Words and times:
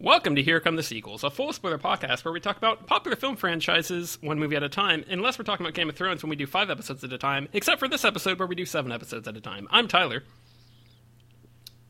Welcome 0.00 0.36
to 0.36 0.42
Here 0.44 0.60
Come 0.60 0.76
the 0.76 0.84
Sequels, 0.84 1.24
a 1.24 1.30
full 1.30 1.52
spoiler 1.52 1.76
podcast 1.76 2.24
where 2.24 2.30
we 2.32 2.38
talk 2.38 2.56
about 2.56 2.86
popular 2.86 3.16
film 3.16 3.34
franchises 3.34 4.16
one 4.20 4.38
movie 4.38 4.54
at 4.54 4.62
a 4.62 4.68
time, 4.68 5.04
unless 5.10 5.36
we're 5.40 5.44
talking 5.44 5.66
about 5.66 5.74
Game 5.74 5.88
of 5.88 5.96
Thrones 5.96 6.22
when 6.22 6.30
we 6.30 6.36
do 6.36 6.46
five 6.46 6.70
episodes 6.70 7.02
at 7.02 7.12
a 7.12 7.18
time, 7.18 7.48
except 7.52 7.80
for 7.80 7.88
this 7.88 8.04
episode 8.04 8.38
where 8.38 8.46
we 8.46 8.54
do 8.54 8.64
seven 8.64 8.92
episodes 8.92 9.26
at 9.26 9.36
a 9.36 9.40
time. 9.40 9.66
I'm 9.72 9.88
Tyler. 9.88 10.22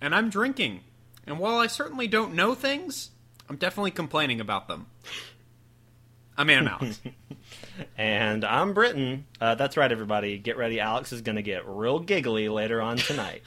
And 0.00 0.14
I'm 0.14 0.30
drinking. 0.30 0.80
And 1.26 1.38
while 1.38 1.58
I 1.58 1.66
certainly 1.66 2.06
don't 2.08 2.32
know 2.32 2.54
things, 2.54 3.10
I'm 3.46 3.56
definitely 3.56 3.90
complaining 3.90 4.40
about 4.40 4.68
them. 4.68 4.86
I'm 6.38 6.48
in 6.48 6.66
Alex. 6.66 7.00
And 7.96 8.44
I'm 8.44 8.74
Britain. 8.74 9.26
Uh, 9.40 9.54
that's 9.54 9.76
right, 9.76 9.90
everybody. 9.90 10.36
Get 10.38 10.56
ready. 10.56 10.80
Alex 10.80 11.12
is 11.12 11.20
going 11.20 11.36
to 11.36 11.42
get 11.42 11.68
real 11.68 12.00
giggly 12.00 12.48
later 12.48 12.82
on 12.82 12.96
tonight. 12.96 13.42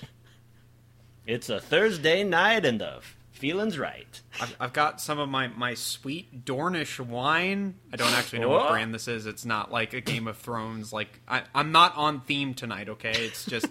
it's 1.25 1.50
a 1.50 1.59
Thursday 1.59 2.23
night 2.23 2.66
and 2.66 2.80
the 2.80 3.02
feeling's 3.42 3.80
right. 3.80 4.21
I've, 4.39 4.55
I've 4.60 4.74
got 4.74 5.02
some 5.02 5.18
of 5.18 5.28
my, 5.28 5.48
my 5.48 5.74
sweet 5.74 6.46
Dornish 6.46 7.00
wine. 7.00 7.74
I 7.92 7.96
don't 7.96 8.14
actually 8.14 8.38
know 8.39 8.50
what 8.50 8.61
What? 8.61 8.70
brand 8.71 8.93
this 8.93 9.07
is. 9.07 9.25
It's 9.25 9.46
not 9.46 9.71
like 9.71 9.93
a 9.93 10.00
Game 10.02 10.28
of 10.28 10.38
Thrones. 10.38 10.93
Like 10.93 11.20
I, 11.28 11.42
I'm 11.56 11.71
not 11.71 11.98
on 11.98 12.21
theme 12.21 12.54
tonight. 12.54 12.88
Okay, 12.88 13.10
it's 13.12 13.43
just 13.46 13.65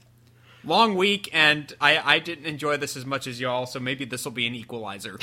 long 0.64 0.94
week, 0.94 1.28
and 1.32 1.72
I 1.80 1.98
I 1.98 2.18
didn't 2.20 2.46
enjoy 2.46 2.76
this 2.76 2.96
as 2.96 3.04
much 3.04 3.26
as 3.26 3.40
y'all. 3.40 3.66
So 3.66 3.80
maybe 3.80 4.04
this 4.04 4.24
will 4.24 4.30
be 4.32 4.46
an 4.46 4.54
equalizer. 4.54 5.18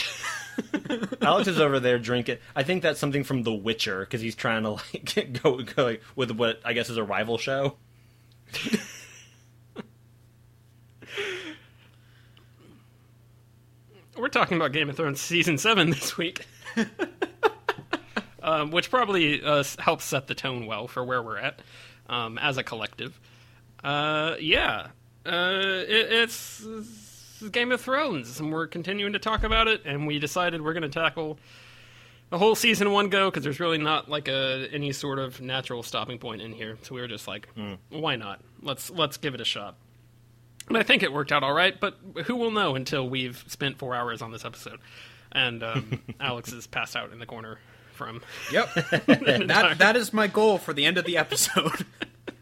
Alex 1.22 1.48
is 1.48 1.60
over 1.60 1.80
there 1.80 1.98
drinking. 1.98 2.40
I 2.58 2.64
think 2.64 2.84
that's 2.84 3.00
something 3.00 3.24
from 3.24 3.44
The 3.44 3.54
Witcher 3.54 4.02
because 4.02 4.20
he's 4.20 4.36
trying 4.36 4.64
to 4.64 4.72
like 4.72 5.40
go, 5.44 5.62
go 5.62 5.84
like, 5.86 6.02
with 6.18 6.32
what 6.32 6.60
I 6.66 6.74
guess 6.74 6.90
is 6.90 6.98
a 6.98 7.04
rival 7.04 7.38
show. 7.38 7.78
We're 14.18 14.30
talking 14.30 14.58
about 14.58 14.72
Game 14.72 14.90
of 14.90 14.98
Thrones 14.98 15.22
season 15.22 15.60
seven 15.60 15.92
this 15.92 16.18
week, 16.18 16.48
um, 18.42 18.72
which 18.72 18.90
probably 18.90 19.44
uh, 19.44 19.64
helps 19.78 20.06
set 20.06 20.26
the 20.26 20.34
tone 20.34 20.66
well 20.66 20.88
for 20.88 21.04
where 21.04 21.22
we're 21.22 21.38
at 21.38 21.60
um, 22.10 22.40
as 22.40 22.58
a 22.58 22.64
collective. 22.64 23.20
Uh, 23.84 24.36
yeah, 24.40 24.88
uh, 25.24 25.84
it, 25.88 26.12
it's, 26.12 26.66
it's 26.66 27.44
Game 27.52 27.72
of 27.72 27.80
Thrones, 27.80 28.40
and 28.40 28.52
we're 28.52 28.66
continuing 28.66 29.14
to 29.14 29.20
talk 29.20 29.44
about 29.44 29.68
it. 29.68 29.82
And 29.86 30.08
we 30.08 30.18
decided 30.18 30.62
we're 30.62 30.74
going 30.74 30.82
to 30.82 30.90
tackle 30.90 31.38
the 32.32 32.40
whole 32.40 32.56
season 32.56 32.92
one 32.92 33.10
go 33.10 33.30
because 33.30 33.44
there's 33.44 33.60
really 33.60 33.78
not 33.78 34.10
like 34.10 34.28
a 34.28 34.68
any 34.72 34.94
sort 34.94 35.20
of 35.20 35.42
natural 35.42 35.84
stopping 35.84 36.18
point 36.18 36.42
in 36.42 36.54
here. 36.54 36.80
So 36.82 36.96
we 36.96 37.02
were 37.02 37.08
just 37.08 37.28
like, 37.28 37.50
why 37.90 38.16
not? 38.16 38.42
Let's 38.64 38.90
let's 38.90 39.18
give 39.18 39.36
it 39.36 39.42
a 39.42 39.46
shot. 39.46 39.76
And 40.68 40.78
I 40.78 40.84
think 40.84 41.02
it 41.04 41.14
worked 41.14 41.32
out 41.32 41.44
all 41.44 41.54
right, 41.54 41.80
but 41.80 41.98
who 42.26 42.36
will 42.36 42.52
know 42.52 42.76
until 42.76 43.08
we've 43.08 43.44
spent 43.48 43.78
four 43.78 43.96
hours 43.96 44.22
on 44.22 44.32
this 44.32 44.44
episode? 44.46 44.80
And 45.32 45.64
um, 45.64 46.02
Alex 46.20 46.52
is 46.52 46.68
passed 46.68 46.96
out 46.96 47.12
in 47.12 47.20
the 47.20 47.26
corner 47.26 47.60
from. 47.94 48.22
Yep, 48.52 48.74
that 49.08 49.76
that 49.80 49.96
is 49.96 50.14
my 50.14 50.28
goal 50.28 50.58
for 50.58 50.74
the 50.74 50.86
end 50.86 50.98
of 50.98 51.06
the 51.06 51.18
episode. 51.18 51.86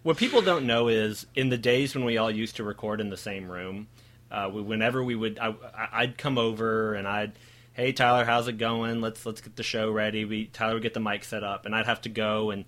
What 0.03 0.17
people 0.17 0.41
don't 0.41 0.65
know 0.67 0.87
is 0.87 1.25
in 1.35 1.49
the 1.49 1.57
days 1.57 1.95
when 1.95 2.05
we 2.05 2.17
all 2.17 2.29
used 2.31 2.57
to 2.57 2.63
record 2.63 3.01
in 3.01 3.09
the 3.09 3.17
same 3.17 3.49
room, 3.49 3.87
uh, 4.31 4.49
we, 4.53 4.61
whenever 4.61 5.03
we 5.03 5.15
would, 5.15 5.39
I, 5.39 5.49
I- 5.75 5.89
I'd 6.03 6.17
come 6.17 6.37
over 6.37 6.93
and 6.93 7.07
I'd, 7.07 7.31
hey 7.73 7.91
Tyler, 7.91 8.23
how's 8.25 8.47
it 8.47 8.57
going? 8.59 9.01
Let's 9.01 9.25
let's 9.25 9.41
get 9.41 9.55
the 9.55 9.63
show 9.63 9.89
ready. 9.91 10.25
We 10.25 10.45
Tyler 10.45 10.73
would 10.75 10.83
get 10.83 10.93
the 10.93 10.99
mic 10.99 11.23
set 11.23 11.43
up, 11.43 11.65
and 11.65 11.73
I'd 11.75 11.85
have 11.87 12.01
to 12.01 12.09
go 12.09 12.51
and 12.51 12.65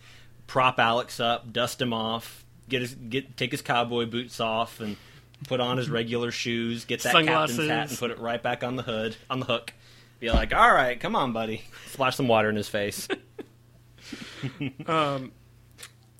prop 0.47 0.80
Alex 0.80 1.19
up, 1.19 1.52
dust 1.53 1.80
him 1.81 1.94
off, 1.94 2.44
get 2.69 2.81
his 2.81 2.95
get 2.95 3.38
take 3.38 3.52
his 3.52 3.61
cowboy 3.61 4.05
boots 4.05 4.39
off, 4.39 4.80
and 4.80 4.97
put 5.46 5.60
on 5.60 5.78
his 5.78 5.90
regular 5.90 6.32
shoes, 6.32 6.86
get 6.86 7.04
that 7.04 7.14
captain's 7.26 7.68
hat, 7.68 7.90
and 7.90 7.98
put 7.98 8.12
it 8.12 8.20
right 8.20 8.42
back 8.42 8.64
on 8.64 8.76
the 8.76 8.84
hood 8.84 9.16
on 9.30 9.40
the 9.40 9.46
hook. 9.46 9.74
Be 10.20 10.32
like, 10.32 10.54
all 10.54 10.74
right, 10.74 11.00
come 11.00 11.16
on, 11.16 11.32
buddy. 11.32 11.64
Splash 11.88 12.16
some 12.16 12.28
water 12.28 12.50
in 12.50 12.56
his 12.56 12.68
face. 12.68 13.08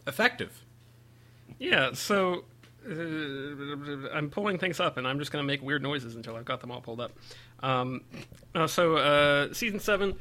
Effective. 0.08 0.64
Yeah, 1.60 1.94
so 1.94 2.46
uh, 2.88 2.94
I'm 4.14 4.30
pulling 4.30 4.60
things 4.60 4.80
up, 4.80 4.98
and 4.98 5.08
I'm 5.08 5.20
just 5.20 5.32
going 5.32 5.44
to 5.44 5.48
make 5.48 5.62
weird 5.62 5.82
noises 5.82 6.16
until 6.16 6.36
I've 6.36 6.46
got 6.46 6.62
them 6.62 6.72
all 6.72 6.82
pulled 6.82 7.02
up. 7.02 7.12
Um, 7.62 8.02
uh, 8.54 8.68
so 8.68 8.98
uh, 8.98 9.54
season 9.54 9.80
seven, 9.80 10.14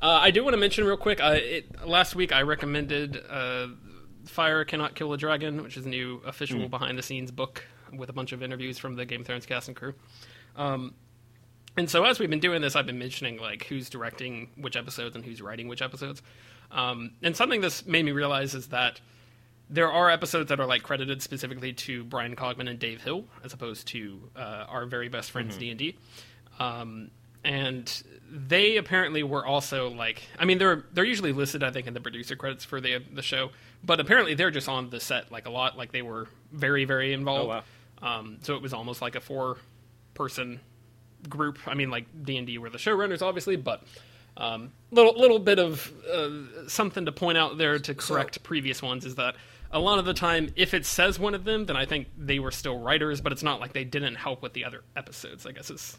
uh, 0.00 0.18
I 0.20 0.30
do 0.32 0.42
want 0.42 0.54
to 0.54 0.58
mention 0.58 0.84
real 0.84 0.96
quick. 0.96 1.20
Uh, 1.20 1.36
it, 1.36 1.86
last 1.86 2.16
week 2.16 2.32
I 2.32 2.42
recommended 2.42 3.22
uh, 3.30 3.68
"Fire 4.26 4.64
Cannot 4.64 4.94
Kill 4.96 5.12
a 5.12 5.16
Dragon," 5.16 5.62
which 5.62 5.76
is 5.76 5.86
a 5.86 5.88
new 5.88 6.20
official 6.26 6.68
behind-the-scenes 6.68 7.30
book 7.30 7.64
with 7.96 8.08
a 8.08 8.12
bunch 8.12 8.32
of 8.32 8.42
interviews 8.42 8.78
from 8.78 8.96
the 8.96 9.04
Game 9.04 9.20
of 9.20 9.26
Thrones 9.26 9.46
cast 9.46 9.68
and 9.68 9.76
crew. 9.76 9.94
Um, 10.56 10.94
and 11.76 11.88
so 11.88 12.04
as 12.04 12.18
we've 12.18 12.30
been 12.30 12.40
doing 12.40 12.60
this, 12.60 12.76
I've 12.76 12.86
been 12.86 12.98
mentioning 12.98 13.38
like 13.38 13.64
who's 13.64 13.88
directing 13.88 14.50
which 14.56 14.76
episodes 14.76 15.16
and 15.16 15.24
who's 15.24 15.40
writing 15.40 15.68
which 15.68 15.82
episodes. 15.82 16.22
Um, 16.70 17.12
and 17.22 17.36
something 17.36 17.60
that's 17.60 17.86
made 17.86 18.04
me 18.04 18.12
realize 18.12 18.54
is 18.54 18.68
that 18.68 19.00
there 19.70 19.90
are 19.90 20.10
episodes 20.10 20.50
that 20.50 20.60
are 20.60 20.66
like 20.66 20.82
credited 20.82 21.22
specifically 21.22 21.72
to 21.72 22.04
Bryan 22.04 22.36
Cogman 22.36 22.68
and 22.68 22.78
Dave 22.78 23.02
Hill, 23.02 23.24
as 23.42 23.54
opposed 23.54 23.88
to 23.88 24.20
uh, 24.36 24.66
our 24.68 24.84
very 24.86 25.08
best 25.08 25.30
friends 25.30 25.56
D 25.56 25.70
and 25.70 25.78
D. 25.78 25.96
Um, 26.58 27.10
and 27.44 28.02
they 28.30 28.76
apparently 28.76 29.22
were 29.22 29.44
also 29.44 29.88
like, 29.88 30.22
I 30.38 30.44
mean, 30.44 30.58
they're 30.58 30.84
they're 30.92 31.04
usually 31.04 31.32
listed, 31.32 31.62
I 31.62 31.70
think, 31.70 31.86
in 31.86 31.94
the 31.94 32.00
producer 32.00 32.36
credits 32.36 32.64
for 32.64 32.80
the 32.80 32.98
the 33.12 33.22
show, 33.22 33.50
but 33.82 33.98
apparently 33.98 34.34
they're 34.34 34.50
just 34.50 34.68
on 34.68 34.90
the 34.90 35.00
set 35.00 35.32
like 35.32 35.46
a 35.46 35.50
lot, 35.50 35.78
like 35.78 35.90
they 35.92 36.02
were 36.02 36.28
very 36.52 36.84
very 36.84 37.12
involved. 37.14 37.48
Um, 38.02 38.38
so 38.42 38.56
it 38.56 38.62
was 38.62 38.72
almost 38.72 39.00
like 39.00 39.14
a 39.14 39.20
four 39.20 39.56
person 40.14 40.60
group. 41.28 41.58
I 41.66 41.74
mean, 41.74 41.90
like 41.90 42.06
D 42.24 42.36
and 42.36 42.46
D 42.46 42.58
were 42.58 42.70
the 42.70 42.78
showrunners, 42.78 43.22
obviously, 43.22 43.56
but 43.56 43.82
um, 44.36 44.72
little 44.90 45.14
little 45.18 45.38
bit 45.38 45.58
of 45.58 45.92
uh, 46.12 46.68
something 46.68 47.06
to 47.06 47.12
point 47.12 47.38
out 47.38 47.58
there 47.58 47.78
to 47.78 47.94
correct 47.94 48.42
previous 48.42 48.82
ones 48.82 49.04
is 49.04 49.14
that 49.16 49.36
a 49.70 49.78
lot 49.78 49.98
of 49.98 50.04
the 50.04 50.14
time, 50.14 50.52
if 50.56 50.74
it 50.74 50.84
says 50.84 51.18
one 51.18 51.34
of 51.34 51.44
them, 51.44 51.66
then 51.66 51.76
I 51.76 51.86
think 51.86 52.08
they 52.18 52.38
were 52.38 52.50
still 52.50 52.78
writers, 52.78 53.20
but 53.20 53.32
it's 53.32 53.42
not 53.42 53.60
like 53.60 53.72
they 53.72 53.84
didn't 53.84 54.16
help 54.16 54.42
with 54.42 54.52
the 54.52 54.64
other 54.64 54.82
episodes. 54.96 55.46
I 55.46 55.52
guess 55.52 55.70
is 55.70 55.96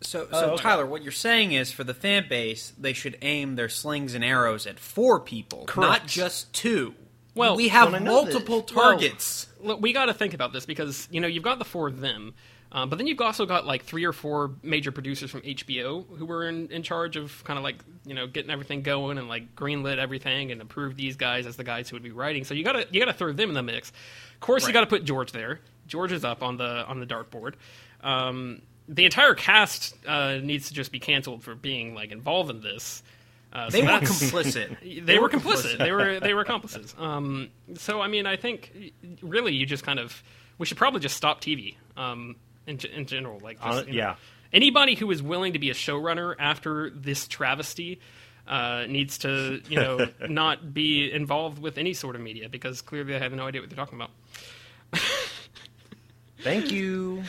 So, 0.00 0.26
so 0.30 0.52
okay. 0.52 0.62
Tyler, 0.62 0.86
what 0.86 1.02
you're 1.02 1.12
saying 1.12 1.52
is 1.52 1.70
for 1.70 1.84
the 1.84 1.94
fan 1.94 2.26
base, 2.28 2.72
they 2.78 2.92
should 2.92 3.16
aim 3.22 3.56
their 3.56 3.68
slings 3.68 4.14
and 4.14 4.24
arrows 4.24 4.66
at 4.66 4.78
four 4.80 5.20
people, 5.20 5.66
Correct. 5.66 6.02
not 6.02 6.06
just 6.06 6.52
two. 6.52 6.94
Well, 7.34 7.56
we 7.56 7.68
have 7.68 7.92
Well, 7.92 8.00
multiple 8.00 8.62
targets. 8.62 9.46
Look, 9.66 9.82
we 9.82 9.92
got 9.92 10.06
to 10.06 10.14
think 10.14 10.34
about 10.34 10.52
this 10.52 10.66
because 10.66 11.08
you 11.10 11.20
know 11.20 11.28
you've 11.28 11.42
got 11.42 11.58
the 11.58 11.64
four 11.64 11.88
of 11.88 12.00
them, 12.00 12.34
um, 12.72 12.88
but 12.88 12.96
then 12.96 13.06
you've 13.06 13.20
also 13.20 13.46
got 13.46 13.66
like 13.66 13.84
three 13.84 14.04
or 14.04 14.12
four 14.12 14.52
major 14.62 14.90
producers 14.90 15.30
from 15.30 15.42
HBO 15.42 16.04
who 16.16 16.26
were 16.26 16.48
in, 16.48 16.68
in 16.70 16.82
charge 16.82 17.16
of 17.16 17.44
kind 17.44 17.58
of 17.58 17.64
like 17.64 17.76
you 18.04 18.14
know 18.14 18.26
getting 18.26 18.50
everything 18.50 18.82
going 18.82 19.18
and 19.18 19.28
like 19.28 19.54
greenlit 19.54 19.98
everything 19.98 20.52
and 20.52 20.60
approved 20.60 20.96
these 20.96 21.16
guys 21.16 21.46
as 21.46 21.56
the 21.56 21.64
guys 21.64 21.88
who 21.88 21.96
would 21.96 22.02
be 22.02 22.10
writing. 22.10 22.44
So 22.44 22.54
you 22.54 22.64
gotta 22.64 22.86
you 22.90 23.00
gotta 23.00 23.12
throw 23.12 23.32
them 23.32 23.50
in 23.50 23.54
the 23.54 23.62
mix. 23.62 23.90
Of 24.34 24.40
course, 24.40 24.66
you 24.66 24.72
got 24.72 24.82
to 24.82 24.86
put 24.86 25.04
George 25.04 25.32
there. 25.32 25.60
George 25.86 26.12
is 26.12 26.24
up 26.24 26.42
on 26.42 26.56
the 26.56 26.84
on 26.86 27.00
the 27.00 27.06
dartboard. 27.06 27.54
Um, 28.02 28.62
the 28.88 29.04
entire 29.04 29.34
cast 29.34 29.94
uh, 30.06 30.36
needs 30.36 30.68
to 30.68 30.74
just 30.74 30.92
be 30.92 31.00
canceled 31.00 31.42
for 31.42 31.54
being 31.54 31.94
like 31.94 32.12
involved 32.12 32.50
in 32.50 32.60
this. 32.60 33.02
Uh, 33.56 33.70
so 33.70 33.76
they 33.78 33.82
were 33.82 33.88
that's- 33.88 34.22
complicit. 34.22 34.76
they, 35.06 35.18
were 35.18 35.30
complicit. 35.30 35.78
they 35.78 35.90
were 35.90 36.20
they 36.20 36.34
were 36.34 36.42
accomplices. 36.42 36.94
Um, 36.98 37.48
so 37.74 38.02
I 38.02 38.08
mean, 38.08 38.26
I 38.26 38.36
think 38.36 38.92
really 39.22 39.54
you 39.54 39.64
just 39.64 39.82
kind 39.82 39.98
of 39.98 40.22
we 40.58 40.66
should 40.66 40.76
probably 40.76 41.00
just 41.00 41.16
stop 41.16 41.40
TV 41.40 41.76
um, 41.96 42.36
in 42.66 42.78
in 42.94 43.06
general. 43.06 43.40
Like, 43.40 43.56
just, 43.56 43.66
Hon- 43.66 43.86
you 43.88 43.92
know, 43.94 43.98
yeah. 43.98 44.14
anybody 44.52 44.94
who 44.94 45.10
is 45.10 45.22
willing 45.22 45.54
to 45.54 45.58
be 45.58 45.70
a 45.70 45.74
showrunner 45.74 46.34
after 46.38 46.90
this 46.90 47.26
travesty. 47.26 47.98
Uh, 48.48 48.86
needs 48.88 49.18
to, 49.18 49.60
you 49.68 49.74
know, 49.74 50.06
not 50.28 50.72
be 50.72 51.10
involved 51.10 51.58
with 51.60 51.78
any 51.78 51.92
sort 51.92 52.14
of 52.14 52.22
media 52.22 52.48
because 52.48 52.80
clearly 52.80 53.12
they 53.12 53.18
have 53.18 53.32
no 53.32 53.44
idea 53.44 53.60
what 53.60 53.68
they're 53.68 53.76
talking 53.76 53.98
about. 53.98 54.10
Thank 56.42 56.70
you. 56.70 57.24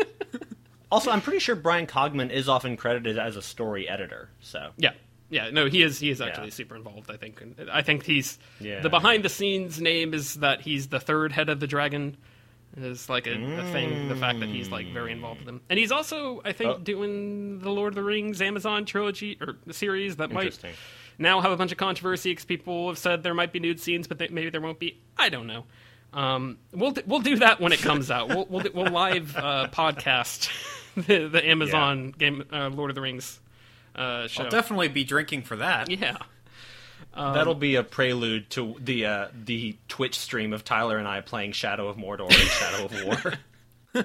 also, 0.90 1.12
I'm 1.12 1.20
pretty 1.20 1.38
sure 1.38 1.54
Bryan 1.54 1.86
Cogman 1.86 2.30
is 2.30 2.48
often 2.48 2.76
credited 2.76 3.18
as 3.18 3.36
a 3.36 3.42
story 3.42 3.88
editor. 3.88 4.30
So 4.40 4.70
Yeah, 4.78 4.94
yeah, 5.32 5.50
no, 5.50 5.66
he 5.66 5.82
is. 5.82 5.98
He 5.98 6.10
is 6.10 6.20
actually 6.20 6.48
Yeah. 6.48 6.50
super 6.54 6.76
involved. 6.76 7.10
I 7.10 7.16
think. 7.16 7.42
I 7.72 7.82
think 7.82 8.04
he's 8.04 8.38
Yeah. 8.60 8.78
the 8.80 8.88
behind 8.90 9.24
the 9.24 9.28
scenes 9.28 9.80
name 9.80 10.14
is 10.14 10.34
that 10.34 10.60
he's 10.60 10.86
the 10.88 11.00
third 11.00 11.32
head 11.32 11.48
of 11.48 11.58
the 11.58 11.66
dragon. 11.66 12.16
Is 12.76 13.10
like 13.10 13.26
a, 13.26 13.32
a 13.32 13.70
thing. 13.72 14.08
The 14.08 14.16
fact 14.16 14.40
that 14.40 14.48
he's 14.48 14.70
like 14.70 14.92
very 14.94 15.12
involved 15.12 15.40
with 15.40 15.46
them, 15.46 15.60
and 15.68 15.78
he's 15.78 15.92
also, 15.92 16.40
I 16.42 16.52
think, 16.52 16.70
Oh. 16.70 16.78
doing 16.78 17.58
the 17.58 17.68
Lord 17.70 17.88
of 17.92 17.96
the 17.96 18.02
Rings 18.02 18.40
Amazon 18.40 18.86
trilogy 18.86 19.36
or 19.42 19.56
series 19.72 20.16
that 20.16 20.30
might 20.30 20.58
now 21.18 21.42
have 21.42 21.52
a 21.52 21.56
bunch 21.58 21.70
of 21.72 21.76
controversy 21.76 22.30
because 22.30 22.46
people 22.46 22.88
have 22.88 22.96
said 22.96 23.22
there 23.22 23.34
might 23.34 23.52
be 23.52 23.60
nude 23.60 23.78
scenes, 23.78 24.06
but 24.08 24.16
they, 24.18 24.28
maybe 24.28 24.48
there 24.48 24.62
won't 24.62 24.78
be. 24.78 24.96
I 25.18 25.28
don't 25.28 25.46
know. 25.48 25.64
Um, 26.14 26.56
we'll 26.72 26.94
we'll 27.06 27.20
do 27.20 27.36
that 27.36 27.60
when 27.60 27.72
it 27.72 27.80
comes 27.80 28.10
out. 28.10 28.28
We'll 28.28 28.46
we'll, 28.48 28.64
we'll 28.72 28.90
live 28.92 29.36
uh, 29.36 29.68
podcast 29.70 30.48
the, 30.96 31.28
the 31.28 31.46
Amazon 31.46 32.14
game 32.16 32.42
uh, 32.50 32.70
Lord 32.70 32.90
of 32.90 32.94
the 32.94 33.02
Rings 33.02 33.38
uh, 33.94 34.26
show. 34.28 34.44
I'll 34.44 34.50
definitely 34.50 34.88
be 34.88 35.04
drinking 35.04 35.42
for 35.42 35.56
that. 35.56 35.90
yeah. 35.90 36.16
That'll 37.14 37.54
be 37.54 37.74
a 37.74 37.82
prelude 37.82 38.48
to 38.50 38.74
the 38.80 39.04
uh, 39.06 39.28
the 39.44 39.76
Twitch 39.88 40.18
stream 40.18 40.52
of 40.54 40.64
Tyler 40.64 40.96
and 40.96 41.06
I 41.06 41.20
playing 41.20 41.52
Shadow 41.52 41.88
of 41.88 41.96
Mordor 41.98 42.24
and 42.24 42.32
Shadow 42.32 42.84
of 42.86 43.04
War, 43.94 44.04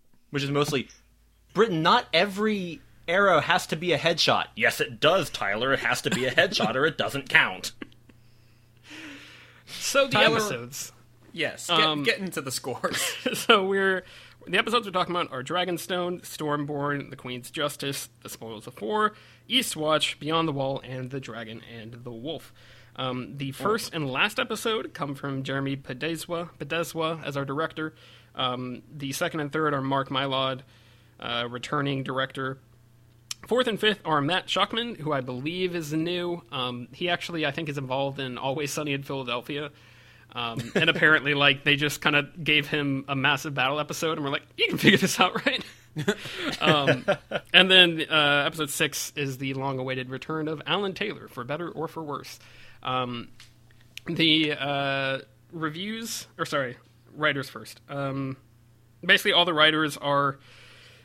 which 0.30 0.42
is 0.42 0.50
mostly 0.50 0.88
Britain, 1.52 1.82
not 1.82 2.06
every 2.14 2.80
arrow 3.06 3.40
has 3.40 3.66
to 3.66 3.76
be 3.76 3.92
a 3.92 3.98
headshot. 3.98 4.46
Yes, 4.56 4.80
it 4.80 4.98
does, 4.98 5.28
Tyler. 5.28 5.74
It 5.74 5.80
has 5.80 6.00
to 6.02 6.10
be 6.10 6.24
a 6.24 6.30
headshot 6.30 6.74
or 6.74 6.86
it 6.86 6.96
doesn't 6.96 7.28
count. 7.28 7.72
So 9.66 10.06
the 10.06 10.12
Tyler- 10.12 10.36
episodes. 10.36 10.92
Yes, 11.32 11.66
get, 11.68 11.80
Um, 11.80 12.02
get 12.02 12.18
into 12.18 12.40
the 12.40 12.50
scores. 12.50 13.00
so 13.34 13.64
we're 13.64 14.04
the 14.46 14.58
episodes 14.58 14.86
we're 14.86 14.92
talking 14.92 15.14
about 15.14 15.32
are 15.32 15.42
Dragonstone, 15.42 16.22
Stormborn, 16.22 17.10
The 17.10 17.16
Queen's 17.16 17.50
Justice, 17.50 18.08
The 18.22 18.28
Spoils 18.28 18.66
of 18.66 18.80
War, 18.80 19.14
Eastwatch, 19.48 20.18
Beyond 20.18 20.48
the 20.48 20.52
Wall, 20.52 20.80
and 20.84 21.10
The 21.10 21.20
Dragon 21.20 21.62
and 21.72 22.04
the 22.04 22.12
Wolf. 22.12 22.52
Um, 22.96 23.36
the 23.36 23.52
first 23.52 23.94
and 23.94 24.10
last 24.10 24.38
episode 24.38 24.92
come 24.92 25.14
from 25.14 25.44
Jeremy 25.44 25.76
Pedeswa, 25.76 26.50
Pedeswa 26.58 27.24
as 27.24 27.36
our 27.36 27.44
director. 27.44 27.94
Um, 28.34 28.82
the 28.92 29.12
second 29.12 29.40
and 29.40 29.52
third 29.52 29.72
are 29.74 29.80
Mark 29.80 30.08
Mylod, 30.08 30.60
uh, 31.20 31.46
returning 31.48 32.02
director. 32.02 32.58
Fourth 33.46 33.68
and 33.68 33.78
fifth 33.78 34.00
are 34.04 34.20
Matt 34.20 34.48
Shakman, 34.48 34.98
who 34.98 35.12
I 35.12 35.20
believe 35.20 35.76
is 35.76 35.92
new. 35.92 36.42
Um, 36.50 36.88
he 36.92 37.08
actually, 37.08 37.46
I 37.46 37.50
think, 37.52 37.68
is 37.68 37.78
involved 37.78 38.18
in 38.18 38.36
Always 38.36 38.72
Sunny 38.72 38.92
in 38.92 39.04
Philadelphia. 39.04 39.70
Um, 40.32 40.72
and 40.74 40.90
apparently, 40.90 41.34
like 41.34 41.64
they 41.64 41.76
just 41.76 42.00
kind 42.00 42.16
of 42.16 42.44
gave 42.44 42.68
him 42.68 43.04
a 43.08 43.16
massive 43.16 43.54
battle 43.54 43.80
episode, 43.80 44.18
and 44.18 44.24
we're 44.24 44.30
like, 44.30 44.46
"You 44.56 44.68
can 44.68 44.78
figure 44.78 44.98
this 44.98 45.18
out, 45.18 45.44
right?" 45.46 45.64
um, 46.60 47.04
and 47.52 47.70
then 47.70 48.04
uh, 48.10 48.44
episode 48.46 48.70
six 48.70 49.12
is 49.16 49.38
the 49.38 49.54
long-awaited 49.54 50.10
return 50.10 50.48
of 50.48 50.62
Alan 50.66 50.94
Taylor, 50.94 51.28
for 51.28 51.44
better 51.44 51.68
or 51.70 51.88
for 51.88 52.02
worse. 52.02 52.38
Um, 52.82 53.28
the 54.06 54.52
uh, 54.52 55.18
reviews, 55.52 56.26
or 56.38 56.46
sorry, 56.46 56.76
writers 57.14 57.48
first. 57.48 57.80
Um, 57.88 58.36
basically, 59.04 59.32
all 59.32 59.44
the 59.44 59.54
writers 59.54 59.96
are 59.96 60.38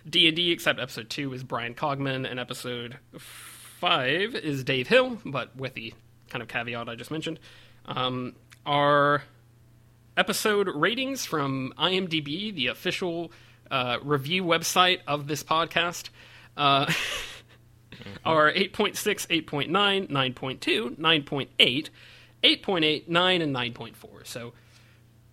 D 0.07 0.27
and 0.27 0.35
D, 0.35 0.51
except 0.51 0.79
episode 0.79 1.09
two 1.09 1.33
is 1.33 1.43
Bryan 1.43 1.75
Cogman, 1.75 2.29
and 2.29 2.39
episode 2.39 2.97
five 3.17 4.35
is 4.35 4.63
Dave 4.63 4.87
Hill, 4.87 5.19
but 5.25 5.55
with 5.55 5.73
the 5.73 5.93
kind 6.29 6.41
of 6.41 6.47
caveat 6.47 6.89
I 6.89 6.95
just 6.95 7.11
mentioned. 7.11 7.39
Um, 7.85 8.35
our 8.65 9.23
episode 10.15 10.69
ratings 10.69 11.25
from 11.25 11.73
IMDb, 11.77 12.53
the 12.53 12.67
official 12.67 13.31
uh, 13.71 13.97
review 14.03 14.43
website 14.43 14.99
of 15.07 15.27
this 15.27 15.43
podcast, 15.43 16.09
uh, 16.57 16.91
are 18.25 18.51
8.6, 18.51 18.93
8.9, 19.45 19.69
9.2, 20.09 20.97
9.8, 20.97 21.89
8.8, 22.43 23.07
9, 23.07 23.41
and 23.41 23.55
9.4. 23.55 24.27
So 24.27 24.53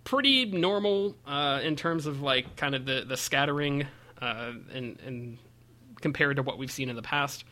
pretty 0.03 0.45
normal 0.45 1.15
uh, 1.25 1.59
in 1.63 1.75
terms 1.75 2.05
of 2.05 2.21
like 2.21 2.55
kind 2.55 2.75
of 2.75 2.85
the, 2.85 3.05
the 3.07 3.17
scattering 3.17 3.85
uh, 4.21 4.51
and, 4.73 4.99
and 5.05 5.37
compared 6.01 6.37
to 6.37 6.43
what 6.43 6.57
we've 6.57 6.71
seen 6.71 6.89
in 6.89 6.95
the 6.95 7.01
past. 7.01 7.43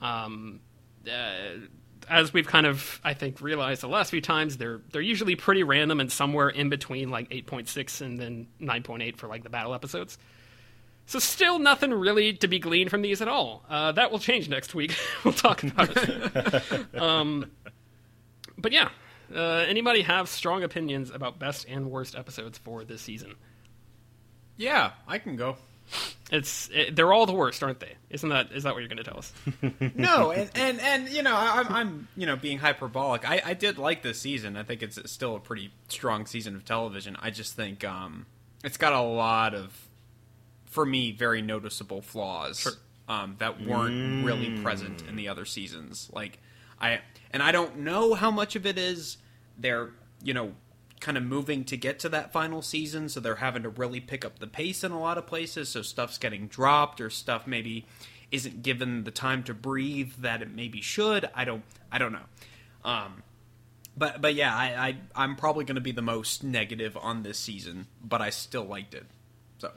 Um, 0.00 0.60
uh, 1.06 1.66
as 2.08 2.32
we've 2.32 2.46
kind 2.46 2.66
of, 2.66 3.00
I 3.04 3.14
think, 3.14 3.40
realized 3.40 3.82
the 3.82 3.88
last 3.88 4.10
few 4.10 4.20
times, 4.20 4.56
they're 4.56 4.80
they're 4.92 5.02
usually 5.02 5.36
pretty 5.36 5.62
random 5.62 6.00
and 6.00 6.10
somewhere 6.10 6.48
in 6.48 6.68
between 6.68 7.10
like 7.10 7.28
8.6 7.30 8.00
and 8.00 8.18
then 8.18 8.48
9.8 8.60 9.16
for 9.16 9.26
like 9.26 9.42
the 9.42 9.50
battle 9.50 9.74
episodes. 9.74 10.18
So 11.06 11.18
still 11.18 11.58
nothing 11.58 11.90
really 11.92 12.34
to 12.34 12.48
be 12.48 12.58
gleaned 12.58 12.90
from 12.90 13.00
these 13.00 13.22
at 13.22 13.28
all. 13.28 13.64
Uh, 13.68 13.92
that 13.92 14.10
will 14.10 14.18
change 14.18 14.48
next 14.48 14.74
week. 14.74 14.94
we'll 15.24 15.32
talk 15.32 15.62
about 15.62 15.90
it. 15.96 16.94
um, 17.00 17.50
but 18.58 18.72
yeah, 18.72 18.90
uh, 19.34 19.64
anybody 19.66 20.02
have 20.02 20.28
strong 20.28 20.62
opinions 20.62 21.10
about 21.10 21.38
best 21.38 21.66
and 21.66 21.90
worst 21.90 22.14
episodes 22.14 22.58
for 22.58 22.84
this 22.84 23.00
season? 23.00 23.34
yeah, 24.58 24.90
I 25.06 25.18
can 25.18 25.36
go. 25.36 25.56
It's 26.30 26.68
it, 26.72 26.94
they're 26.94 27.12
all 27.12 27.24
the 27.24 27.32
worst, 27.32 27.62
aren't 27.62 27.80
they? 27.80 27.94
Isn't 28.10 28.28
that 28.28 28.52
is 28.52 28.64
that 28.64 28.74
what 28.74 28.80
you're 28.80 28.88
going 28.88 29.02
to 29.02 29.04
tell 29.04 29.18
us? 29.18 29.32
no, 29.94 30.30
and, 30.30 30.50
and 30.54 30.80
and 30.80 31.08
you 31.08 31.22
know, 31.22 31.34
I- 31.34 31.60
I'm 31.60 31.72
I'm 31.72 32.08
you 32.16 32.26
know 32.26 32.36
being 32.36 32.58
hyperbolic. 32.58 33.28
I 33.28 33.40
I 33.44 33.54
did 33.54 33.78
like 33.78 34.02
this 34.02 34.20
season. 34.20 34.56
I 34.56 34.62
think 34.62 34.82
it's 34.82 34.98
still 35.10 35.36
a 35.36 35.40
pretty 35.40 35.72
strong 35.88 36.26
season 36.26 36.54
of 36.54 36.64
television. 36.66 37.16
I 37.20 37.30
just 37.30 37.54
think 37.56 37.82
um 37.84 38.26
it's 38.62 38.76
got 38.76 38.92
a 38.92 39.00
lot 39.00 39.54
of 39.54 39.88
for 40.66 40.84
me 40.84 41.12
very 41.12 41.40
noticeable 41.40 42.02
flaws 42.02 42.76
um 43.08 43.36
that 43.38 43.64
weren't 43.66 44.24
really 44.24 44.60
present 44.62 45.02
in 45.08 45.16
the 45.16 45.28
other 45.28 45.46
seasons. 45.46 46.10
Like 46.12 46.38
I 46.78 47.00
and 47.32 47.42
I 47.42 47.52
don't 47.52 47.78
know 47.78 48.12
how 48.14 48.30
much 48.30 48.54
of 48.54 48.66
it 48.66 48.76
is 48.76 49.16
they're 49.58 49.90
you 50.22 50.34
know 50.34 50.52
kind 51.00 51.16
of 51.16 51.22
moving 51.22 51.64
to 51.64 51.76
get 51.76 51.98
to 52.00 52.08
that 52.08 52.32
final 52.32 52.62
season 52.62 53.08
so 53.08 53.20
they're 53.20 53.36
having 53.36 53.62
to 53.62 53.68
really 53.68 54.00
pick 54.00 54.24
up 54.24 54.38
the 54.38 54.46
pace 54.46 54.82
in 54.82 54.90
a 54.92 55.00
lot 55.00 55.18
of 55.18 55.26
places 55.26 55.68
so 55.68 55.82
stuff's 55.82 56.18
getting 56.18 56.46
dropped 56.48 57.00
or 57.00 57.08
stuff 57.10 57.46
maybe 57.46 57.86
isn't 58.30 58.62
given 58.62 59.04
the 59.04 59.10
time 59.10 59.42
to 59.44 59.54
breathe 59.54 60.12
that 60.18 60.42
it 60.42 60.50
maybe 60.50 60.80
should. 60.80 61.28
I 61.34 61.44
don't 61.44 61.62
i 61.90 61.98
don't 61.98 62.12
know. 62.12 62.26
Um 62.84 63.22
but 63.96 64.20
but 64.20 64.34
yeah 64.34 64.54
i, 64.54 64.88
I 64.88 64.96
i'm 65.16 65.36
probably 65.36 65.64
going 65.64 65.76
to 65.76 65.80
be 65.80 65.92
the 65.92 66.02
most 66.02 66.44
negative 66.44 66.96
on 67.00 67.22
this 67.22 67.38
season 67.38 67.86
but 68.04 68.20
i 68.20 68.30
still 68.30 68.64
liked 68.64 68.94
it. 68.94 69.06
So 69.58 69.70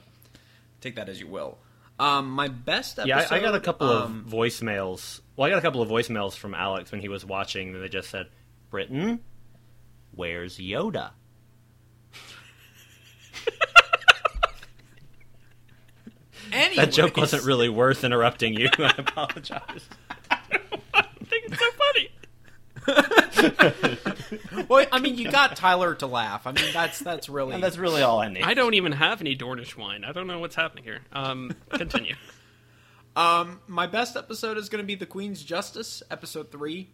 take 0.80 0.96
that 0.96 1.08
as 1.08 1.20
you 1.20 1.28
will. 1.28 1.58
Um 1.98 2.30
my 2.30 2.48
best 2.48 2.98
episode 2.98 3.08
Yeah, 3.08 3.26
I, 3.30 3.36
I 3.36 3.40
got 3.40 3.54
a 3.54 3.60
couple 3.60 3.88
um, 3.88 4.24
of 4.26 4.32
voicemails. 4.32 5.20
Well, 5.36 5.46
I 5.46 5.50
got 5.50 5.58
a 5.58 5.62
couple 5.62 5.82
of 5.82 5.88
voicemails 5.88 6.34
from 6.34 6.54
Alex 6.54 6.92
when 6.92 7.00
he 7.00 7.08
was 7.08 7.24
watching, 7.24 7.74
and 7.74 7.82
they 7.82 7.88
just 7.88 8.10
said, 8.10 8.26
"Britain, 8.70 9.20
where's 10.14 10.58
Yoda?" 10.58 11.10
That 16.76 16.92
joke 16.92 17.16
wasn't 17.16 17.44
really 17.44 17.68
worth 17.68 18.04
interrupting 18.04 18.54
you. 18.54 18.68
I 18.78 18.94
apologize. 18.98 19.88
I 20.30 21.02
think 21.24 21.46
it's 21.46 21.58
so 21.58 21.70
funny. 21.70 22.08
well 24.68 24.84
i 24.90 24.98
mean 24.98 25.16
you 25.16 25.30
got 25.30 25.54
tyler 25.54 25.94
to 25.94 26.08
laugh 26.08 26.48
i 26.48 26.52
mean 26.52 26.64
that's 26.72 26.98
that's 26.98 27.28
really 27.28 27.54
And 27.54 27.62
that's 27.62 27.78
really 27.78 28.02
all 28.02 28.20
I 28.20 28.28
need. 28.28 28.42
I 28.42 28.54
don't 28.54 28.74
even 28.74 28.90
have 28.90 29.20
any 29.20 29.36
Dornish 29.36 29.76
wine. 29.76 30.02
I 30.04 30.10
don't 30.10 30.26
know 30.26 30.40
what's 30.40 30.56
happening 30.56 30.82
here. 30.82 30.98
Um, 31.12 31.52
continue. 31.70 32.16
Um, 33.14 33.60
my 33.66 33.86
best 33.86 34.16
episode 34.16 34.56
is 34.56 34.70
going 34.70 34.82
to 34.82 34.86
be 34.86 34.94
the 34.94 35.04
Queen's 35.04 35.42
Justice, 35.42 36.02
episode 36.10 36.50
three. 36.50 36.88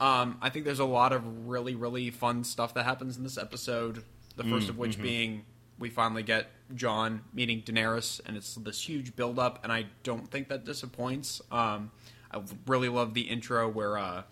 Um, 0.00 0.38
I 0.40 0.48
think 0.48 0.64
there's 0.64 0.80
a 0.80 0.84
lot 0.84 1.12
of 1.12 1.46
really, 1.46 1.74
really 1.74 2.10
fun 2.10 2.42
stuff 2.42 2.72
that 2.74 2.84
happens 2.84 3.18
in 3.18 3.22
this 3.22 3.36
episode. 3.36 4.02
The 4.36 4.44
first 4.44 4.70
of 4.70 4.78
which 4.78 5.00
being 5.00 5.44
we 5.78 5.90
finally 5.90 6.22
get 6.22 6.46
Jon 6.74 7.22
meeting 7.34 7.62
Daenerys, 7.62 8.20
and 8.24 8.36
it's 8.36 8.54
this 8.54 8.88
huge 8.88 9.16
build 9.16 9.38
up, 9.38 9.58
and 9.62 9.72
I 9.72 9.86
don't 10.02 10.30
think 10.30 10.48
that 10.48 10.64
disappoints. 10.64 11.42
Um, 11.50 11.90
I 12.30 12.40
really 12.66 12.88
love 12.88 13.14
the 13.14 13.22
intro 13.22 13.68
where 13.68 13.98
uh, 13.98 14.22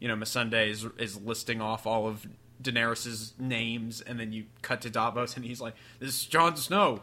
you 0.00 0.08
know 0.08 0.16
Missandei 0.16 0.68
is 0.68 0.86
is 0.98 1.20
listing 1.20 1.60
off 1.60 1.86
all 1.86 2.06
of 2.06 2.26
Daenerys's 2.62 3.34
names, 3.38 4.00
and 4.00 4.18
then 4.18 4.32
you 4.32 4.44
cut 4.62 4.80
to 4.80 4.90
Davos, 4.90 5.36
and 5.36 5.44
he's 5.44 5.60
like, 5.60 5.74
"This 6.00 6.10
is 6.10 6.24
Jon 6.26 6.56
Snow, 6.56 7.02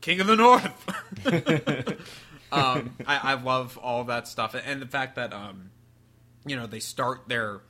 King 0.00 0.20
of 0.20 0.26
the 0.26 0.36
North." 0.36 0.86
um, 2.52 2.96
I, 3.06 3.32
I 3.32 3.34
love 3.34 3.78
all 3.78 4.04
that 4.04 4.28
stuff, 4.28 4.54
and 4.54 4.80
the 4.80 4.86
fact 4.86 5.16
that 5.16 5.32
um, 5.32 5.70
you 6.46 6.56
know 6.56 6.66
they 6.66 6.80
start 6.80 7.28
their 7.28 7.60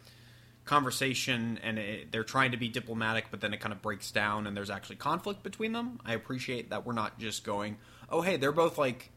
conversation 0.64 1.58
and 1.62 1.78
it, 1.78 2.12
they're 2.12 2.22
trying 2.24 2.52
to 2.52 2.56
be 2.56 2.68
diplomatic, 2.68 3.26
but 3.30 3.40
then 3.40 3.52
it 3.52 3.60
kind 3.60 3.72
of 3.72 3.82
breaks 3.82 4.10
down, 4.10 4.46
and 4.46 4.56
there's 4.56 4.70
actually 4.70 4.96
conflict 4.96 5.42
between 5.42 5.72
them. 5.72 6.00
I 6.04 6.14
appreciate 6.14 6.70
that 6.70 6.86
we're 6.86 6.92
not 6.92 7.18
just 7.18 7.44
going, 7.44 7.76
"Oh, 8.08 8.20
hey, 8.22 8.36
they're 8.36 8.52
both 8.52 8.78
like." 8.78 9.10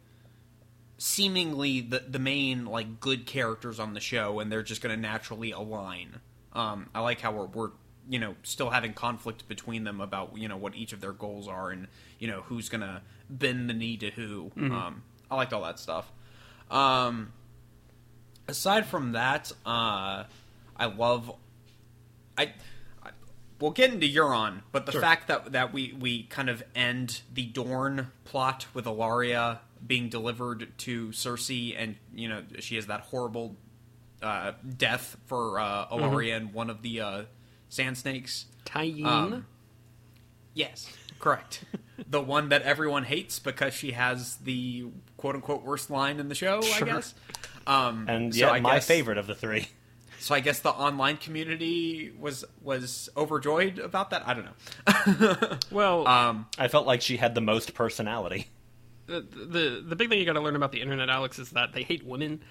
seemingly 1.00 1.82
the 1.82 2.00
the 2.08 2.20
main 2.20 2.66
like 2.66 3.00
good 3.00 3.26
characters 3.26 3.80
on 3.80 3.94
the 3.94 4.00
show 4.00 4.40
and 4.40 4.52
they're 4.52 4.64
just 4.64 4.82
going 4.82 4.96
to 4.96 5.02
naturally 5.02 5.52
align 5.52 6.22
um 6.54 6.88
i 6.94 7.00
like 7.02 7.20
how 7.20 7.32
we're, 7.32 7.48
we're 7.48 7.72
you 8.08 8.20
know 8.20 8.36
still 8.44 8.70
having 8.70 8.94
conflict 8.94 9.48
between 9.48 9.84
them 9.84 10.00
about 10.00 10.38
you 10.38 10.48
know 10.48 10.56
what 10.56 10.76
each 10.76 10.94
of 10.94 11.02
their 11.02 11.12
goals 11.12 11.48
are 11.48 11.72
and 11.72 11.88
you 12.20 12.28
know 12.28 12.42
who's 12.44 12.70
going 12.70 12.82
to 12.82 13.02
bend 13.30 13.70
the 13.70 13.74
knee 13.74 13.98
to 13.98 14.12
who 14.12 14.52
um 14.72 15.04
i 15.32 15.36
liked 15.36 15.52
all 15.52 15.64
that 15.64 15.80
stuff 15.80 16.10
um 16.70 17.34
aside 18.48 18.86
from 18.86 19.14
that 19.14 19.52
uh 19.66 20.24
i 20.78 20.86
love 20.86 21.32
i 22.38 22.44
I- 22.44 22.50
We'll 23.60 23.72
get 23.72 23.94
into 23.94 24.08
Euron, 24.08 24.60
but 24.74 24.86
the 24.88 24.92
fact 25.00 25.30
that 25.30 25.54
that 25.54 25.72
we, 25.72 25.94
we 25.98 26.24
kind 26.24 26.50
of 26.50 26.62
end 26.76 27.22
the 27.34 27.46
Dorne 27.46 28.08
plot 28.26 28.66
with 28.74 28.84
Ellaria 28.84 29.60
being 29.86 30.10
delivered 30.10 30.68
to 30.80 31.10
Cersei, 31.10 31.74
and 31.78 31.96
you 32.14 32.28
know 32.28 32.44
she 32.60 32.76
has 32.76 32.88
that 32.88 33.02
horrible 33.02 33.56
uh, 34.22 34.52
death 34.78 35.16
for 35.28 35.60
uh, 35.62 35.86
Ellaria 35.88 36.36
and 36.36 36.54
one 36.54 36.70
of 36.70 36.82
the 36.82 37.00
uh, 37.00 37.22
Sand 37.70 37.98
Snakes. 37.98 38.48
Tyene. 38.66 39.06
Um, 39.06 39.46
Yes, 40.54 40.92
correct. 41.20 41.64
the 42.10 42.22
one 42.22 42.50
that 42.50 42.64
everyone 42.64 43.04
hates 43.06 43.40
because 43.40 43.74
she 43.74 43.92
has 43.94 44.36
the 44.38 44.88
quote 45.16 45.36
unquote 45.36 45.64
worst 45.64 45.90
line 45.90 46.20
in 46.20 46.28
the 46.28 46.36
show, 46.36 46.60
I 46.64 46.82
guess. 46.82 47.14
Um, 47.67 48.05
and 48.10 48.34
so 48.34 48.41
yeah, 48.41 48.51
I 48.51 48.60
my 48.60 48.75
guess- 48.75 48.88
favorite 48.88 49.17
of 49.17 49.27
the 49.27 49.36
three. 49.36 49.67
So 50.20 50.34
I 50.34 50.39
guess 50.39 50.62
the 50.62 50.70
online 50.70 51.17
community 51.17 52.13
was 52.17 52.46
was 52.62 53.10
overjoyed 53.17 53.77
about 53.77 54.12
that. 54.12 54.25
I 54.25 54.34
don't 54.34 54.46
know. 54.46 55.58
well, 55.70 56.08
Um, 56.08 56.46
I 56.58 56.70
felt 56.70 56.88
like 56.88 57.01
she 57.01 57.17
had 57.17 57.36
the 57.36 57.41
most 57.41 57.74
personality. 57.74 58.48
the 59.08 59.20
the, 59.20 59.84
the 59.86 59.96
big 59.98 60.08
thing 60.08 60.20
you 60.20 60.25
got 60.25 60.34
to 60.34 60.39
learn 60.39 60.55
about 60.55 60.72
the 60.72 60.82
internet, 60.82 61.10
Alex, 61.10 61.39
is 61.39 61.50
that 61.50 61.74
they 61.74 61.84
hate 61.84 62.05
women. 62.05 62.41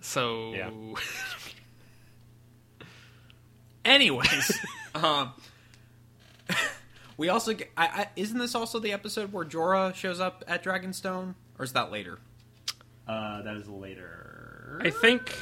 So 0.00 0.54
Yeah. 0.54 0.70
Anyways, 3.84 4.58
um, 4.94 5.32
we 7.16 7.28
also 7.28 7.54
get, 7.54 7.70
I, 7.76 7.86
I, 7.86 8.08
isn't 8.16 8.38
this 8.38 8.54
also 8.54 8.78
the 8.78 8.92
episode 8.92 9.32
where 9.32 9.44
Jorah 9.44 9.94
shows 9.94 10.20
up 10.20 10.44
at 10.46 10.62
Dragonstone, 10.62 11.34
or 11.58 11.64
is 11.64 11.72
that 11.72 11.90
later? 11.90 12.18
Uh, 13.08 13.42
that 13.42 13.56
is 13.56 13.68
later. 13.68 14.29
I 14.80 14.90
think 14.90 15.36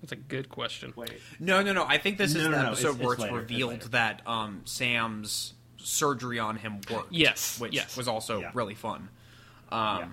that's 0.00 0.12
a 0.12 0.16
good 0.16 0.48
question. 0.48 0.92
Wait. 0.96 1.12
No, 1.40 1.62
no, 1.62 1.72
no. 1.72 1.84
I 1.84 1.98
think 1.98 2.18
this 2.18 2.30
is 2.34 2.36
No, 2.36 2.42
the 2.44 2.50
no, 2.50 2.62
no, 2.62 2.66
episode 2.68 2.88
it's- 2.90 3.04
where 3.04 3.12
it's 3.14 3.22
it's 3.22 3.32
later, 3.32 3.40
it's 3.42 3.50
revealed 3.50 3.72
later. 3.72 3.88
that 3.88 4.22
um, 4.26 4.60
Sam's 4.64 5.54
surgery 5.78 6.38
on 6.38 6.56
him 6.56 6.80
worked. 6.90 7.12
Yes, 7.12 7.60
which 7.60 7.72
yes. 7.74 7.96
was 7.96 8.08
also 8.08 8.40
Yeah. 8.40 8.50
really 8.54 8.74
fun. 8.74 9.08
Um, 9.70 9.98
Yeah. 9.98 10.08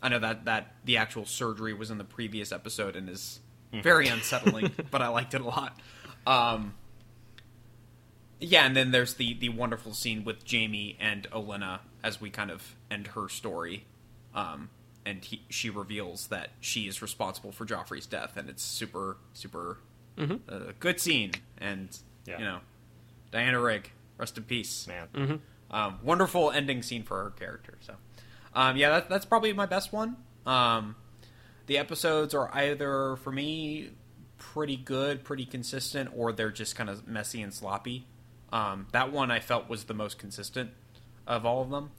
I 0.00 0.08
know 0.10 0.18
that 0.20 0.44
that 0.44 0.74
the 0.84 0.96
actual 0.98 1.24
surgery 1.26 1.74
was 1.74 1.90
in 1.90 1.98
the 1.98 2.04
previous 2.04 2.52
episode 2.52 2.96
and 2.96 3.08
is 3.08 3.40
Mm-hmm. 3.72 3.82
very 3.82 4.08
unsettling, 4.16 4.72
but 4.90 5.02
I 5.02 5.08
liked 5.08 5.34
it 5.34 5.42
a 5.42 5.44
lot. 5.44 5.78
Um, 6.26 6.72
yeah, 8.40 8.64
and 8.64 8.74
then 8.76 8.92
there's 8.92 9.14
the 9.14 9.34
the 9.34 9.48
wonderful 9.50 9.92
scene 9.92 10.24
with 10.24 10.38
Jaime 10.50 10.96
and 11.00 11.28
Olenna 11.32 11.80
as 12.02 12.20
we 12.20 12.30
kind 12.30 12.50
of 12.50 12.76
end 12.90 13.08
her 13.08 13.28
story, 13.28 13.84
um, 14.34 14.70
and 15.08 15.24
he, 15.24 15.42
she 15.48 15.70
reveals 15.70 16.26
that 16.28 16.50
she 16.60 16.86
is 16.88 17.00
responsible 17.02 17.52
for 17.52 17.64
Joffrey's 17.64 18.06
death, 18.06 18.36
and 18.36 18.48
it's 18.48 18.62
super 18.62 19.16
super 19.32 19.78
Mhm. 20.16 20.40
uh, 20.48 20.72
good 20.80 21.00
scene, 21.00 21.32
and 21.58 21.96
Yeah. 22.26 22.38
you 22.38 22.44
know, 22.44 22.60
Diana 23.30 23.60
Rigg, 23.60 23.92
rest 24.16 24.36
in 24.36 24.44
peace, 24.44 24.86
Man. 24.86 25.08
Mm-hmm. 25.14 25.74
um, 25.74 25.98
wonderful 26.02 26.50
ending 26.50 26.82
scene 26.82 27.02
for 27.04 27.22
her 27.24 27.30
character. 27.30 27.78
So, 27.80 27.94
um, 28.54 28.76
yeah, 28.76 28.90
that, 28.90 29.08
that's 29.08 29.24
probably 29.26 29.52
my 29.52 29.66
best 29.66 29.92
one. 29.92 30.16
Um, 30.46 30.96
the 31.66 31.78
episodes 31.78 32.34
are 32.34 32.50
either 32.54 33.16
for 33.16 33.30
me 33.30 33.90
pretty 34.38 34.76
good, 34.76 35.24
pretty 35.24 35.44
consistent, 35.44 36.10
or 36.16 36.32
they're 36.32 36.50
just 36.50 36.74
kind 36.76 36.88
of 36.90 37.06
messy 37.06 37.40
and 37.42 37.52
sloppy. 37.54 38.06
Um, 38.52 38.86
that 38.92 39.12
one 39.12 39.30
I 39.30 39.40
felt 39.40 39.68
was 39.68 39.84
the 39.84 39.94
most 39.94 40.18
consistent 40.18 40.70
of 41.26 41.44
all 41.46 41.60
of 41.62 41.70
them. 41.70 41.90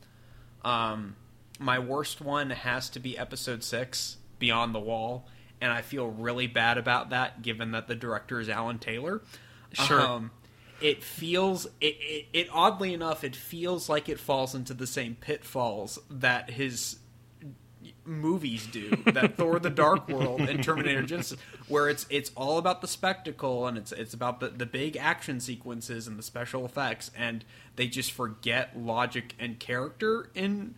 My 1.60 1.78
worst 1.78 2.22
one 2.22 2.50
has 2.50 2.89
to 2.92 3.00
be 3.00 3.18
episode 3.18 3.63
six, 3.63 4.18
Beyond 4.39 4.74
the 4.74 4.80
Wall, 4.80 5.28
and 5.62 5.72
I 5.72 5.82
feel 5.82 6.08
really 6.08 6.48
bad 6.48 6.78
about 6.78 7.10
that, 7.10 7.42
given 7.42 7.72
that 7.72 7.88
the 7.88 7.96
director 7.96 8.39
is 8.39 8.48
Alan 8.50 8.80
Taylor. 8.80 9.22
Sure. 9.74 10.00
Um, 10.00 10.32
it 10.82 11.04
feels 11.04 11.66
it, 11.82 11.98
it, 12.00 12.25
it 12.32 12.48
oddly 12.51 12.94
enough 12.94 13.24
it 13.24 13.36
feels 13.36 13.89
like 13.89 14.08
it 14.08 14.20
falls 14.20 14.56
into 14.56 14.74
the 14.74 14.88
same 14.88 15.16
pitfalls 15.20 16.00
that 16.10 16.50
his 16.50 16.98
movies 18.06 18.66
do 18.68 18.89
that 19.06 19.36
Thor 19.38 19.60
the 19.60 19.70
Dark 19.70 20.08
World 20.08 20.42
and 20.42 20.63
Terminator 20.63 21.04
Genisys 21.04 21.38
where 21.68 21.89
it's 21.89 22.06
it's 22.10 22.32
all 22.36 22.58
about 22.58 22.82
the 22.82 22.88
spectacle 22.88 23.68
and 23.68 23.78
it's 23.78 23.92
it's 23.92 24.13
about 24.13 24.39
the, 24.39 24.50
the 24.50 24.66
big 24.66 24.98
action 24.98 25.39
sequences 25.39 26.08
and 26.08 26.18
the 26.18 26.24
special 26.24 26.66
effects 26.66 27.12
and 27.16 27.44
they 27.75 27.88
just 27.88 28.12
forget 28.12 28.78
logic 28.80 29.36
and 29.38 29.60
character 29.60 30.30
in 30.34 30.75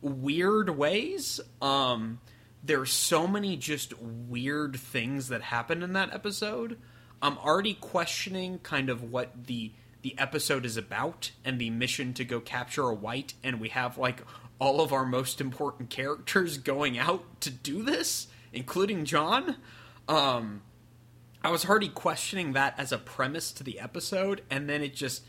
weird 0.00 0.70
ways. 0.70 1.40
Um 1.60 2.20
there's 2.62 2.92
so 2.92 3.26
many 3.26 3.56
just 3.56 3.98
weird 4.00 4.76
things 4.76 5.28
that 5.28 5.42
happen 5.42 5.82
in 5.82 5.92
that 5.92 6.12
episode. 6.12 6.78
I'm 7.22 7.38
already 7.38 7.74
questioning 7.74 8.58
kind 8.60 8.90
of 8.90 9.02
what 9.10 9.46
the 9.46 9.72
the 10.02 10.16
episode 10.18 10.64
is 10.64 10.76
about 10.76 11.32
and 11.44 11.58
the 11.58 11.70
mission 11.70 12.14
to 12.14 12.24
go 12.24 12.40
capture 12.40 12.84
a 12.84 12.94
white 12.94 13.34
and 13.42 13.60
we 13.60 13.68
have 13.70 13.98
like 13.98 14.22
all 14.60 14.80
of 14.80 14.92
our 14.92 15.04
most 15.04 15.40
important 15.40 15.90
characters 15.90 16.58
going 16.58 16.98
out 16.98 17.40
to 17.40 17.50
do 17.50 17.82
this 17.82 18.28
including 18.52 19.04
jon. 19.04 19.56
Um 20.06 20.62
i 21.42 21.50
was 21.50 21.64
already 21.66 21.88
questioning 21.88 22.52
that 22.52 22.74
as 22.78 22.90
a 22.92 22.98
premise 22.98 23.52
to 23.52 23.64
the 23.64 23.78
episode 23.80 24.42
and 24.50 24.68
then 24.68 24.82
it 24.82 24.94
just 24.94 25.24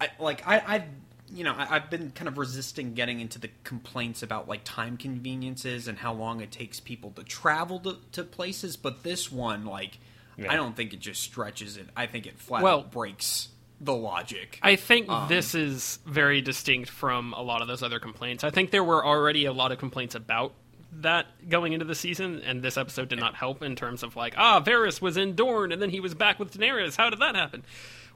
I, 0.00 0.10
like 0.18 0.46
I, 0.46 0.62
I've 0.66 0.84
you 1.32 1.44
know 1.44 1.54
I, 1.54 1.76
I've 1.76 1.90
been 1.90 2.10
kind 2.12 2.28
of 2.28 2.38
resisting 2.38 2.94
getting 2.94 3.20
into 3.20 3.38
the 3.38 3.50
complaints 3.64 4.22
about 4.22 4.48
like 4.48 4.62
time 4.64 4.96
conveniences 4.96 5.88
and 5.88 5.98
how 5.98 6.12
long 6.12 6.40
it 6.40 6.50
takes 6.50 6.80
people 6.80 7.10
to 7.12 7.22
travel 7.24 7.80
to, 7.80 7.96
to 8.12 8.24
places, 8.24 8.76
but 8.76 9.02
this 9.02 9.30
one 9.32 9.64
like 9.64 9.98
Yeah. 10.36 10.52
I 10.52 10.56
don't 10.56 10.76
think 10.76 10.92
it 10.92 11.00
just 11.00 11.22
stretches 11.22 11.76
it. 11.76 11.88
I 11.96 12.06
think 12.06 12.26
it 12.26 12.38
flat 12.38 12.62
Well- 12.62 12.78
out 12.80 12.90
breaks 12.92 13.48
the 13.78 13.94
logic. 13.94 14.58
I 14.62 14.76
think 14.76 15.08
Um, 15.10 15.28
this 15.28 15.54
is 15.54 15.98
very 16.06 16.40
distinct 16.40 16.88
from 16.88 17.34
a 17.34 17.42
lot 17.42 17.60
of 17.60 17.68
those 17.68 17.82
other 17.82 17.98
complaints. 17.98 18.42
I 18.42 18.48
think 18.50 18.70
there 18.70 18.82
were 18.84 19.04
already 19.04 19.44
a 19.44 19.52
lot 19.52 19.70
of 19.70 19.78
complaints 19.78 20.14
about 20.14 20.54
that 21.00 21.26
going 21.50 21.74
into 21.74 21.84
the 21.84 21.94
season, 21.94 22.40
and 22.46 22.62
this 22.62 22.78
episode 22.78 23.08
did 23.10 23.18
not 23.20 23.34
help 23.34 23.62
in 23.62 23.76
terms 23.76 24.02
of 24.02 24.16
like, 24.16 24.32
ah, 24.38 24.62
Varys 24.62 25.02
was 25.02 25.18
in 25.18 25.34
Dorne 25.34 25.72
and 25.72 25.82
then 25.82 25.90
he 25.90 26.00
was 26.00 26.14
back 26.14 26.38
with 26.38 26.56
Daenerys. 26.56 26.96
How 26.96 27.10
did 27.10 27.18
that 27.18 27.34
happen? 27.34 27.64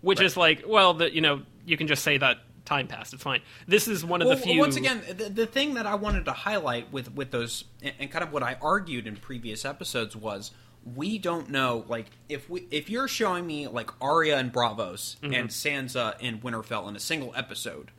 Which 0.01 0.23
is 0.23 0.35
like, 0.35 0.65
well, 0.67 0.95
the, 0.95 1.15
you 1.15 1.21
know, 1.21 1.43
you 1.67 1.77
can 1.77 1.87
just 1.89 2.03
say 2.03 2.17
that 2.17 2.39
time 2.71 2.87
passed. 2.87 3.13
It's 3.13 3.23
fine. 3.23 3.41
This 3.67 3.89
is 3.89 4.05
one 4.05 4.23
of 4.23 4.29
well, 4.29 4.37
the 4.37 4.43
few. 4.43 4.59
once 4.61 4.77
again, 4.77 5.03
the, 5.09 5.29
the 5.29 5.47
thing 5.47 5.75
that 5.75 5.87
I 5.87 5.97
wanted 5.97 6.25
to 6.27 6.33
highlight 6.33 6.93
with 6.93 7.13
with 7.15 7.31
those 7.33 7.65
and, 7.83 8.11
kind 8.11 8.23
of 8.23 8.33
what 8.33 8.43
I 8.43 8.57
argued 8.63 9.07
in 9.07 9.17
previous 9.17 9.65
episodes 9.65 10.15
was 10.17 10.53
we 10.95 11.19
don't 11.19 11.51
know 11.51 11.85
like 11.89 12.07
if 12.29 12.49
we 12.49 12.67
if 12.71 12.89
you're 12.89 13.09
showing 13.09 13.47
me 13.47 13.67
like 13.69 13.91
Arya 14.01 14.39
and 14.39 14.53
Braavos 14.53 15.19
Mm-hmm. 15.21 15.35
and 15.35 15.49
Sansa 15.51 16.15
and 16.23 16.43
Winterfell 16.43 16.89
in 16.89 16.97
a 16.97 17.01
single 17.01 17.33
episode. 17.37 17.91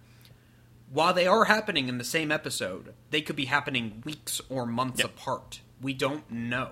While 0.92 1.14
they 1.14 1.28
are 1.28 1.46
happening 1.46 1.88
in 1.88 1.98
the 1.98 2.04
same 2.04 2.32
episode, 2.32 2.94
they 3.12 3.22
could 3.22 3.36
be 3.38 3.46
happening 3.46 4.02
weeks 4.06 4.42
or 4.50 4.66
months 4.66 5.00
Yep. 5.00 5.08
apart. 5.10 5.62
We 5.82 5.94
don't 5.94 6.30
know 6.30 6.72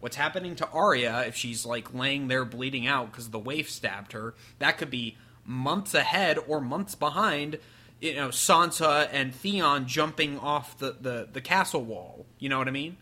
what's 0.00 0.16
happening 0.16 0.56
to 0.56 0.68
Arya 0.70 1.24
if 1.26 1.36
she's 1.36 1.64
like 1.66 1.94
laying 1.94 2.26
there 2.28 2.44
bleeding 2.44 2.86
out 2.86 3.10
because 3.12 3.30
the 3.30 3.38
waif 3.38 3.70
stabbed 3.70 4.12
her. 4.12 4.34
That 4.58 4.76
could 4.78 4.90
be 4.90 5.16
months 5.44 5.94
ahead 5.94 6.38
or 6.46 6.60
months 6.60 6.94
behind. 6.94 7.58
You 8.00 8.14
know, 8.14 8.28
Sansa 8.28 9.08
and 9.12 9.34
Theon 9.34 9.86
jumping 9.86 10.38
off 10.38 10.78
the, 10.78 10.96
the, 10.98 11.28
the 11.30 11.40
castle 11.40 11.84
wall. 11.84 12.26
You 12.38 12.48
know 12.48 12.58
what 12.58 12.68
I 12.68 12.70
mean? 12.70 12.96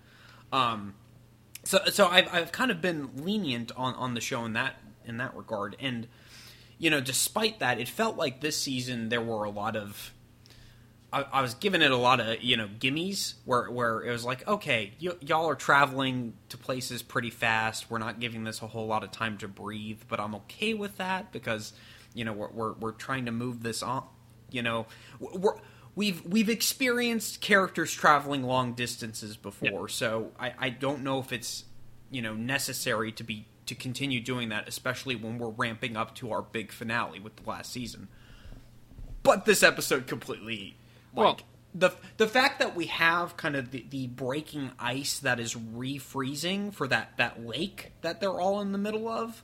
Um, 0.52 0.95
so 1.64 1.78
so 1.90 2.07
I've 2.07 2.33
I've 2.33 2.52
kind 2.52 2.71
of 2.71 2.80
been 2.80 3.11
lenient 3.16 3.73
on, 3.76 3.95
on 3.95 4.14
the 4.14 4.21
show 4.21 4.45
in 4.45 4.54
that 4.54 4.76
in 5.04 5.18
that 5.18 5.37
regard, 5.37 5.76
and 5.78 6.07
you 6.78 6.90
know, 6.90 7.00
despite 7.00 7.59
that, 7.59 7.78
it 7.78 7.88
felt 7.88 8.16
like 8.16 8.40
this 8.40 8.57
season 8.57 9.09
there 9.09 9.21
were 9.21 9.45
a 9.45 9.50
lot 9.50 9.76
of 9.76 10.12
I, 11.12 11.25
I 11.33 11.42
was 11.42 11.54
giving 11.54 11.83
it 11.83 11.90
a 11.90 11.97
lot 11.97 12.21
of 12.21 12.42
you 12.42 12.57
know 12.57 12.68
gimmies 12.78 13.35
where 13.45 13.71
where 13.71 14.02
it 14.02 14.11
was 14.11 14.25
like 14.25 14.47
okay 14.47 14.92
y- 15.02 15.16
y'all 15.21 15.49
are 15.49 15.54
traveling 15.54 16.35
to 16.50 16.59
places 16.59 17.02
pretty 17.02 17.30
fast 17.30 17.90
we're 17.90 17.99
not 17.99 18.21
giving 18.21 18.45
this 18.45 18.61
a 18.61 18.66
whole 18.66 18.87
lot 18.87 19.02
of 19.02 19.11
time 19.11 19.38
to 19.38 19.49
breathe 19.49 20.00
but 20.09 20.21
I'm 20.21 20.35
okay 20.35 20.75
with 20.75 20.99
that 20.99 21.33
because 21.33 21.73
you 22.14 22.24
know 22.24 22.32
we're 22.32 22.50
we're, 22.50 22.72
we're 22.74 22.92
trying 22.92 23.26
to 23.26 23.32
move 23.32 23.62
this 23.62 23.82
on 23.82 24.04
you 24.50 24.62
know. 24.62 24.86
We're 25.20 25.56
we've 25.94 26.24
we've 26.24 26.48
experienced 26.48 27.40
characters 27.40 27.92
traveling 27.92 28.42
long 28.44 28.72
distances 28.74 29.36
before. 29.36 29.88
So 29.88 30.32
I, 30.38 30.54
I 30.58 30.68
don't 30.70 31.02
know 31.02 31.18
if 31.18 31.32
it's 31.32 31.64
you 32.10 32.22
know 32.22 32.34
necessary 32.34 33.12
to 33.12 33.24
be 33.24 33.46
to 33.66 33.74
continue 33.74 34.18
doing 34.20 34.48
that 34.48 34.66
especially 34.66 35.14
when 35.14 35.36
we're 35.38 35.50
ramping 35.50 35.94
up 35.96 36.14
to 36.14 36.32
our 36.32 36.40
big 36.40 36.72
finale 36.72 37.20
with 37.20 37.36
the 37.36 37.48
last 37.48 37.70
season. 37.72 38.08
But 39.22 39.44
this 39.44 39.62
episode 39.62 40.06
completely 40.06 40.76
like 41.14 41.24
Well- 41.24 41.38
the 41.74 41.90
the 42.16 42.26
fact 42.26 42.60
that 42.60 42.74
we 42.74 42.86
have 42.86 43.36
kind 43.36 43.54
of 43.54 43.70
the, 43.70 43.84
the 43.90 44.06
breaking 44.06 44.70
ice 44.78 45.18
that 45.18 45.38
is 45.38 45.54
refreezing 45.54 46.72
for 46.72 46.88
that 46.88 47.12
that 47.18 47.44
lake 47.44 47.92
that 48.00 48.20
they're 48.20 48.40
all 48.40 48.62
in 48.62 48.72
the 48.72 48.78
middle 48.78 49.06
of 49.06 49.42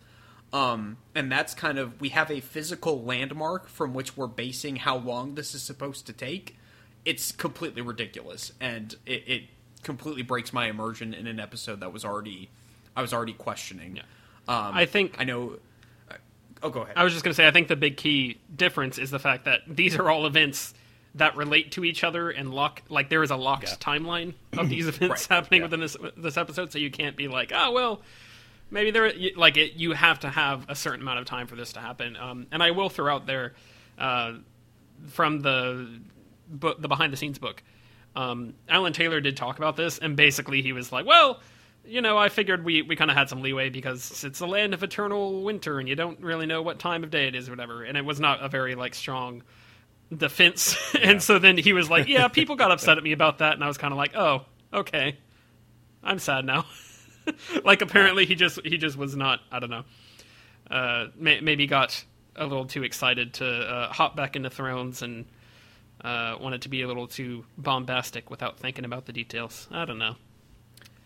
um 0.54 0.96
and 1.14 1.30
that's 1.30 1.52
kind 1.52 1.78
of 1.78 2.00
we 2.00 2.08
have 2.10 2.30
a 2.30 2.40
physical 2.40 3.02
landmark 3.02 3.68
from 3.68 3.92
which 3.92 4.16
we're 4.16 4.26
basing 4.26 4.76
how 4.76 4.96
long 4.96 5.34
this 5.34 5.54
is 5.54 5.62
supposed 5.62 6.06
to 6.06 6.12
take 6.12 6.56
it's 7.04 7.32
completely 7.32 7.82
ridiculous 7.82 8.52
and 8.60 8.94
it, 9.04 9.22
it 9.26 9.42
completely 9.82 10.22
breaks 10.22 10.52
my 10.52 10.66
immersion 10.68 11.12
in 11.12 11.26
an 11.26 11.38
episode 11.40 11.80
that 11.80 11.92
was 11.92 12.04
already 12.04 12.48
i 12.96 13.02
was 13.02 13.12
already 13.12 13.32
questioning 13.34 13.96
Yeah. 13.96 14.02
um 14.48 14.74
I 14.74 14.86
think- 14.86 15.16
i 15.18 15.24
know 15.24 15.58
oh 16.62 16.70
go 16.70 16.82
ahead 16.82 16.96
I 16.96 17.04
was 17.04 17.12
just 17.12 17.24
going 17.24 17.32
to 17.32 17.36
say, 17.36 17.46
I 17.46 17.50
think 17.50 17.68
the 17.68 17.76
big 17.76 17.96
key 17.98 18.38
difference 18.54 18.96
is 18.96 19.10
the 19.10 19.18
fact 19.18 19.44
that 19.44 19.60
these 19.68 19.96
are 19.96 20.08
all 20.10 20.24
events 20.26 20.72
that 21.16 21.36
relate 21.36 21.72
to 21.72 21.84
each 21.84 22.02
other 22.02 22.30
and 22.30 22.52
lock. 22.54 22.80
Like 22.88 23.08
there 23.10 23.22
is 23.22 23.30
a 23.30 23.36
locked 23.36 23.64
Yeah. 23.68 23.74
timeline 23.76 24.32
of 24.56 24.68
these 24.70 24.88
events 24.92 25.28
Right, 25.30 25.36
happening 25.36 25.60
yeah. 25.60 25.66
within 25.66 25.80
this 25.80 25.96
this 26.16 26.36
episode, 26.38 26.72
so 26.72 26.78
you 26.78 26.90
can't 26.90 27.16
be 27.16 27.28
like, 27.28 27.52
oh 27.54 27.70
well, 27.72 28.00
maybe 28.74 28.90
there. 28.90 29.10
you- 29.14 29.34
Like 29.36 29.56
it, 29.56 29.72
you 29.74 29.92
have 29.92 30.20
to 30.20 30.28
have 30.28 30.66
a 30.68 30.74
certain 30.74 31.00
amount 31.00 31.20
of 31.20 31.24
time 31.24 31.46
for 31.46 31.56
this 31.56 31.72
to 31.72 31.80
happen. 31.80 32.16
Um, 32.16 32.46
and 32.52 32.62
I 32.62 32.72
will 32.72 32.90
throw 32.90 33.14
out 33.14 33.24
there 33.26 33.54
uh, 33.98 34.34
from 35.08 35.40
the 35.40 36.00
book, 36.48 36.82
the 36.82 36.88
behind 36.88 37.12
the 37.12 37.16
scenes 37.16 37.38
book. 37.38 37.62
Um, 38.14 38.54
Alan 38.68 38.92
Taylor 38.92 39.20
did 39.20 39.36
talk 39.36 39.56
about 39.58 39.76
this, 39.76 39.98
and 39.98 40.16
basically 40.16 40.60
he 40.60 40.72
was 40.72 40.92
like, 40.92 41.06
well. 41.06 41.40
You 41.86 42.00
know, 42.00 42.16
I 42.16 42.30
figured 42.30 42.64
we, 42.64 42.80
we 42.80 42.96
kind 42.96 43.10
of 43.10 43.16
had 43.18 43.28
some 43.28 43.42
leeway 43.42 43.68
because 43.68 44.24
it's 44.24 44.40
a 44.40 44.46
land 44.46 44.72
of 44.72 44.82
eternal 44.82 45.42
winter, 45.42 45.78
and 45.78 45.86
you 45.86 45.94
don't 45.94 46.18
really 46.20 46.46
know 46.46 46.62
what 46.62 46.78
time 46.78 47.04
of 47.04 47.10
day 47.10 47.28
it 47.28 47.34
is, 47.34 47.46
or 47.46 47.52
whatever. 47.52 47.84
And 47.84 47.98
it 47.98 48.06
was 48.06 48.18
not 48.18 48.42
a 48.42 48.48
very 48.48 48.74
like 48.74 48.94
strong 48.94 49.42
defense, 50.16 50.78
and 51.02 51.22
so 51.22 51.38
then 51.38 51.58
he 51.58 51.74
was 51.74 51.90
like, 51.90 52.08
"Yeah, 52.08 52.28
people 52.28 52.56
got 52.56 52.70
upset 52.74 52.96
at 52.96 53.04
me 53.04 53.12
about 53.12 53.40
that," 53.40 53.52
and 53.52 53.62
I 53.62 53.68
was 53.68 53.76
kind 53.76 53.92
of 53.92 53.98
like, 53.98 54.16
"Oh, 54.16 54.46
okay, 54.72 55.18
I'm 56.02 56.18
sad 56.18 56.46
now." 56.46 56.64
like 57.64 57.82
apparently 57.82 58.26
he 58.26 58.34
just 58.34 58.60
he 58.64 58.76
just 58.76 58.96
was 58.96 59.16
not. 59.16 59.40
I 59.50 59.58
don't 59.58 59.70
know. 59.70 59.84
Uh, 60.70 61.06
may, 61.16 61.40
maybe 61.40 61.66
got 61.66 62.04
a 62.36 62.46
little 62.46 62.66
too 62.66 62.82
excited 62.82 63.34
to 63.34 63.46
uh, 63.46 63.92
hop 63.92 64.16
back 64.16 64.34
into 64.36 64.50
Thrones 64.50 65.02
and 65.02 65.26
uh, 66.02 66.36
wanted 66.40 66.62
to 66.62 66.68
be 66.68 66.82
a 66.82 66.86
little 66.88 67.06
too 67.06 67.44
bombastic 67.56 68.30
without 68.30 68.58
thinking 68.58 68.84
about 68.84 69.06
the 69.06 69.12
details. 69.12 69.68
I 69.70 69.84
don't 69.84 69.98
know. 69.98 70.16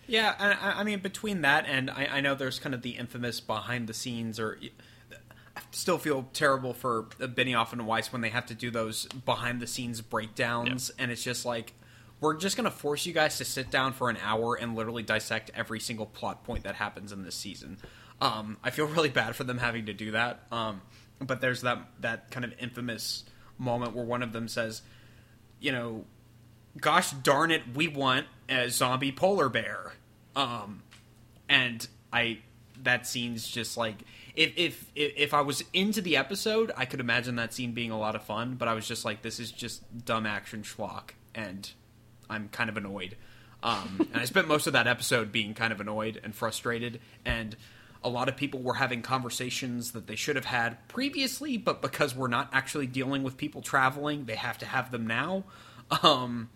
Yeah, 0.06 0.34
I, 0.38 0.80
I 0.80 0.84
mean, 0.84 1.00
between 1.00 1.42
that 1.42 1.66
and 1.66 1.90
I, 1.90 2.08
I, 2.12 2.20
know 2.22 2.34
there's 2.34 2.58
kind 2.58 2.74
of 2.74 2.80
the 2.80 2.92
infamous 2.92 3.40
behind 3.40 3.88
the 3.88 3.92
scenes, 3.92 4.40
or 4.40 4.58
I 5.54 5.60
still 5.70 5.98
feel 5.98 6.30
terrible 6.32 6.72
for 6.72 7.02
Benioff 7.20 7.72
and 7.74 7.86
Weiss 7.86 8.10
when 8.10 8.22
they 8.22 8.30
have 8.30 8.46
to 8.46 8.54
do 8.54 8.70
those 8.70 9.04
behind 9.26 9.60
the 9.60 9.66
scenes 9.66 10.00
breakdowns, 10.00 10.90
and 10.98 11.10
it's 11.10 11.22
just 11.22 11.44
like 11.44 11.74
we're 12.20 12.36
just 12.36 12.56
going 12.56 12.64
to 12.64 12.70
force 12.70 13.06
you 13.06 13.12
guys 13.12 13.38
to 13.38 13.44
sit 13.44 13.70
down 13.70 13.92
for 13.92 14.10
an 14.10 14.18
hour 14.22 14.54
and 14.56 14.74
literally 14.74 15.02
dissect 15.02 15.50
every 15.54 15.80
single 15.80 16.06
plot 16.06 16.44
point 16.44 16.64
that 16.64 16.74
happens 16.74 17.12
in 17.12 17.22
this 17.22 17.34
season. 17.34 17.78
Um, 18.20 18.56
I 18.62 18.70
feel 18.70 18.86
really 18.86 19.08
bad 19.08 19.36
for 19.36 19.44
them 19.44 19.58
having 19.58 19.86
to 19.86 19.92
do 19.92 20.12
that. 20.12 20.40
Um, 20.50 20.82
but 21.20 21.40
there's 21.40 21.62
that 21.62 21.78
that 22.00 22.30
kind 22.30 22.44
of 22.44 22.54
infamous 22.58 23.24
moment 23.58 23.94
where 23.94 24.04
one 24.04 24.22
of 24.22 24.32
them 24.32 24.48
says, 24.48 24.82
you 25.60 25.72
know, 25.72 26.04
gosh 26.80 27.10
darn 27.10 27.50
it, 27.50 27.62
we 27.74 27.88
want 27.88 28.26
a 28.48 28.68
zombie 28.68 29.12
polar 29.12 29.48
bear. 29.48 29.92
Um, 30.36 30.82
and 31.48 31.86
I 32.12 32.38
that 32.82 33.06
scene's 33.06 33.46
just 33.48 33.76
like 33.76 33.96
if, 34.34 34.52
if 34.56 34.86
if 34.94 35.34
I 35.34 35.40
was 35.40 35.64
into 35.72 36.00
the 36.00 36.16
episode, 36.16 36.70
I 36.76 36.84
could 36.84 37.00
imagine 37.00 37.36
that 37.36 37.52
scene 37.52 37.72
being 37.72 37.90
a 37.90 37.98
lot 37.98 38.14
of 38.14 38.22
fun. 38.22 38.54
But 38.54 38.68
I 38.68 38.74
was 38.74 38.86
just 38.86 39.04
like, 39.04 39.22
this 39.22 39.40
is 39.40 39.50
just 39.50 40.04
dumb 40.04 40.26
action 40.26 40.62
schlock, 40.62 41.10
and 41.34 41.68
I'm 42.28 42.48
kind 42.48 42.70
of 42.70 42.76
annoyed. 42.76 43.16
Um, 43.62 44.08
and 44.12 44.22
I 44.22 44.24
spent 44.24 44.46
most 44.46 44.66
of 44.66 44.72
that 44.74 44.86
episode 44.86 45.32
being 45.32 45.54
kind 45.54 45.72
of 45.72 45.80
annoyed 45.80 46.20
and 46.22 46.34
frustrated, 46.34 47.00
and 47.24 47.56
a 48.02 48.08
lot 48.08 48.28
of 48.28 48.36
people 48.36 48.60
were 48.60 48.74
having 48.74 49.02
conversations 49.02 49.92
that 49.92 50.06
they 50.06 50.14
should 50.14 50.36
have 50.36 50.44
had 50.44 50.86
previously, 50.88 51.56
but 51.56 51.82
because 51.82 52.14
we're 52.14 52.28
not 52.28 52.48
actually 52.52 52.86
dealing 52.86 53.22
with 53.24 53.36
people 53.36 53.60
traveling, 53.60 54.26
they 54.26 54.36
have 54.36 54.58
to 54.58 54.66
have 54.66 54.90
them 54.90 55.06
now. 55.06 55.44
Um, 56.02 56.50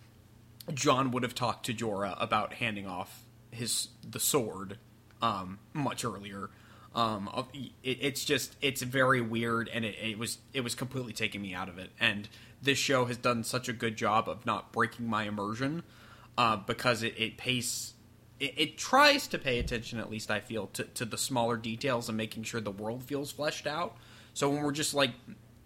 Jon 0.73 1.11
would 1.11 1.23
have 1.23 1.35
talked 1.35 1.67
to 1.67 1.75
Jorah 1.75 2.15
about 2.23 2.55
handing 2.55 2.87
off 2.87 3.25
his 3.51 3.89
the 4.09 4.21
sword 4.21 4.79
um, 5.21 5.59
much 5.73 6.05
earlier. 6.05 6.51
Um, 6.95 7.29
it, 7.53 7.73
it's 7.83 8.25
just 8.25 8.57
it's 8.61 8.83
very 8.83 9.21
weird, 9.21 9.69
and 9.73 9.85
it, 9.85 9.97
it 10.01 10.19
was 10.19 10.39
it 10.53 10.61
was 10.61 10.75
completely 10.75 11.13
taking 11.13 11.43
me 11.43 11.55
out 11.55 11.69
of 11.69 11.79
it. 11.79 11.91
And 11.99 12.29
this 12.63 12.79
show 12.79 13.07
has 13.07 13.17
done 13.17 13.45
such 13.45 13.69
a 13.69 13.73
good 13.73 13.97
job 13.97 14.29
of 14.29 14.47
not 14.47 14.73
breaking 14.73 15.07
my 15.07 15.25
immersion 15.25 15.83
uh, 16.39 16.57
because 16.57 17.03
it, 17.03 17.15
it 17.19 17.37
pays 17.37 17.95
it, 18.41 18.55
it, 18.57 18.79
tries 18.79 19.29
to 19.29 19.39
pay 19.39 19.59
attention, 19.59 19.99
at 19.99 20.11
least 20.11 20.31
I 20.31 20.41
feel, 20.41 20.67
to, 20.69 20.85
to 20.85 21.05
the 21.05 21.19
smaller 21.19 21.57
details 21.57 22.09
and 22.09 22.17
making 22.17 22.43
sure 22.45 22.61
the 22.61 22.71
world 22.71 23.03
feels 23.05 23.31
fleshed 23.31 23.67
out. 23.67 23.97
So 24.35 24.51
when 24.51 24.63
we're 24.63 24.73
just 24.73 24.95
like 24.95 25.13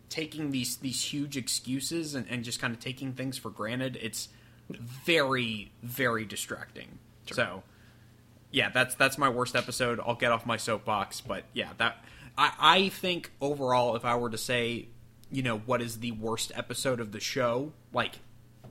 taking 0.08 0.50
these 0.50 0.76
these 0.76 1.02
huge 1.02 1.36
excuses 1.36 2.14
and, 2.14 2.26
and 2.28 2.44
just 2.44 2.60
kind 2.60 2.74
of 2.74 2.80
taking 2.80 3.12
things 3.12 3.38
for 3.38 3.50
granted, 3.50 3.98
it's 4.00 4.28
very 4.68 5.70
very 5.82 6.24
distracting. 6.24 6.98
Sure. 7.26 7.34
So 7.34 7.62
yeah, 8.50 8.70
that's 8.70 8.94
that's 8.94 9.18
my 9.18 9.28
worst 9.28 9.54
episode. 9.54 10.00
I'll 10.04 10.14
get 10.14 10.32
off 10.32 10.46
my 10.46 10.56
soapbox, 10.56 11.20
but 11.20 11.44
yeah, 11.52 11.70
that 11.78 12.04
I, 12.36 12.52
I 12.58 12.88
think 12.88 13.32
overall, 13.40 13.96
if 13.96 14.04
I 14.04 14.16
were 14.16 14.30
to 14.30 14.38
say, 14.38 14.88
you 15.30 15.42
know, 15.42 15.58
what 15.58 15.82
is 15.82 15.98
the 15.98 16.12
worst 16.12 16.52
episode 16.54 17.00
of 17.00 17.12
the 17.12 17.20
show, 17.20 17.72
like 17.92 18.20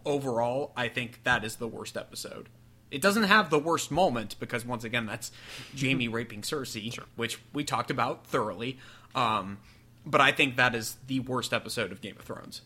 overall, 0.05 0.71
I 0.75 0.87
think 0.87 1.23
that 1.23 1.43
is 1.43 1.57
the 1.57 1.67
worst 1.67 1.97
episode. 1.97 2.49
It 2.91 3.01
doesn't 3.01 3.23
have 3.23 3.49
the 3.49 3.59
worst 3.59 3.91
moment 3.91 4.35
because 4.39 4.65
once 4.65 4.83
again, 4.83 5.05
that's 5.05 5.31
Jaime 5.77 6.07
raping 6.07 6.41
Cersei, 6.41 6.93
sure. 6.93 7.05
which 7.15 7.39
we 7.53 7.63
talked 7.63 7.91
about 7.91 8.25
thoroughly. 8.27 8.77
Um, 9.15 9.57
but 10.05 10.21
I 10.21 10.31
think 10.31 10.55
that 10.55 10.75
is 10.75 10.97
the 11.07 11.19
worst 11.21 11.51
episode 11.51 11.91
of 11.91 12.01
Game 12.01 12.15
of 12.17 12.25
Thrones. 12.25 12.61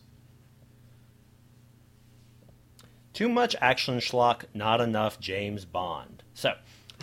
Too 3.12 3.28
much 3.28 3.56
action 3.60 3.98
schlock, 3.98 4.44
not 4.54 4.80
enough 4.80 5.18
James 5.18 5.64
Bond. 5.64 6.22
So, 6.34 6.52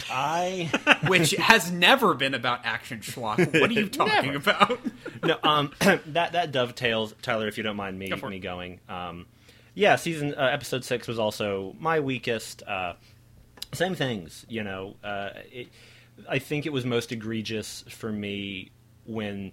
I, 0.10 0.69
which 1.07 1.31
has 1.31 1.71
never 1.71 2.13
been 2.13 2.33
about 2.33 2.65
action 2.65 2.99
schlock. 2.99 3.38
What 3.60 3.69
are 3.69 3.73
you 3.73 3.89
talking 3.89 4.36
about? 4.36 4.79
no, 5.23 5.38
um, 5.43 5.71
that 5.79 6.31
that 6.33 6.51
dovetails, 6.51 7.15
Tyler. 7.21 7.47
If 7.47 7.57
you 7.57 7.63
don't 7.63 7.75
mind 7.75 7.97
me 7.97 8.10
Go 8.10 8.29
me 8.29 8.39
going, 8.39 8.79
um, 8.89 9.25
yeah, 9.73 9.95
season 9.95 10.33
uh, 10.36 10.49
episode 10.51 10.83
six 10.83 11.07
was 11.07 11.19
also 11.19 11.75
my 11.79 11.99
weakest. 11.99 12.63
Uh, 12.63 12.93
same 13.73 13.95
things, 13.95 14.45
you 14.49 14.63
know. 14.63 14.95
Uh, 15.03 15.29
it, 15.51 15.67
I 16.27 16.39
think 16.39 16.65
it 16.65 16.73
was 16.73 16.86
most 16.86 17.12
egregious 17.12 17.83
for 17.89 18.12
me 18.12 18.71
when, 19.05 19.51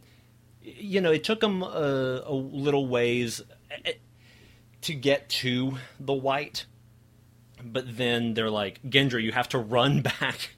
you 0.62 1.00
know, 1.00 1.12
it 1.12 1.24
took 1.24 1.40
them 1.40 1.62
a, 1.62 2.22
a 2.24 2.32
little 2.32 2.86
ways 2.86 3.42
eh, 3.84 3.92
to 4.82 4.94
get 4.94 5.28
to 5.28 5.78
the 6.00 6.12
white, 6.12 6.66
but 7.64 7.96
then 7.96 8.34
they're 8.34 8.50
like, 8.50 8.82
Gendry, 8.82 9.22
you 9.22 9.32
have 9.32 9.48
to 9.50 9.58
run 9.58 10.02
back. 10.20 10.50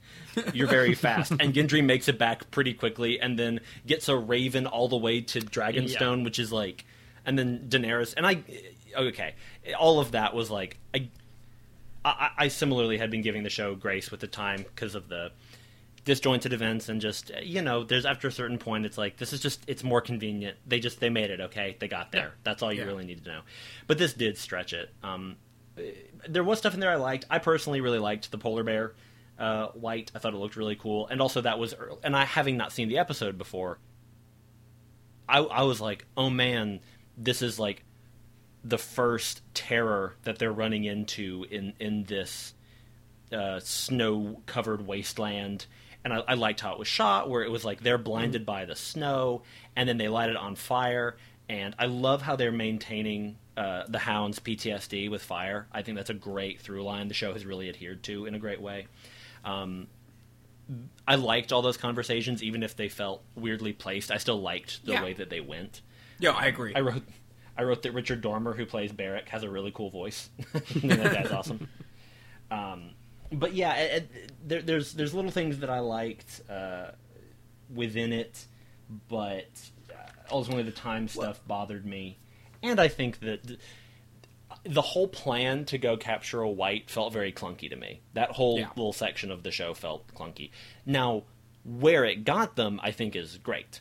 You're 0.53 0.67
very 0.67 0.93
fast, 0.93 1.31
and 1.31 1.53
Gendry 1.53 1.83
makes 1.83 2.07
it 2.07 2.19
back 2.19 2.51
pretty 2.51 2.73
quickly, 2.73 3.19
and 3.19 3.39
then 3.39 3.59
gets 3.87 4.07
a 4.07 4.15
Raven 4.15 4.67
all 4.67 4.87
the 4.87 4.97
way 4.97 5.21
to 5.21 5.39
Dragonstone, 5.39 6.19
yeah. 6.19 6.23
which 6.23 6.37
is 6.37 6.51
like, 6.51 6.85
and 7.25 7.39
then 7.39 7.65
Daenerys, 7.69 8.13
and 8.15 8.27
I, 8.27 8.43
okay, 8.95 9.33
all 9.79 9.99
of 9.99 10.11
that 10.11 10.35
was 10.35 10.51
like, 10.51 10.77
I 10.93 11.09
I, 12.07 12.29
I 12.37 12.47
similarly 12.47 12.97
had 12.97 13.11
been 13.11 13.21
giving 13.21 13.43
the 13.43 13.49
show 13.49 13.75
grace 13.75 14.11
with 14.11 14.19
the 14.19 14.27
time 14.27 14.63
because 14.63 14.95
of 14.95 15.09
the 15.09 15.31
disjointed 16.05 16.53
events 16.53 16.87
and 16.87 17.01
just 17.01 17.31
you 17.43 17.61
know 17.61 17.83
there's 17.83 18.05
after 18.05 18.29
a 18.29 18.31
certain 18.31 18.57
point 18.57 18.85
it's 18.85 18.97
like 18.97 19.17
this 19.17 19.33
is 19.33 19.41
just 19.41 19.59
it's 19.67 19.83
more 19.83 19.99
convenient 19.99 20.55
they 20.65 20.79
just 20.79 21.01
they 21.01 21.09
made 21.09 21.29
it 21.29 21.41
okay 21.41 21.75
they 21.79 21.89
got 21.89 22.13
there 22.13 22.27
yeah. 22.27 22.43
that's 22.43 22.63
all 22.63 22.71
you 22.71 22.79
yeah. 22.79 22.87
really 22.87 23.03
need 23.03 23.21
to 23.25 23.29
know 23.29 23.41
but 23.87 23.97
this 23.97 24.13
did 24.13 24.37
stretch 24.37 24.71
it 24.71 24.89
um, 25.03 25.35
there 26.27 26.43
was 26.43 26.59
stuff 26.59 26.73
in 26.73 26.79
there 26.79 26.91
i 26.91 26.95
liked 26.95 27.25
i 27.29 27.39
personally 27.39 27.81
really 27.81 27.99
liked 27.99 28.31
the 28.31 28.37
polar 28.37 28.63
bear 28.63 28.93
uh, 29.39 29.67
white 29.67 30.11
i 30.15 30.19
thought 30.19 30.33
it 30.33 30.37
looked 30.37 30.55
really 30.55 30.75
cool 30.75 31.07
and 31.07 31.21
also 31.21 31.41
that 31.41 31.59
was 31.59 31.73
early, 31.75 31.99
and 32.03 32.15
i 32.15 32.25
having 32.25 32.57
not 32.57 32.71
seen 32.71 32.89
the 32.89 32.97
episode 32.97 33.37
before 33.37 33.77
I, 35.29 35.39
I 35.39 35.63
was 35.63 35.79
like 35.79 36.05
oh 36.15 36.29
man 36.29 36.79
this 37.17 37.41
is 37.41 37.59
like 37.59 37.83
the 38.63 38.77
first 38.77 39.41
terror 39.53 40.15
that 40.23 40.39
they're 40.39 40.51
running 40.51 40.83
into 40.83 41.45
in 41.49 41.73
in 41.79 42.03
this 42.03 42.53
uh, 43.31 43.59
snow 43.59 44.41
covered 44.45 44.85
wasteland. 44.85 45.65
And 46.03 46.13
I, 46.13 46.23
I, 46.27 46.33
liked 46.35 46.61
how 46.61 46.73
it 46.73 46.79
was 46.79 46.87
shot, 46.87 47.29
where 47.29 47.43
it 47.43 47.51
was 47.51 47.65
like 47.65 47.81
they're 47.81 47.97
blinded 47.97 48.45
by 48.45 48.65
the 48.65 48.75
snow, 48.75 49.43
and 49.75 49.89
then 49.89 49.97
they 49.97 50.07
light 50.07 50.29
it 50.29 50.37
on 50.37 50.55
fire. 50.55 51.17
And 51.49 51.75
I 51.77 51.87
love 51.87 52.21
how 52.21 52.35
they're 52.35 52.51
maintaining 52.51 53.37
uh, 53.57 53.83
the 53.87 53.99
Hound's 53.99 54.39
PTSD 54.39 55.09
with 55.09 55.23
fire. 55.23 55.67
I 55.71 55.81
think 55.81 55.97
that's 55.97 56.11
a 56.11 56.13
great 56.13 56.61
through 56.61 56.83
line. 56.83 57.07
The 57.07 57.13
show 57.13 57.33
has 57.33 57.45
really 57.45 57.69
adhered 57.69 58.03
to 58.03 58.25
in 58.25 58.35
a 58.35 58.39
great 58.39 58.61
way. 58.61 58.87
Um, 59.43 59.87
I 61.07 61.15
liked 61.15 61.51
all 61.51 61.61
those 61.61 61.77
conversations, 61.77 62.43
even 62.43 62.61
if 62.61 62.75
they 62.75 62.87
felt 62.89 63.23
weirdly 63.35 63.73
placed. 63.73 64.11
I 64.11 64.17
still 64.17 64.39
liked 64.39 64.85
the 64.85 64.93
yeah. 64.93 65.03
way 65.03 65.13
that 65.13 65.29
they 65.29 65.39
went. 65.39 65.81
Yeah, 66.19 66.31
I 66.31 66.45
agree. 66.45 66.73
I 66.75 66.81
wrote 66.81 67.03
I 67.57 67.63
wrote 67.63 67.81
that 67.83 67.93
Richard 67.93 68.21
Dormer, 68.21 68.53
who 68.53 68.65
plays 68.65 68.91
Beric, 68.91 69.29
has 69.29 69.43
a 69.43 69.49
really 69.49 69.71
cool 69.71 69.89
voice. 69.89 70.29
that 70.53 71.13
guy's 71.13 71.31
awesome. 71.31 71.67
Um, 72.51 72.91
but 73.31 73.53
yeah, 73.53 73.73
it, 73.75 74.11
it, 74.13 74.31
there, 74.45 74.61
there's 74.61 74.93
there's 74.93 75.13
little 75.13 75.31
things 75.31 75.59
that 75.59 75.69
I 75.69 75.79
liked 75.79 76.41
uh, 76.49 76.91
within 77.73 78.13
it, 78.13 78.45
but 79.07 79.49
uh, 79.91 80.11
ultimately 80.31 80.63
the 80.63 80.71
time 80.71 81.07
stuff 81.07 81.41
bothered 81.47 81.85
me, 81.85 82.19
and 82.63 82.79
I 82.79 82.87
think 82.87 83.19
that. 83.21 83.57
The, 84.63 84.81
whole 84.81 85.07
plan 85.07 85.63
to 85.65 85.77
go 85.77 85.95
capture 85.95 86.41
a 86.41 86.49
white 86.49 86.89
felt 86.89 87.13
very 87.13 87.31
clunky 87.31 87.69
to 87.69 87.75
me. 87.77 88.01
That 88.15 88.31
whole 88.31 88.59
yeah. 88.59 88.67
little 88.75 88.91
section 88.91 89.31
of 89.31 89.41
the 89.41 89.51
show 89.51 89.73
felt 89.73 90.07
clunky. 90.13 90.51
Now, 90.85 91.23
where 91.63 92.03
it 92.03 92.25
got 92.25 92.57
them, 92.57 92.79
I 92.83 92.91
think, 92.91 93.15
is 93.15 93.37
great 93.37 93.79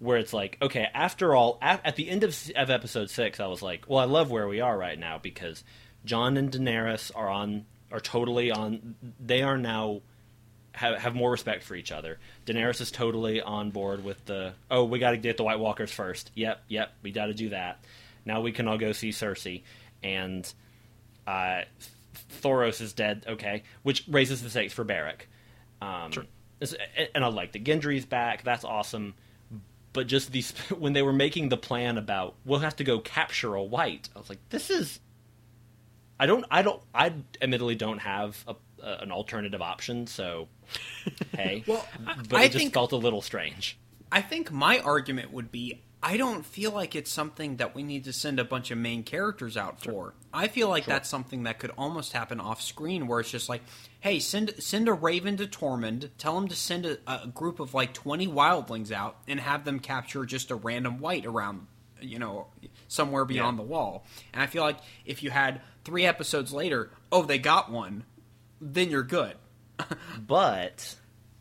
where 0.00 0.16
it's 0.16 0.32
like, 0.32 0.56
okay, 0.60 0.88
after 0.94 1.34
all, 1.34 1.58
at, 1.62 1.84
at 1.86 1.94
the 1.94 2.08
end 2.08 2.24
of, 2.24 2.36
of 2.56 2.70
episode 2.70 3.10
six, 3.10 3.38
I 3.38 3.46
was 3.46 3.62
like, 3.62 3.84
well, 3.86 3.98
I 3.98 4.04
love 4.04 4.30
where 4.30 4.48
we 4.48 4.60
are 4.60 4.76
right 4.76 4.98
now 4.98 5.18
because 5.18 5.62
Jon 6.04 6.36
and 6.36 6.50
Daenerys 6.50 7.12
are 7.14 7.28
on 7.28 7.66
are 7.92 8.00
totally 8.00 8.50
on. 8.50 8.96
They 9.20 9.42
are 9.42 9.58
now 9.58 10.00
have, 10.72 10.98
have 10.98 11.14
more 11.14 11.30
respect 11.30 11.64
for 11.64 11.74
each 11.74 11.92
other. 11.92 12.18
Daenerys 12.46 12.80
is 12.80 12.90
totally 12.90 13.42
on 13.42 13.70
board 13.70 14.02
with 14.02 14.24
the 14.24 14.54
oh, 14.70 14.84
we 14.84 14.98
got 14.98 15.10
to 15.10 15.18
get 15.18 15.36
the 15.36 15.44
White 15.44 15.60
Walkers 15.60 15.92
first. 15.92 16.30
Yep, 16.34 16.64
yep, 16.68 16.92
we 17.02 17.12
got 17.12 17.26
to 17.26 17.34
do 17.34 17.50
that. 17.50 17.84
Now 18.24 18.40
we 18.40 18.52
can 18.52 18.68
all 18.68 18.78
go 18.78 18.92
see 18.92 19.10
Cersei, 19.10 19.62
and 20.02 20.52
uh, 21.26 21.62
Thoros 22.42 22.80
is 22.80 22.92
dead. 22.92 23.24
Okay, 23.28 23.62
which 23.82 24.04
raises 24.08 24.42
the 24.42 24.50
stakes 24.50 24.72
for 24.72 24.84
Beric. 24.84 25.28
Um, 25.82 26.12
sure. 26.12 26.24
And 27.14 27.24
I 27.24 27.28
like 27.28 27.52
that 27.52 27.64
Gendry's 27.64 28.04
back. 28.04 28.42
That's 28.44 28.64
awesome 28.64 29.14
but 29.92 30.06
just 30.06 30.32
these 30.32 30.50
when 30.78 30.92
they 30.92 31.02
were 31.02 31.12
making 31.12 31.48
the 31.48 31.56
plan 31.56 31.98
about 31.98 32.34
we'll 32.44 32.60
have 32.60 32.76
to 32.76 32.84
go 32.84 32.98
capture 32.98 33.54
a 33.54 33.62
white. 33.62 34.08
I 34.14 34.18
was 34.18 34.28
like, 34.28 34.38
this 34.50 34.70
is. 34.70 35.00
I 36.18 36.26
don't. 36.26 36.44
I 36.50 36.62
don't. 36.62 36.82
I 36.94 37.14
admittedly 37.40 37.74
don't 37.74 37.98
have 37.98 38.42
a, 38.46 38.54
a, 38.82 38.98
an 39.02 39.10
alternative 39.10 39.62
option. 39.62 40.06
So, 40.06 40.48
hey. 41.34 41.64
Well, 41.66 41.86
but 42.28 42.40
I 42.40 42.44
it 42.44 42.46
just 42.48 42.58
think- 42.58 42.74
felt 42.74 42.92
a 42.92 42.96
little 42.96 43.22
strange. 43.22 43.78
I 44.12 44.22
think 44.22 44.50
my 44.50 44.80
argument 44.80 45.32
would 45.32 45.52
be 45.52 45.80
I 46.02 46.16
don't 46.16 46.46
feel 46.46 46.72
like 46.72 46.96
it's 46.96 47.10
something 47.10 47.56
that 47.58 47.74
we 47.74 47.82
need 47.82 48.04
to 48.04 48.12
send 48.12 48.38
a 48.40 48.44
bunch 48.44 48.70
of 48.70 48.78
main 48.78 49.02
characters 49.02 49.56
out 49.56 49.82
for. 49.84 50.14
I 50.32 50.48
feel 50.48 50.68
like 50.70 50.86
that's 50.86 51.08
something 51.10 51.42
that 51.42 51.58
could 51.58 51.72
almost 51.76 52.12
happen 52.14 52.40
off 52.40 52.62
screen 52.62 53.06
where 53.06 53.20
it's 53.20 53.30
just 53.30 53.50
like, 53.50 53.60
hey, 54.00 54.18
send 54.18 54.54
send 54.58 54.88
a 54.88 54.94
raven 54.94 55.36
to 55.36 55.46
Tormund, 55.46 56.08
tell 56.16 56.38
him 56.38 56.48
to 56.48 56.56
send 56.56 56.86
a, 56.86 56.96
a 57.06 57.26
group 57.26 57.60
of 57.60 57.74
like 57.74 57.92
20 57.92 58.28
wildlings 58.28 58.90
out 58.90 59.18
and 59.28 59.38
have 59.40 59.64
them 59.66 59.78
capture 59.78 60.24
just 60.24 60.50
a 60.50 60.54
random 60.54 61.00
white 61.00 61.26
around 61.26 61.66
you 62.00 62.18
know 62.18 62.46
somewhere 62.88 63.26
beyond 63.26 63.58
Yeah. 63.58 63.62
the 63.64 63.68
wall. 63.68 64.06
And 64.32 64.42
I 64.42 64.46
feel 64.46 64.62
like 64.62 64.78
if 65.04 65.22
you 65.22 65.30
had 65.30 65.60
3 65.84 66.06
episodes 66.06 66.50
later, 66.50 66.90
oh, 67.12 67.24
they 67.24 67.36
got 67.38 67.70
one, 67.70 68.04
then 68.58 68.88
you're 68.90 69.02
good. 69.02 69.36
But 70.26 70.96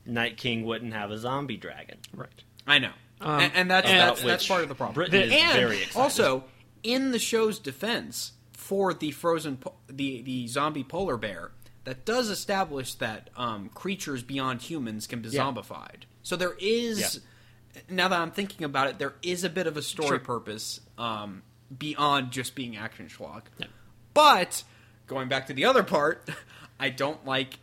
Night 0.06 0.38
King 0.38 0.66
wouldn't 0.66 0.94
have 0.94 1.12
a 1.12 1.18
zombie 1.18 1.58
dragon. 1.58 1.98
Right. 2.14 2.44
I 2.68 2.80
know. 2.80 2.92
Um, 3.22 3.40
and, 3.42 3.52
and 3.56 3.72
that's 3.72 3.88
that's, 3.90 4.24
that's 4.24 4.48
part 4.48 4.64
of 4.64 4.70
the 4.70 4.76
problem. 4.76 4.96
Britain 4.96 5.22
is 5.24 5.34
and 5.34 5.54
very 5.54 5.78
excited. 5.84 6.00
also, 6.00 6.44
in 6.84 7.12
the 7.12 7.20
show's 7.20 7.60
defense 7.60 8.34
for 8.54 8.94
the 8.94 9.12
frozen 9.12 9.58
po- 9.58 9.74
the 9.90 10.22
the 10.22 10.48
zombie 10.48 10.84
polar 10.84 11.18
bear, 11.18 11.52
that 11.84 12.06
does 12.06 12.30
establish 12.30 12.94
that 12.96 13.30
um, 13.36 13.70
creatures 13.70 14.24
beyond 14.24 14.62
humans 14.62 15.06
can 15.08 15.22
be 15.22 15.30
Yeah. 15.30 15.42
zombified. 15.44 16.04
So 16.24 16.36
there 16.36 16.56
is. 16.60 17.20
Now 17.90 18.08
that 18.08 18.20
I'm 18.20 18.32
thinking 18.32 18.64
about 18.66 18.88
it, 18.88 19.00
there 19.00 19.14
is 19.22 19.44
a 19.44 19.50
bit 19.50 19.68
of 19.68 19.78
a 19.78 19.82
story 19.82 20.08
Sure. 20.10 20.20
purpose 20.20 20.80
um, 20.98 21.44
beyond 21.78 22.32
just 22.32 22.56
being 22.56 22.76
action 22.78 23.08
schlock. 23.08 23.44
Yeah. 23.58 23.68
But 24.14 24.64
going 25.08 25.28
back 25.30 25.48
to 25.48 25.54
the 25.54 25.66
other 25.66 25.84
part, 25.84 26.28
I 26.80 26.90
don't 26.90 27.26
like. 27.26 27.60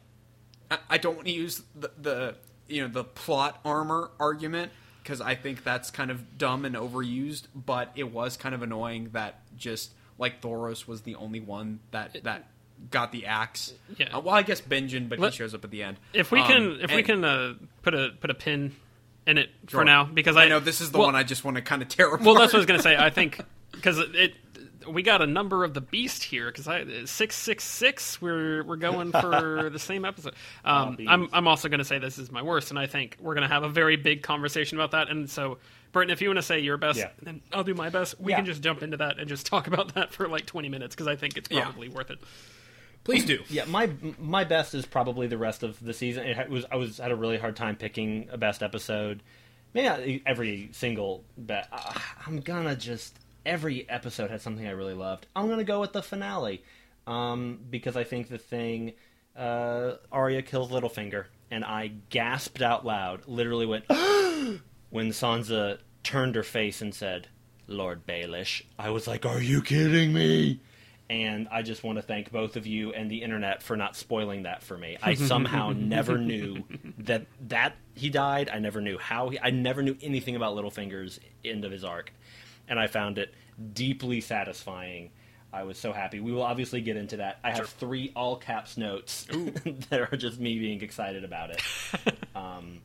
I- 0.71 0.79
I 0.90 0.99
don't 0.99 1.14
want 1.16 1.27
to 1.29 1.33
use 1.33 1.62
the, 1.75 1.90
the 2.01 2.35
you 2.69 2.83
know 2.83 2.88
the 2.88 3.05
plot 3.05 3.61
armor 3.64 4.11
argument 4.21 4.73
because 5.07 5.21
I 5.21 5.37
think 5.37 5.62
that's 5.62 5.92
kind 5.92 6.11
of 6.11 6.37
dumb 6.37 6.64
and 6.64 6.75
overused. 6.75 7.45
But 7.55 7.92
it 7.95 8.12
was 8.12 8.37
kind 8.37 8.57
of 8.57 8.62
annoying 8.62 9.11
that 9.12 9.40
just 9.57 9.92
like 10.19 10.42
Thoros 10.42 10.88
was 10.88 11.03
the 11.03 11.14
only 11.14 11.38
one 11.38 11.79
that 11.92 12.25
that 12.25 12.49
got 12.90 13.12
the 13.12 13.27
axe. 13.27 13.73
Yeah. 13.97 14.16
Uh, 14.16 14.21
well, 14.21 14.35
I 14.35 14.42
guess 14.42 14.61
Benjen, 14.61 15.09
but 15.09 15.21
Let- 15.21 15.33
he 15.33 15.37
shows 15.37 15.55
up 15.55 15.64
at 15.64 15.71
the 15.71 15.85
end. 15.85 15.99
If 16.12 16.33
we 16.33 16.40
Um, 16.40 16.47
can, 16.49 16.81
if 16.81 16.92
we 16.92 17.05
can 17.05 17.25
uh, 17.25 17.55
put 17.83 17.95
a 17.95 18.11
put 18.21 18.31
a 18.31 18.35
pin 18.35 18.75
in 19.29 19.38
it 19.38 19.51
Sure. 19.69 19.81
for 19.81 19.85
now, 19.85 20.05
because 20.05 20.37
I, 20.37 20.45
I, 20.45 20.49
know 20.49 20.59
this 20.61 20.81
is 20.81 20.90
the 20.90 20.99
well, 20.99 21.09
one 21.09 21.14
I 21.14 21.23
just 21.23 21.45
want 21.45 21.57
to 21.57 21.62
kind 21.62 21.83
of 21.83 21.88
tear 21.88 22.09
apart. 22.09 22.23
Well, 22.23 22.35
that's 22.35 22.53
what 22.53 22.59
I 22.59 22.59
was 22.59 22.66
gonna 22.66 22.83
say. 22.83 22.97
I 22.97 23.11
think 23.11 23.40
because 23.73 23.99
it 23.99 24.35
we 24.88 25.03
got 25.03 25.22
a 25.22 25.27
number 25.27 25.64
of 25.64 25.75
the 25.75 25.81
beast 25.81 26.22
here 26.22 26.46
because 26.46 26.66
I 26.68 27.05
six 27.05 27.37
six 27.37 27.64
six. 27.64 28.20
We're 28.20 28.62
we're 28.64 28.77
going 28.77 29.12
for 29.12 29.68
the 29.72 29.79
same 29.79 30.05
episode. 30.05 30.35
Um. 30.64 30.96
I'm 31.07 31.29
I'm 31.33 31.49
also 31.49 31.68
gonna 31.68 31.85
say 31.85 31.99
this 31.99 32.18
is 32.18 32.31
my 32.31 32.42
worst, 32.42 32.70
and 32.70 32.79
I 32.79 32.87
think 32.87 33.16
we're 33.20 33.35
gonna 33.35 33.49
have 33.49 33.62
a 33.62 33.68
very 33.68 33.96
big 33.96 34.22
conversation 34.22 34.77
about 34.79 34.92
that. 34.92 35.09
And 35.11 35.29
so, 35.31 35.59
Burton, 35.92 36.11
if 36.11 36.20
you 36.20 36.29
want 36.29 36.38
to 36.38 36.42
say 36.42 36.59
your 36.61 36.77
best, 36.77 36.99
Yeah. 36.99 37.11
then 37.22 37.40
I'll 37.53 37.64
do 37.64 37.75
my 37.75 37.88
best. 37.90 38.20
We 38.20 38.33
Yeah. 38.33 38.37
can 38.37 38.46
just 38.46 38.62
jump 38.62 38.83
into 38.83 38.96
that 38.99 39.18
and 39.18 39.29
just 39.29 39.46
talk 39.46 39.66
about 39.66 39.94
that 39.94 40.12
for 40.12 40.29
like 40.29 40.46
20 40.46 40.68
minutes 40.68 40.94
because 40.94 41.07
I 41.09 41.16
think 41.16 41.37
it's 41.37 41.51
Yeah. 41.51 41.62
probably 41.62 41.88
worth 41.88 42.11
it. 42.11 42.18
Please 43.05 43.25
do. 43.25 43.38
Yeah, 43.49 43.64
my 43.66 43.90
my 44.18 44.42
best 44.44 44.75
is 44.75 44.85
probably 44.85 45.27
the 45.29 45.38
rest 45.38 45.62
of 45.62 45.79
the 45.85 45.92
season. 45.94 46.27
It 46.27 46.49
was 46.51 46.64
I 46.70 46.77
was 46.77 46.99
had 46.99 47.12
a 47.12 47.16
really 47.16 47.38
hard 47.38 47.55
time 47.57 47.77
picking 47.77 48.29
a 48.31 48.37
best 48.38 48.62
episode. 48.62 49.22
Maybe 49.75 49.88
not 49.88 50.01
every 50.27 50.70
single 50.72 51.22
bet. 51.37 51.68
I'm 52.27 52.40
gonna 52.40 52.75
just 52.75 53.16
every 53.46 53.88
episode 53.88 54.30
had 54.30 54.42
something 54.42 54.66
I 54.66 54.72
really 54.72 54.94
loved. 54.94 55.26
I'm 55.35 55.48
gonna 55.48 55.64
go 55.64 55.80
with 55.80 55.92
the 55.92 56.02
finale 56.02 56.62
um, 57.06 57.61
because 57.70 57.96
I 57.96 58.04
think 58.04 58.28
the 58.28 58.38
thing 58.38 58.92
uh, 59.37 59.92
Arya 60.12 60.42
kills 60.42 60.70
Littlefinger, 60.70 61.26
and 61.50 61.64
I 61.64 61.92
gasped 62.11 62.61
out 62.61 62.85
loud, 62.85 63.26
literally 63.26 63.66
went 63.66 63.85
when 64.90 65.11
Sansa 65.11 65.78
turned 66.02 66.35
her 66.35 66.42
face 66.42 66.82
and 66.82 66.94
said, 66.94 67.28
"Lord 67.66 68.06
Baelish." 68.06 68.62
I 68.78 68.90
was 68.90 69.06
like, 69.06 69.24
"Are 69.24 69.40
you 69.40 69.62
kidding 69.62 70.12
me?" 70.12 70.61
and 71.09 71.46
I 71.50 71.62
just 71.62 71.85
want 71.85 71.98
to 71.98 72.02
thank 72.02 72.32
both 72.32 72.56
of 72.56 72.66
you 72.66 72.92
and 72.92 73.11
the 73.11 73.22
internet 73.22 73.62
for 73.62 73.76
not 73.76 73.96
spoiling 73.96 74.42
that 74.42 74.62
for 74.62 74.76
me. 74.76 74.96
I 75.00 75.14
somehow 75.14 75.72
never 75.76 76.18
knew 76.18 76.64
that 76.98 77.26
that 77.48 77.76
he 77.94 78.11
died. 78.11 78.50
I 78.52 78.59
never 78.59 78.80
knew 78.80 78.98
how 78.98 79.28
he. 79.28 79.38
I 79.38 79.50
never 79.50 79.82
knew 79.82 79.96
anything 80.02 80.37
about 80.37 80.56
Littlefinger's 80.56 81.20
end 81.44 81.64
of 81.64 81.70
his 81.70 81.85
arc, 81.85 82.12
and 82.68 82.79
I 82.79 82.87
found 82.87 83.18
it 83.18 83.35
deeply 83.72 84.20
satisfying. 84.20 85.11
I 85.52 85.62
was 85.62 85.79
so 85.79 85.92
happy. 85.92 86.20
We 86.20 86.33
will 86.33 86.42
obviously 86.42 86.81
get 86.81 86.96
into 86.96 87.18
that. 87.18 87.38
I 87.42 87.52
have 87.52 87.68
three 87.68 88.12
all 88.14 88.37
caps 88.37 88.76
notes 88.76 89.24
that 89.90 90.00
are 90.12 90.16
just 90.16 90.38
me 90.38 90.59
being 90.59 90.83
excited 90.83 91.24
about 91.24 91.50
it. 91.50 91.62
um, 92.35 92.81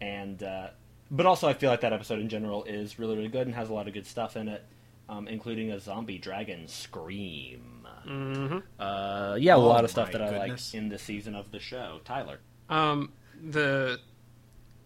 and 0.00 0.42
uh, 0.42 0.68
but 1.10 1.26
also 1.26 1.48
I 1.48 1.52
feel 1.52 1.70
like 1.70 1.82
that 1.82 1.92
episode 1.92 2.18
in 2.18 2.28
general 2.28 2.64
is 2.64 2.98
really 2.98 3.16
really 3.16 3.28
good 3.28 3.46
and 3.46 3.54
has 3.54 3.68
a 3.68 3.74
lot 3.74 3.86
of 3.86 3.94
good 3.94 4.06
stuff 4.06 4.36
in 4.36 4.48
it, 4.48 4.64
um, 5.08 5.28
including 5.28 5.70
a 5.70 5.78
zombie 5.78 6.18
dragon 6.18 6.66
scream. 6.66 7.86
Mm-hmm. 8.06 8.58
Uh, 8.80 9.36
yeah, 9.38 9.54
a 9.54 9.58
Oh 9.58 9.66
lot 9.66 9.84
of 9.84 9.90
stuff 9.90 10.12
my 10.12 10.18
that 10.18 10.34
I 10.34 10.38
like 10.38 10.74
in 10.74 10.88
the 10.88 10.98
season 10.98 11.34
of 11.34 11.50
the 11.52 11.60
show. 11.60 12.00
Tyler, 12.04 12.40
Um, 12.68 13.12
the 13.40 14.00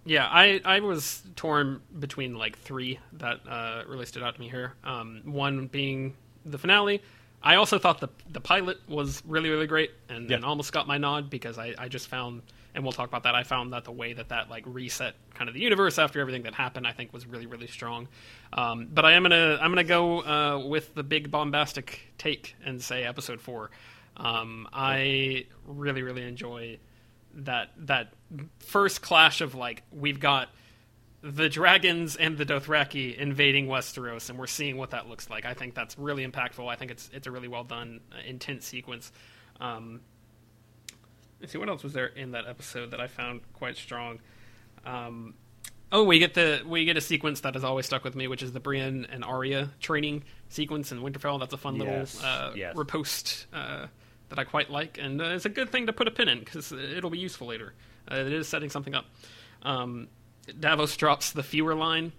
yeah, 0.06 0.26
I 0.30 0.60
I 0.64 0.80
was 0.80 1.22
torn 1.36 1.82
between 1.98 2.36
like 2.36 2.58
three 2.58 2.98
that 3.14 3.40
uh, 3.48 3.82
really 3.86 4.06
stood 4.06 4.22
out 4.22 4.34
to 4.36 4.40
me 4.40 4.48
here. 4.48 4.72
Um, 4.84 5.20
one 5.24 5.66
being 5.66 6.14
the 6.44 6.56
finale. 6.58 7.02
I 7.42 7.56
also 7.56 7.78
thought 7.78 8.00
the 8.00 8.08
the 8.30 8.40
pilot 8.40 8.78
was 8.88 9.22
really 9.26 9.50
really 9.50 9.66
great 9.66 9.90
and, 10.08 10.30
Yeah. 10.30 10.36
and 10.36 10.44
almost 10.44 10.72
got 10.72 10.86
my 10.86 10.96
nod 10.98 11.28
because 11.28 11.58
I, 11.58 11.74
I 11.78 11.88
just 11.88 12.08
found 12.08 12.42
and 12.74 12.82
we'll 12.84 12.92
talk 12.92 13.08
about 13.08 13.22
that. 13.22 13.34
I 13.34 13.42
found 13.42 13.72
that 13.72 13.84
the 13.84 13.92
way 13.92 14.12
that 14.14 14.28
that 14.30 14.50
like 14.50 14.64
reset 14.66 15.14
kind 15.34 15.48
of 15.48 15.54
the 15.54 15.60
universe 15.60 15.98
after 15.98 16.20
everything 16.20 16.42
that 16.42 16.54
happened, 16.54 16.86
I 16.86 16.92
think 16.92 17.12
was 17.12 17.26
really 17.26 17.46
really 17.46 17.66
strong. 17.66 18.08
Um, 18.52 18.88
but 18.92 19.04
I 19.04 19.12
am 19.12 19.22
gonna 19.22 19.58
I'm 19.60 19.70
gonna 19.70 19.84
go 19.84 20.20
uh, 20.22 20.66
with 20.66 20.94
the 20.94 21.02
big 21.02 21.30
bombastic 21.30 22.00
take 22.18 22.54
and 22.64 22.80
say 22.82 23.04
episode 23.04 23.40
four. 23.40 23.70
Um, 24.16 24.66
I 24.72 25.46
really 25.66 26.02
really 26.02 26.22
enjoy 26.22 26.78
that 27.36 27.70
that 27.78 28.12
first 28.58 29.02
clash 29.02 29.40
of 29.40 29.54
like 29.54 29.82
we've 29.92 30.20
got 30.20 30.48
the 31.22 31.48
dragons 31.48 32.16
and 32.16 32.38
the 32.38 32.46
Dothraki 32.46 33.16
invading 33.16 33.66
Westeros, 33.66 34.30
and 34.30 34.38
we're 34.38 34.46
seeing 34.46 34.76
what 34.76 34.90
that 34.90 35.08
looks 35.08 35.28
like. 35.28 35.44
I 35.44 35.54
think 35.54 35.74
that's 35.74 35.98
really 35.98 36.26
impactful. 36.26 36.66
I 36.68 36.76
think 36.76 36.90
it's 36.90 37.10
it's 37.12 37.26
a 37.26 37.30
really 37.30 37.48
well 37.48 37.64
done, 37.64 38.00
uh, 38.12 38.16
intense 38.26 38.66
sequence. 38.66 39.12
Um, 39.60 40.00
let's 41.40 41.52
see 41.52 41.58
what 41.58 41.68
else 41.68 41.82
was 41.82 41.92
there 41.92 42.06
in 42.06 42.32
that 42.32 42.46
episode 42.46 42.90
that 42.92 43.00
I 43.00 43.06
found 43.06 43.40
quite 43.54 43.76
strong. 43.76 44.20
Um, 44.84 45.34
oh, 45.90 46.04
we 46.04 46.18
get 46.18 46.34
the 46.34 46.62
we 46.66 46.84
get 46.84 46.96
a 46.96 47.00
sequence 47.00 47.40
that 47.40 47.54
has 47.54 47.64
always 47.64 47.86
stuck 47.86 48.04
with 48.04 48.14
me, 48.14 48.28
which 48.28 48.42
is 48.42 48.52
the 48.52 48.60
Brienne 48.60 49.06
and 49.10 49.24
Arya 49.24 49.70
training 49.80 50.24
sequence 50.48 50.92
in 50.92 51.00
Winterfell. 51.00 51.40
That's 51.40 51.52
a 51.52 51.58
fun 51.58 51.76
Yes, 51.76 52.14
little 52.16 52.30
uh, 52.30 52.52
yes. 52.54 52.76
repost 52.76 53.46
uh, 53.52 53.86
that 54.28 54.38
I 54.38 54.44
quite 54.44 54.70
like, 54.70 54.98
and 55.00 55.20
uh, 55.20 55.26
it's 55.26 55.44
a 55.44 55.48
good 55.50 55.70
thing 55.70 55.86
to 55.86 55.92
put 55.92 56.08
a 56.08 56.10
pin 56.10 56.28
in 56.28 56.40
because 56.40 56.72
it'll 56.72 57.10
be 57.10 57.18
useful 57.18 57.46
later. 57.46 57.74
Uh, 58.10 58.16
it 58.16 58.32
is 58.32 58.48
setting 58.48 58.70
something 58.70 58.94
up. 58.94 59.06
Um, 59.62 60.08
Davos 60.58 60.96
drops 60.96 61.32
the 61.32 61.42
fewer 61.42 61.74
line 61.74 62.12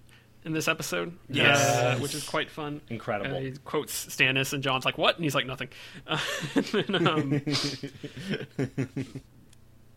in 0.43 0.54
this 0.54 0.67
episode, 0.67 1.17
Yes. 1.30 1.60
uh, 1.60 1.98
which 2.00 2.13
is 2.13 2.24
quite 2.28 2.50
fun. 2.50 2.82
Incredible. 2.89 3.36
Uh, 3.36 3.39
he 3.39 3.52
quotes 3.65 4.06
Stannis, 4.08 4.54
and 4.54 4.63
Jon's 4.63 4.86
like, 4.86 4.98
"What?" 4.98 5.15
And 5.15 5.24
he's 5.24 5.36
like, 5.36 5.46
"Nothing." 5.46 5.70
Uh, 6.06 6.20
and 6.74 7.08
um, 7.08 7.41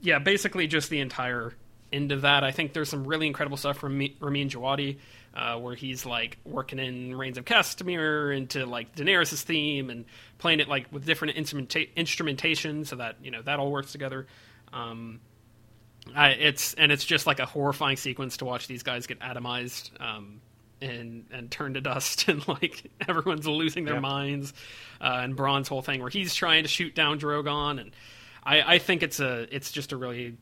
yeah, 0.00 0.18
basically 0.18 0.66
just 0.66 0.90
the 0.90 1.00
entire 1.00 1.52
end 1.92 2.12
of 2.12 2.22
that. 2.22 2.44
I 2.44 2.50
think 2.52 2.72
there's 2.72 2.88
some 2.88 3.04
really 3.06 3.26
incredible 3.26 3.56
stuff 3.56 3.78
from 3.78 3.98
Mi- 3.98 4.16
Ramin 4.20 4.48
Djawadi, 4.48 4.98
uh, 5.34 5.56
where 5.58 5.74
he's 5.74 6.04
like 6.04 6.38
working 6.44 6.78
in 6.78 7.14
Rains 7.16 7.38
of 7.38 7.44
Castamere 7.44 8.36
into 8.36 8.66
like 8.66 8.94
Daenerys' 8.96 9.42
theme 9.42 9.90
and 9.90 10.04
playing 10.38 10.60
it 10.60 10.68
like 10.68 10.92
with 10.92 11.04
different 11.06 11.36
instrumenta- 11.36 11.88
instrumentation, 11.96 12.84
so 12.84 12.96
that 12.96 13.16
you 13.22 13.30
know 13.30 13.42
that 13.42 13.58
all 13.58 13.70
works 13.70 13.92
together. 13.92 14.26
Um, 14.72 15.20
I, 16.14 16.30
it's 16.30 16.74
and 16.74 16.90
it's 16.90 17.04
just 17.04 17.26
like 17.26 17.38
a 17.40 17.46
horrifying 17.46 17.96
sequence 17.96 18.38
to 18.38 18.44
watch 18.44 18.66
these 18.66 18.82
guys 18.82 19.06
get 19.06 19.20
atomized 19.20 19.90
um, 20.00 20.40
and 20.80 21.26
and 21.30 21.50
turned 21.50 21.74
to 21.74 21.80
dust, 21.80 22.26
and 22.28 22.46
like 22.48 22.90
everyone's 23.08 23.46
losing 23.46 23.84
their 23.84 23.94
Yep. 23.94 24.02
minds. 24.02 24.52
Uh, 25.00 25.20
and 25.22 25.36
Bronn's 25.36 25.68
whole 25.68 25.82
thing 25.82 26.00
where 26.00 26.10
he's 26.10 26.34
trying 26.34 26.64
to 26.64 26.68
shoot 26.68 26.94
down 26.94 27.20
Drogon, 27.20 27.80
and 27.80 27.92
I, 28.42 28.74
I 28.74 28.78
think 28.78 29.02
it's 29.02 29.20
a 29.20 29.46
it's 29.54 29.70
just 29.70 29.92
a 29.92 29.96
really 29.96 30.36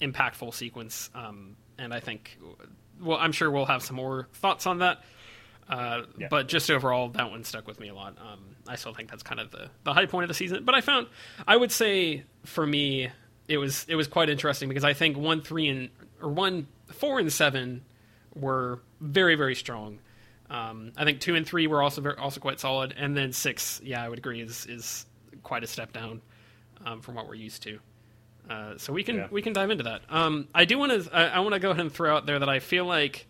impactful 0.00 0.54
sequence. 0.54 1.10
Um, 1.14 1.56
and 1.78 1.92
I 1.94 2.00
think, 2.00 2.38
well, 3.00 3.18
I'm 3.18 3.32
sure 3.32 3.50
we'll 3.50 3.66
have 3.66 3.82
some 3.82 3.96
more 3.96 4.28
thoughts 4.34 4.66
on 4.66 4.78
that. 4.78 5.02
Uh, 5.68 6.02
Yeah. 6.18 6.28
But 6.28 6.48
just 6.48 6.70
overall, 6.70 7.08
that 7.10 7.30
one 7.30 7.44
stuck 7.44 7.66
with 7.66 7.78
me 7.78 7.88
a 7.88 7.94
lot. 7.94 8.16
Um, 8.18 8.40
I 8.66 8.76
still 8.76 8.92
think 8.92 9.10
that's 9.10 9.22
kind 9.22 9.40
of 9.40 9.50
the, 9.50 9.70
the 9.84 9.92
high 9.94 10.06
point 10.06 10.24
of 10.24 10.28
the 10.28 10.34
season. 10.34 10.64
But 10.64 10.74
I 10.74 10.80
found, 10.80 11.06
I 11.46 11.56
would 11.56 11.70
say 11.72 12.24
for 12.44 12.66
me, 12.66 13.08
it 13.48 13.58
was 13.58 13.84
it 13.88 13.94
was 13.96 14.08
quite 14.08 14.28
interesting 14.30 14.68
because 14.68 14.84
I 14.84 14.92
think 14.94 15.16
one, 15.16 15.42
three, 15.42 15.68
and 15.68 15.90
or 16.20 16.28
one, 16.28 16.66
four, 16.92 17.18
and 17.18 17.32
seven 17.32 17.82
were 18.34 18.80
very 19.00 19.34
very 19.34 19.54
strong. 19.54 19.98
Um, 20.48 20.92
I 20.96 21.04
think 21.04 21.20
two 21.20 21.36
and 21.36 21.46
three 21.46 21.68
were 21.68 21.82
also 21.82 22.00
very, 22.00 22.16
also 22.16 22.40
quite 22.40 22.58
solid, 22.58 22.92
and 22.96 23.16
then 23.16 23.32
six, 23.32 23.80
yeah, 23.84 24.04
I 24.04 24.08
would 24.08 24.18
agree, 24.18 24.40
is 24.40 24.66
is 24.66 25.06
quite 25.44 25.62
a 25.62 25.66
step 25.68 25.92
down 25.92 26.20
um, 26.84 27.00
from 27.00 27.14
what 27.14 27.28
we're 27.28 27.34
used 27.34 27.62
to. 27.64 27.78
Uh, 28.48 28.76
so 28.78 28.92
we 28.92 29.02
can 29.04 29.16
Yeah. 29.16 29.26
we 29.30 29.42
can 29.42 29.52
dive 29.52 29.70
into 29.70 29.84
that. 29.84 30.02
Um, 30.08 30.48
I 30.54 30.64
do 30.64 30.78
want 30.78 31.04
to 31.04 31.14
I, 31.14 31.24
I 31.26 31.38
want 31.40 31.54
to 31.54 31.60
go 31.60 31.70
ahead 31.70 31.80
and 31.82 31.92
throw 31.92 32.14
out 32.16 32.26
there 32.26 32.38
that 32.38 32.48
I 32.48 32.58
feel 32.58 32.84
like 32.84 33.26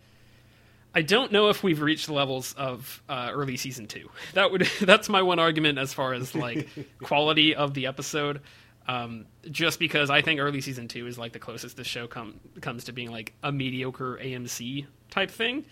I 0.94 1.02
don't 1.02 1.30
know 1.30 1.50
if 1.50 1.62
we've 1.62 1.80
reached 1.80 2.06
the 2.06 2.14
levels 2.14 2.52
of 2.54 3.02
uh, 3.08 3.30
early 3.32 3.56
season 3.56 3.86
two. 3.86 4.08
That 4.34 4.50
would 4.50 4.62
that's 4.80 5.08
my 5.08 5.22
one 5.22 5.38
argument 5.38 5.78
as 5.78 5.92
far 5.92 6.14
as 6.14 6.34
like 6.34 6.68
quality 7.02 7.54
of 7.54 7.74
the 7.74 7.86
episode. 7.86 8.40
Um, 8.88 9.26
just 9.50 9.78
because 9.78 10.10
I 10.10 10.20
think 10.22 10.40
early 10.40 10.60
season 10.60 10.88
two 10.88 11.06
is 11.06 11.16
like 11.18 11.32
the 11.32 11.38
closest 11.38 11.76
this 11.76 11.86
show 11.86 12.08
come, 12.08 12.40
comes 12.60 12.84
to 12.84 12.92
being 12.92 13.10
like 13.12 13.34
a 13.42 13.52
mediocre 13.52 14.18
AMC 14.20 14.86
type 15.10 15.30
thing, 15.30 15.64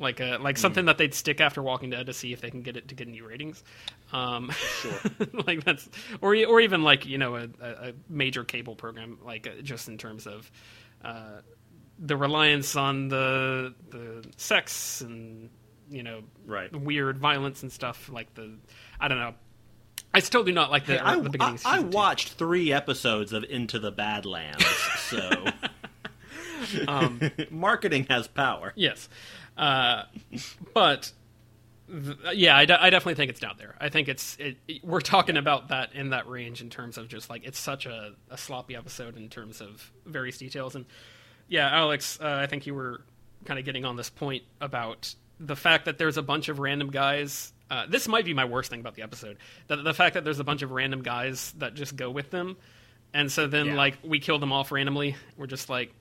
like 0.00 0.20
a 0.20 0.38
like 0.40 0.56
something 0.58 0.86
that 0.86 0.98
they'd 0.98 1.14
stick 1.14 1.40
after 1.40 1.62
Walking 1.62 1.90
Dead 1.90 2.06
to 2.06 2.12
see 2.12 2.32
if 2.32 2.40
they 2.40 2.50
can 2.50 2.62
get 2.62 2.76
it 2.76 2.88
to 2.88 2.94
get 2.94 3.08
any 3.08 3.20
ratings. 3.20 3.62
Um, 4.12 4.50
Sure. 4.80 4.92
like 5.46 5.64
that's 5.64 5.88
or 6.20 6.34
or 6.46 6.60
even 6.60 6.82
like 6.82 7.06
you 7.06 7.18
know 7.18 7.36
a, 7.36 7.48
a 7.60 7.68
a 7.88 7.92
major 8.08 8.44
cable 8.44 8.74
program 8.76 9.18
like 9.24 9.46
uh, 9.46 9.62
just 9.62 9.88
in 9.88 9.98
terms 9.98 10.26
of 10.26 10.50
uh, 11.04 11.40
the 11.98 12.16
reliance 12.16 12.76
on 12.76 13.08
the 13.08 13.74
the 13.90 14.24
sex 14.36 15.00
and 15.00 15.50
you 15.90 16.02
know 16.02 16.22
Right. 16.46 16.74
weird 16.74 17.18
violence 17.18 17.62
and 17.62 17.72
stuff 17.72 18.08
like 18.12 18.34
the 18.34 18.54
I 19.00 19.08
don't 19.08 19.18
know. 19.18 19.34
I 20.14 20.20
still 20.20 20.42
do 20.42 20.52
not 20.52 20.70
like 20.70 20.86
the, 20.86 20.94
Hey, 20.94 20.98
I, 21.00 21.20
the 21.20 21.28
beginning. 21.28 21.58
I, 21.66 21.78
I 21.78 21.80
watched 21.80 22.30
three 22.34 22.72
episodes 22.72 23.32
of 23.34 23.44
Into 23.44 23.78
the 23.78 23.90
Badlands, 23.90 24.64
so 25.00 25.44
Um, 26.88 27.20
marketing 27.50 28.06
has 28.10 28.26
power. 28.26 28.72
Yes, 28.74 29.08
uh, 29.58 30.04
but 30.74 31.12
th- 31.90 32.16
yeah, 32.34 32.56
I, 32.56 32.64
de- 32.64 32.82
I 32.82 32.90
definitely 32.90 33.14
think 33.16 33.30
it's 33.30 33.40
down 33.40 33.56
there. 33.58 33.74
I 33.80 33.88
think 33.88 34.08
it's 34.08 34.36
it, 34.38 34.56
it- 34.68 34.84
we're 34.84 35.00
talking 35.00 35.36
about 35.36 35.68
that 35.68 35.92
in 35.94 36.10
that 36.10 36.28
range 36.28 36.60
in 36.62 36.70
terms 36.70 36.96
of 36.98 37.08
just 37.08 37.28
like 37.28 37.44
it's 37.44 37.58
such 37.58 37.86
a, 37.86 38.12
a 38.30 38.38
sloppy 38.38 38.76
episode 38.76 39.16
in 39.16 39.28
terms 39.28 39.60
of 39.60 39.90
various 40.06 40.38
details. 40.38 40.74
And 40.74 40.86
yeah, 41.48 41.68
Alex, 41.70 42.18
uh, 42.20 42.38
I 42.42 42.46
think 42.46 42.66
you 42.66 42.74
were 42.74 43.02
kind 43.44 43.58
of 43.58 43.64
getting 43.64 43.84
on 43.84 43.96
this 43.96 44.10
point 44.10 44.42
about 44.60 45.14
the 45.40 45.56
fact 45.56 45.84
that 45.86 45.98
there's 45.98 46.16
a 46.16 46.22
bunch 46.22 46.48
of 46.48 46.58
random 46.58 46.90
guys. 46.90 47.52
Uh, 47.70 47.86
this 47.88 48.08
might 48.08 48.24
be 48.24 48.34
my 48.34 48.44
worst 48.44 48.70
thing 48.70 48.80
about 48.80 48.94
the 48.94 49.02
episode. 49.02 49.36
The, 49.66 49.76
the 49.76 49.94
fact 49.94 50.14
that 50.14 50.24
there's 50.24 50.40
a 50.40 50.44
bunch 50.44 50.62
of 50.62 50.70
random 50.70 51.02
guys 51.02 51.52
that 51.58 51.74
just 51.74 51.96
go 51.96 52.10
with 52.10 52.30
them, 52.30 52.56
and 53.14 53.30
so 53.30 53.46
then 53.46 53.66
Yeah. 53.66 53.74
like 53.76 53.98
we 54.02 54.20
kill 54.20 54.38
them 54.38 54.52
off 54.52 54.72
randomly. 54.72 55.16
We're 55.36 55.46
just 55.46 55.68
like, 55.68 55.92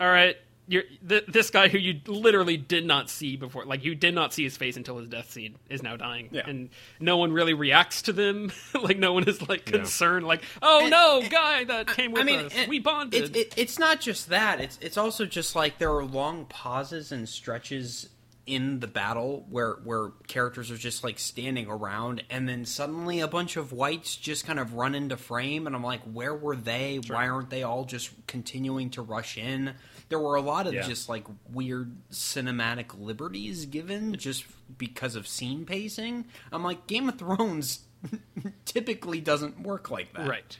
all 0.00 0.08
right, 0.08 0.36
you're 0.66 0.84
th- 1.08 1.26
this 1.26 1.50
guy 1.50 1.68
who 1.68 1.78
you 1.78 2.00
literally 2.06 2.56
did 2.56 2.86
not 2.86 3.10
see 3.10 3.36
before, 3.36 3.64
like 3.64 3.84
you 3.84 3.94
did 3.94 4.14
not 4.14 4.32
see 4.32 4.44
his 4.44 4.56
face 4.56 4.76
until 4.76 4.98
his 4.98 5.08
death 5.08 5.30
scene, 5.30 5.56
is 5.68 5.82
now 5.82 5.96
dying, 5.96 6.28
Yeah. 6.32 6.48
and 6.48 6.70
no 7.00 7.16
one 7.18 7.32
really 7.32 7.54
reacts 7.54 8.02
to 8.02 8.12
them. 8.12 8.50
like 8.82 8.98
no 8.98 9.12
one 9.12 9.24
is 9.28 9.46
like 9.48 9.68
Yeah. 9.70 9.78
concerned, 9.78 10.26
like, 10.26 10.42
oh 10.62 10.82
And- 10.82 10.90
no, 10.90 11.22
guy 11.28 11.64
that 11.64 11.88
came 11.88 12.12
with 12.12 12.22
I 12.22 12.24
mean, 12.24 12.40
us, 12.46 12.52
and 12.56 12.68
we 12.68 12.78
bonded. 12.78 13.36
It, 13.36 13.36
it, 13.36 13.54
it's 13.56 13.78
not 13.78 14.00
just 14.00 14.30
that. 14.30 14.60
It's 14.60 14.78
it's 14.80 14.96
also 14.96 15.26
just 15.26 15.54
like 15.54 15.78
there 15.78 15.90
are 15.94 16.04
long 16.04 16.46
pauses 16.46 17.12
and 17.12 17.28
stretches 17.28 18.08
in 18.46 18.78
the 18.80 18.86
battle 18.86 19.46
where 19.48 19.72
where 19.84 20.10
characters 20.26 20.70
are 20.70 20.76
just 20.76 21.02
like 21.02 21.18
standing 21.18 21.66
around, 21.66 22.22
and 22.28 22.46
then 22.48 22.64
suddenly 22.66 23.20
a 23.20 23.26
bunch 23.28 23.56
of 23.56 23.72
whites 23.72 24.16
just 24.16 24.46
kind 24.46 24.58
of 24.58 24.74
run 24.74 24.94
into 24.94 25.16
frame, 25.16 25.66
and 25.66 25.74
I'm 25.74 25.82
like, 25.82 26.02
where 26.02 26.34
were 26.34 26.54
they? 26.56 27.00
Why 27.06 27.28
aren't 27.28 27.48
they 27.48 27.62
all 27.62 27.84
just 27.86 28.10
continuing 28.26 28.90
to 28.90 29.02
rush 29.02 29.38
in? 29.38 29.74
There 30.14 30.20
were 30.20 30.36
a 30.36 30.40
lot 30.40 30.68
of 30.68 30.74
Yeah. 30.74 30.82
just 30.82 31.08
like 31.08 31.24
weird 31.52 31.90
cinematic 32.12 32.96
liberties 32.96 33.66
given 33.66 34.14
just 34.16 34.44
because 34.78 35.16
of 35.16 35.26
scene 35.26 35.66
pacing. 35.66 36.26
I'm 36.52 36.62
like, 36.62 36.86
Game 36.86 37.08
of 37.08 37.18
Thrones 37.18 37.80
typically 38.64 39.20
doesn't 39.20 39.60
work 39.60 39.90
like 39.90 40.12
that 40.14 40.28
right. 40.28 40.56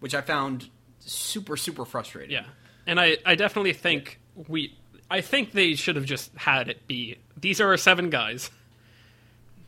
which 0.00 0.12
I 0.12 0.22
found 0.22 0.68
super 0.98 1.56
super 1.56 1.84
frustrating. 1.84 2.32
Yeah, 2.32 2.46
and 2.84 2.98
I, 2.98 3.18
I 3.24 3.36
definitely 3.36 3.74
think 3.74 4.18
we, 4.48 4.76
I 5.08 5.20
think 5.20 5.52
they 5.52 5.76
should 5.76 5.94
have 5.94 6.04
just 6.04 6.34
had 6.34 6.68
it 6.68 6.88
be 6.88 7.18
these 7.40 7.60
are 7.60 7.68
our 7.68 7.76
seven 7.76 8.10
guys. 8.10 8.50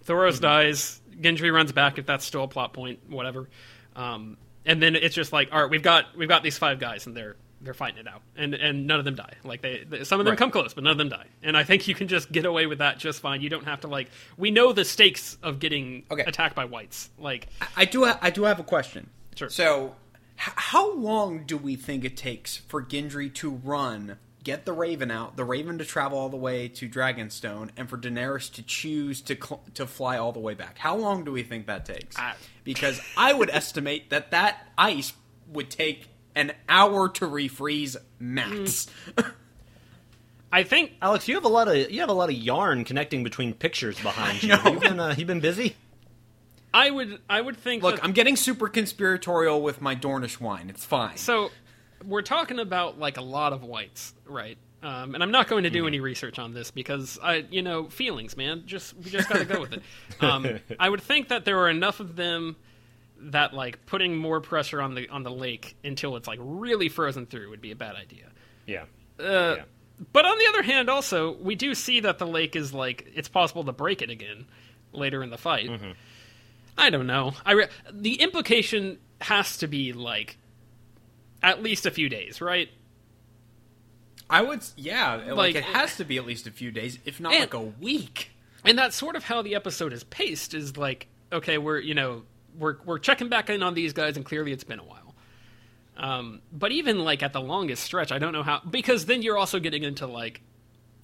Thoros 0.05 0.33
Mm-hmm. 0.33 0.43
dies. 0.43 1.01
Gendry 1.21 1.53
runs 1.53 1.71
back 1.71 1.99
if 1.99 2.07
that's 2.07 2.25
still 2.25 2.43
a 2.45 2.49
plot 2.49 2.73
point, 2.73 3.01
whatever. 3.09 3.49
Um, 3.95 4.37
and 4.67 4.83
then 4.83 4.97
it's 4.97 5.15
just 5.15 5.33
like, 5.33 5.51
all 5.53 5.61
right, 5.63 5.71
we've 5.71 5.83
got 5.83 6.17
we've 6.17 6.29
got 6.29 6.43
these 6.43 6.59
five 6.59 6.81
guys, 6.81 7.07
and 7.07 7.17
they're 7.17 7.37
they're 7.61 7.75
fighting 7.75 7.99
it 7.99 8.07
out, 8.09 8.23
and 8.37 8.55
and 8.55 8.87
none 8.87 8.99
of 8.99 9.05
them 9.05 9.15
die. 9.17 9.33
Like 9.45 9.63
they, 9.63 9.85
they 9.89 10.05
some 10.05 10.21
of 10.21 10.27
them 10.27 10.33
Right. 10.33 10.39
come 10.39 10.51
close, 10.51 10.75
but 10.75 10.85
none 10.85 10.93
of 10.93 10.99
them 10.99 11.09
die. 11.09 11.27
And 11.43 11.57
I 11.57 11.65
think 11.65 11.89
you 11.89 11.95
can 11.95 12.09
just 12.09 12.31
get 12.31 12.45
away 12.47 12.67
with 12.67 12.79
that 12.79 12.99
just 12.99 13.21
fine. 13.21 13.41
You 13.41 13.49
don't 13.49 13.65
have 13.65 13.81
to 13.81 13.89
like 13.89 14.09
we 14.37 14.51
know 14.51 14.73
the 14.73 14.85
stakes 14.85 15.37
of 15.43 15.59
getting 15.59 16.05
Okay. 16.11 16.23
attacked 16.25 16.55
by 16.55 16.65
whites. 16.67 17.11
Like 17.19 17.49
I 17.77 17.85
do. 17.85 18.05
Ha- 18.05 18.19
I 18.23 18.31
do 18.31 18.45
have 18.45 18.61
a 18.61 18.65
question. 18.65 19.11
Sure. 19.35 19.51
So, 19.51 19.97
h- 20.39 20.53
how 20.57 20.93
long 20.95 21.45
do 21.45 21.57
we 21.57 21.77
think 21.77 22.05
it 22.05 22.17
takes 22.17 22.57
for 22.57 22.83
Gendry 22.83 23.33
to 23.35 23.51
run, 23.51 24.19
get 24.45 24.65
the 24.65 24.73
Raven 24.73 25.11
out, 25.11 25.37
the 25.37 25.45
Raven 25.45 25.79
to 25.79 25.85
travel 25.85 26.19
all 26.19 26.29
the 26.29 26.37
way 26.37 26.69
to 26.69 26.89
Dragonstone, 26.89 27.71
and 27.77 27.89
for 27.89 27.97
Daenerys 27.99 28.53
to 28.55 28.63
choose 28.63 29.21
to 29.23 29.35
cl- 29.35 29.63
to 29.75 29.87
fly 29.87 30.17
all 30.19 30.33
the 30.33 30.41
way 30.41 30.55
back? 30.55 30.79
How 30.79 30.97
long 30.97 31.25
do 31.25 31.33
we 31.33 31.43
think 31.43 31.67
that 31.67 31.85
takes? 31.87 32.17
I- 32.19 32.35
because 32.65 33.01
I 33.17 33.33
would 33.33 33.51
estimate 33.53 34.11
that 34.11 34.31
that 34.33 34.69
ice 34.77 35.13
would 35.49 35.71
take 35.71 36.09
an 36.35 36.53
hour 36.69 37.09
to 37.09 37.27
refreeze 37.27 37.97
max. 38.19 38.87
I 40.51 40.63
think 40.63 40.93
Alex, 41.03 41.29
you 41.29 41.35
have 41.35 41.45
a 41.45 41.49
lot 41.49 41.69
of 41.69 41.91
you 41.91 42.01
have 42.01 42.09
a 42.09 42.15
lot 42.15 42.31
of 42.31 42.35
yarn 42.37 42.85
connecting 42.85 43.23
between 43.23 43.53
pictures 43.55 43.99
behind 44.01 44.43
you. 44.43 44.49
know. 44.49 44.63
You 44.65 44.81
been 44.81 45.01
uh, 45.01 45.15
you 45.17 45.27
been 45.27 45.41
busy? 45.41 45.77
I 46.73 46.91
would 46.91 47.19
I 47.29 47.41
would 47.41 47.57
think 47.57 47.83
Look, 47.83 47.97
that- 47.97 48.05
I'm 48.05 48.13
getting 48.13 48.37
super 48.37 48.69
conspiratorial 48.69 49.61
with 49.63 49.81
my 49.83 49.95
Dornish 49.95 50.41
wine. 50.41 50.71
It's 50.71 50.85
fine. 50.85 51.17
So 51.19 51.51
we're 52.05 52.23
talking 52.23 52.59
about 52.59 52.99
like 52.99 53.17
a 53.19 53.23
lot 53.23 53.53
of 53.53 53.63
whites, 53.63 54.15
right? 54.27 54.57
Um, 54.81 55.15
and 55.15 55.25
I'm 55.25 55.33
not 55.33 55.49
going 55.49 55.65
to 55.65 55.71
do 55.71 55.89
any 55.89 55.99
research 55.99 56.39
on 56.39 56.55
this 56.55 56.71
because 56.71 57.19
I, 57.21 57.45
you 57.51 57.63
know, 57.63 57.89
feelings, 57.89 58.37
man. 58.37 58.63
Just 58.65 58.97
we 58.97 59.11
just 59.11 59.29
got 59.29 59.39
to 59.39 59.45
go 59.45 59.61
with 59.61 59.73
it. 59.73 59.83
Um, 60.21 60.61
I 60.79 60.89
would 60.89 61.03
think 61.03 61.29
that 61.29 61.45
there 61.45 61.59
are 61.59 61.69
enough 61.69 61.99
of 62.01 62.15
them 62.15 62.55
that 63.21 63.53
like 63.55 63.85
putting 63.87 64.17
more 64.17 64.41
pressure 64.41 64.81
on 64.81 64.95
the 64.95 65.09
on 65.09 65.23
the 65.23 65.31
lake 65.31 65.77
until 65.85 66.17
it's 66.17 66.29
like 66.29 66.39
really 66.43 66.89
frozen 66.89 67.27
through 67.27 67.51
would 67.51 67.61
be 67.61 67.71
a 67.73 67.77
bad 67.77 67.97
idea. 67.97 68.27
Yeah. 68.67 68.85
Uh, 69.19 69.57
Yeah. 69.59 69.63
But 70.13 70.25
on 70.27 70.39
the 70.39 70.47
other 70.47 70.63
hand, 70.63 70.89
also 70.89 71.33
we 71.33 71.57
do 71.57 71.75
see 71.75 72.01
that 72.01 72.19
the 72.19 72.27
lake 72.27 72.55
is 72.55 72.73
like 72.73 73.11
it's 73.15 73.29
possible 73.29 73.65
to 73.65 73.73
break 73.73 74.01
it 74.03 74.11
again 74.11 74.47
later 74.93 75.23
in 75.25 75.31
the 75.31 75.39
fight. 75.39 75.69
I 76.77 76.91
don't 76.91 77.09
know. 77.09 77.33
I 77.45 77.53
re- 77.53 77.69
the 77.91 78.15
implication 78.23 78.99
has 79.21 79.57
to 79.59 79.67
be 79.67 79.93
like 79.93 80.37
at 81.43 81.63
least 81.63 81.85
a 81.87 81.91
few 81.91 82.09
days, 82.09 82.41
right? 82.41 82.69
I 84.31 84.43
would, 84.43 84.63
yeah, 84.77 85.15
like, 85.17 85.37
Like- 85.37 85.57
it 85.57 85.65
has 85.65 85.97
to 85.97 86.05
be 86.05 86.19
at 86.19 86.27
least 86.27 86.47
a 86.47 86.51
few 86.51 86.71
days, 86.71 86.99
if 87.05 87.19
not 87.19 87.33
And- 87.33 87.41
like 87.41 87.55
a 87.55 87.61
week. 87.61 88.31
And 88.65 88.79
that's 88.79 88.95
sort 88.97 89.17
of 89.17 89.25
how 89.25 89.41
the 89.43 89.55
episode 89.55 89.93
is 89.93 90.05
paced. 90.05 90.53
Is 90.53 90.77
like, 90.77 91.07
okay, 91.33 91.59
we're 91.59 91.79
you 91.79 91.95
know 91.95 92.25
we're 92.59 92.77
we're 92.85 92.99
checking 92.99 93.29
back 93.29 93.49
in 93.51 93.63
on 93.63 93.75
these 93.75 93.93
guys, 93.93 94.17
and 94.17 94.25
clearly 94.27 94.53
it's 94.53 94.65
been 94.65 94.79
a 94.81 94.85
while. 94.85 95.15
Um, 95.97 96.43
but 96.53 96.71
even 96.73 97.01
like 97.05 97.23
at 97.23 97.33
the 97.33 97.41
longest 97.41 97.83
stretch, 97.83 98.13
I 98.13 98.19
don't 98.19 98.33
know 98.33 98.43
how 98.43 98.61
because 98.69 99.07
then 99.07 99.23
you're 99.23 99.37
also 99.39 99.59
getting 99.59 99.83
into 99.83 100.07
like 100.07 100.41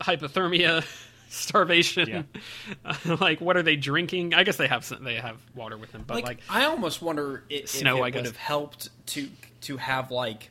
hypothermia, 0.00 0.84
starvation. 1.28 2.08
yeah 2.08 2.94
like, 3.20 3.40
what 3.40 3.56
are 3.56 3.62
they 3.62 3.74
drinking? 3.76 4.34
I 4.34 4.44
guess 4.44 4.56
they 4.56 4.68
have 4.68 4.84
some, 4.84 5.02
they 5.02 5.16
have 5.16 5.38
water 5.54 5.76
with 5.76 5.90
them, 5.92 6.04
but 6.06 6.14
Like, 6.14 6.24
like, 6.24 6.38
I 6.48 6.64
almost 6.66 7.02
wonder 7.02 7.42
i- 7.50 7.54
if, 7.54 7.68
Snow, 7.70 7.96
it 7.96 8.00
I 8.14 8.16
would 8.16 8.24
have 8.26 8.36
helped 8.36 8.90
to 9.08 9.28
to 9.62 9.76
have 9.78 10.10
like. 10.10 10.50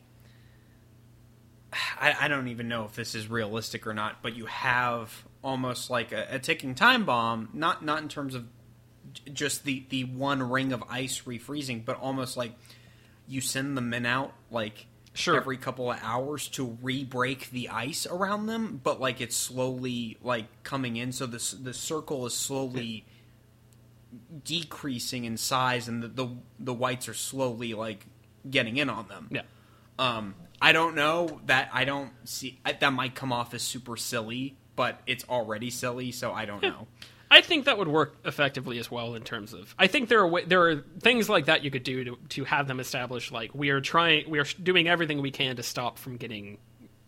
I, 2.00 2.16
I 2.22 2.28
don't 2.28 2.50
even 2.50 2.68
know 2.68 2.86
if 2.86 2.94
this 2.94 3.16
is 3.16 3.28
realistic 3.28 3.88
or 3.88 3.94
not, 3.96 4.22
but 4.22 4.36
you 4.36 4.46
have 4.46 5.24
almost 5.44 5.90
like 5.90 6.12
a, 6.12 6.28
a 6.32 6.40
ticking 6.40 6.76
time 6.76 7.04
bomb. 7.04 7.50
Not 7.54 7.84
not 7.84 8.02
in 8.04 8.10
terms 8.10 8.36
of 8.36 8.44
j- 8.44 8.50
just 9.34 9.64
the 9.64 9.86
the 9.90 10.04
one 10.06 10.42
ring 10.50 10.74
of 10.74 10.84
ice 10.90 11.22
refreezing, 11.22 11.84
but 11.86 12.00
almost 12.00 12.38
like 12.38 12.54
you 13.28 13.42
send 13.42 13.76
the 13.78 13.82
men 13.82 14.06
out 14.06 14.34
like 14.52 14.88
Sure. 15.16 15.36
every 15.38 15.58
couple 15.58 15.92
of 15.92 16.00
hours 16.02 16.48
to 16.48 16.76
re-break 16.82 17.52
the 17.52 17.70
ice 17.70 18.08
around 18.08 18.48
them, 18.48 18.82
but 18.84 19.00
like 19.00 19.22
it's 19.22 19.36
slowly 19.38 20.18
like 20.24 20.46
coming 20.64 20.96
in, 20.96 21.12
so 21.12 21.28
this 21.28 21.52
the 21.52 21.72
circle 21.74 22.26
is 22.26 22.34
slowly 22.34 23.06
decreasing 24.44 25.26
in 25.26 25.38
size, 25.38 25.88
and 25.88 26.02
the, 26.04 26.08
the 26.08 26.28
the 26.60 26.74
whites 26.74 27.08
are 27.08 27.14
slowly 27.14 27.74
like 27.74 28.06
getting 28.50 28.78
in 28.78 28.90
on 28.90 29.08
them. 29.08 29.28
yeah. 29.32 29.42
Um, 30.00 30.36
I 30.62 30.72
don't 30.72 30.96
know 30.96 31.40
that 31.46 31.70
I 31.74 31.86
don't 31.86 32.12
see 32.28 32.60
I, 32.66 32.72
that 32.74 32.94
might 32.94 33.14
come 33.16 33.32
off 33.32 33.54
as 33.54 33.62
super 33.62 33.96
silly, 33.98 34.58
but 34.76 35.00
it's 35.06 35.24
already 35.30 35.70
silly, 35.70 36.12
so 36.12 36.32
I 36.34 36.46
don't 36.46 36.64
know. 36.64 36.88
I 37.34 37.42
think 37.42 37.66
that 37.66 37.78
would 37.78 37.88
work 37.88 38.16
effectively 38.26 38.78
as 38.78 38.92
well 38.92 39.16
in 39.16 39.24
terms 39.24 39.54
of. 39.54 39.74
I 39.80 39.88
think 39.88 40.10
there 40.10 40.26
are 40.26 40.42
there 40.42 40.70
are 40.70 40.84
things 41.00 41.30
like 41.30 41.46
that 41.46 41.64
you 41.64 41.72
could 41.72 41.84
do 41.84 42.04
to 42.04 42.18
to 42.30 42.44
have 42.44 42.68
them 42.68 42.80
establish 42.80 43.32
like 43.32 43.54
we 43.56 43.70
are 43.70 43.82
trying 43.82 44.30
we 44.30 44.40
are 44.40 44.46
doing 44.62 44.88
everything 44.88 45.22
we 45.22 45.32
can 45.32 45.56
to 45.56 45.64
stop 45.64 45.98
from 45.98 46.18
getting, 46.18 46.58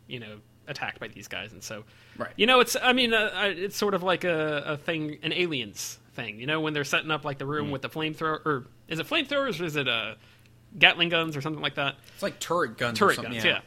you 0.08 0.20
know, 0.20 0.38
attacked 0.68 1.00
by 1.00 1.08
these 1.08 1.28
guys, 1.28 1.54
and 1.54 1.64
so 1.64 1.84
Right. 2.18 2.32
You 2.38 2.48
know, 2.48 2.60
it's 2.60 2.76
I 2.82 2.94
mean, 2.94 3.14
uh, 3.14 3.54
it's 3.56 3.76
sort 3.76 3.94
of 3.94 4.04
like 4.04 4.24
a, 4.24 4.64
a 4.66 4.78
thing, 4.78 5.18
an 5.22 5.34
aliens 5.34 6.00
thing. 6.14 6.40
You 6.40 6.48
know, 6.48 6.62
when 6.62 6.74
they're 6.74 6.84
setting 6.84 7.12
up 7.12 7.26
like 7.26 7.38
the 7.38 7.46
room 7.46 7.72
with 7.72 7.82
the 7.82 7.90
flamethrower, 7.90 8.46
or 8.46 8.68
is 8.88 9.00
it 9.00 9.08
flamethrowers 9.08 9.60
or 9.60 9.66
is 9.66 9.76
it 9.76 9.88
uh, 9.88 10.16
Gatling 10.78 11.10
guns 11.10 11.38
or 11.38 11.42
something 11.42 11.62
like 11.62 11.76
that? 11.76 11.96
It's 12.14 12.24
like 12.24 12.40
turret 12.40 12.78
guns. 12.78 12.98
or 12.98 13.06
turret 13.06 13.16
something, 13.16 13.34
guns, 13.34 13.46
yeah. 13.46 13.62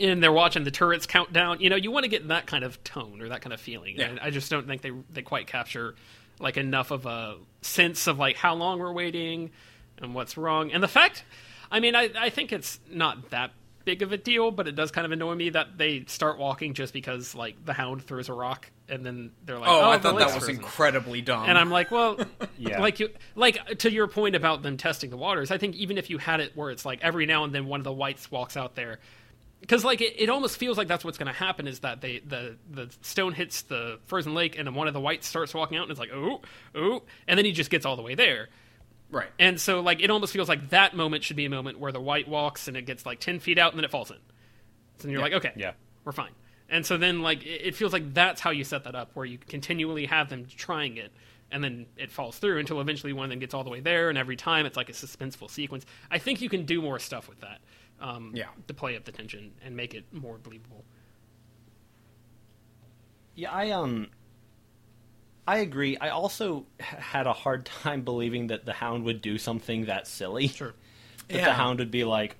And 0.00 0.22
they're 0.22 0.32
watching 0.32 0.64
the 0.64 0.70
turrets 0.70 1.06
count 1.06 1.32
down. 1.32 1.60
You 1.60 1.70
know, 1.70 1.76
you 1.76 1.90
want 1.90 2.04
to 2.04 2.10
get 2.10 2.28
that 2.28 2.46
kind 2.46 2.64
of 2.64 2.82
tone 2.84 3.20
or 3.22 3.28
that 3.28 3.40
kind 3.42 3.52
of 3.52 3.60
feeling. 3.60 3.96
Yeah. 3.96 4.06
And 4.06 4.20
I 4.20 4.30
just 4.30 4.50
don't 4.50 4.66
think 4.66 4.82
they 4.82 4.92
they 5.12 5.22
quite 5.22 5.46
capture 5.46 5.94
like 6.38 6.56
enough 6.56 6.90
of 6.90 7.06
a 7.06 7.36
sense 7.62 8.06
of 8.06 8.18
like 8.18 8.36
how 8.36 8.54
long 8.54 8.78
we're 8.78 8.92
waiting 8.92 9.50
and 9.98 10.14
what's 10.14 10.36
wrong. 10.36 10.70
And 10.72 10.82
the 10.82 10.88
fact, 10.88 11.24
I 11.70 11.80
mean, 11.80 11.94
I 11.94 12.10
I 12.18 12.30
think 12.30 12.52
it's 12.52 12.78
not 12.90 13.30
that 13.30 13.52
big 13.86 14.02
of 14.02 14.10
a 14.12 14.16
deal, 14.16 14.50
but 14.50 14.66
it 14.66 14.74
does 14.74 14.90
kind 14.90 15.04
of 15.04 15.12
annoy 15.12 15.34
me 15.36 15.48
that 15.50 15.78
they 15.78 16.04
start 16.08 16.38
walking 16.38 16.74
just 16.74 16.92
because 16.92 17.34
like 17.36 17.64
the 17.64 17.72
hound 17.72 18.02
throws 18.02 18.28
a 18.28 18.32
rock 18.32 18.68
and 18.88 19.06
then 19.06 19.30
they're 19.44 19.58
like, 19.60 19.68
Oh, 19.68 19.82
oh, 19.84 19.90
I 19.90 19.98
thought 19.98 20.18
that 20.18 20.26
was 20.26 20.38
frozen." 20.38 20.56
incredibly 20.56 21.20
dumb. 21.22 21.48
And 21.48 21.56
I'm 21.56 21.70
like, 21.70 21.92
well, 21.92 22.18
Yeah. 22.58 22.80
like 22.80 22.98
you, 22.98 23.10
like 23.36 23.78
to 23.78 23.90
your 23.92 24.08
point 24.08 24.34
about 24.34 24.62
them 24.62 24.76
testing 24.76 25.08
the 25.10 25.16
waters. 25.16 25.52
I 25.52 25.58
think 25.58 25.76
even 25.76 25.98
if 25.98 26.10
you 26.10 26.18
had 26.18 26.40
it 26.40 26.56
where 26.56 26.70
it's 26.72 26.84
like 26.84 26.98
every 27.02 27.26
now 27.26 27.44
and 27.44 27.54
then 27.54 27.66
one 27.66 27.78
of 27.78 27.84
the 27.84 27.92
whites 27.92 28.28
walks 28.28 28.56
out 28.56 28.74
there, 28.74 28.98
because 29.66 29.84
like 29.84 30.00
it, 30.00 30.14
it 30.20 30.28
almost 30.28 30.56
feels 30.58 30.78
like 30.78 30.88
that's 30.88 31.04
what's 31.04 31.18
going 31.18 31.32
to 31.32 31.38
happen 31.38 31.66
is 31.66 31.80
that 31.80 32.00
they 32.00 32.20
the 32.20 32.56
the 32.70 32.88
stone 33.02 33.32
hits 33.32 33.62
the 33.62 33.98
frozen 34.06 34.34
lake 34.34 34.56
and 34.58 34.66
then 34.66 34.74
one 34.74 34.86
of 34.88 34.94
the 34.94 35.00
whites 35.00 35.26
starts 35.26 35.52
walking 35.54 35.76
out 35.76 35.82
and 35.82 35.90
it's 35.90 36.00
like 36.00 36.12
oh 36.12 36.40
oh 36.74 37.02
and 37.26 37.36
then 37.36 37.44
he 37.44 37.52
just 37.52 37.70
gets 37.70 37.84
all 37.84 37.96
the 37.96 38.02
way 38.02 38.14
there. 38.14 38.48
right. 39.10 39.28
And 39.38 39.60
so 39.60 39.80
like 39.80 40.00
it 40.02 40.10
almost 40.10 40.32
feels 40.32 40.48
like 40.48 40.70
that 40.70 40.94
moment 40.94 41.24
should 41.24 41.36
be 41.36 41.44
a 41.44 41.50
moment 41.50 41.78
where 41.80 41.92
the 41.92 42.00
white 42.00 42.28
walks 42.28 42.68
and 42.68 42.76
it 42.76 42.82
gets 42.86 43.04
like 43.04 43.20
ten 43.20 43.38
feet 43.40 43.58
out 43.58 43.72
and 43.72 43.78
then 43.78 43.84
it 43.84 43.90
falls 43.90 44.10
in. 44.10 44.18
So 44.98 45.02
then 45.04 45.12
you're 45.12 45.20
Yeah. 45.20 45.24
like, 45.36 45.44
okay, 45.44 45.52
Yeah. 45.56 45.72
we're 46.04 46.12
fine. 46.12 46.32
And 46.68 46.84
so 46.86 46.96
then 46.96 47.22
like 47.22 47.44
it 47.44 47.62
it 47.68 47.74
feels 47.74 47.92
like 47.92 48.14
that's 48.14 48.40
how 48.40 48.50
you 48.50 48.64
set 48.64 48.84
that 48.84 48.94
up, 48.94 49.10
where 49.14 49.26
you 49.26 49.38
continually 49.38 50.06
have 50.06 50.28
them 50.28 50.46
trying 50.48 50.96
it, 50.96 51.12
and 51.50 51.62
then 51.62 51.86
it 51.96 52.10
falls 52.10 52.38
through 52.38 52.58
until 52.58 52.80
eventually 52.80 53.12
one 53.12 53.24
of 53.24 53.30
them 53.30 53.38
gets 53.38 53.54
all 53.54 53.62
the 53.62 53.70
way 53.70 53.78
there, 53.80 54.08
and 54.08 54.18
every 54.18 54.34
time 54.36 54.66
it's 54.66 54.76
like 54.76 54.88
a 54.88 54.92
suspenseful 54.92 55.48
sequence. 55.50 55.86
I 56.10 56.18
think 56.18 56.40
you 56.40 56.48
can 56.48 56.64
do 56.64 56.82
more 56.82 56.98
stuff 56.98 57.28
with 57.28 57.40
that, 57.42 57.60
um, 58.00 58.32
Yeah. 58.34 58.46
to 58.68 58.74
play 58.74 58.96
up 58.96 59.04
the 59.04 59.12
tension 59.12 59.52
and 59.64 59.76
make 59.76 59.94
it 59.94 60.04
more 60.12 60.38
believable. 60.38 60.84
Yeah, 63.34 63.52
I 63.52 63.70
um 63.70 64.08
I 65.48 65.58
agree. 65.58 65.96
I 65.96 66.08
also 66.08 66.66
had 66.80 67.26
a 67.26 67.32
hard 67.32 67.66
time 67.82 68.02
believing 68.02 68.48
that 68.48 68.64
the 68.64 68.72
hound 68.72 69.04
would 69.04 69.20
do 69.20 69.38
something 69.38 69.86
that 69.86 70.06
silly. 70.06 70.48
Sure. 70.48 70.74
That 71.28 71.38
Yeah. 71.38 71.44
the 71.46 71.52
hound 71.54 71.80
would 71.80 71.90
be 71.90 72.04
like, 72.04 72.36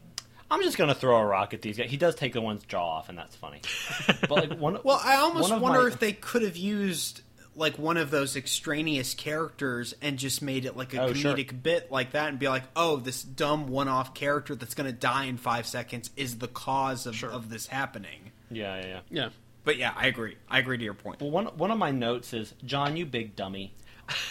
I'm 0.49 0.63
just 0.63 0.79
gonna 0.79 0.95
throw 0.95 1.17
a 1.17 1.27
rock 1.27 1.53
at 1.55 1.61
these 1.61 1.77
guys. 1.77 1.91
He 1.91 1.97
does 1.97 2.15
take 2.15 2.33
the 2.35 2.41
one's 2.41 2.63
jaw 2.65 2.99
off, 2.99 3.09
and 3.09 3.19
that's 3.19 3.35
funny. 3.35 3.61
But 4.29 4.31
like 4.31 4.59
one, 4.61 4.79
Well, 4.85 5.01
I 5.05 5.17
almost 5.17 5.51
wonder 5.51 5.83
my- 5.83 5.89
if 5.89 5.99
they 5.99 6.13
could 6.13 6.43
have 6.43 6.57
used 6.57 7.23
like 7.57 7.79
one 7.79 7.97
of 7.97 8.11
those 8.11 8.37
extraneous 8.37 9.15
characters 9.15 9.95
and 10.03 10.19
just 10.19 10.43
made 10.43 10.65
it 10.67 10.77
like 10.77 10.93
a 10.95 11.01
Oh, 11.03 11.13
sure. 11.15 11.35
comedic 11.35 11.63
bit 11.63 11.91
like 11.91 12.13
that 12.13 12.29
and 12.29 12.39
be 12.39 12.49
like, 12.49 12.65
"Oh, 12.77 12.97
this 12.97 13.23
dumb 13.23 13.67
one-off 13.69 14.13
character 14.15 14.55
that's 14.55 14.75
going 14.75 14.87
to 14.91 14.93
die 14.97 15.25
in 15.25 15.39
5 15.39 15.67
seconds 15.67 16.11
is 16.17 16.39
the 16.39 16.49
cause 16.49 17.07
of, 17.07 17.17
Sure. 17.17 17.31
of 17.31 17.49
this 17.49 17.67
happening." 17.69 18.31
Yeah, 18.51 18.79
yeah, 18.81 18.87
yeah. 18.87 19.01
Yeah. 19.11 19.29
But 19.65 19.79
yeah, 19.79 19.93
I 19.97 20.07
agree. 20.07 20.37
I 20.49 20.59
agree 20.61 20.79
to 20.79 20.85
your 20.85 20.95
point. 20.95 21.21
Well, 21.21 21.31
one 21.31 21.47
one 21.47 21.71
of 21.71 21.79
my 21.79 21.91
notes 21.91 22.33
is 22.33 22.55
Jon, 22.65 22.97
you 22.97 23.05
big 23.07 23.35
dummy, 23.35 23.73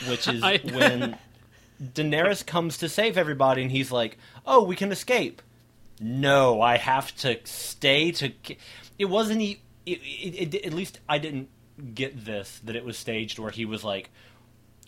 which 0.07 0.27
is 0.27 0.41
I- 0.43 0.59
when 0.63 1.17
Daenerys 1.83 2.45
comes 2.45 2.77
to 2.77 2.87
save 2.87 3.17
everybody, 3.17 3.61
and 3.63 3.71
he's 3.71 3.91
like, 3.91 4.17
"Oh, 4.45 4.63
we 4.63 4.75
can 4.75 4.91
escape." 4.91 5.41
No, 5.99 6.61
I 6.61 6.77
have 6.77 7.15
to 7.17 7.37
stay 7.45 8.11
to. 8.13 8.31
It 8.99 9.05
wasn't. 9.05 9.41
e- 9.41 9.61
It, 9.85 9.99
it, 10.01 10.53
it, 10.55 10.65
at 10.65 10.73
least 10.73 10.99
I 11.07 11.17
didn't 11.19 11.47
get 11.93 12.25
this 12.25 12.59
that 12.63 12.75
it 12.75 12.85
was 12.85 12.97
staged 12.97 13.39
where 13.39 13.51
he 13.51 13.65
was 13.65 13.83
like 13.83 14.09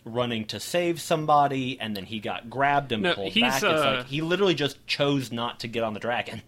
running 0.04 0.44
to 0.46 0.58
save 0.60 1.00
somebody, 1.00 1.78
and 1.80 1.96
then 1.96 2.06
he 2.06 2.18
got 2.20 2.48
grabbed 2.48 2.92
and 2.92 3.02
No, 3.02 3.14
pulled 3.14 3.32
he's, 3.32 3.42
back. 3.42 3.56
It's 3.56 3.64
uh, 3.64 3.94
like 3.98 4.06
he 4.06 4.20
literally 4.22 4.54
just 4.54 4.84
chose 4.86 5.30
not 5.30 5.60
to 5.60 5.68
get 5.68 5.82
on 5.82 5.94
the 5.94 6.00
dragon. 6.00 6.42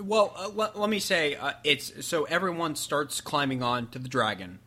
Well, 0.00 0.32
uh, 0.36 0.48
let, 0.54 0.78
let 0.78 0.90
me 0.90 0.98
say 0.98 1.34
uh, 1.34 1.52
it's 1.64 2.04
so 2.06 2.24
everyone 2.24 2.76
starts 2.76 3.20
climbing 3.20 3.62
on 3.62 3.88
to 3.90 3.98
the 3.98 4.08
dragon. 4.08 4.58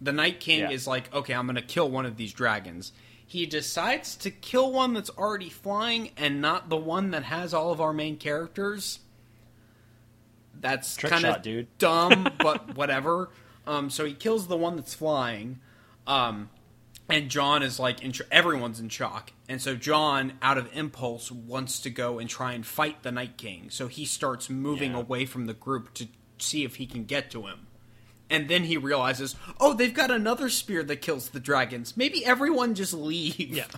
The 0.00 0.12
Night 0.12 0.40
King 0.40 0.60
Yeah. 0.60 0.70
is 0.70 0.86
like, 0.86 1.12
"Okay, 1.14 1.34
I'm 1.34 1.46
going 1.46 1.56
to 1.56 1.62
kill 1.62 1.90
one 1.90 2.06
of 2.06 2.16
these 2.16 2.32
dragons." 2.32 2.92
He 3.26 3.46
decides 3.46 4.16
to 4.16 4.30
kill 4.30 4.70
one 4.70 4.92
that's 4.92 5.10
already 5.10 5.48
flying 5.48 6.10
and 6.16 6.40
not 6.42 6.68
the 6.68 6.76
one 6.76 7.10
that 7.12 7.24
has 7.24 7.54
all 7.54 7.72
of 7.72 7.80
our 7.80 7.92
main 7.92 8.16
characters. 8.18 9.00
That's 10.60 10.96
kind 10.96 11.24
of 11.24 11.78
dumb, 11.78 12.28
but 12.38 12.76
whatever. 12.76 13.30
Um, 13.66 13.90
so 13.90 14.04
he 14.04 14.14
kills 14.14 14.46
the 14.48 14.56
one 14.56 14.76
that's 14.76 14.94
flying. 14.94 15.60
Um, 16.06 16.50
and 17.08 17.28
Jon 17.30 17.62
is 17.62 17.78
like, 17.78 18.02
in, 18.02 18.12
everyone's 18.30 18.80
in 18.80 18.88
shock. 18.88 19.32
And 19.48 19.60
so 19.60 19.74
Jon, 19.76 20.34
out 20.42 20.56
of 20.58 20.68
impulse, 20.74 21.30
wants 21.30 21.80
to 21.80 21.90
go 21.90 22.18
and 22.18 22.28
try 22.28 22.52
and 22.52 22.64
fight 22.66 23.02
the 23.02 23.12
Night 23.12 23.36
King. 23.36 23.68
So 23.70 23.88
he 23.88 24.04
starts 24.04 24.48
moving 24.48 24.92
Yeah. 24.92 24.98
away 25.00 25.26
from 25.26 25.46
the 25.46 25.54
group 25.54 25.92
to 25.94 26.08
see 26.38 26.64
if 26.64 26.76
he 26.76 26.86
can 26.86 27.04
get 27.04 27.30
to 27.32 27.46
him. 27.46 27.66
And 28.30 28.48
then 28.48 28.64
he 28.64 28.76
realizes, 28.78 29.36
oh, 29.60 29.74
they've 29.74 29.92
got 29.92 30.10
another 30.10 30.48
spear 30.48 30.82
that 30.84 31.02
kills 31.02 31.28
the 31.28 31.40
dragons. 31.40 31.94
Maybe 31.96 32.24
everyone 32.24 32.74
just 32.74 32.94
leave. 32.94 33.38
Yeah. 33.38 33.66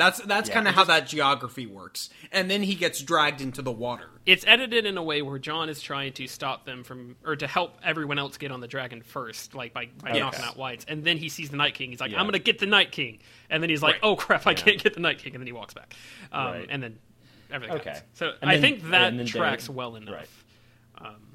That's 0.00 0.18
that's 0.20 0.48
Yeah, 0.48 0.54
kind 0.54 0.66
of 0.68 0.72
it 0.72 0.76
how 0.76 0.84
that 0.84 1.06
geography 1.06 1.66
works. 1.66 2.08
And 2.32 2.50
then 2.50 2.62
he 2.62 2.74
gets 2.74 3.00
dragged 3.02 3.40
into 3.40 3.60
the 3.62 3.70
water. 3.70 4.08
It's 4.26 4.44
edited 4.46 4.86
in 4.86 4.96
a 4.96 5.02
way 5.02 5.20
where 5.22 5.38
Jon 5.38 5.68
is 5.68 5.80
trying 5.82 6.12
to 6.14 6.26
stop 6.26 6.64
them 6.64 6.82
from, 6.84 7.16
or 7.24 7.36
to 7.36 7.46
help 7.46 7.76
everyone 7.84 8.18
else 8.18 8.36
get 8.38 8.50
on 8.50 8.60
the 8.60 8.68
dragon 8.68 9.02
first, 9.02 9.54
like 9.54 9.74
by, 9.74 9.88
by 10.02 10.10
Okay. 10.10 10.18
knocking 10.20 10.44
out 10.44 10.56
whites. 10.56 10.84
And 10.88 11.04
then 11.04 11.16
he 11.18 11.28
sees 11.28 11.50
the 11.50 11.56
Night 11.56 11.74
King. 11.74 11.90
He's 11.90 12.00
like, 12.00 12.12
Yeah. 12.12 12.18
I'm 12.18 12.24
going 12.24 12.32
to 12.32 12.38
get 12.38 12.58
the 12.58 12.66
Night 12.66 12.92
King. 12.92 13.18
And 13.50 13.62
then 13.62 13.68
he's 13.70 13.82
like, 13.82 13.94
Right. 13.94 14.00
oh 14.04 14.16
crap, 14.16 14.46
I 14.46 14.54
can't 14.54 14.82
get 14.82 14.94
the 14.94 15.00
Night 15.00 15.18
King. 15.18 15.34
And 15.34 15.42
then 15.42 15.46
he 15.46 15.52
walks 15.52 15.74
back. 15.74 15.94
Um, 16.32 16.44
Right. 16.46 16.66
And 16.70 16.82
then 16.82 16.98
everything 17.52 17.76
Okay. 17.76 17.90
happens. 17.90 18.06
So 18.14 18.32
And 18.40 18.50
I 18.50 18.54
then- 18.56 18.62
think 18.80 18.90
that 18.90 19.26
tracks 19.26 19.64
David- 19.64 19.76
well 19.76 19.96
enough. 19.96 20.14
right. 20.14 20.28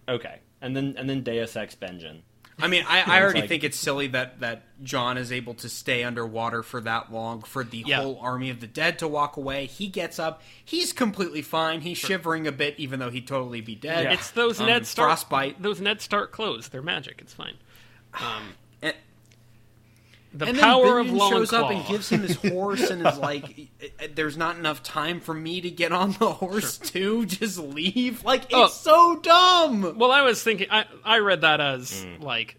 Okay, 0.08 0.40
and 0.62 0.76
then 0.76 0.94
and 0.98 1.10
then 1.10 1.24
Deus 1.24 1.56
Ex 1.56 1.74
Benjen. 1.76 2.22
I 2.58 2.68
mean, 2.68 2.86
I, 2.88 3.02
I 3.02 3.22
already 3.22 3.42
like- 3.42 3.50
think 3.50 3.64
it's 3.66 3.78
silly 3.78 4.08
that, 4.08 4.40
that 4.40 4.64
Jon 4.82 5.18
is 5.18 5.32
able 5.32 5.56
to 5.56 5.68
stay 5.68 6.04
underwater 6.04 6.64
for 6.64 6.80
that 6.82 7.12
long 7.12 7.42
for 7.42 7.64
the 7.66 7.84
Yeah. 7.86 7.98
whole 8.02 8.18
army 8.22 8.50
of 8.50 8.62
the 8.62 8.68
dead 8.68 9.00
to 9.00 9.08
walk 9.10 9.36
away. 9.36 9.66
He 9.66 9.88
gets 9.88 10.20
up. 10.20 10.42
He's 10.64 10.94
completely 10.94 11.42
fine. 11.42 11.82
He's 11.82 11.98
shivering 11.98 12.48
a 12.48 12.52
bit, 12.54 12.76
even 12.78 13.00
though 13.00 13.10
he'd 13.10 13.28
totally 13.28 13.60
be 13.62 13.76
dead. 13.76 14.06
Yeah. 14.06 14.14
It's 14.14 14.32
those 14.32 14.60
Um, 14.62 14.68
Ned 14.68 14.88
Stark 14.88 15.10
frostbite. 15.10 15.62
Those 15.62 15.82
Ned 15.82 16.00
Stark 16.02 16.32
clothes. 16.32 16.70
They're 16.70 16.82
magic. 16.82 17.20
It's 17.22 17.34
fine. 17.34 17.56
Um, 18.14 18.22
And, 18.24 18.56
the 20.38 20.46
and 20.48 20.58
power 20.60 20.98
then 20.98 20.98
of 20.98 21.08
Benjen 21.08 21.18
Long 21.18 21.32
shows 21.32 21.54
up 21.54 21.72
and 21.72 21.86
gives 21.88 22.10
him 22.10 22.22
his 22.22 22.36
horse 22.36 22.90
and 22.90 23.06
is 23.08 23.18
like, 23.18 23.70
"There's 24.16 24.36
not 24.38 24.58
enough 24.58 24.84
time 24.84 25.20
for 25.22 25.34
me 25.34 25.62
to 25.62 25.72
get 25.72 25.92
on 25.92 26.12
the 26.20 26.34
horse 26.34 26.78
too. 26.78 27.26
Just 27.26 27.58
leave." 27.58 28.24
Like 28.24 28.44
it's 28.44 28.54
Oh. 28.54 28.68
so 28.68 29.20
dumb. 29.22 29.98
Well, 29.98 30.12
I 30.12 30.22
was 30.24 30.44
thinking. 30.44 30.68
I 30.70 30.86
I 31.04 31.20
read 31.20 31.42
that 31.42 31.62
as 31.62 32.04
hmm. 32.04 32.22
like 32.22 32.58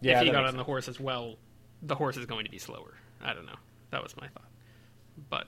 Yeah, 0.00 0.18
if 0.18 0.26
he 0.26 0.30
got 0.32 0.42
makes 0.42 0.52
on 0.52 0.56
the 0.56 0.64
horse 0.64 0.88
as 0.88 0.98
well, 0.98 1.36
the 1.82 1.94
horse 1.94 2.16
is 2.16 2.26
going 2.26 2.44
to 2.44 2.50
be 2.50 2.58
slower. 2.58 2.94
I 3.22 3.32
don't 3.34 3.46
know. 3.46 3.56
That 3.90 4.02
was 4.02 4.16
my 4.16 4.26
thought. 4.28 4.48
But 5.30 5.46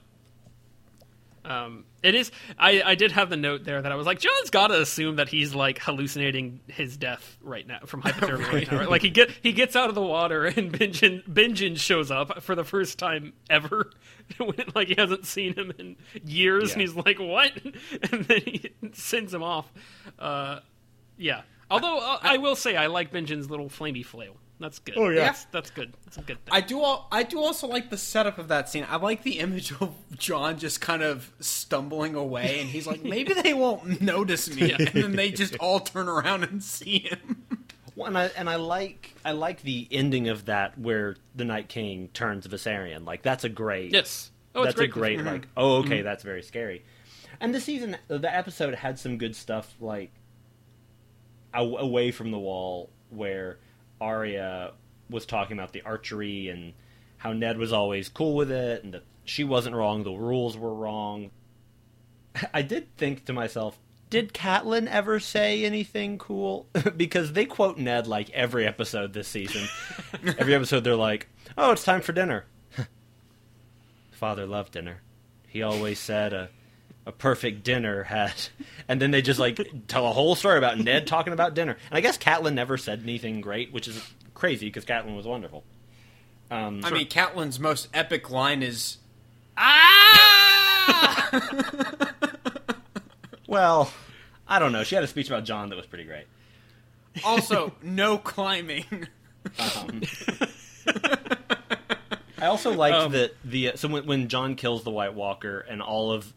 um, 1.49 1.85
it 2.03 2.15
is. 2.15 2.31
I 2.59 2.83
I 2.83 2.95
did 2.95 3.13
have 3.13 3.31
the 3.31 3.37
note 3.37 3.65
there 3.65 3.81
that 3.81 3.91
I 3.91 3.95
was 3.95 4.07
like, 4.07 4.21
Jon's 4.21 4.51
got 4.51 4.69
to 4.69 4.81
assume 4.81 5.17
that 5.17 5.29
he's 5.29 5.55
like 5.55 5.79
hallucinating 5.79 6.61
his 6.69 6.97
death 6.97 7.39
right 7.43 7.67
now 7.67 7.81
from 7.87 8.03
hypothermia 8.05 8.53
right 8.53 8.71
now. 8.71 8.79
Right? 8.79 8.91
Like 8.91 9.03
he 9.03 9.11
get 9.11 9.31
he 9.43 9.53
gets 9.53 9.75
out 9.75 9.89
of 9.89 9.95
the 9.95 10.03
water 10.03 10.45
and 10.45 10.73
Benjen 10.79 11.27
Benjen 11.27 11.79
shows 11.79 12.11
up 12.11 12.43
for 12.43 12.55
the 12.55 12.65
first 12.65 12.99
time 12.99 13.33
ever. 13.49 13.91
when, 14.37 14.55
like 14.75 14.89
he 14.89 14.95
hasn't 14.97 15.27
seen 15.27 15.55
him 15.55 15.73
in 15.79 15.97
years, 16.23 16.73
and 16.73 16.83
he's 16.83 16.95
like, 16.95 17.19
"What?" 17.19 17.53
And 18.13 18.25
then 18.25 18.41
he 18.45 18.71
sends 18.93 19.33
him 19.33 19.43
off. 19.43 19.73
Uh, 20.19 20.61
yeah. 21.17 21.43
Although 21.71 21.99
uh, 21.99 22.19
I, 22.23 22.39
will 22.39 22.57
say 22.57 22.77
I 22.77 22.87
like 22.87 23.11
Benjen's 23.13 23.51
little 23.51 23.69
flamey 23.69 24.05
flail. 24.05 24.37
That's 24.61 24.81
good. 24.81 24.97
Oh, 24.99 25.09
yeah. 25.09 25.27
that's, 25.27 25.45
that's 25.47 25.71
good. 25.71 25.93
That's 26.05 26.17
a 26.17 26.23
good 26.23 26.45
thing. 26.45 26.53
I 26.53 26.61
do. 26.61 26.81
All, 26.81 27.07
I 27.13 27.23
do 27.23 27.39
also 27.39 27.69
like 27.69 27.91
the 27.91 27.97
setup 27.97 28.39
of 28.39 28.49
that 28.49 28.69
scene. 28.69 28.85
I 28.89 28.97
like 28.97 29.23
the 29.23 29.39
image 29.39 29.73
of 29.81 29.95
Jon 30.17 30.59
just 30.59 30.81
kind 30.81 31.03
of 31.03 31.33
stumbling 31.39 32.17
away, 32.17 32.59
and 32.61 32.69
he's 32.69 32.87
like, 32.87 33.05
"Maybe 33.05 33.35
they 33.35 33.55
won't 33.55 34.01
notice 34.01 34.53
me," 34.53 34.71
Yeah. 34.71 34.77
and 34.81 34.89
then 34.89 35.13
they 35.13 35.31
just 35.31 35.57
all 35.59 35.81
turn 35.81 36.09
around 36.09 36.43
and 36.45 36.63
see 36.63 36.99
him. 37.01 37.47
Well, 37.99 38.07
and 38.07 38.17
I 38.17 38.27
and 38.37 38.49
I 38.49 38.57
like 38.57 39.15
I 39.25 39.33
like 39.33 39.63
the 39.63 39.89
ending 39.91 40.29
of 40.29 40.45
that 40.45 40.79
where 40.79 41.17
the 41.35 41.45
Night 41.45 41.69
King 41.69 42.09
turns 42.15 42.47
Viserion. 42.47 43.05
Like 43.05 43.23
that's 43.23 43.43
a 43.43 43.49
great 43.49 43.93
yes. 43.93 44.31
Oh, 44.55 44.63
it's 44.63 44.77
that's 44.77 44.93
great. 44.93 45.19
a 45.19 45.23
great 45.23 45.25
like 45.25 45.49
oh 45.57 45.79
okay 45.79 45.97
mm-hmm. 45.99 46.05
that's 46.05 46.23
very 46.23 46.43
scary. 46.43 46.85
And 47.41 47.53
the 47.53 47.61
season 47.61 47.97
the 48.07 48.33
episode 48.33 48.77
had 48.77 49.01
some 49.01 49.19
good 49.19 49.35
stuff 49.35 49.75
like 49.81 50.13
away 51.53 52.13
from 52.13 52.31
the 52.31 52.39
wall 52.39 52.91
where 53.11 53.59
Arya 54.01 54.73
was 55.11 55.27
talking 55.27 55.59
about 55.59 55.73
the 55.73 55.83
archery 55.83 56.49
and 56.49 56.75
how 57.17 57.33
Ned 57.33 57.59
was 57.59 57.73
always 57.73 58.09
cool 58.09 58.35
with 58.35 58.51
it 58.51 58.85
and 58.85 58.95
that 58.95 59.05
she 59.25 59.45
wasn't 59.45 59.75
wrong 59.75 60.05
the 60.05 60.13
rules 60.13 60.57
were 60.57 60.75
wrong. 60.75 61.31
I 62.55 62.63
did 62.63 62.97
think 62.97 63.25
to 63.27 63.33
myself 63.33 63.79
did 64.11 64.33
Catelyn 64.33 64.87
ever 64.89 65.21
say 65.21 65.65
anything 65.65 66.19
cool? 66.19 66.67
because 66.97 67.33
they 67.33 67.45
quote 67.45 67.79
Ned 67.79 68.07
like 68.07 68.31
every 68.31 68.67
episode 68.67 69.13
this 69.13 69.29
season. 69.29 69.69
every 70.39 70.55
episode 70.55 70.85
they're 70.85 70.97
like, 70.97 71.29
"Oh, 71.57 71.73
it's 71.73 71.85
time 71.85 72.01
for 72.01 72.13
dinner." 72.13 72.47
Father 74.13 74.47
loved 74.47 74.73
dinner. 74.73 75.03
He 75.47 75.63
always 75.63 75.99
said 75.99 76.33
a 76.33 76.49
a 77.09 77.13
perfect 77.13 77.65
dinner 77.65 78.05
had, 78.05 78.35
and 78.89 79.01
then 79.03 79.11
they 79.11 79.23
just 79.23 79.41
like 79.41 79.59
tell 79.89 80.07
a 80.07 80.13
whole 80.13 80.35
story 80.37 80.59
about 80.59 80.79
Ned 80.79 81.07
talking 81.07 81.33
about 81.33 81.55
dinner. 81.55 81.77
And 81.91 81.97
I 81.99 82.01
guess 82.01 82.19
Catelyn 82.19 82.55
never 82.55 82.77
said 82.77 83.01
anything 83.03 83.41
great, 83.41 83.73
which 83.73 83.89
is 83.89 84.01
crazy 84.35 84.67
because 84.67 84.85
Catelyn 84.85 85.17
was 85.17 85.27
wonderful. 85.27 85.65
Um, 86.51 86.83
I 86.85 86.91
mean, 86.91 87.09
Catelyn's 87.09 87.59
most 87.59 87.89
epic 87.93 88.31
line 88.31 88.63
is 88.63 88.99
"Ah." 89.57 91.31
well, 93.47 93.91
I 94.47 94.59
don't 94.59 94.73
know. 94.73 94.85
She 94.85 94.95
had 94.95 95.03
a 95.05 95.09
speech 95.09 95.29
about 95.29 95.45
Jon 95.45 95.71
that 95.71 95.77
was 95.77 95.87
pretty 95.87 96.05
great. 96.05 96.27
also, 97.25 97.73
no 97.83 98.17
climbing. 98.19 99.09
Um, 99.59 100.03
I 102.41 102.47
also 102.47 102.73
liked 102.73 102.97
Um, 102.97 103.13
that 103.13 103.35
the 103.45 103.73
so 103.77 103.89
when, 103.89 104.07
when 104.07 104.29
Jon 104.29 104.55
kills 104.55 104.85
the 104.85 104.91
White 104.91 105.15
Walker 105.15 105.59
and 105.61 105.83
all 105.83 106.13
of 106.13 106.33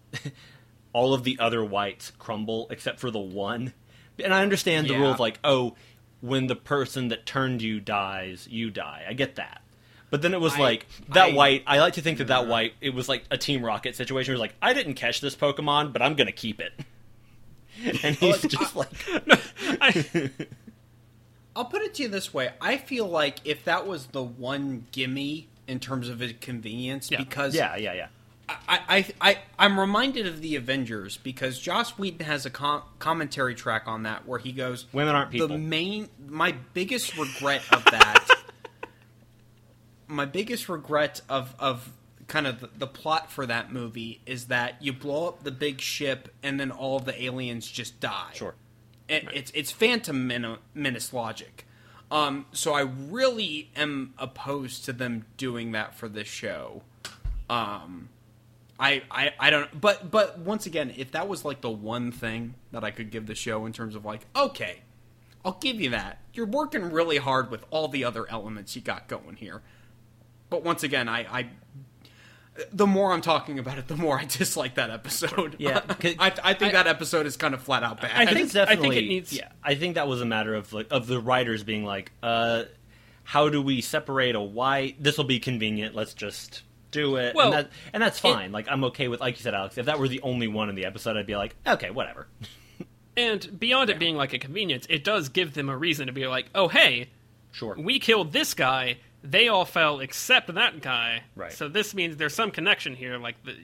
all 0.93 1.13
of 1.13 1.23
the 1.23 1.37
other 1.39 1.63
whites 1.63 2.11
crumble 2.19 2.67
except 2.69 2.99
for 2.99 3.11
the 3.11 3.19
one, 3.19 3.73
and 4.23 4.33
I 4.33 4.41
understand 4.41 4.87
the 4.87 4.95
rule 4.95 5.11
of 5.11 5.19
like 5.19 5.39
oh 5.43 5.75
when 6.21 6.47
the 6.47 6.55
person 6.55 7.07
that 7.07 7.25
turned 7.25 7.61
you 7.61 7.79
dies 7.79 8.47
you 8.49 8.69
die. 8.69 9.05
I 9.07 9.13
get 9.13 9.35
that. 9.35 9.61
But 10.09 10.21
then 10.21 10.33
it 10.33 10.41
was 10.41 10.53
I- 10.55 10.59
like 10.59 10.85
that 11.09 11.29
I- 11.29 11.33
white. 11.33 11.63
I 11.65 11.79
like 11.79 11.93
to 11.93 12.01
think 12.01 12.17
that 12.17 12.27
that 12.27 12.47
white. 12.47 12.73
It 12.81 12.93
was 12.93 13.07
like 13.09 13.23
a 13.31 13.37
Team 13.37 13.63
Rocket 13.65 13.95
situation. 13.95 14.31
It 14.33 14.35
was 14.35 14.41
like 14.41 14.55
I 14.61 14.73
didn't 14.73 14.95
catch 14.95 15.21
this 15.21 15.35
Pokemon, 15.35 15.93
but 15.93 16.01
I'm 16.01 16.15
gonna 16.15 16.31
keep 16.31 16.59
it. 16.59 16.73
And 18.03 18.15
he's 18.17 18.41
just 18.41 18.75
like, 18.75 18.89
I, 19.81 20.29
I'll 21.55 21.65
put 21.65 21.81
it 21.81 21.93
to 21.95 22.03
you 22.03 22.09
this 22.09 22.33
way: 22.33 22.51
I 22.61 22.77
feel 22.77 23.07
like 23.07 23.37
if 23.45 23.63
that 23.65 23.87
was 23.87 24.07
the 24.07 24.21
one 24.21 24.85
gimme 24.91 25.47
in 25.67 25.79
terms 25.79 26.09
of 26.09 26.21
convenience, 26.41 27.09
Yeah. 27.09 27.17
because 27.19 27.55
yeah, 27.55 27.75
yeah, 27.77 27.93
yeah. 27.93 28.07
I, 28.67 28.79
I, 28.87 29.05
I, 29.21 29.37
I'm 29.59 29.79
reminded 29.79 30.27
of 30.27 30.41
the 30.41 30.55
Avengers 30.55 31.17
because 31.17 31.59
Joss 31.59 31.97
Whedon 31.97 32.25
has 32.25 32.45
a 32.45 32.49
com- 32.49 32.83
commentary 32.99 33.55
track 33.55 33.83
on 33.87 34.03
that 34.03 34.27
where 34.27 34.39
he 34.39 34.51
goes, 34.51 34.85
Women 34.93 35.15
aren't 35.15 35.31
people. 35.31 35.47
The 35.49 35.57
main, 35.57 36.09
my 36.27 36.53
biggest 36.73 37.17
regret 37.17 37.61
of 37.71 37.83
that, 37.85 38.25
my 40.07 40.25
biggest 40.25 40.67
regret 40.69 41.21
of 41.29 41.55
of 41.59 41.91
kind 42.27 42.47
of 42.47 42.61
the, 42.61 42.69
the 42.77 42.87
plot 42.87 43.29
for 43.31 43.45
that 43.45 43.71
movie 43.73 44.21
is 44.25 44.45
that 44.45 44.81
you 44.81 44.93
blow 44.93 45.27
up 45.27 45.43
the 45.43 45.51
big 45.51 45.81
ship 45.81 46.33
and 46.41 46.59
then 46.59 46.71
all 46.71 46.97
of 46.97 47.05
the 47.05 47.23
aliens 47.23 47.69
just 47.69 47.99
die. 47.99 48.29
Sure. 48.33 48.55
It, 49.09 49.27
It's 49.33 49.51
it's 49.53 49.71
Phantom 49.71 50.27
Men- 50.27 50.57
Menace 50.73 51.11
logic. 51.13 51.67
Um, 52.09 52.45
so 52.51 52.73
I 52.73 52.81
really 52.81 53.69
am 53.75 54.13
opposed 54.17 54.83
to 54.85 54.93
them 54.93 55.25
doing 55.37 55.71
that 55.73 55.95
for 55.95 56.09
this 56.09 56.27
show. 56.27 56.83
Um, 57.49 58.09
I, 58.81 59.03
I 59.11 59.31
I 59.39 59.49
don't. 59.51 59.79
But 59.79 60.09
but 60.11 60.39
once 60.39 60.65
again, 60.65 60.91
if 60.97 61.11
that 61.11 61.27
was 61.27 61.45
like 61.45 61.61
the 61.61 61.69
one 61.69 62.11
thing 62.11 62.55
that 62.71 62.83
I 62.83 62.91
could 62.91 63.11
give 63.11 63.27
the 63.27 63.35
show 63.35 63.65
in 63.65 63.73
terms 63.73 63.95
of 63.95 64.03
like, 64.05 64.21
okay, 64.35 64.79
I'll 65.45 65.57
give 65.61 65.79
you 65.79 65.91
that. 65.91 66.19
You're 66.33 66.47
working 66.47 66.91
really 66.91 67.17
hard 67.17 67.51
with 67.51 67.63
all 67.69 67.87
the 67.87 68.03
other 68.05 68.29
elements 68.29 68.75
you 68.75 68.81
got 68.81 69.07
going 69.07 69.35
here. 69.35 69.61
But 70.49 70.63
once 70.63 70.83
again, 70.83 71.07
I, 71.07 71.19
I 71.39 71.49
the 72.73 72.85
more 72.85 73.13
I'm 73.13 73.21
talking 73.21 73.59
about 73.59 73.77
it, 73.77 73.87
the 73.87 73.95
more 73.95 74.19
I 74.19 74.25
dislike 74.29 74.75
that 74.75 74.89
episode. 74.89 75.55
yeah 75.59 75.81
I, 76.19 76.33
I 76.43 76.53
think 76.53 76.73
I- 76.73 76.83
that 76.83 76.87
episode 76.87 77.25
is 77.25 77.37
kind 77.37 77.53
of 77.53 77.61
flat 77.61 77.83
out 77.83 78.01
bad. 78.01 78.11
I 78.13 78.25
think- 78.25 78.39
it's 78.45 78.53
definitely. 78.53 78.87
I 78.87 78.89
think 78.91 79.05
it 79.05 79.07
needs- 79.07 79.33
Yeah, 79.33 79.49
I 79.63 79.75
think 79.75 79.95
that 79.95 80.07
was 80.07 80.21
a 80.21 80.25
matter 80.25 80.53
of 80.55 80.73
like 80.73 80.87
of 80.91 81.07
the 81.07 81.19
writers 81.19 81.63
being 81.63 81.85
like, 81.85 82.11
uh, 82.21 82.63
how 83.23 83.47
do 83.49 83.61
we 83.61 83.81
separate 83.81 84.35
a 84.35 84.41
why 84.41 84.95
This 84.99 85.17
will 85.17 85.23
be 85.25 85.39
convenient. 85.39 85.95
Let's 85.95 86.13
just 86.13 86.63
do 86.91 87.15
it. 87.15 87.35
Well, 87.35 87.53
and, 87.53 87.65
that, 87.65 87.71
and 87.93 88.03
that's 88.03 88.19
fine. 88.19 88.51
like 88.51 88.67
I'm 88.69 88.83
okay 88.85 89.07
with, 89.07 89.19
like 89.19 89.37
you 89.37 89.41
said, 89.41 89.53
Alex. 89.55 89.77
If 89.77 89.85
that 89.87 89.99
were 89.99 90.07
the 90.07 90.21
only 90.21 90.47
one 90.47 90.69
in 90.69 90.75
the 90.75 90.85
episode, 90.85 91.17
I'd 91.17 91.25
be 91.25 91.35
like, 91.35 91.55
okay, 91.65 91.89
whatever. 91.89 92.27
and 93.17 93.59
beyond 93.59 93.89
it 93.89 93.99
being 93.99 94.15
like 94.15 94.33
a 94.33 94.39
convenience, 94.39 94.85
it 94.89 95.03
does 95.03 95.29
give 95.29 95.53
them 95.53 95.69
a 95.69 95.77
reason 95.77 96.07
to 96.07 96.13
be 96.13 96.27
like, 96.27 96.47
oh 96.55 96.67
hey, 96.67 97.09
Sure. 97.51 97.75
we 97.77 97.99
killed 97.99 98.31
this 98.31 98.53
guy. 98.53 98.97
They 99.23 99.47
all 99.49 99.65
fell 99.65 99.99
except 99.99 100.53
that 100.53 100.81
guy. 100.81 101.23
Right. 101.35 101.51
So 101.51 101.67
this 101.67 101.93
means 101.93 102.17
there's 102.17 102.33
some 102.33 102.51
connection 102.51 102.95
here. 102.95 103.17
Like 103.17 103.35
the, 103.43 103.55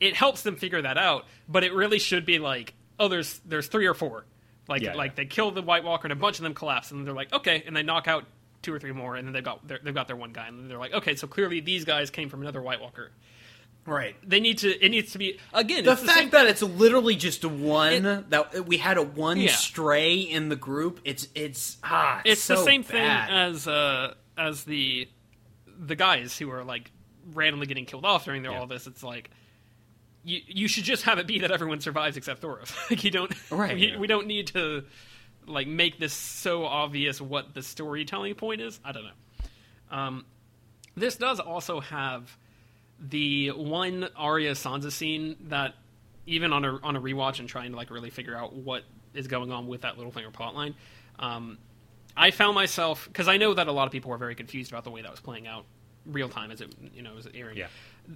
it 0.00 0.14
helps 0.14 0.42
them 0.42 0.56
figure 0.56 0.80
that 0.82 0.96
out. 0.96 1.26
But 1.48 1.64
it 1.64 1.74
really 1.74 1.98
should 1.98 2.24
be 2.24 2.38
like, 2.38 2.74
oh, 2.98 3.08
there's 3.08 3.40
there's 3.44 3.66
three 3.66 3.86
or 3.86 3.94
four. 3.94 4.24
Like 4.68 4.80
Yeah, 4.82 4.94
like 4.94 5.10
yeah. 5.12 5.16
they 5.16 5.26
kill 5.26 5.50
the 5.50 5.60
White 5.62 5.84
Walker 5.84 6.06
and 6.06 6.12
a 6.12 6.16
bunch 6.16 6.38
of 6.38 6.42
them 6.44 6.54
collapse 6.54 6.90
and 6.90 7.06
they're 7.06 7.14
like, 7.14 7.32
okay, 7.34 7.62
and 7.66 7.76
they 7.76 7.82
knock 7.82 8.08
out 8.08 8.24
two 8.64 8.74
or 8.74 8.80
three 8.80 8.90
more 8.92 9.14
and 9.14 9.26
then 9.28 9.32
they've 9.32 9.44
got 9.44 9.66
their, 9.68 9.78
they've 9.82 9.94
got 9.94 10.08
their 10.08 10.16
one 10.16 10.32
guy 10.32 10.48
and 10.48 10.68
they're 10.70 10.78
like, 10.78 10.92
okay, 10.94 11.14
so 11.14 11.26
clearly 11.28 11.60
these 11.60 11.84
guys 11.84 12.10
came 12.10 12.28
from 12.28 12.40
another 12.42 12.60
White 12.60 12.80
Walker. 12.80 13.12
right. 13.86 14.16
They 14.28 14.40
need 14.40 14.58
to. 14.58 14.84
It 14.84 14.88
needs 14.88 15.12
to 15.12 15.18
be 15.18 15.38
again. 15.52 15.84
The 15.84 15.92
it's 15.92 16.00
the 16.00 16.06
fact 16.08 16.30
that 16.32 16.46
it's 16.46 16.62
literally 16.62 17.14
just 17.16 17.44
one 17.44 18.24
that 18.30 18.66
we 18.66 18.78
had 18.78 18.96
a 18.98 19.02
one 19.02 19.38
Yeah. 19.38 19.52
stray 19.52 20.14
in 20.16 20.48
the 20.48 20.56
group, 20.56 21.00
it's 21.04 21.28
it's 21.34 21.76
ah, 21.84 22.22
it's 22.24 22.40
so 22.42 22.56
the 22.56 22.64
same 22.64 22.82
bad. 22.82 22.88
thing 23.28 23.36
as 23.36 23.68
uh 23.68 24.14
as 24.36 24.64
the 24.64 25.08
the 25.78 25.94
guys 25.96 26.36
who 26.38 26.50
are 26.50 26.64
like 26.64 26.90
randomly 27.34 27.66
getting 27.66 27.84
killed 27.86 28.04
off 28.04 28.24
during 28.24 28.42
their, 28.42 28.52
Yeah. 28.52 28.60
all 28.60 28.66
this 28.66 28.86
it's 28.86 29.02
like 29.02 29.30
you 30.24 30.40
you 30.46 30.68
should 30.68 30.84
just 30.84 31.02
have 31.02 31.18
it 31.18 31.26
be 31.26 31.40
that 31.40 31.50
everyone 31.50 31.80
survives 31.80 32.16
except 32.16 32.40
Thoros. 32.42 32.72
like 32.90 33.04
you 33.04 33.10
don't 33.10 33.32
Right, 33.50 33.74
we, 33.74 33.88
yeah. 33.92 33.98
we 33.98 34.06
don't 34.06 34.26
need 34.26 34.46
to 34.48 34.84
like 35.46 35.66
make 35.66 35.98
this 35.98 36.12
so 36.12 36.64
obvious 36.64 37.20
what 37.20 37.54
the 37.54 37.62
storytelling 37.62 38.34
point 38.34 38.60
is. 38.60 38.80
I 38.84 38.92
don't 38.92 39.04
know. 39.04 39.46
Um 39.90 40.24
this 40.96 41.16
does 41.16 41.40
also 41.40 41.80
have 41.80 42.36
the 43.00 43.50
one 43.50 44.08
Arya 44.16 44.52
Sansa 44.52 44.92
scene 44.92 45.36
that 45.48 45.74
even 46.26 46.52
on 46.52 46.64
a 46.64 46.78
on 46.82 46.96
a 46.96 47.00
rewatch 47.00 47.40
and 47.40 47.48
trying 47.48 47.72
to 47.72 47.76
like 47.76 47.90
really 47.90 48.10
figure 48.10 48.36
out 48.36 48.54
what 48.54 48.84
is 49.12 49.26
going 49.26 49.52
on 49.52 49.66
with 49.66 49.82
that 49.82 49.96
Littlefinger 49.96 50.32
plotline, 50.32 50.74
um, 51.18 51.58
I 52.16 52.30
found 52.30 52.54
myself 52.54 53.06
because 53.06 53.28
I 53.28 53.36
know 53.36 53.54
that 53.54 53.68
a 53.68 53.72
lot 53.72 53.86
of 53.86 53.92
people 53.92 54.10
were 54.10 54.18
very 54.18 54.34
confused 54.34 54.72
about 54.72 54.84
the 54.84 54.90
way 54.90 55.02
that 55.02 55.10
was 55.10 55.20
playing 55.20 55.46
out 55.46 55.64
real 56.06 56.28
time 56.28 56.50
as 56.50 56.60
it 56.60 56.74
you 56.94 57.02
know 57.02 57.16
as 57.18 57.26
it 57.26 57.32
airing. 57.34 57.56
Yeah. 57.56 57.68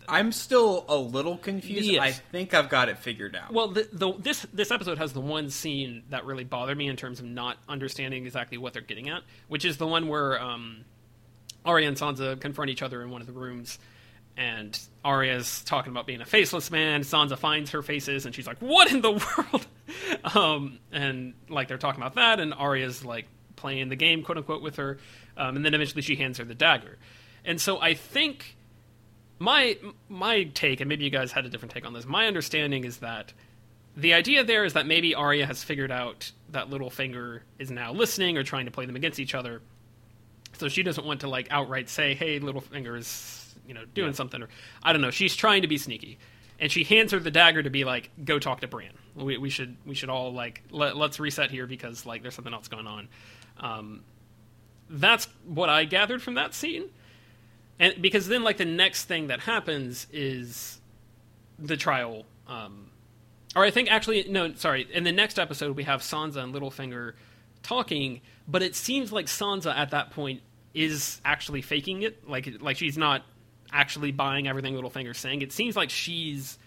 I'm 0.09 0.33
still 0.33 0.85
a 0.89 0.97
little 0.97 1.37
confused. 1.37 1.87
Yes. 1.89 2.03
I 2.03 2.11
think 2.13 2.53
I've 2.53 2.69
got 2.69 2.89
it 2.89 2.99
figured 2.99 3.35
out. 3.35 3.53
Well, 3.53 3.69
the, 3.69 3.89
the, 3.93 4.13
this 4.13 4.47
this 4.53 4.71
episode 4.71 4.99
has 4.99 5.13
the 5.13 5.21
one 5.21 5.51
scene 5.51 6.03
that 6.11 6.27
really 6.27 6.45
bothered 6.45 6.77
me 6.77 6.89
in 6.89 6.97
terms 6.97 7.21
of 7.21 7.27
not 7.27 7.57
understanding 7.69 8.27
exactly 8.27 8.59
what 8.59 8.73
they're 8.75 8.83
getting 8.83 9.09
at, 9.09 9.23
which 9.49 9.65
is 9.65 9.79
the 9.79 9.87
one 9.87 10.09
where 10.09 10.41
um, 10.41 10.85
Arya 11.65 11.89
and 11.89 11.97
Sansa 11.97 12.39
confront 12.39 12.71
each 12.71 12.83
other 12.83 13.03
in 13.03 13.11
one 13.11 13.23
of 13.23 13.27
the 13.27 13.33
rooms, 13.33 13.79
and 14.37 14.79
Arya's 15.05 15.63
talking 15.65 15.91
about 15.91 16.07
being 16.07 16.21
a 16.21 16.27
faceless 16.27 16.71
man. 16.71 17.01
Sansa 17.01 17.39
finds 17.39 17.71
her 17.71 17.83
faces, 17.83 18.27
and 18.27 18.35
she's 18.35 18.47
like, 18.47 18.59
"What 18.59 18.93
in 18.93 19.01
the 19.01 19.13
world?" 19.53 19.67
um, 20.35 20.81
and 20.93 21.33
like 21.49 21.69
they're 21.69 21.79
talking 21.79 22.03
about 22.03 22.17
that, 22.17 22.41
and 22.41 22.53
Arya's 22.53 23.05
like 23.05 23.27
playing 23.57 23.89
the 23.89 23.97
game, 23.97 24.23
quote 24.23 24.37
unquote, 24.37 24.63
with 24.63 24.77
her, 24.77 24.99
um, 25.39 25.57
and 25.57 25.65
then 25.65 25.73
eventually 25.73 26.03
she 26.03 26.17
hands 26.17 26.37
her 26.37 26.45
the 26.45 26.55
dagger. 26.55 26.99
And 27.45 27.59
so 27.59 27.81
I 27.81 27.95
think 27.95 28.57
my 29.39 29.79
my 30.09 30.45
take, 30.45 30.81
and 30.81 30.89
maybe 30.89 31.05
you 31.05 31.11
guys 31.11 31.33
had 31.33 31.47
a 31.47 31.49
different 31.49 31.73
take 31.73 31.87
on 31.87 31.93
this. 31.93 32.07
My 32.07 32.27
understanding 32.27 32.85
is 32.85 32.99
that 32.99 33.33
the 33.97 34.15
idea 34.15 34.45
there 34.45 34.65
is 34.65 34.75
that 34.75 34.87
maybe 34.87 35.15
Arya 35.15 35.47
has 35.47 35.63
figured 35.63 35.91
out 35.91 36.33
that 36.51 36.71
Littlefinger 36.71 37.41
is 37.59 37.71
now 37.71 37.93
listening 37.93 38.37
or 38.37 38.43
trying 38.43 38.67
to 38.67 38.71
play 38.71 38.87
them 38.87 38.97
against 38.97 39.19
each 39.19 39.35
other. 39.35 39.61
So 40.57 40.69
she 40.69 40.83
doesn't 40.83 41.07
want 41.07 41.21
to 41.21 41.29
like 41.29 41.49
outright 41.51 41.89
say, 41.89 42.15
"Hey, 42.15 42.41
Littlefinger 42.41 42.97
is 42.97 43.55
you 43.67 43.75
know 43.75 43.85
doing 43.95 44.13
something," 44.13 44.43
or 44.43 44.49
I 44.83 44.93
don't 44.93 45.03
know. 45.03 45.11
She's 45.11 45.37
trying 45.37 45.63
to 45.63 45.69
be 45.69 45.79
sneaky, 45.79 46.19
and 46.59 46.71
she 46.71 46.83
hands 46.85 47.13
her 47.13 47.21
the 47.21 47.31
dagger 47.31 47.63
to 47.63 47.71
be 47.71 47.85
like, 47.85 48.11
"Go 48.25 48.39
talk 48.39 48.61
to 48.63 48.69
Bran. 48.69 48.93
We, 49.15 49.39
we 49.39 49.51
should 49.51 49.77
we 49.87 49.95
should 49.95 50.11
all 50.11 50.33
like 50.33 50.63
let, 50.71 50.97
let's 50.97 51.21
reset 51.21 51.51
here 51.51 51.67
because 51.67 52.07
like 52.07 52.23
there's 52.23 52.35
something 52.35 52.55
else 52.55 52.67
going 52.67 52.87
on." 52.87 53.09
Um, 53.61 54.05
that's 54.91 55.27
what 55.45 55.69
I 55.69 55.85
gathered 55.85 56.23
from 56.23 56.35
that 56.35 56.55
scene 56.55 56.89
and 57.79 58.01
because 58.01 58.29
then 58.29 58.43
like 58.43 58.57
the 58.57 58.65
next 58.65 59.05
thing 59.05 59.29
that 59.29 59.41
happens 59.41 60.07
is 60.13 60.81
the 61.59 61.77
trial 61.77 62.25
um 62.47 62.91
or 63.57 63.65
i 63.65 63.71
think 63.71 63.91
actually 63.91 64.25
no 64.29 64.55
sorry 64.55 64.87
in 64.93 65.05
the 65.05 65.13
next 65.13 65.39
episode 65.39 65.77
we 65.77 65.85
have 65.85 66.01
sansa 66.01 66.37
and 66.37 66.55
littlefinger 66.55 67.15
talking 67.63 68.21
but 68.47 68.63
it 68.63 68.75
seems 68.75 69.13
like 69.13 69.27
sansa 69.27 69.75
at 69.75 69.91
that 69.91 70.11
point 70.11 70.41
is 70.75 71.21
actually 71.25 71.63
faking 71.63 72.03
it. 72.03 72.29
Like 72.29 72.49
like 72.61 72.77
she's 72.77 72.99
not 72.99 73.23
actually 73.73 74.13
buying 74.13 74.49
everything 74.49 74.75
littlefinger's 74.75 75.19
saying. 75.19 75.43
It 75.43 75.53
seems 75.53 75.77
like 75.77 75.91
she's 75.91 76.59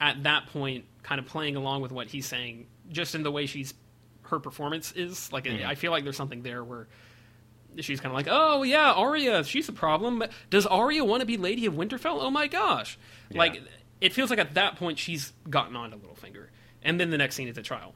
at 0.00 0.22
that 0.24 0.46
point 0.46 0.84
kind 1.02 1.18
of 1.18 1.26
playing 1.26 1.56
along 1.56 1.82
with 1.82 1.92
what 1.92 2.08
he's 2.08 2.26
saying 2.26 2.66
just 2.90 3.14
in 3.14 3.22
the 3.22 3.30
way 3.30 3.46
she's 3.46 3.74
her 4.22 4.38
performance 4.38 4.92
is. 4.92 5.32
Like 5.32 5.46
i 5.46 5.74
feel 5.74 5.92
like 5.92 6.04
there's 6.04 6.16
something 6.16 6.42
there 6.42 6.64
where 6.64 6.88
she's 7.78 8.00
kind 8.00 8.12
of 8.12 8.16
like, 8.16 8.28
oh 8.30 8.62
yeah, 8.62 8.92
Arya, 8.92 9.44
she's 9.44 9.68
a 9.68 9.72
problem. 9.72 10.18
But 10.18 10.32
does 10.50 10.66
Arya 10.66 11.04
want 11.04 11.20
to 11.20 11.26
be 11.26 11.36
Lady 11.36 11.66
of 11.66 11.74
Winterfell? 11.74 12.18
Oh 12.20 12.30
my 12.30 12.46
gosh! 12.46 12.98
Like 13.32 13.62
it 14.00 14.12
feels 14.12 14.30
like 14.30 14.38
at 14.38 14.54
that 14.54 14.76
point 14.76 14.98
she's 14.98 15.32
gotten 15.48 15.76
on 15.76 15.90
to 15.90 15.96
Littlefinger, 15.96 16.46
and 16.82 16.98
then 17.00 17.10
the 17.10 17.18
next 17.18 17.34
scene 17.36 17.48
is 17.48 17.56
a 17.58 17.62
trial. 17.62 17.94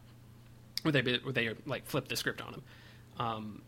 where 0.83 0.93
they 0.93 1.03
where 1.19 1.33
they 1.33 1.55
like 1.67 1.87
flip 1.87 2.09
the 2.09 2.17
script 2.17 2.41
on 2.43 2.55
him. 2.55 2.63
Um, 3.19 3.63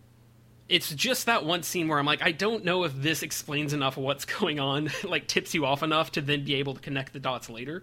it's 0.69 0.93
just 0.95 1.27
that 1.27 1.45
one 1.45 1.63
scene 1.63 1.87
where 1.89 1.99
I'm 1.99 2.07
like, 2.07 2.23
I 2.23 2.33
don't 2.33 2.65
know 2.65 2.83
if 2.85 2.93
this 3.01 3.23
explains 3.23 3.73
enough 3.73 3.97
of 3.97 4.03
what's 4.03 4.25
going 4.39 4.59
on, 4.61 4.91
like 5.05 5.27
tips 5.29 5.55
you 5.55 5.65
off 5.67 5.83
enough 5.83 6.13
to 6.13 6.21
then 6.21 6.45
be 6.45 6.55
able 6.57 6.75
to 6.75 6.81
connect 6.81 7.13
the 7.13 7.21
dots 7.21 7.49
later. 7.49 7.83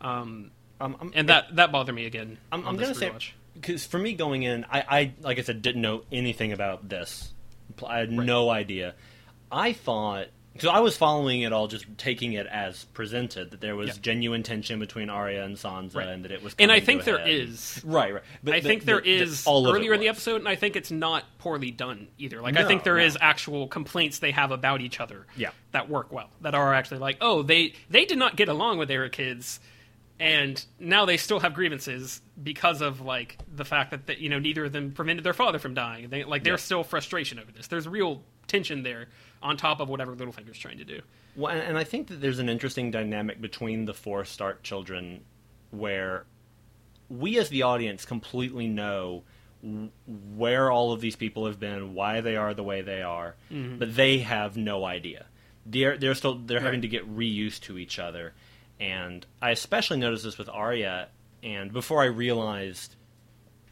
Um, 0.00 0.50
Um, 0.80 0.96
I'm- 1.00 1.12
and 1.14 1.28
that 1.28 1.56
that 1.56 1.72
bothered 1.72 1.94
me 1.94 2.06
again. 2.06 2.38
I'm, 2.52 2.66
I'm 2.66 2.76
gonna 2.76 2.94
say 2.94 3.10
because 3.54 3.84
for 3.86 3.98
me 3.98 4.12
going 4.12 4.44
in, 4.44 4.64
I, 4.70 4.84
I 4.88 5.12
like 5.20 5.38
I 5.38 5.42
said 5.42 5.62
didn't 5.62 5.82
know 5.82 6.02
anything 6.12 6.52
about 6.52 6.88
this. 6.88 7.32
I 7.86 7.98
had 7.98 8.10
no 8.12 8.50
idea. 8.50 8.94
I 9.50 9.72
thought 9.72 10.26
because 10.52 10.70
I 10.70 10.80
was 10.80 10.96
following 10.96 11.42
it 11.42 11.52
all, 11.52 11.68
just 11.68 11.86
taking 11.98 12.32
it 12.32 12.44
as 12.48 12.84
presented 12.86 13.52
that 13.52 13.60
there 13.60 13.76
was 13.76 13.90
Yeah. 13.90 13.94
genuine 14.02 14.42
tension 14.42 14.80
between 14.80 15.08
Arya 15.08 15.44
and 15.44 15.54
Sansa, 15.56 15.94
Right. 15.94 16.08
and 16.08 16.24
that 16.24 16.32
it 16.32 16.42
was. 16.42 16.56
and 16.58 16.72
I 16.72 16.80
think 16.80 17.04
there 17.04 17.18
head. 17.18 17.28
is. 17.30 17.80
Right, 17.84 18.12
right. 18.12 18.22
But 18.42 18.54
I 18.54 18.60
the- 18.60 18.68
think 18.68 18.84
there 18.84 18.96
the- 18.96 19.02
the- 19.18 19.22
is 19.22 19.46
all 19.46 19.72
earlier 19.72 19.94
in 19.94 20.00
the 20.00 20.08
episode, 20.08 20.36
and 20.40 20.48
I 20.48 20.56
think 20.56 20.74
it's 20.74 20.90
not 20.90 21.22
poorly 21.38 21.70
done 21.70 22.08
either. 22.18 22.42
Like 22.42 22.56
I 22.56 22.64
think 22.64 22.82
there 22.82 22.96
no. 22.96 23.04
is 23.04 23.16
actual 23.20 23.68
complaints 23.68 24.18
they 24.18 24.32
have 24.32 24.50
about 24.50 24.80
each 24.80 24.98
other. 24.98 25.26
Yeah. 25.36 25.50
that 25.70 25.88
work 25.88 26.10
well. 26.12 26.30
That 26.40 26.56
are 26.56 26.74
actually 26.74 26.98
like, 26.98 27.18
oh, 27.20 27.42
they 27.42 27.74
they 27.88 28.04
did 28.04 28.18
not 28.18 28.34
get 28.34 28.48
along 28.48 28.78
when 28.78 28.88
they 28.88 28.98
were 28.98 29.08
kids, 29.08 29.60
and 30.20 30.64
now 30.78 31.04
they 31.04 31.16
still 31.16 31.40
have 31.40 31.54
grievances 31.54 32.20
because 32.42 32.80
of 32.80 33.00
like 33.00 33.38
the 33.54 33.64
fact 33.64 34.06
that 34.06 34.18
you 34.18 34.28
know 34.28 34.38
neither 34.38 34.64
of 34.64 34.72
them 34.72 34.92
prevented 34.92 35.24
their 35.24 35.32
father 35.34 35.58
from 35.58 35.74
dying. 35.74 36.08
They, 36.08 36.24
like 36.24 36.44
there's 36.44 36.60
Yeah. 36.60 36.64
still 36.64 36.84
frustration 36.84 37.38
over 37.38 37.52
this. 37.52 37.68
There's 37.68 37.86
real 37.86 38.22
tension 38.46 38.82
there 38.82 39.06
on 39.42 39.56
top 39.56 39.78
of 39.80 39.88
whatever 39.88 40.16
Littlefinger's 40.16 40.58
trying 40.58 40.78
to 40.78 40.84
do. 40.84 41.00
Well, 41.36 41.52
and, 41.52 41.60
and 41.60 41.78
I 41.78 41.84
think 41.84 42.08
that 42.08 42.20
there's 42.20 42.38
an 42.40 42.48
interesting 42.48 42.90
dynamic 42.90 43.40
between 43.40 43.84
the 43.84 43.94
four 43.94 44.24
Stark 44.24 44.62
children, 44.62 45.24
where 45.70 46.24
we 47.08 47.38
as 47.38 47.48
the 47.48 47.62
audience 47.62 48.04
completely 48.04 48.66
know 48.66 49.22
where 50.36 50.70
all 50.70 50.92
of 50.92 51.00
these 51.00 51.16
people 51.16 51.46
have 51.46 51.58
been, 51.58 51.94
why 51.94 52.20
they 52.20 52.36
are 52.36 52.54
the 52.54 52.62
way 52.62 52.82
they 52.82 53.02
are, 53.02 53.34
mm-hmm. 53.52 53.78
but 53.78 53.94
they 53.94 54.18
have 54.18 54.56
no 54.56 54.84
idea. 54.84 55.26
They're 55.66 55.96
they're 55.98 56.14
still 56.14 56.36
they're 56.38 56.60
having 56.60 56.82
to 56.82 56.88
get 56.88 57.08
reused 57.14 57.60
to 57.62 57.76
each 57.78 57.98
other, 57.98 58.34
and 58.80 59.24
I 59.42 59.50
especially 59.50 59.98
noticed 59.98 60.24
this 60.24 60.38
with 60.38 60.48
Arya. 60.48 61.08
And 61.42 61.72
before 61.72 62.02
I 62.02 62.06
realized 62.06 62.94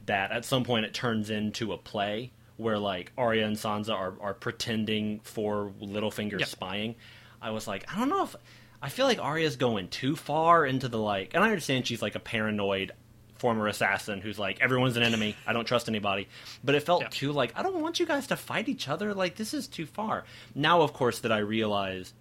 that 0.07 0.31
at 0.33 0.45
some 0.45 0.65
point 0.65 0.85
it 0.87 0.95
turns 0.95 1.31
into 1.31 1.73
a 1.73 1.79
play 1.79 2.33
where 2.57 2.79
like 2.79 3.13
Arya 3.19 3.47
and 3.47 3.57
Sansa 3.57 3.93
are, 3.95 4.15
are 4.21 4.35
pretending 4.35 5.21
for 5.21 5.73
Littlefinger 5.81 6.39
Yep. 6.39 6.49
spying. 6.49 6.95
I 7.43 7.51
was 7.51 7.67
like, 7.67 7.85
I 7.93 7.99
don't 7.99 8.09
know 8.09 8.23
if 8.25 8.35
I 8.81 8.89
feel 8.89 9.07
like 9.07 9.19
Arya's 9.19 9.57
going 9.57 9.89
too 9.89 10.17
far 10.17 10.65
into 10.65 10.89
the 10.89 10.99
like 10.99 11.35
and 11.35 11.43
I 11.43 11.49
understand 11.49 11.87
she's 11.87 12.03
like 12.03 12.15
a 12.15 12.21
paranoid 12.21 12.93
former 13.35 13.67
assassin 13.67 14.21
who's 14.21 14.39
like 14.39 14.61
everyone's 14.63 14.97
an 14.97 15.03
enemy. 15.03 15.37
I 15.47 15.53
don't 15.53 15.67
trust 15.67 15.89
anybody. 15.89 16.29
But 16.65 16.75
it 16.75 16.85
felt 16.85 17.03
Yeah. 17.03 17.09
too 17.11 17.33
like 17.33 17.53
I 17.57 17.63
don't 17.63 17.81
want 17.81 18.01
you 18.01 18.07
guys 18.07 18.29
to 18.29 18.37
fight 18.37 18.69
each 18.69 18.89
other. 18.89 19.13
Like 19.13 19.37
this 19.37 19.53
is 19.55 19.67
too 19.69 19.87
far. 19.87 20.25
Now 20.55 20.81
of 20.83 20.93
course 20.93 21.19
that 21.21 21.33
I 21.33 21.39
realize 21.39 22.15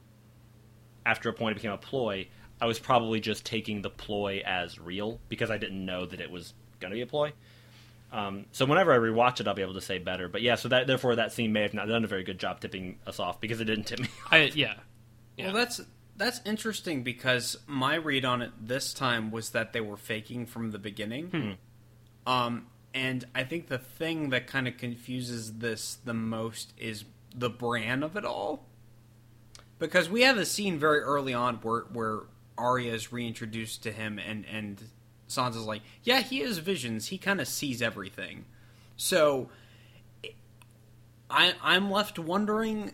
after 1.06 1.30
a 1.30 1.34
point 1.34 1.52
it 1.52 1.56
became 1.56 1.72
a 1.72 1.78
ploy, 1.78 2.28
I 2.66 2.68
was 2.68 2.80
probably 2.80 3.20
just 3.20 3.46
taking 3.46 3.84
the 3.84 3.92
ploy 3.92 4.42
as 4.44 4.80
real 4.80 5.20
because 5.30 5.52
I 5.52 5.60
didn't 5.60 5.86
know 5.86 6.08
that 6.08 6.20
it 6.20 6.32
was 6.32 6.56
going 6.80 6.90
to 6.90 6.96
be 6.96 7.02
a 7.02 7.06
ploy. 7.06 7.32
Um, 8.12 8.48
so 8.54 8.66
whenever 8.66 8.92
I 8.92 8.98
rewatch 8.98 9.40
it, 9.40 9.48
I'll 9.48 9.54
be 9.54 9.62
able 9.62 9.76
to 9.76 9.82
say 9.82 10.00
better. 10.00 10.28
But 10.28 10.42
yeah, 10.42 10.56
so 10.56 10.70
that 10.70 10.88
therefore 10.88 11.18
that 11.18 11.32
scene 11.32 11.54
may 11.54 11.62
have 11.62 11.76
not 11.76 11.88
done 11.88 12.04
a 12.04 12.08
very 12.08 12.24
good 12.24 12.40
job 12.40 12.62
tipping 12.62 12.98
us 13.06 13.20
off 13.20 13.40
because 13.40 13.62
it 13.62 13.66
didn't 13.66 13.84
tip 13.84 14.00
me. 14.00 14.08
off. 14.26 14.34
I 14.34 14.52
yeah. 14.56 14.74
Yeah. 15.38 15.46
Well, 15.46 15.54
that's 15.54 15.82
that's 16.18 16.42
interesting 16.44 17.04
because 17.04 17.56
my 17.68 17.94
read 17.94 18.26
on 18.26 18.42
it 18.42 18.52
this 18.60 18.96
time 18.96 19.30
was 19.30 19.52
that 19.52 19.72
they 19.72 19.82
were 19.82 19.96
faking 19.96 20.48
from 20.48 20.72
the 20.72 20.80
beginning. 20.80 21.58
Um, 22.26 22.66
and 22.96 23.26
I 23.36 23.44
think 23.44 23.68
the 23.68 23.78
thing 23.78 24.32
that 24.32 24.48
kind 24.48 24.68
of 24.68 24.78
confuses 24.78 25.60
this 25.60 26.00
the 26.04 26.16
most 26.16 26.74
is 26.80 27.06
the 27.36 27.52
Bran 27.52 28.02
of 28.02 28.18
it 28.18 28.26
all. 28.26 28.66
Because 29.78 30.10
we 30.10 30.22
have 30.22 30.40
a 30.40 30.48
scene 30.48 30.80
very 30.80 31.02
early 31.02 31.36
on 31.36 31.58
where 31.58 31.82
where 31.94 32.22
Arya 32.58 32.94
is 32.94 33.12
reintroduced 33.12 33.84
to 33.84 33.92
him, 33.92 34.20
and 34.20 34.46
and 34.46 34.82
Sansa's 35.28 35.66
like, 35.66 35.82
"Yeah, 36.04 36.22
he 36.22 36.40
has 36.40 36.58
visions. 36.60 37.08
He 37.08 37.18
kind 37.18 37.42
of 37.42 37.48
sees 37.48 37.82
everything." 37.82 38.46
So 38.98 39.50
I 41.30 41.54
I'm 41.62 41.90
left 41.92 42.20
wondering 42.20 42.94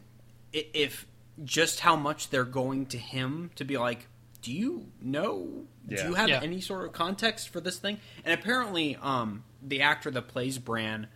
if 0.53 1.05
just 1.43 1.81
how 1.81 1.95
much 1.95 2.29
they're 2.29 2.43
going 2.43 2.85
to 2.87 2.97
him 2.97 3.51
to 3.55 3.63
be 3.63 3.77
like, 3.77 4.07
do 4.41 4.51
you 4.51 4.87
know? 5.01 5.65
Do 5.87 5.95
you 5.95 6.13
have 6.15 6.29
Yeah. 6.29 6.41
any 6.43 6.61
sort 6.61 6.85
of 6.85 6.93
context 6.93 7.49
for 7.49 7.61
this 7.61 7.77
thing? 7.79 7.99
And 8.25 8.37
apparently, 8.39 8.95
um, 8.97 9.43
the 9.61 9.81
actor 9.81 10.11
that 10.11 10.27
plays 10.27 10.57
Bran, 10.57 11.07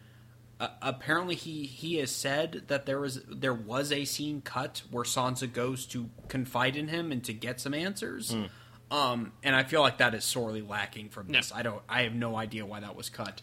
uh, 0.59 0.69
apparently 0.81 1.35
he 1.35 1.65
he 1.65 1.97
has 1.97 2.11
said 2.11 2.63
that 2.67 2.85
there 2.85 2.99
was 2.99 3.21
there 3.27 3.53
was 3.53 3.91
a 3.91 4.05
scene 4.05 4.41
cut 4.41 4.83
where 4.91 5.03
Sansa 5.03 5.51
goes 5.51 5.85
to 5.87 6.09
confide 6.27 6.75
in 6.75 6.87
him 6.87 7.11
and 7.11 7.23
to 7.25 7.33
get 7.33 7.59
some 7.59 7.73
answers. 7.73 8.31
Hmm. 8.31 8.43
Um, 8.91 9.31
and 9.43 9.55
I 9.55 9.63
feel 9.63 9.81
like 9.81 9.97
that 9.97 10.13
is 10.13 10.23
sorely 10.23 10.61
lacking 10.61 11.09
from 11.09 11.27
No. 11.27 11.39
this. 11.39 11.51
I 11.53 11.63
don't. 11.63 11.81
I 11.89 12.03
have 12.03 12.13
no 12.13 12.35
idea 12.37 12.65
why 12.65 12.79
that 12.81 12.95
was 12.95 13.09
cut. 13.09 13.41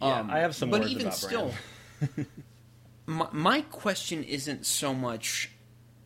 Yeah, 0.00 0.20
Um, 0.20 0.30
I 0.30 0.38
have 0.38 0.54
some 0.54 0.70
but 0.70 0.80
words 0.80 0.92
even 0.92 1.06
about 1.06 1.16
still, 1.18 1.52
my, 3.06 3.28
my 3.32 3.60
question 3.62 4.22
isn't 4.24 4.66
so 4.66 4.94
much 4.94 5.50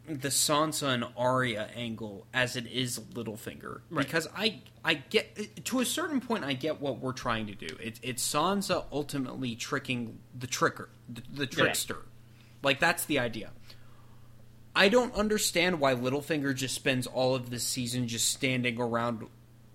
the 0.09 0.29
Sansa 0.29 0.89
and 0.95 1.05
Arya 1.17 1.69
angle 1.75 2.27
as 2.35 2.57
it 2.57 2.67
is 2.67 2.99
Littlefinger 2.99 3.81
Right. 3.91 4.05
because 4.07 4.27
I 4.37 4.63
I 4.85 4.95
get 4.95 5.65
to 5.67 5.81
a 5.81 5.85
certain 5.85 6.21
point 6.21 6.45
I 6.45 6.55
get 6.55 6.81
what 6.81 7.01
we're 7.01 7.13
trying 7.13 7.47
to 7.49 7.55
do. 7.55 7.69
It's 7.81 8.01
it's 8.03 8.27
Sansa 8.27 8.85
ultimately 8.91 9.55
tricking 9.55 10.19
the 10.39 10.47
tricker, 10.47 10.89
the, 11.09 11.23
the 11.33 11.47
trickster. 11.47 12.07
Like 12.63 12.81
that's 12.81 13.05
the 13.05 13.19
idea. 13.19 13.51
I 14.75 14.89
don't 14.89 15.15
understand 15.15 15.81
why 15.81 15.95
Littlefinger 15.95 16.55
just 16.55 16.75
spends 16.75 17.07
all 17.07 17.35
of 17.35 17.51
this 17.51 17.65
season 17.65 18.07
just 18.07 18.29
standing 18.29 18.81
around 18.81 19.27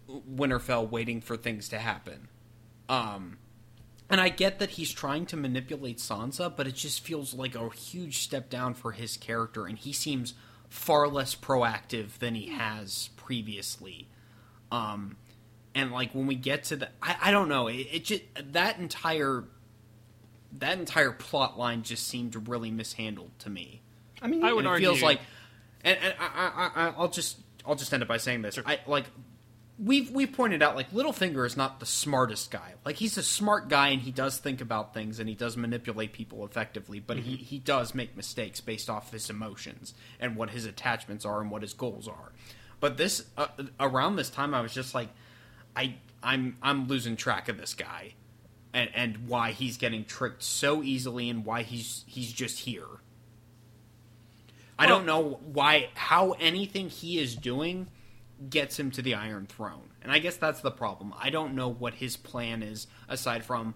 Winterfell 0.09 0.89
waiting 0.89 1.21
for 1.21 1.35
things 1.35 1.69
to 1.69 1.79
happen. 1.79 2.29
Um, 2.87 3.37
and 4.09 4.21
I 4.21 4.29
get 4.29 4.59
that 4.59 4.71
he's 4.71 4.91
trying 4.91 5.25
to 5.27 5.37
manipulate 5.37 5.97
Sansa, 5.97 6.55
but 6.55 6.67
it 6.67 6.75
just 6.75 7.01
feels 7.01 7.33
like 7.33 7.55
a 7.55 7.69
huge 7.69 8.19
step 8.19 8.49
down 8.49 8.73
for 8.73 8.91
his 8.91 9.17
character, 9.17 9.65
and 9.65 9.77
he 9.77 9.93
seems 9.93 10.35
far 10.69 11.07
less 11.07 11.35
proactive 11.35 12.19
than 12.19 12.35
he 12.35 12.47
has 12.47 13.09
previously. 13.17 14.07
Um, 14.71 15.17
and 15.73 15.91
like 15.91 16.13
when 16.13 16.27
we 16.27 16.35
get 16.35 16.65
to 16.65 16.77
the, 16.77 16.89
I, 17.01 17.17
I 17.23 17.31
don't 17.31 17.49
know, 17.49 17.67
it, 17.67 17.87
it 17.91 18.05
just 18.05 18.23
that 18.53 18.79
entire 18.79 19.43
that 20.59 20.79
entire 20.79 21.11
plot 21.11 21.57
line 21.59 21.83
just 21.83 22.07
seemed 22.07 22.47
really 22.47 22.71
mishandled 22.71 23.31
to 23.39 23.49
me. 23.49 23.81
I 24.21 24.27
mean, 24.27 24.43
I 24.43 24.53
would 24.53 24.59
And 24.59 24.67
it 24.67 24.69
argue 24.69 24.87
feels 24.87 25.01
like, 25.01 25.19
and, 25.83 25.97
and 26.01 26.15
I, 26.19 26.71
I, 26.75 26.87
I, 26.87 26.93
I'll 26.97 27.09
just 27.09 27.37
I'll 27.65 27.75
just 27.75 27.93
end 27.93 28.03
it 28.03 28.07
by 28.07 28.17
saying 28.17 28.41
this. 28.41 28.57
I 28.65 28.79
like 28.87 29.05
we've 29.77 30.09
we've 30.11 30.31
pointed 30.31 30.61
out 30.61 30.75
like 30.75 30.91
Littlefinger 30.91 31.45
is 31.45 31.57
not 31.57 31.79
the 31.79 31.85
smartest 31.85 32.51
guy. 32.51 32.73
Like 32.85 32.95
he's 32.95 33.17
a 33.17 33.23
smart 33.23 33.67
guy 33.67 33.89
and 33.89 34.01
he 34.01 34.11
does 34.11 34.37
think 34.37 34.61
about 34.61 34.93
things 34.93 35.19
and 35.19 35.27
he 35.27 35.35
does 35.35 35.57
manipulate 35.57 36.13
people 36.13 36.45
effectively, 36.45 36.99
but 36.99 37.17
he 37.17 37.35
he 37.35 37.59
does 37.59 37.93
make 37.93 38.15
mistakes 38.15 38.61
based 38.61 38.89
off 38.89 39.11
his 39.11 39.29
emotions 39.29 39.93
and 40.19 40.35
what 40.35 40.51
his 40.51 40.65
attachments 40.65 41.25
are 41.25 41.41
and 41.41 41.51
what 41.51 41.61
his 41.61 41.73
goals 41.73 42.07
are. 42.07 42.31
But 42.79 42.97
this 42.97 43.25
uh, 43.37 43.47
around 43.79 44.15
this 44.15 44.29
time, 44.29 44.53
I 44.53 44.61
was 44.61 44.73
just 44.73 44.93
like, 44.93 45.09
I 45.75 45.95
I'm 46.21 46.57
I'm 46.61 46.87
losing 46.87 47.15
track 47.15 47.49
of 47.49 47.57
this 47.57 47.73
guy. 47.73 48.13
And, 48.73 48.89
and 48.93 49.29
why 49.29 49.51
he's 49.51 49.77
getting 49.77 50.03
tricked 50.03 50.43
so 50.43 50.83
easily, 50.83 51.29
and 51.29 51.45
why 51.45 51.63
he's 51.63 52.03
he's 52.07 52.33
just 52.33 52.59
here. 52.59 52.83
I 54.77 54.85
don't 54.85 55.05
know 55.05 55.39
why 55.53 55.87
how 55.93 56.33
anything 56.33 56.89
he 56.89 57.17
is 57.17 57.37
doing 57.37 57.87
gets 58.49 58.77
him 58.77 58.91
to 58.91 59.01
the 59.01 59.13
Iron 59.13 59.45
Throne. 59.45 59.91
And 60.01 60.11
I 60.11 60.19
guess 60.19 60.35
that's 60.35 60.59
the 60.59 60.71
problem. 60.71 61.13
I 61.17 61.29
don't 61.29 61.55
know 61.55 61.69
what 61.69 61.93
his 61.93 62.17
plan 62.17 62.61
is 62.61 62.87
aside 63.07 63.45
from 63.45 63.75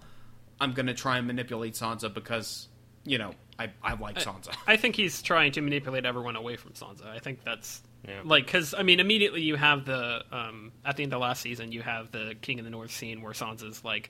I'm 0.60 0.74
going 0.74 0.88
to 0.88 0.94
try 0.94 1.18
and 1.18 1.26
manipulate 1.26 1.76
Sansa 1.76 2.14
because, 2.14 2.68
you 3.06 3.18
know, 3.18 3.32
I, 3.58 3.70
I 3.82 3.94
like 3.94 4.18
Sansa. 4.20 4.54
I 4.68 4.76
think 4.76 4.96
he's 4.96 5.22
trying 5.22 5.54
to 5.54 5.62
manipulate 5.62 6.06
everyone 6.06 6.36
away 6.36 6.58
from 6.58 6.74
Sansa. 6.74 7.08
I 7.08 7.20
think 7.20 7.44
that's 7.44 7.82
Yeah. 8.08 8.22
like 8.24 8.46
because 8.46 8.74
I 8.74 8.84
mean 8.84 9.00
immediately 9.00 9.42
you 9.42 9.56
have 9.56 9.86
the 9.86 10.24
um, 10.32 10.72
at 10.86 10.96
the 10.96 11.04
end 11.04 11.14
of 11.14 11.20
last 11.22 11.42
season 11.42 11.72
you 11.72 11.82
have 11.82 12.12
the 12.12 12.34
King 12.42 12.60
of 12.60 12.66
the 12.66 12.72
North 12.72 12.92
scene 12.92 13.22
where 13.22 13.34
Sansa's 13.34 13.84
like 13.84 14.10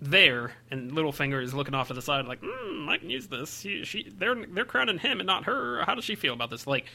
there 0.00 0.52
and 0.70 0.92
Littlefinger 0.92 1.42
is 1.42 1.54
looking 1.54 1.74
off 1.74 1.88
to 1.88 1.94
the 1.94 2.02
side 2.02 2.26
like 2.26 2.40
mm, 2.42 2.88
I 2.88 2.98
can 2.98 3.10
use 3.10 3.26
this. 3.26 3.60
She, 3.60 3.84
she 3.84 4.12
they're 4.16 4.46
they're 4.46 4.64
crowning 4.64 4.98
him 4.98 5.20
and 5.20 5.26
not 5.26 5.44
her. 5.44 5.82
How 5.84 5.94
does 5.94 6.04
she 6.04 6.14
feel 6.14 6.34
about 6.34 6.50
this? 6.50 6.66
Like 6.66 6.86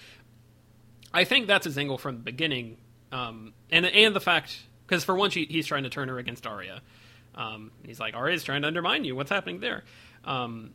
I 1.14 1.26
think 1.26 1.48
that's 1.48 1.66
his 1.66 1.78
angle 1.78 1.98
from 1.98 2.16
the 2.16 2.22
beginning, 2.22 2.78
um, 3.12 3.54
and 3.70 3.86
and 3.86 4.16
the 4.16 4.22
fact 4.22 4.58
because 4.88 5.04
for 5.04 5.16
one 5.16 5.30
she, 5.32 5.46
he's 5.46 5.68
trying 5.68 5.84
to 5.84 5.90
turn 5.90 6.08
her 6.08 6.18
against 6.18 6.48
Arya. 6.48 6.82
Um, 7.36 7.72
he's 7.86 8.00
like 8.00 8.16
Arya's 8.16 8.44
trying 8.44 8.62
to 8.62 8.68
undermine 8.68 9.04
you. 9.04 9.16
What's 9.16 9.30
happening 9.30 9.60
there? 9.60 9.84
Um, 10.24 10.74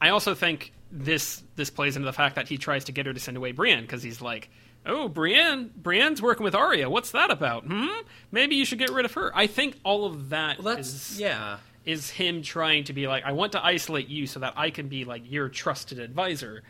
I 0.00 0.10
also 0.10 0.34
think 0.34 0.72
this 0.92 1.42
this 1.56 1.70
plays 1.70 1.96
into 1.96 2.06
the 2.06 2.12
fact 2.12 2.36
that 2.36 2.48
he 2.48 2.58
tries 2.58 2.84
to 2.84 2.92
get 2.92 3.06
her 3.06 3.12
to 3.12 3.20
send 3.20 3.36
away 3.36 3.52
Brienne 3.52 3.82
because 3.82 4.02
he's 4.02 4.20
like, 4.22 4.48
oh, 4.86 5.08
Brienne, 5.08 5.70
Brienne's 5.76 6.20
working 6.22 6.44
with 6.44 6.54
Arya. 6.54 6.88
What's 6.90 7.10
that 7.12 7.30
about? 7.30 7.64
Hmm? 7.64 7.86
Maybe 8.30 8.56
you 8.56 8.64
should 8.64 8.78
get 8.78 8.90
rid 8.90 9.04
of 9.04 9.12
her. 9.14 9.32
I 9.34 9.46
think 9.46 9.78
all 9.84 10.04
of 10.06 10.30
that 10.30 10.62
Well, 10.62 10.76
is- 10.78 11.18
yeah. 11.18 11.58
is 11.84 12.10
him 12.10 12.42
trying 12.42 12.84
to 12.84 12.92
be 12.92 13.06
like, 13.08 13.24
I 13.24 13.32
want 13.32 13.52
to 13.52 13.64
isolate 13.64 14.08
you 14.08 14.26
so 14.26 14.40
that 14.40 14.54
I 14.56 14.70
can 14.70 14.88
be 14.88 15.04
like 15.04 15.22
your 15.30 15.48
trusted 15.48 15.98
advisor. 15.98 16.62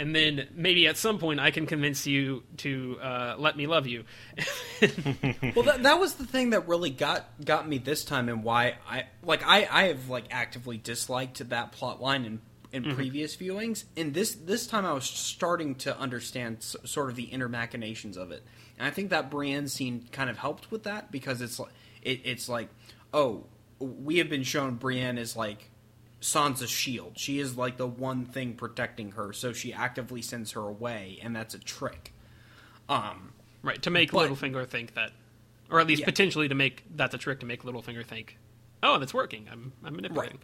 And 0.00 0.14
then 0.14 0.46
maybe 0.54 0.86
at 0.86 0.96
some 0.96 1.18
point 1.18 1.40
I 1.40 1.50
can 1.50 1.66
convince 1.66 2.06
you 2.06 2.44
to 2.58 2.98
uh, 3.02 3.34
let 3.38 3.56
me 3.56 3.66
love 3.66 3.86
you. 3.88 4.04
Well, 5.56 5.64
that, 5.64 5.82
that 5.82 5.98
was 5.98 6.14
the 6.14 6.26
thing 6.26 6.50
that 6.50 6.68
really 6.68 6.90
got 6.90 7.26
got 7.44 7.68
me 7.68 7.78
this 7.78 8.04
time, 8.04 8.28
and 8.28 8.44
why 8.44 8.76
I 8.88 9.06
like 9.24 9.42
I 9.44 9.66
I 9.70 9.82
have 9.88 10.08
like 10.08 10.26
actively 10.30 10.76
disliked 10.78 11.48
that 11.48 11.72
plot 11.72 12.00
line 12.00 12.24
in 12.72 12.84
in 12.84 12.94
previous 12.94 13.36
viewings, 13.36 13.84
and 13.96 14.12
this 14.14 14.34
this 14.34 14.66
time 14.66 14.84
I 14.84 14.92
was 14.92 15.04
starting 15.04 15.74
to 15.76 15.98
understand 15.98 16.58
s- 16.58 16.76
sort 16.84 17.10
of 17.10 17.16
the 17.16 17.24
inner 17.24 17.48
machinations 17.48 18.16
of 18.16 18.30
it, 18.30 18.42
and 18.78 18.86
I 18.86 18.90
think 18.90 19.10
that 19.10 19.30
Brienne 19.30 19.68
scene 19.68 20.06
kind 20.12 20.28
of 20.30 20.38
helped 20.38 20.70
with 20.70 20.82
that 20.84 21.10
because 21.10 21.40
it's 21.40 21.58
like 21.58 21.72
it, 22.02 22.20
it's 22.24 22.48
like 22.48 22.68
oh 23.14 23.44
we 23.80 24.18
have 24.18 24.28
been 24.28 24.42
shown 24.42 24.74
Brienne 24.74 25.16
is 25.18 25.36
like 25.36 25.70
Sansa's 26.20 26.68
shield. 26.70 27.12
She 27.16 27.38
is 27.38 27.56
like 27.56 27.76
the 27.76 27.86
one 27.86 28.24
thing 28.26 28.54
protecting 28.54 29.12
her, 29.12 29.32
so 29.32 29.52
she 29.52 29.72
actively 29.72 30.20
sends 30.20 30.52
her 30.52 30.62
away, 30.62 31.18
and 31.22 31.34
that's 31.34 31.54
a 31.54 31.58
trick. 31.58 32.12
Um, 32.88 33.32
right, 33.62 33.80
to 33.82 33.90
make 33.90 34.10
But- 34.12 34.30
Littlefinger 34.30 34.66
think 34.68 34.94
that. 34.94 35.12
Or 35.70 35.78
at 35.80 35.86
least 35.86 36.00
Yeah. 36.00 36.06
potentially 36.06 36.48
to 36.48 36.54
make 36.54 36.82
that's 36.96 37.14
a 37.14 37.18
trick 37.18 37.40
to 37.40 37.46
make 37.46 37.62
Littlefinger 37.62 38.04
think, 38.04 38.38
oh, 38.82 38.98
that's 38.98 39.12
working. 39.12 39.46
I'm, 39.52 39.72
I'm 39.84 39.94
manipulating. 39.96 40.38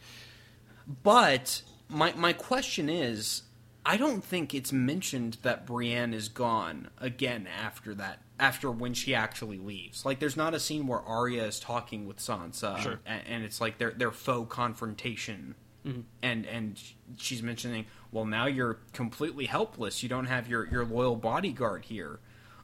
But 1.03 1.63
my 1.89 2.13
my 2.15 2.33
question 2.33 2.89
is, 2.89 3.43
I 3.87 3.97
don't 3.97 4.25
think 4.25 4.55
it's 4.55 4.73
mentioned 4.73 5.39
that 5.43 5.67
Brienne 5.67 6.15
is 6.15 6.29
gone 6.29 6.89
again 6.99 7.47
after 7.47 7.95
that. 7.95 8.21
After 8.39 8.69
when 8.71 8.95
she 8.95 9.15
actually 9.15 9.59
leaves, 9.59 10.05
like 10.05 10.19
there's 10.19 10.37
not 10.37 10.55
a 10.55 10.61
scene 10.61 10.89
where 10.89 10.99
Arya 11.01 11.45
is 11.45 11.61
talking 11.61 12.05
with 12.07 12.17
Sansa, 12.19 12.79
Sure. 12.81 12.99
and, 13.07 13.23
and 13.29 13.45
it's 13.45 13.61
like 13.61 13.79
their 13.79 13.93
their 13.93 14.11
faux 14.11 14.53
confrontation, 14.53 15.55
and 15.85 16.45
and 16.47 16.81
she's 17.17 17.45
mentioning, 17.45 17.87
well, 18.11 18.25
now 18.25 18.47
you're 18.47 18.81
completely 18.93 19.47
helpless. 19.47 20.03
You 20.03 20.09
don't 20.09 20.27
have 20.27 20.49
your 20.49 20.67
your 20.67 20.85
loyal 20.85 21.15
bodyguard 21.15 21.85
here. 21.85 22.19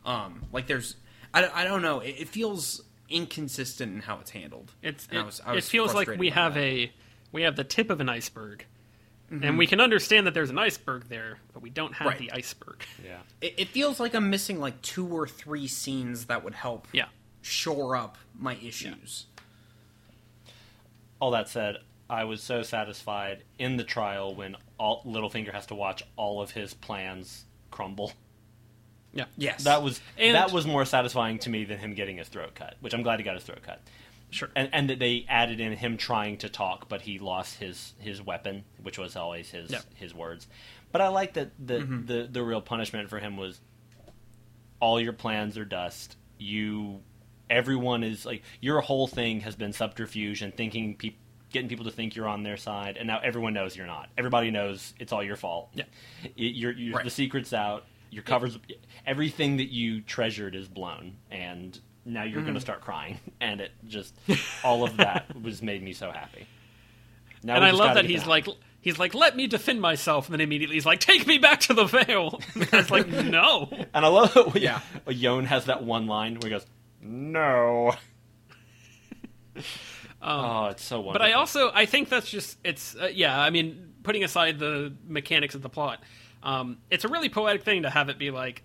Um, 0.05 0.43
like 0.53 0.67
there's, 0.67 0.97
I, 1.33 1.49
I 1.55 1.65
don't 1.65 1.83
know. 1.83 2.01
It, 2.01 2.17
it 2.19 2.29
feels 2.29 2.83
inconsistent 3.09 3.95
in 3.95 4.01
how 4.01 4.19
it's 4.19 4.31
handled. 4.31 4.73
It's 4.83 5.07
it, 5.13 5.19
I 5.19 5.23
was- 5.23 5.41
I 5.47 5.55
it 5.57 5.63
feels 5.65 5.95
like 5.95 6.09
we 6.19 6.31
have 6.31 6.55
that. 6.55 6.61
a 6.65 6.93
we 7.31 7.43
have 7.43 7.55
the 7.55 7.65
tip 7.65 7.91
of 7.91 8.01
an 8.01 8.09
iceberg, 8.09 8.65
Mm-hmm. 9.31 9.45
and 9.45 9.59
we 9.59 9.67
can 9.67 9.81
understand 9.81 10.27
that 10.27 10.35
there's 10.35 10.51
an 10.51 10.59
iceberg 10.59 11.05
there, 11.09 11.39
but 11.53 11.63
we 11.63 11.71
don't 11.71 11.95
have 11.95 12.09
Right. 12.09 12.19
the 12.19 12.33
iceberg. 12.33 12.83
Yeah. 13.05 13.19
It, 13.41 13.55
it 13.59 13.69
feels 13.69 14.01
like 14.01 14.13
I'm 14.15 14.29
missing 14.29 14.59
like 14.59 14.83
two 14.83 15.07
or 15.07 15.29
three 15.29 15.69
scenes 15.69 16.27
that 16.27 16.43
would 16.43 16.55
help 16.55 16.89
Yeah. 16.93 17.07
shore 17.41 17.95
up 17.95 18.19
my 18.37 18.57
issues. 18.57 19.27
All 21.21 21.31
that 21.33 21.49
said, 21.49 21.77
I 22.09 22.25
was 22.25 22.43
so 22.43 22.63
satisfied 22.63 23.45
in 23.59 23.77
the 23.77 23.85
trial 23.85 24.35
when 24.35 24.57
all, 24.79 25.03
Littlefinger 25.05 25.53
has 25.53 25.67
to 25.67 25.75
watch 25.75 26.03
all 26.17 26.41
of 26.43 26.51
his 26.53 26.75
plans 26.75 27.45
crumble. 27.71 28.13
Yeah. 29.13 29.27
Yes, 29.37 29.65
That 29.65 29.83
was 29.83 30.01
And- 30.19 30.35
that 30.35 30.51
was 30.53 30.67
more 30.67 30.85
satisfying 30.85 31.39
to 31.41 31.51
me 31.51 31.65
than 31.65 31.79
him 31.79 31.95
getting 31.95 32.17
his 32.17 32.29
throat 32.29 32.55
cut, 32.55 32.77
which 32.81 32.95
I'm 32.95 33.03
glad 33.03 33.21
he 33.21 33.25
got 33.25 33.35
his 33.35 33.45
throat 33.45 33.63
cut. 33.63 33.81
Sure. 34.31 34.49
And 34.55 34.69
and 34.73 34.89
that 34.91 34.99
they 34.99 35.27
added 35.29 35.61
in 35.61 35.73
him 35.73 35.97
trying 35.97 36.39
to 36.39 36.49
talk, 36.49 36.89
but 36.89 37.03
he 37.03 37.19
lost 37.19 37.59
his 37.59 37.95
his 37.99 38.23
weapon, 38.23 38.65
which 38.83 38.99
was 38.99 39.17
always 39.17 39.51
his 39.51 39.71
Yeah. 39.71 39.81
his 39.95 40.15
words. 40.15 40.47
But 40.93 41.01
I 41.01 41.09
like 41.09 41.35
that 41.35 41.51
the, 41.59 41.75
Mm-hmm. 41.81 42.07
the 42.07 42.29
the 42.31 42.43
real 42.43 42.61
punishment 42.61 43.09
for 43.11 43.19
him 43.19 43.37
was 43.37 43.61
all 44.81 45.01
your 45.01 45.13
plans 45.13 45.59
are 45.59 45.65
dust. 45.65 46.17
You 46.39 47.01
everyone 47.49 48.05
is 48.05 48.25
like 48.25 48.43
your 48.61 48.81
whole 48.81 49.07
thing 49.07 49.41
has 49.41 49.57
been 49.57 49.73
subterfuge 49.73 50.43
and 50.43 50.55
thinking 50.57 50.97
peop 50.97 51.17
getting 51.53 51.69
people 51.69 51.85
to 51.85 51.91
think 51.91 52.15
you're 52.15 52.29
on 52.29 52.45
their 52.45 52.57
side, 52.57 52.97
and 52.97 53.09
now 53.09 53.19
everyone 53.25 53.53
knows 53.53 53.77
you're 53.77 53.87
not. 53.87 54.09
Everybody 54.17 54.53
knows 54.53 54.95
it's 55.01 55.13
all 55.13 55.23
your 55.25 55.35
fault. 55.35 55.69
Yeah. 55.75 55.83
You're, 56.37 56.71
you're, 56.71 56.95
Right. 56.95 57.05
the 57.05 57.11
secret's 57.11 57.53
out. 57.53 57.87
Your 58.13 58.23
covers, 58.23 58.57
everything 59.05 59.57
that 59.57 59.73
you 59.73 60.01
treasured 60.01 60.55
is 60.55 60.69
blown, 60.69 61.17
and 61.29 61.77
now 62.13 62.23
you're 62.25 62.37
Mm-hmm. 62.39 62.43
going 62.47 62.55
to 62.55 62.61
start 62.61 62.81
crying. 62.81 63.19
And 63.41 63.61
it 63.61 63.73
just 63.87 64.15
all 64.65 64.85
of 64.85 64.97
that 64.99 65.35
was 65.41 65.63
made 65.63 65.83
me 65.83 65.93
so 65.93 66.11
happy. 66.11 66.47
Now 67.43 67.57
and 67.57 67.65
I 67.65 67.71
love 67.71 67.95
that 67.95 68.05
he's 68.05 68.21
down. 68.21 68.29
like 68.29 68.47
he's 68.83 68.99
like 68.99 69.15
let 69.15 69.35
me 69.37 69.47
defend 69.47 69.81
myself, 69.81 70.27
and 70.27 70.35
then 70.35 70.41
immediately 70.43 70.77
he's 70.77 70.85
like 70.87 71.01
take 71.01 71.27
me 71.27 71.39
back 71.39 71.61
to 71.61 71.75
the 71.75 71.85
veil. 71.87 72.41
it's 72.55 72.91
like 72.91 73.09
no. 73.09 73.69
and 73.95 74.05
I 74.05 74.09
love 74.09 74.37
it. 74.37 74.53
When 74.55 74.63
Yeah. 74.63 74.81
Yon 75.09 75.47
has 75.47 75.65
that 75.67 75.83
one 75.83 76.07
line 76.07 76.35
where 76.35 76.51
he 76.51 76.51
goes, 76.51 76.67
"No." 77.01 77.95
oh, 80.23 80.67
it's 80.67 80.85
so 80.85 80.97
wonderful. 81.01 81.13
But 81.13 81.23
I 81.23 81.33
also 81.33 81.71
I 81.73 81.87
think 81.87 82.09
that's 82.09 82.29
just 82.31 82.59
it's 82.65 82.95
uh, 82.97 83.09
yeah. 83.13 83.39
I 83.41 83.51
mean, 83.51 83.95
putting 84.03 84.25
aside 84.25 84.59
the 84.59 84.93
mechanics 85.07 85.55
of 85.55 85.63
the 85.63 85.69
plot, 85.69 86.03
um, 86.43 86.79
it's 86.91 87.05
a 87.05 87.09
really 87.09 87.29
poetic 87.29 87.63
thing 87.63 87.83
to 87.83 87.91
have 87.91 88.09
it 88.09 88.19
be 88.19 88.31
like, 88.31 88.63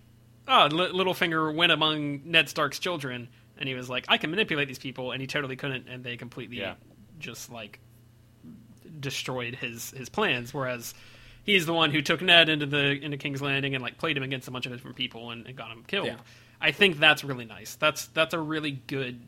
Ah, 0.48 0.68
oh, 0.70 0.78
L- 0.78 0.92
Littlefinger 0.92 1.54
went 1.54 1.72
among 1.72 2.22
Ned 2.30 2.48
Stark's 2.48 2.78
children, 2.78 3.28
and 3.58 3.68
he 3.68 3.74
was 3.74 3.88
like, 3.90 4.04
I 4.08 4.16
can 4.18 4.30
manipulate 4.30 4.68
these 4.68 4.78
people, 4.78 5.12
and 5.12 5.20
he 5.20 5.26
totally 5.26 5.56
couldn't, 5.56 5.88
and 5.88 6.04
they 6.04 6.16
completely 6.16 6.58
Yeah. 6.58 6.74
just 7.18 7.50
like 7.50 7.80
destroyed 9.00 9.54
his 9.56 9.90
his 9.90 10.08
plans. 10.08 10.54
Whereas 10.54 10.94
he's 11.44 11.66
the 11.66 11.72
one 11.74 11.90
who 11.90 12.00
took 12.02 12.22
Ned 12.22 12.48
into 12.48 12.66
the 12.66 12.92
into 13.02 13.16
King's 13.16 13.42
Landing 13.42 13.74
and 13.74 13.82
like 13.82 13.98
played 13.98 14.16
him 14.16 14.22
against 14.22 14.48
a 14.48 14.50
bunch 14.50 14.66
of 14.66 14.72
different 14.72 14.96
people 14.96 15.30
and, 15.30 15.46
and 15.46 15.56
got 15.56 15.70
him 15.70 15.84
killed. 15.86 16.06
Yeah. 16.06 16.16
I 16.60 16.70
think 16.72 16.98
that's 16.98 17.22
really 17.24 17.44
nice. 17.44 17.74
That's 17.76 18.06
that's 18.06 18.32
a 18.34 18.38
really 18.40 18.70
good 18.70 19.20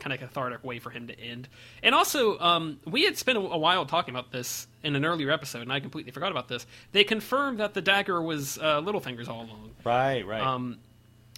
kind 0.00 0.12
of 0.12 0.18
cathartic 0.20 0.64
way 0.64 0.78
for 0.78 0.90
him 0.90 1.06
to 1.06 1.18
end. 1.18 1.48
And 1.82 1.94
also, 1.94 2.38
um, 2.38 2.80
we 2.84 3.04
had 3.04 3.16
spent 3.16 3.38
a, 3.38 3.40
a 3.40 3.58
while 3.58 3.86
talking 3.86 4.14
about 4.14 4.32
this 4.32 4.66
in 4.82 4.96
an 4.96 5.04
earlier 5.04 5.30
episode, 5.30 5.62
and 5.62 5.72
I 5.72 5.80
completely 5.80 6.12
forgot 6.12 6.30
about 6.30 6.48
this. 6.48 6.66
They 6.92 7.04
confirmed 7.04 7.60
that 7.60 7.74
the 7.74 7.82
dagger 7.82 8.20
was 8.20 8.58
uh, 8.58 8.80
Littlefinger's 8.80 9.28
all 9.28 9.42
along. 9.42 9.70
right, 9.84 10.26
right. 10.26 10.42
Um, 10.42 10.78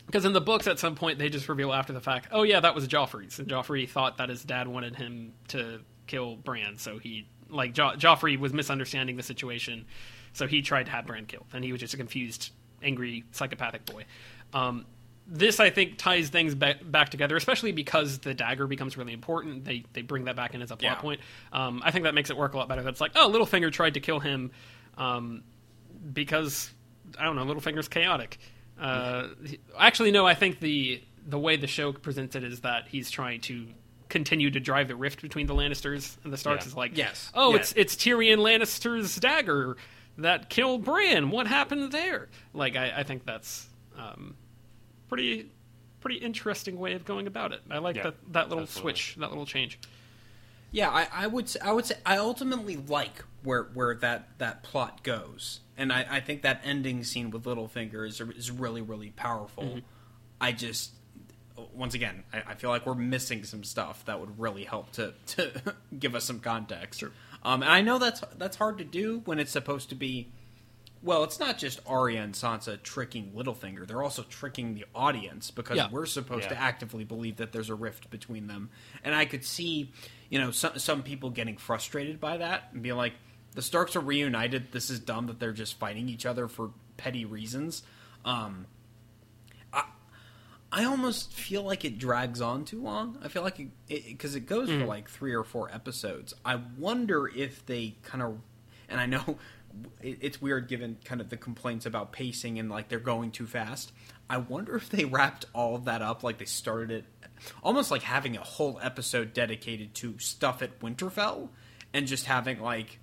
because 0.06 0.24
in 0.24 0.32
the 0.32 0.40
books, 0.40 0.66
at 0.66 0.78
some 0.78 0.94
point, 0.94 1.18
they 1.18 1.28
just 1.28 1.48
reveal 1.48 1.72
after 1.72 1.92
the 1.92 2.00
fact, 2.00 2.28
oh 2.32 2.42
yeah, 2.42 2.60
that 2.60 2.74
was 2.74 2.86
Joffrey's, 2.88 3.38
and 3.38 3.48
Joffrey 3.48 3.88
thought 3.88 4.18
that 4.18 4.28
his 4.28 4.44
dad 4.44 4.68
wanted 4.68 4.96
him 4.96 5.32
to 5.48 5.80
kill 6.06 6.36
Bran, 6.36 6.76
so 6.76 6.98
he 6.98 7.28
like 7.48 7.72
jo- 7.72 7.94
Joffrey 7.96 8.38
was 8.38 8.52
misunderstanding 8.52 9.16
the 9.16 9.22
situation, 9.22 9.86
so 10.32 10.46
he 10.46 10.60
tried 10.60 10.86
to 10.86 10.92
have 10.92 11.06
Bran 11.06 11.26
killed, 11.26 11.46
and 11.52 11.64
he 11.64 11.72
was 11.72 11.80
just 11.80 11.94
a 11.94 11.96
confused, 11.96 12.50
angry, 12.82 13.24
psychopathic 13.30 13.86
boy. 13.86 14.04
Um, 14.52 14.86
this, 15.26 15.60
I 15.60 15.70
think, 15.70 15.98
ties 15.98 16.28
things 16.28 16.54
back, 16.54 16.78
back 16.84 17.08
together, 17.10 17.36
especially 17.36 17.72
because 17.72 18.18
the 18.18 18.34
dagger 18.34 18.66
becomes 18.66 18.96
really 18.96 19.12
important. 19.12 19.64
They 19.64 19.84
they 19.92 20.02
bring 20.02 20.24
that 20.24 20.36
back 20.36 20.54
in 20.54 20.62
as 20.62 20.70
a 20.70 20.76
plot 20.76 20.96
Yeah. 20.96 21.00
point. 21.00 21.20
Um, 21.52 21.80
I 21.84 21.90
think 21.90 22.04
that 22.04 22.14
makes 22.14 22.30
it 22.30 22.36
work 22.36 22.54
a 22.54 22.56
lot 22.58 22.68
better. 22.68 22.82
That's 22.82 23.00
like, 23.00 23.12
oh, 23.14 23.30
Littlefinger 23.32 23.72
tried 23.72 23.94
to 23.94 24.00
kill 24.00 24.20
him 24.20 24.50
um, 24.98 25.42
because 26.12 26.70
I 27.18 27.24
don't 27.24 27.36
know, 27.36 27.44
Littlefinger's 27.44 27.88
chaotic. 27.88 28.38
Uh, 28.78 29.28
he- 29.46 29.60
actually, 29.78 30.10
no. 30.10 30.26
I 30.26 30.34
think 30.34 30.60
the 30.60 31.02
the 31.26 31.38
way 31.38 31.56
the 31.56 31.66
show 31.68 31.92
presents 31.92 32.34
it 32.34 32.42
is 32.44 32.60
that 32.60 32.88
he's 32.88 33.10
trying 33.10 33.40
to 33.42 33.66
continue 34.08 34.50
to 34.50 34.60
drive 34.60 34.88
the 34.88 34.96
rift 34.96 35.22
between 35.22 35.46
the 35.46 35.54
Lannisters 35.54 36.16
and 36.24 36.32
the 36.32 36.36
Starks. 36.36 36.64
Yeah. 36.64 36.68
Is 36.68 36.76
like, 36.76 36.96
Yes. 36.98 37.30
oh, 37.34 37.50
Yeah. 37.50 37.60
it's 37.60 37.72
it's 37.76 37.94
Tyrion 37.96 38.38
Lannister's 38.38 39.16
dagger 39.16 39.76
that 40.18 40.50
killed 40.50 40.84
Bran. 40.84 41.30
What 41.30 41.46
happened 41.46 41.92
there? 41.92 42.28
Like, 42.52 42.76
I, 42.76 42.92
I 42.98 43.02
think 43.04 43.24
that's 43.24 43.66
um, 43.96 44.34
pretty 45.12 45.50
pretty 46.00 46.16
interesting 46.16 46.78
way 46.78 46.94
of 46.94 47.04
going 47.04 47.26
about 47.26 47.52
it. 47.52 47.60
I 47.70 47.78
like 47.78 47.96
Yeah, 47.96 48.02
that 48.04 48.14
that 48.32 48.48
little 48.48 48.64
absolutely. 48.64 48.92
switch, 48.94 49.16
that 49.18 49.28
little 49.28 49.46
change. 49.46 49.78
Yeah, 50.72 50.88
I, 50.88 51.06
I 51.12 51.26
would 51.26 51.50
say, 51.50 51.60
I 51.60 51.70
would 51.72 51.84
say 51.84 51.96
I 52.06 52.16
ultimately 52.16 52.76
like 52.76 53.24
where 53.42 53.64
where 53.74 53.94
that, 53.96 54.38
that 54.38 54.62
plot 54.62 55.02
goes, 55.04 55.60
and 55.76 55.92
I, 55.92 56.06
I 56.10 56.20
think 56.20 56.40
that 56.42 56.62
ending 56.64 57.04
scene 57.04 57.30
with 57.30 57.42
Littlefinger 57.44 58.06
is 58.06 58.20
is 58.20 58.50
really 58.50 58.80
really 58.80 59.10
powerful. 59.10 59.80
I 60.40 60.52
just 60.52 60.92
once 61.74 61.92
again 61.94 62.24
I, 62.32 62.42
I 62.48 62.54
feel 62.54 62.70
like 62.70 62.86
we're 62.86 62.94
missing 62.94 63.44
some 63.44 63.62
stuff 63.62 64.04
that 64.06 64.18
would 64.18 64.38
really 64.40 64.64
help 64.64 64.90
to 64.92 65.12
to 65.26 65.74
give 65.98 66.14
us 66.14 66.24
some 66.24 66.40
context. 66.40 67.04
Um, 67.44 67.62
and 67.62 67.70
I 67.70 67.82
know 67.82 67.98
that's 67.98 68.22
that's 68.38 68.56
hard 68.56 68.78
to 68.78 68.84
do 68.84 69.20
when 69.26 69.38
it's 69.38 69.52
supposed 69.52 69.90
to 69.90 69.94
be. 69.94 70.32
Well, 71.02 71.24
it's 71.24 71.40
not 71.40 71.58
just 71.58 71.80
Arya 71.86 72.22
and 72.22 72.32
Sansa 72.34 72.80
tricking 72.82 73.32
Littlefinger; 73.32 73.86
they're 73.86 74.02
also 74.02 74.22
tricking 74.22 74.74
the 74.74 74.84
audience 74.94 75.50
because 75.50 75.76
Yeah. 75.76 75.88
we're 75.90 76.06
supposed 76.06 76.48
to 76.48 76.56
actively 76.56 77.02
believe 77.04 77.36
that 77.38 77.50
there's 77.52 77.70
a 77.70 77.74
rift 77.74 78.08
between 78.10 78.46
them. 78.46 78.70
And 79.02 79.14
I 79.14 79.24
could 79.24 79.44
see, 79.44 79.92
you 80.30 80.38
know, 80.38 80.50
some 80.52 80.78
some 80.78 81.02
people 81.02 81.30
getting 81.30 81.56
frustrated 81.56 82.20
by 82.20 82.36
that 82.36 82.68
and 82.72 82.82
be 82.82 82.92
like, 82.92 83.14
"The 83.54 83.62
Starks 83.62 83.96
are 83.96 84.00
reunited. 84.00 84.70
This 84.72 84.90
is 84.90 85.00
dumb 85.00 85.26
that 85.26 85.40
they're 85.40 85.52
just 85.52 85.78
fighting 85.78 86.08
each 86.08 86.24
other 86.24 86.46
for 86.46 86.70
petty 86.96 87.24
reasons." 87.24 87.82
Um, 88.24 88.66
I 89.72 89.84
I 90.70 90.84
almost 90.84 91.32
feel 91.32 91.62
like 91.64 91.84
it 91.84 91.98
drags 91.98 92.40
on 92.40 92.64
too 92.64 92.80
long. 92.80 93.18
I 93.22 93.26
feel 93.28 93.42
like 93.42 93.58
it 93.58 93.70
because 93.88 94.36
it, 94.36 94.46
goes 94.46 94.68
for 94.70 94.84
like 94.86 95.10
three 95.10 95.34
or 95.34 95.42
four 95.42 95.68
episodes. 95.72 96.32
I 96.44 96.60
wonder 96.78 97.26
if 97.26 97.66
they 97.66 97.96
kind 98.04 98.22
of, 98.22 98.38
and 98.88 99.00
I 99.00 99.06
know 99.06 99.22
it, 99.26 99.36
it's 100.02 100.40
weird 100.40 100.68
given 100.68 100.98
kind 101.04 101.20
of 101.20 101.28
the 101.28 101.36
complaints 101.36 101.86
about 101.86 102.12
pacing 102.12 102.58
and 102.58 102.70
like 102.70 102.88
they're 102.88 102.98
going 102.98 103.30
too 103.30 103.46
fast. 103.46 103.92
I 104.28 104.38
wonder 104.38 104.76
if 104.76 104.88
they 104.88 105.04
wrapped 105.04 105.46
all 105.54 105.74
of 105.74 105.84
that 105.84 106.02
up 106.02 106.22
like 106.22 106.38
they 106.38 106.44
started 106.44 106.90
it 106.90 107.04
almost 107.62 107.90
like 107.90 108.02
having 108.02 108.36
a 108.36 108.40
whole 108.40 108.78
episode 108.82 109.32
dedicated 109.32 109.94
to 109.94 110.18
stuff 110.18 110.62
at 110.62 110.78
Winterfell 110.80 111.48
and 111.92 112.06
just 112.06 112.26
having 112.26 112.60
like 112.60 112.98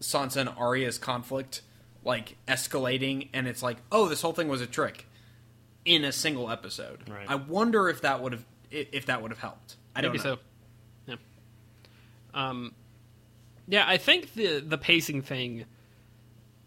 Sansa 0.00 0.38
and 0.38 0.48
Arya's 0.50 0.98
conflict 0.98 1.62
like 2.02 2.36
escalating 2.46 3.28
and 3.32 3.46
it's 3.48 3.62
like, 3.62 3.78
"Oh, 3.90 4.08
this 4.08 4.20
whole 4.22 4.32
thing 4.32 4.48
was 4.48 4.60
a 4.60 4.66
trick." 4.66 5.06
in 5.84 6.04
a 6.04 6.12
single 6.12 6.50
episode. 6.50 7.08
Right. 7.08 7.26
I 7.28 7.34
wonder 7.36 7.88
if 7.88 8.02
that 8.02 8.22
would 8.22 8.32
have 8.32 8.44
if 8.70 9.06
that 9.06 9.22
would 9.22 9.30
have 9.30 9.40
helped. 9.40 9.76
I 9.94 10.00
don't 10.00 10.16
know. 10.16 10.22
so. 10.22 10.38
Yeah. 11.06 11.16
Um, 12.32 12.74
yeah, 13.68 13.84
I 13.86 13.96
think 13.96 14.34
the 14.34 14.60
the 14.60 14.78
pacing 14.78 15.22
thing 15.22 15.64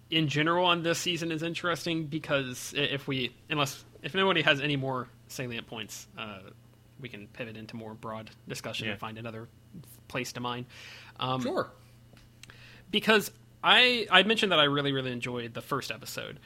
in 0.09 0.27
general 0.29 0.65
on 0.65 0.83
this 0.83 0.99
season 0.99 1.31
is 1.31 1.43
interesting 1.43 2.05
because 2.05 2.73
if 2.75 3.07
we 3.07 3.35
unless 3.49 3.83
if 4.03 4.13
nobody 4.15 4.41
has 4.41 4.61
any 4.61 4.75
more 4.75 5.07
salient 5.27 5.67
points, 5.67 6.07
uh, 6.17 6.39
we 6.99 7.09
can 7.09 7.27
pivot 7.27 7.57
into 7.57 7.75
more 7.75 7.93
broad 7.93 8.29
discussion 8.47 8.85
Yeah. 8.85 8.91
and 8.93 8.99
find 8.99 9.17
another 9.17 9.47
place 10.07 10.31
to 10.33 10.39
mine. 10.39 10.65
Um, 11.19 11.41
Sure. 11.41 11.69
because 12.91 13.31
I 13.63 14.07
I 14.09 14.23
mentioned 14.23 14.51
that 14.51 14.59
I 14.59 14.63
really 14.65 14.91
really 14.91 15.11
enjoyed 15.11 15.53
the 15.53 15.61
first 15.61 15.91
episode 15.91 16.39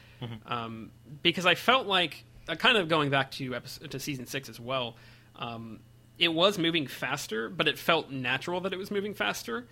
um, 0.46 0.92
because 1.24 1.46
I 1.46 1.56
felt 1.56 1.88
like 1.88 2.24
uh, 2.48 2.56
kind 2.56 2.78
of 2.78 2.88
going 2.90 3.10
back 3.10 3.32
to 3.32 3.54
episode, 3.56 3.92
to 3.92 4.00
season 4.00 4.26
six 4.26 4.50
as 4.50 4.60
well. 4.60 4.96
Um, 5.36 5.80
it 6.18 6.34
was 6.34 6.58
moving 6.60 6.86
faster, 6.88 7.50
but 7.50 7.68
it 7.68 7.78
felt 7.80 8.12
natural 8.12 8.62
that 8.62 8.74
it 8.74 8.78
was 8.78 8.92
moving 8.92 9.14
faster. 9.14 9.68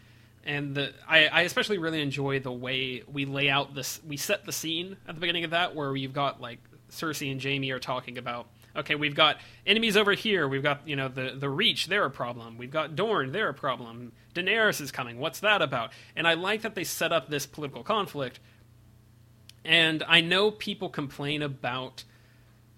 And 0.45 0.75
the 0.75 0.93
I, 1.07 1.27
I 1.27 1.41
especially 1.41 1.77
really 1.77 2.01
enjoy 2.01 2.39
the 2.39 2.51
way 2.51 3.03
we 3.11 3.25
lay 3.25 3.49
out 3.49 3.75
this. 3.75 4.01
We 4.07 4.17
set 4.17 4.45
the 4.45 4.51
scene 4.51 4.97
at 5.07 5.15
the 5.15 5.21
beginning 5.21 5.43
of 5.43 5.51
that, 5.51 5.75
where 5.75 5.95
you've 5.95 6.13
got 6.13 6.41
like 6.41 6.59
Cersei 6.89 7.31
and 7.31 7.41
Jaime 7.41 7.71
are 7.71 7.79
talking 7.79 8.17
about. 8.17 8.47
Okay, 8.75 8.95
we've 8.95 9.15
got 9.15 9.37
enemies 9.65 9.97
over 9.97 10.13
here. 10.13 10.47
We've 10.47 10.63
got 10.63 10.87
you 10.87 10.95
know 10.95 11.07
the 11.07 11.35
the 11.37 11.49
Reach. 11.49 11.87
They're 11.87 12.05
a 12.05 12.11
problem. 12.11 12.57
We've 12.57 12.71
got 12.71 12.95
Dorne. 12.95 13.31
They're 13.31 13.49
a 13.49 13.53
problem. 13.53 14.13
Daenerys 14.33 14.79
is 14.79 14.91
coming. 14.91 15.19
What's 15.19 15.41
that 15.41 15.61
about? 15.61 15.91
And 16.15 16.27
I 16.27 16.35
like 16.35 16.61
that 16.61 16.75
they 16.75 16.83
set 16.83 17.11
up 17.11 17.29
this 17.29 17.45
political 17.45 17.83
conflict. 17.83 18.39
And 19.65 20.03
I 20.07 20.21
know 20.21 20.51
people 20.51 20.89
complain 20.89 21.41
about 21.41 22.03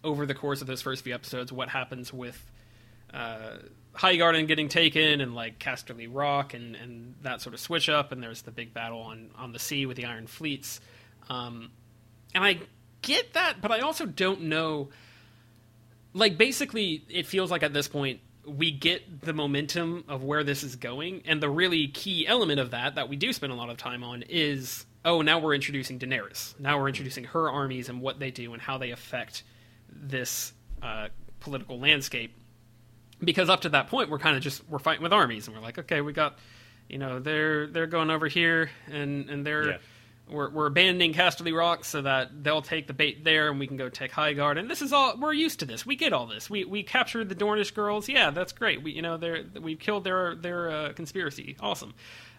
over 0.03 0.25
the 0.25 0.33
course 0.33 0.61
of 0.61 0.67
those 0.67 0.81
first 0.81 1.03
few 1.03 1.13
episodes 1.13 1.51
what 1.51 1.69
happens 1.69 2.11
with 2.11 2.51
uh, 3.13 3.57
Highgarden 3.95 4.47
getting 4.47 4.69
taken 4.69 5.21
and 5.21 5.35
like 5.35 5.59
Casterly 5.59 6.07
Rock 6.09 6.53
and, 6.53 6.75
and 6.75 7.15
that 7.23 7.41
sort 7.41 7.53
of 7.53 7.59
switch 7.59 7.89
up, 7.89 8.11
and 8.11 8.23
there's 8.23 8.41
the 8.43 8.51
big 8.51 8.73
battle 8.73 9.01
on, 9.01 9.31
on 9.37 9.51
the 9.51 9.59
sea 9.59 9.85
with 9.85 9.97
the 9.97 10.05
Iron 10.05 10.27
Fleets. 10.27 10.79
Um, 11.29 11.71
and 12.33 12.43
I 12.43 12.59
get 13.01 13.33
that, 13.33 13.61
but 13.61 13.71
I 13.71 13.79
also 13.79 14.05
don't 14.05 14.43
know. 14.43 14.89
Like, 16.13 16.37
basically, 16.37 17.03
it 17.09 17.25
feels 17.25 17.51
like 17.51 17.63
at 17.63 17.73
this 17.73 17.87
point, 17.87 18.21
we 18.45 18.71
get 18.71 19.21
the 19.21 19.33
momentum 19.33 20.03
of 20.07 20.23
where 20.23 20.43
this 20.43 20.63
is 20.63 20.75
going, 20.75 21.23
and 21.25 21.41
the 21.41 21.49
really 21.49 21.87
key 21.87 22.25
element 22.25 22.59
of 22.59 22.71
that, 22.71 22.95
that 22.95 23.07
we 23.07 23.15
do 23.15 23.31
spend 23.33 23.53
a 23.53 23.55
lot 23.55 23.69
of 23.69 23.77
time 23.77 24.03
on, 24.03 24.23
is 24.23 24.85
oh, 25.03 25.21
now 25.21 25.39
we're 25.39 25.55
introducing 25.55 25.99
Daenerys. 25.99 26.59
Now 26.59 26.79
we're 26.79 26.87
introducing 26.87 27.25
her 27.25 27.49
armies 27.49 27.89
and 27.89 28.01
what 28.01 28.19
they 28.19 28.31
do 28.31 28.53
and 28.53 28.61
how 28.61 28.77
they 28.77 28.91
affect 28.91 29.43
this 29.89 30.53
uh, 30.81 31.09
political 31.39 31.79
landscape 31.79 32.33
because 33.23 33.49
up 33.49 33.61
to 33.61 33.69
that 33.69 33.87
point 33.87 34.09
we're 34.09 34.19
kind 34.19 34.35
of 34.37 34.43
just 34.43 34.67
we're 34.69 34.79
fighting 34.79 35.03
with 35.03 35.13
armies 35.13 35.47
and 35.47 35.55
we're 35.55 35.61
like 35.61 35.77
okay 35.77 36.01
we 36.01 36.13
got 36.13 36.37
you 36.89 36.97
know 36.97 37.19
they're 37.19 37.67
they're 37.67 37.87
going 37.87 38.09
over 38.09 38.27
here 38.27 38.69
and 38.91 39.29
and 39.29 39.45
they're 39.45 39.69
Yeah. 39.71 39.77
we're, 40.29 40.49
we're 40.49 40.65
abandoning 40.65 41.13
Casterly 41.13 41.55
Rock 41.55 41.85
so 41.85 42.01
that 42.01 42.43
they'll 42.43 42.61
take 42.61 42.87
the 42.87 42.93
bait 42.93 43.23
there 43.23 43.49
and 43.49 43.59
we 43.59 43.67
can 43.67 43.77
go 43.77 43.89
take 43.89 44.11
Highgard 44.11 44.57
and 44.59 44.69
this 44.69 44.81
is 44.81 44.91
all 44.91 45.15
we're 45.17 45.33
used 45.33 45.59
to 45.59 45.65
this. 45.65 45.85
We 45.85 45.95
get 45.95 46.13
all 46.13 46.25
this. 46.27 46.49
We 46.49 46.65
we 46.65 46.83
captured 46.83 47.29
the 47.29 47.35
Dornish 47.35 47.73
girls. 47.73 48.09
Yeah 48.09 48.31
that's 48.31 48.51
great. 48.53 48.81
We 48.83 48.91
you 48.91 49.01
know 49.01 49.17
they're 49.17 49.43
we've 49.61 49.79
killed 49.79 50.03
their 50.03 50.35
their 50.35 50.69
uh, 50.71 50.93
conspiracy. 50.93 51.55
Awesome. 51.59 51.93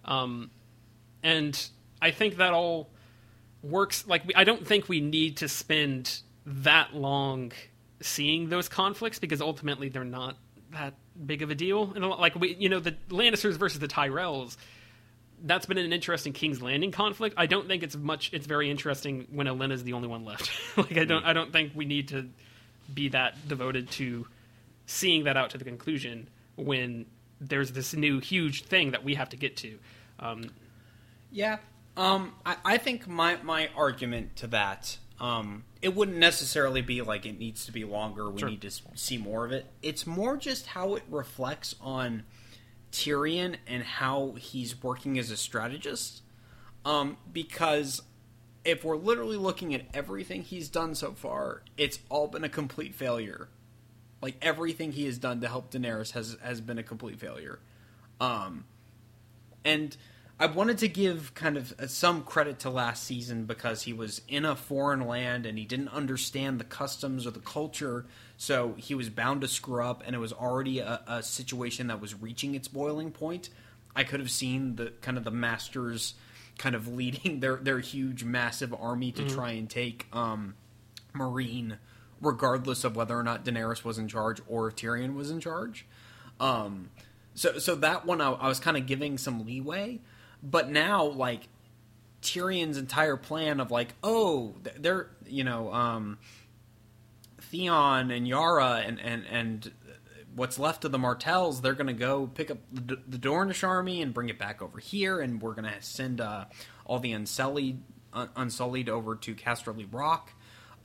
Um 0.05 0.51
and 1.23 1.69
I 2.01 2.11
think 2.11 2.37
that 2.39 2.53
all 2.53 2.91
works 3.63 4.07
like 4.09 4.27
we, 4.27 4.35
I 4.35 4.43
don't 4.45 4.67
think 4.67 4.89
we 4.89 5.01
need 5.01 5.37
to 5.39 5.49
spend 5.49 6.21
that 6.45 6.95
long 6.95 7.53
seeing 8.01 8.49
those 8.49 8.69
conflicts 8.69 9.21
because 9.21 9.41
ultimately 9.41 9.89
they're 9.89 10.03
not 10.05 10.37
that 10.73 10.95
big 11.27 11.43
of 11.43 11.51
a 11.51 11.55
deal. 11.55 11.93
And 11.95 12.05
a 12.05 12.09
lot- 12.09 12.21
like 12.21 12.35
we, 12.35 12.55
you 12.55 12.69
know, 12.69 12.81
the 12.81 12.97
Lannisters 13.11 13.55
versus 13.57 13.79
the 13.79 13.89
Tyrells. 13.89 14.57
That's 15.45 15.67
been 15.67 15.79
an 15.79 15.93
interesting 15.93 16.33
King's 16.33 16.63
Landing 16.63 16.93
conflict. 16.93 17.35
I 17.37 17.47
don't 17.47 17.67
think 17.67 17.83
it's 17.83 17.97
much. 17.97 18.31
It's 18.33 18.47
very 18.47 18.71
interesting 18.71 19.27
when 19.33 19.49
Olenna's 19.49 19.83
the 19.83 19.95
only 19.95 20.07
one 20.09 20.25
left. 20.25 20.51
like 20.77 20.97
I 20.97 21.05
don't. 21.05 21.25
I 21.25 21.33
don't 21.33 21.53
think 21.53 21.73
we 21.75 21.85
need 21.85 22.09
to 22.09 22.29
be 22.93 23.09
that 23.09 23.49
devoted 23.49 23.91
to 23.93 24.27
seeing 24.87 25.25
that 25.25 25.37
out 25.37 25.51
to 25.51 25.59
the 25.59 25.65
conclusion 25.65 26.29
when 26.57 27.07
there's 27.41 27.73
this 27.73 27.93
new 27.95 28.21
huge 28.21 28.65
thing 28.65 28.93
that 28.93 29.03
we 29.03 29.15
have 29.15 29.31
to 29.31 29.37
get 29.37 29.57
to. 29.59 29.79
Um, 30.21 30.51
Yeah. 31.33 31.59
Um, 31.97 32.33
I, 32.47 32.57
I 32.65 32.79
think 32.79 33.07
my, 33.09 33.37
my 33.43 33.69
argument 33.77 34.37
to 34.37 34.47
that, 34.49 34.97
um, 35.23 35.63
it 35.81 35.95
wouldn't 35.95 36.19
necessarily 36.19 36.83
be 36.83 37.01
like 37.01 37.25
it 37.25 37.39
needs 37.39 37.65
to 37.67 37.73
be 37.73 37.85
longer. 37.85 38.29
We 38.29 38.41
Sure. 38.41 38.51
need 38.51 38.61
to 38.63 38.71
see 38.97 39.17
more 39.17 39.45
of 39.47 39.53
it. 39.53 39.67
It's 39.81 40.05
more 40.05 40.37
just 40.37 40.67
how 40.67 40.97
it 40.97 41.05
reflects 41.09 41.77
on 41.81 42.25
Tyrion 42.91 43.57
and 43.69 43.85
how 43.85 44.33
he's 44.33 44.83
working 44.83 45.21
as 45.21 45.31
a 45.31 45.37
strategist. 45.37 46.23
Um, 46.85 47.19
because 47.33 48.03
if 48.65 48.85
we're 48.85 48.97
literally 48.97 49.37
looking 49.37 49.73
at 49.73 49.83
everything 49.95 50.43
he's 50.43 50.69
done 50.69 50.97
so 50.97 51.13
far, 51.13 51.63
it's 51.77 52.01
all 52.09 52.27
been 52.27 52.43
a 52.43 52.49
complete 52.49 52.93
failure. 52.93 53.49
Like 54.21 54.35
everything 54.43 54.91
he 54.91 55.05
has 55.07 55.19
done 55.19 55.41
to 55.41 55.49
help 55.49 55.71
Daenerys 55.71 56.13
has 56.13 56.37
has 56.43 56.61
been 56.61 56.79
a 56.79 56.83
complete 56.83 57.21
failure. 57.21 57.61
Um, 58.21 58.65
and 59.65 59.97
I 60.39 60.47
wanted 60.47 60.79
to 60.79 60.89
give 60.89 61.35
kind 61.35 61.57
of 61.57 61.73
uh, 61.79 61.87
some 61.87 62.23
credit 62.23 62.59
to 62.61 62.71
last 62.71 63.05
season 63.05 63.45
because 63.45 63.83
he 63.83 63.93
was 63.93 64.23
in 64.29 64.45
a 64.45 64.57
foreign 64.57 65.07
land 65.07 65.47
and 65.47 65.57
he 65.57 65.65
didn't 65.65 65.89
understand 65.89 66.59
the 66.59 66.65
customs 66.65 67.27
or 67.27 67.31
the 67.31 67.41
culture, 67.41 68.07
so 68.37 68.75
he 68.77 68.95
was 68.95 69.09
bound 69.09 69.43
to 69.43 69.49
screw 69.49 69.85
up, 69.85 70.03
and 70.05 70.17
it 70.17 70.19
was 70.19 70.33
already 70.33 70.81
a, 70.81 71.01
a 71.07 71.23
situation 71.23 71.87
that 71.89 72.01
was 72.01 72.21
reaching 72.21 72.55
its 72.55 72.67
boiling 72.67 73.13
point. 73.13 73.51
I 73.95 74.05
could 74.05 74.21
have 74.21 74.31
seen 74.31 74.77
the 74.77 74.93
kind 75.01 75.17
of 75.17 75.25
the 75.25 75.31
masters 75.31 76.15
kind 76.59 76.75
of 76.75 76.89
leading 76.95 77.41
their 77.41 77.57
their 77.57 77.79
huge 77.81 78.25
massive 78.25 78.75
army 78.75 79.13
to 79.13 79.29
try 79.29 79.51
and 79.53 79.69
take 79.69 80.07
um, 80.13 80.55
Meereen, 81.15 81.77
regardless 82.21 82.85
of 82.85 82.97
whether 82.97 83.17
or 83.17 83.23
not 83.23 83.45
Daenerys 83.45 83.85
was 83.85 83.99
in 83.99 84.09
charge 84.09 84.41
or 84.49 84.69
if 84.69 84.77
Tyrion 84.77 85.15
was 85.15 85.31
in 85.31 85.41
charge. 85.41 85.87
Um, 86.41 86.91
so 87.35 87.59
so 87.59 87.75
that 87.77 88.05
one 88.07 88.21
I, 88.21 88.33
I 88.33 88.49
was 88.49 88.61
kind 88.61 88.77
of 88.77 88.87
giving 88.87 89.19
some 89.19 89.45
leeway, 89.47 90.01
but 90.43 90.71
now 90.71 91.05
like 91.05 91.49
Tyrion's 92.23 92.79
entire 92.79 93.17
plan 93.17 93.61
of 93.61 93.71
like 93.71 93.95
oh 94.03 94.55
they're 94.79 95.11
you 95.27 95.45
know 95.45 95.73
um, 95.73 96.19
Theon 97.41 98.11
and 98.11 98.27
Yara 98.27 98.83
and 98.87 99.01
and 99.01 99.25
and 99.31 99.73
what's 100.35 100.59
left 100.59 100.85
of 100.85 100.93
the 100.93 100.99
Martells 100.99 101.61
they're 101.61 101.75
gonna 101.75 101.93
go 101.93 102.27
pick 102.27 102.51
up 102.51 102.59
the, 102.73 102.99
the 103.07 103.19
Dornish 103.19 103.67
army 103.67 104.01
and 104.01 104.15
bring 104.15 104.29
it 104.29 104.39
back 104.39 104.63
over 104.63 104.79
here 104.79 105.21
and 105.21 105.43
we're 105.43 105.55
gonna 105.55 105.81
send 105.81 106.21
uh, 106.21 106.47
all 106.85 106.99
the 106.99 107.13
Unsullied 107.13 107.83
un- 108.13 108.31
Unsullied 108.37 108.89
over 108.89 109.17
to 109.17 109.35
Casterly 109.35 109.87
Rock. 109.91 110.33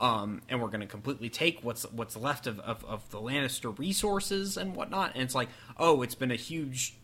Um, 0.00 0.42
and 0.48 0.62
we're 0.62 0.68
going 0.68 0.80
to 0.80 0.86
completely 0.86 1.28
take 1.28 1.64
what's 1.64 1.82
what's 1.90 2.16
left 2.16 2.46
of, 2.46 2.60
of, 2.60 2.84
of 2.84 3.10
the 3.10 3.18
Lannister 3.18 3.76
resources 3.76 4.56
and 4.56 4.76
whatnot. 4.76 5.14
And 5.14 5.24
it's 5.24 5.34
like, 5.34 5.48
oh, 5.76 6.02
it's 6.02 6.14
been 6.14 6.30
a 6.30 6.36
huge, 6.36 6.96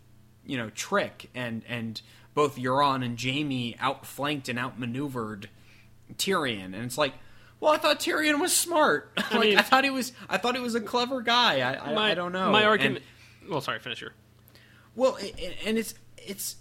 you 0.46 0.56
know, 0.56 0.70
trick, 0.70 1.28
and 1.34 1.64
and 1.68 2.00
both 2.34 2.56
Euron 2.56 3.04
and 3.04 3.20
Jaime 3.20 3.76
outflanked 3.78 4.48
and 4.48 4.58
outmaneuvered 4.58 5.48
Tyrion, 6.16 6.66
and 6.66 6.76
it's 6.76 6.98
like, 6.98 7.14
well, 7.60 7.72
I 7.72 7.78
thought 7.78 8.00
Tyrion 8.00 8.40
was 8.40 8.54
smart. 8.54 9.10
like, 9.32 9.54
I, 9.56 9.62
thought 9.62 9.84
he 9.84 9.90
was, 9.90 10.12
I 10.28 10.36
thought 10.38 10.54
he 10.54 10.60
was 10.60 10.74
a 10.74 10.80
clever 10.80 11.22
guy. 11.22 11.60
I, 11.60 11.90
I, 11.90 11.94
my, 11.94 12.10
I 12.10 12.14
don't 12.14 12.32
know. 12.32 12.50
My 12.50 12.60
And- 12.60 12.68
argument. 12.68 13.04
well, 13.48 13.60
sorry, 13.60 13.78
finish 13.78 14.00
your. 14.00 14.12
well, 14.94 15.16
i- 15.20 15.32
i- 15.38 15.56
and 15.64 15.78
it's 15.78 15.94
it's 16.18 16.56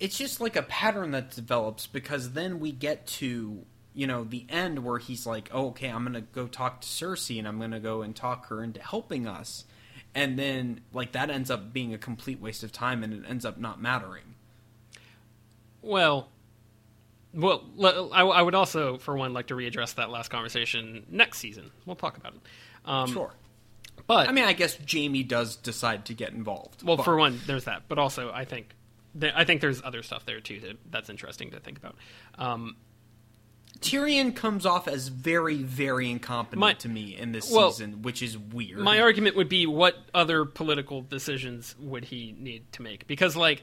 it's 0.00 0.16
just 0.16 0.40
like 0.40 0.54
a 0.56 0.62
pattern 0.62 1.10
that 1.10 1.30
develops 1.32 1.86
because 1.88 2.32
then 2.32 2.60
we 2.60 2.70
get 2.70 3.06
to 3.06 3.64
you 3.94 4.06
know 4.06 4.22
the 4.22 4.46
end 4.48 4.84
where 4.84 4.98
he's 4.98 5.26
like, 5.26 5.48
oh, 5.52 5.68
okay, 5.68 5.88
I'm 5.88 6.04
gonna 6.04 6.20
go 6.20 6.46
talk 6.46 6.82
to 6.82 6.86
Cersei 6.86 7.38
and 7.38 7.48
I'm 7.48 7.58
gonna 7.58 7.80
go 7.80 8.02
and 8.02 8.14
talk 8.14 8.46
her 8.48 8.62
into 8.62 8.80
helping 8.80 9.26
us, 9.26 9.64
and 10.14 10.38
then 10.38 10.82
like 10.92 11.12
that 11.12 11.30
ends 11.30 11.50
up 11.50 11.72
being 11.72 11.92
a 11.94 11.98
complete 11.98 12.40
waste 12.40 12.62
of 12.62 12.70
time 12.70 13.02
and 13.02 13.12
it 13.12 13.22
ends 13.28 13.44
up 13.44 13.58
not 13.58 13.80
mattering. 13.82 14.34
Well, 15.82 16.28
well, 17.34 18.10
I, 18.12 18.22
I 18.22 18.42
would 18.42 18.54
also, 18.54 18.98
for 18.98 19.16
one, 19.16 19.32
like 19.32 19.48
to 19.48 19.54
readdress 19.54 19.94
that 19.96 20.10
last 20.10 20.30
conversation 20.30 21.04
next 21.10 21.38
season. 21.38 21.70
We'll 21.86 21.96
talk 21.96 22.16
about 22.16 22.34
it. 22.34 22.40
Um, 22.84 23.12
Sure. 23.12 23.32
but 24.06 24.28
I 24.28 24.32
mean, 24.32 24.44
I 24.44 24.54
guess 24.54 24.78
Jaime 24.90 25.22
does 25.22 25.56
decide 25.56 26.06
to 26.06 26.14
get 26.14 26.32
involved. 26.32 26.82
well, 26.82 26.96
but- 26.96 27.04
for 27.04 27.16
one, 27.16 27.38
there's 27.46 27.64
that. 27.64 27.82
But 27.88 27.98
also, 27.98 28.30
I 28.32 28.44
think 28.44 28.74
th- 29.18 29.32
I 29.36 29.44
think 29.44 29.60
there's 29.60 29.82
other 29.82 30.02
stuff 30.02 30.24
there 30.24 30.40
too 30.40 30.60
that, 30.60 30.76
that's 30.90 31.10
interesting 31.10 31.50
to 31.50 31.60
think 31.60 31.78
about. 31.78 31.96
Um, 32.38 32.76
Tyrion 33.80 34.34
comes 34.34 34.66
off 34.66 34.88
as 34.88 35.06
very, 35.08 35.62
very 35.62 36.10
incompetent 36.10 36.58
My- 36.58 36.72
to 36.74 36.88
me 36.88 37.16
in 37.16 37.30
this 37.32 37.50
well, 37.52 37.70
season, 37.70 38.02
which 38.02 38.22
is 38.22 38.36
weird. 38.36 38.78
my 38.78 39.00
argument 39.00 39.36
would 39.36 39.48
be 39.48 39.66
what 39.66 39.96
other 40.12 40.44
political 40.44 41.02
decisions 41.02 41.76
would 41.78 42.06
he 42.06 42.34
need 42.38 42.72
to 42.72 42.82
make? 42.82 43.06
Because 43.06 43.36
like 43.36 43.62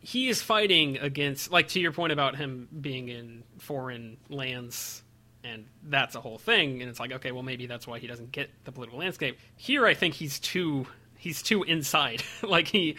he 0.00 0.28
is 0.28 0.42
fighting 0.42 0.98
against 0.98 1.50
like 1.50 1.68
to 1.68 1.80
your 1.80 1.92
point 1.92 2.12
about 2.12 2.36
him 2.36 2.68
being 2.80 3.08
in 3.08 3.42
foreign 3.58 4.16
lands 4.28 5.02
and 5.44 5.66
that's 5.84 6.14
a 6.14 6.20
whole 6.20 6.38
thing 6.38 6.80
and 6.80 6.90
it's 6.90 7.00
like 7.00 7.12
okay 7.12 7.32
well 7.32 7.42
maybe 7.42 7.66
that's 7.66 7.86
why 7.86 7.98
he 7.98 8.06
doesn't 8.06 8.32
get 8.32 8.50
the 8.64 8.72
political 8.72 8.98
landscape 8.98 9.38
here 9.56 9.86
i 9.86 9.94
think 9.94 10.14
he's 10.14 10.38
too 10.38 10.86
he's 11.16 11.42
too 11.42 11.62
inside 11.62 12.22
like 12.42 12.68
he 12.68 12.96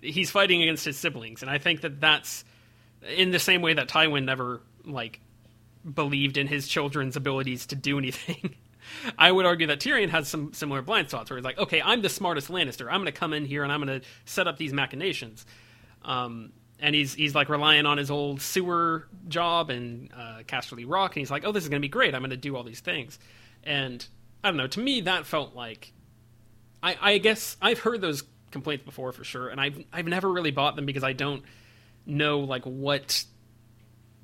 he's 0.00 0.30
fighting 0.30 0.62
against 0.62 0.84
his 0.84 0.96
siblings 0.96 1.42
and 1.42 1.50
i 1.50 1.58
think 1.58 1.80
that 1.80 2.00
that's 2.00 2.44
in 3.16 3.30
the 3.30 3.38
same 3.38 3.62
way 3.62 3.74
that 3.74 3.88
tywin 3.88 4.24
never 4.24 4.60
like 4.84 5.20
believed 5.94 6.36
in 6.36 6.46
his 6.46 6.66
children's 6.66 7.16
abilities 7.16 7.66
to 7.66 7.76
do 7.76 7.98
anything 7.98 8.54
I 9.18 9.32
would 9.32 9.46
argue 9.46 9.66
that 9.66 9.80
Tyrion 9.80 10.10
has 10.10 10.28
some 10.28 10.52
similar 10.52 10.80
blind 10.80 11.08
spots 11.08 11.28
where 11.28 11.36
he's 11.36 11.44
like, 11.44 11.58
okay, 11.58 11.82
I'm 11.82 12.02
the 12.02 12.08
smartest 12.08 12.48
Lannister. 12.48 12.86
I'm 12.86 13.00
going 13.00 13.06
to 13.06 13.12
come 13.12 13.32
in 13.32 13.44
here 13.44 13.64
and 13.64 13.72
I'm 13.72 13.84
going 13.84 14.00
to 14.00 14.06
set 14.24 14.46
up 14.46 14.58
these 14.58 14.72
machinations. 14.72 15.44
Um, 16.06 16.52
and 16.78 16.94
he's 16.94 17.12
he's 17.14 17.34
like 17.34 17.48
relying 17.48 17.84
on 17.84 17.98
his 17.98 18.10
old 18.10 18.40
sewer 18.40 19.08
job 19.28 19.70
and 19.70 20.10
uh, 20.14 20.38
Casterly 20.46 20.84
Rock, 20.86 21.16
and 21.16 21.20
he's 21.20 21.30
like, 21.30 21.44
oh, 21.44 21.52
this 21.52 21.64
is 21.64 21.68
going 21.68 21.80
to 21.80 21.84
be 21.84 21.90
great. 21.90 22.14
I'm 22.14 22.22
going 22.22 22.30
to 22.30 22.36
do 22.36 22.56
all 22.56 22.62
these 22.62 22.80
things. 22.80 23.18
And 23.64 24.06
I 24.42 24.48
don't 24.48 24.56
know. 24.56 24.68
To 24.68 24.80
me, 24.80 25.02
that 25.02 25.26
felt 25.26 25.54
like 25.54 25.92
I, 26.82 26.96
I 27.00 27.18
guess 27.18 27.56
I've 27.60 27.80
heard 27.80 28.00
those 28.00 28.22
complaints 28.50 28.84
before 28.84 29.12
for 29.12 29.24
sure, 29.24 29.48
and 29.48 29.60
I've 29.60 29.84
I've 29.92 30.06
never 30.06 30.30
really 30.30 30.52
bought 30.52 30.76
them 30.76 30.86
because 30.86 31.04
I 31.04 31.12
don't 31.12 31.42
know 32.06 32.40
like 32.40 32.64
what 32.64 33.24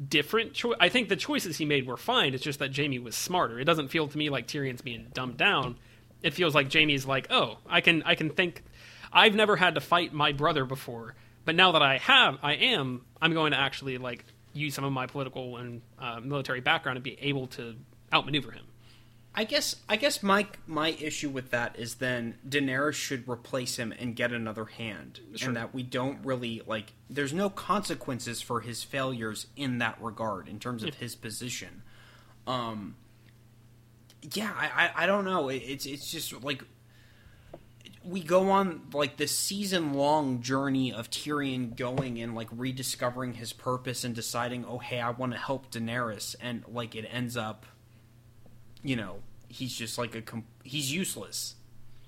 different 0.09 0.53
choice. 0.55 0.77
I 0.81 0.89
think 0.89 1.09
the 1.09 1.17
choices 1.17 1.57
he 1.57 1.65
made 1.65 1.87
were 1.87 1.97
fine. 1.97 2.35
It's 2.35 2.45
just 2.45 2.59
that 2.61 2.77
Jaime 2.77 2.99
was 2.99 3.17
smarter. 3.17 3.59
It 3.59 3.65
doesn't 3.65 3.89
feel 3.89 4.09
to 4.09 4.19
me 4.19 4.31
like 4.31 4.47
Tyrion's 4.47 4.83
being 4.83 5.09
dumbed 5.13 5.39
down. 5.39 5.79
It 6.23 6.35
feels 6.35 6.55
like 6.55 6.73
Jaime's 6.73 7.07
like, 7.07 7.27
oh, 7.31 7.59
I 7.67 7.81
can 7.81 8.03
I 8.05 8.15
can 8.15 8.31
think. 8.31 8.63
I've 9.13 9.35
never 9.35 9.57
had 9.57 9.75
to 9.75 9.81
fight 9.81 10.15
my 10.15 10.33
brother 10.33 10.65
before, 10.65 11.15
but 11.45 11.55
now 11.55 11.73
that 11.73 11.83
I 11.83 11.99
have, 11.99 12.39
I 12.43 12.55
am. 12.55 13.03
I'm 13.21 13.33
going 13.33 13.53
to 13.53 13.59
actually 13.59 13.99
like 13.99 14.25
use 14.53 14.75
some 14.75 14.85
of 14.85 14.93
my 14.93 15.07
political 15.07 15.57
and 15.57 15.83
uh, 15.99 16.21
military 16.21 16.61
background 16.61 16.97
and 16.97 17.03
be 17.05 17.19
able 17.21 17.47
to 17.49 17.75
outmaneuver 18.13 18.51
him. 18.53 18.65
I 19.35 19.45
guess 19.45 19.77
I 19.89 19.97
guess 19.97 20.23
my 20.23 20.47
my 20.67 20.91
issue 20.91 21.31
with 21.31 21.51
that 21.53 21.79
is 21.79 21.95
then 21.95 22.35
Daenerys 22.47 22.93
should 22.95 23.27
replace 23.27 23.77
him 23.77 23.91
and 23.99 24.15
get 24.15 24.31
another 24.31 24.67
hand, 24.67 25.21
Sure. 25.37 25.49
and 25.49 25.57
that 25.57 25.73
we 25.73 25.83
don't 25.83 26.19
really 26.23 26.61
like. 26.67 26.93
There's 27.09 27.33
no 27.33 27.49
consequences 27.49 28.43
for 28.43 28.61
his 28.61 28.83
failures 28.85 29.47
in 29.57 29.79
that 29.79 29.97
regard 30.03 30.49
in 30.49 30.59
terms 30.61 30.85
of 30.85 30.97
his 30.97 31.15
position. 31.17 31.83
Um, 32.47 32.97
yeah, 34.35 34.53
I, 34.55 34.67
I 34.87 35.05
I 35.05 35.07
don't 35.07 35.25
know. 35.25 35.49
It, 35.49 35.63
it's 35.67 35.87
it's 35.87 36.11
just 36.11 36.45
like 36.45 36.63
we 38.05 38.21
go 38.23 38.51
on 38.51 38.83
like 38.93 39.17
this 39.17 39.37
season 39.37 39.95
long 39.95 40.41
journey 40.41 40.93
of 40.93 41.11
Tyrion 41.11 41.77
going 41.77 42.21
and 42.21 42.35
like 42.35 42.49
rediscovering 42.53 43.35
his 43.35 43.53
purpose 43.53 44.05
and 44.05 44.15
deciding, 44.15 44.65
oh 44.65 44.79
hey, 44.79 45.01
I 45.01 45.11
want 45.11 45.33
to 45.33 45.39
help 45.39 45.71
Daenerys, 45.71 46.35
and 46.41 46.65
like 46.69 46.95
it 46.95 47.07
ends 47.11 47.37
up 47.37 47.67
you 48.85 48.97
know, 48.97 49.21
he's 49.49 49.73
just 49.77 49.97
like 49.97 50.15
a 50.17 50.23
com- 50.23 50.45
he's 50.65 50.93
useless 50.93 51.55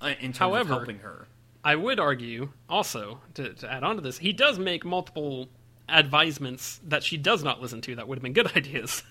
uh, 0.01 0.07
in 0.18 0.28
terms 0.32 0.38
However- 0.38 0.72
of 0.72 0.78
helping 0.78 0.99
her. 1.01 1.28
I 1.66 1.76
would 1.76 1.99
argue 1.99 2.51
also 2.68 3.20
to, 3.34 3.55
to 3.55 3.72
add 3.72 3.84
on 3.84 3.97
to 3.97 4.03
this, 4.03 4.18
he 4.18 4.34
does 4.34 4.59
make 4.59 4.84
multiple 4.84 5.49
advisements 5.88 6.78
that 6.86 7.03
she 7.03 7.16
does 7.16 7.42
not 7.42 7.62
listen 7.62 7.80
to 7.82 7.95
that 7.95 8.07
would 8.09 8.18
have 8.18 8.22
been 8.22 8.32
good 8.34 8.53
ideas. 8.57 9.03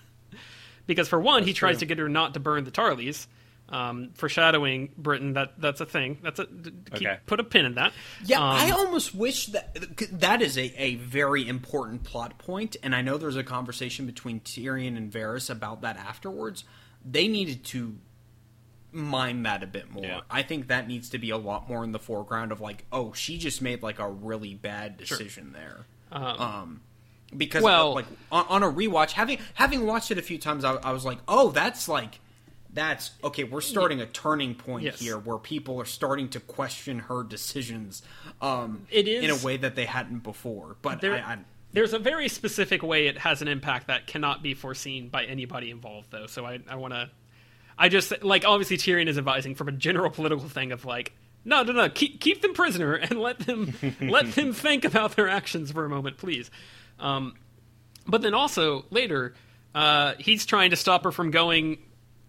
because 0.86 1.08
for 1.08 1.18
one, 1.20 1.42
he 1.44 1.52
tries 1.52 1.74
true. 1.76 1.80
to 1.80 1.86
get 1.86 1.98
her 1.98 2.08
not 2.08 2.34
to 2.34 2.40
burn 2.40 2.62
the 2.64 2.70
Tarleys, 2.70 3.26
um, 3.68 4.10
foreshadowing 4.14 4.92
Britain. 4.96 5.32
That 5.34 5.52
that's 5.58 5.80
a 5.80 5.86
thing. 5.86 6.18
That's 6.22 6.38
a 6.38 6.46
keep, 6.46 6.94
Okay. 6.94 7.18
put 7.26 7.40
a 7.40 7.44
pin 7.44 7.64
in 7.64 7.74
that. 7.76 7.92
Yeah, 8.24 8.38
Um, 8.38 8.44
I 8.56 8.70
almost 8.70 9.14
wish 9.14 9.46
that 9.46 9.76
that 10.20 10.42
is 10.42 10.56
a, 10.58 10.72
a 10.80 10.96
very 10.96 11.48
important 11.48 12.04
plot 12.04 12.38
point, 12.38 12.76
and 12.82 12.94
I 12.94 13.00
know 13.02 13.16
there's 13.18 13.36
a 13.36 13.44
conversation 13.44 14.06
between 14.06 14.40
Tyrion 14.40 14.96
and 14.96 15.10
Varys 15.10 15.48
about 15.50 15.80
that 15.82 15.96
afterwards. 15.96 16.64
They 17.04 17.26
needed 17.28 17.64
to 17.66 17.96
mine 18.92 19.42
that 19.42 19.62
a 19.62 19.66
bit 19.66 19.90
more. 19.90 20.04
Yeah. 20.04 20.20
I 20.30 20.42
think 20.42 20.68
that 20.68 20.86
needs 20.86 21.08
to 21.10 21.18
be 21.18 21.30
a 21.30 21.36
lot 21.36 21.68
more 21.68 21.82
in 21.82 21.92
the 21.92 21.98
foreground 21.98 22.52
of 22.52 22.60
like, 22.60 22.84
oh, 22.92 23.12
she 23.12 23.38
just 23.38 23.60
made 23.60 23.82
like 23.82 23.98
a 23.98 24.08
really 24.08 24.54
bad 24.54 24.96
decision 24.96 25.52
there. 25.52 25.86
Um, 26.12 26.80
because 27.36 27.62
well- 27.62 27.94
like 27.94 28.06
on, 28.30 28.46
on 28.48 28.62
a 28.62 28.70
rewatch, 28.70 29.12
having 29.12 29.38
having 29.54 29.84
watched 29.86 30.10
it 30.10 30.18
a 30.18 30.22
few 30.22 30.38
times, 30.38 30.64
I, 30.64 30.74
I 30.74 30.92
was 30.92 31.04
like, 31.04 31.18
oh, 31.26 31.50
that's 31.50 31.88
like. 31.88 32.20
That's 32.74 33.12
okay. 33.22 33.44
We're 33.44 33.60
starting 33.60 34.00
a 34.00 34.06
turning 34.06 34.54
point 34.56 34.84
Yes. 34.84 34.98
here, 35.00 35.16
where 35.16 35.38
people 35.38 35.80
are 35.80 35.84
starting 35.84 36.28
to 36.30 36.40
question 36.40 36.98
her 37.00 37.22
decisions. 37.22 38.02
Um, 38.42 38.86
It 38.90 39.06
in 39.08 39.30
a 39.30 39.36
way 39.36 39.56
that 39.56 39.76
they 39.76 39.86
hadn't 39.86 40.24
before. 40.24 40.76
But 40.82 41.00
There- 41.00 41.14
I, 41.14 41.18
I, 41.34 41.38
There's 41.72 41.92
a 41.92 41.98
very 41.98 42.28
specific 42.28 42.82
way 42.82 43.06
it 43.06 43.18
has 43.18 43.42
an 43.42 43.48
impact 43.48 43.86
that 43.86 44.06
cannot 44.06 44.42
be 44.42 44.54
foreseen 44.54 45.08
by 45.08 45.24
anybody 45.24 45.70
involved, 45.70 46.08
though. 46.10 46.26
So 46.26 46.44
I, 46.44 46.58
I 46.68 46.74
want 46.76 46.94
to. 46.94 47.10
I 47.78 47.88
just 47.88 48.22
like 48.22 48.44
obviously 48.44 48.76
Tyrion 48.76 49.08
is 49.08 49.18
advising 49.18 49.54
from 49.56 49.66
a 49.68 49.72
general 49.72 50.08
political 50.10 50.48
thing 50.48 50.70
of 50.70 50.84
like, 50.84 51.12
no, 51.44 51.62
no, 51.64 51.72
no, 51.72 51.88
keep 51.88 52.20
keep 52.20 52.40
them 52.42 52.54
prisoner 52.54 52.94
and 52.94 53.20
let 53.20 53.40
them 53.40 53.72
let 54.00 54.32
them 54.32 54.52
think 54.52 54.84
about 54.84 55.16
their 55.16 55.28
actions 55.28 55.72
for 55.72 55.84
a 55.84 55.88
moment, 55.88 56.16
please. 56.16 56.50
Um, 57.00 57.34
but 58.06 58.22
then 58.22 58.32
also 58.34 58.84
later, 58.90 59.34
uh, 59.74 60.14
he's 60.20 60.46
trying 60.46 60.70
to 60.70 60.76
stop 60.76 61.02
her 61.04 61.10
from 61.12 61.30
going 61.32 61.78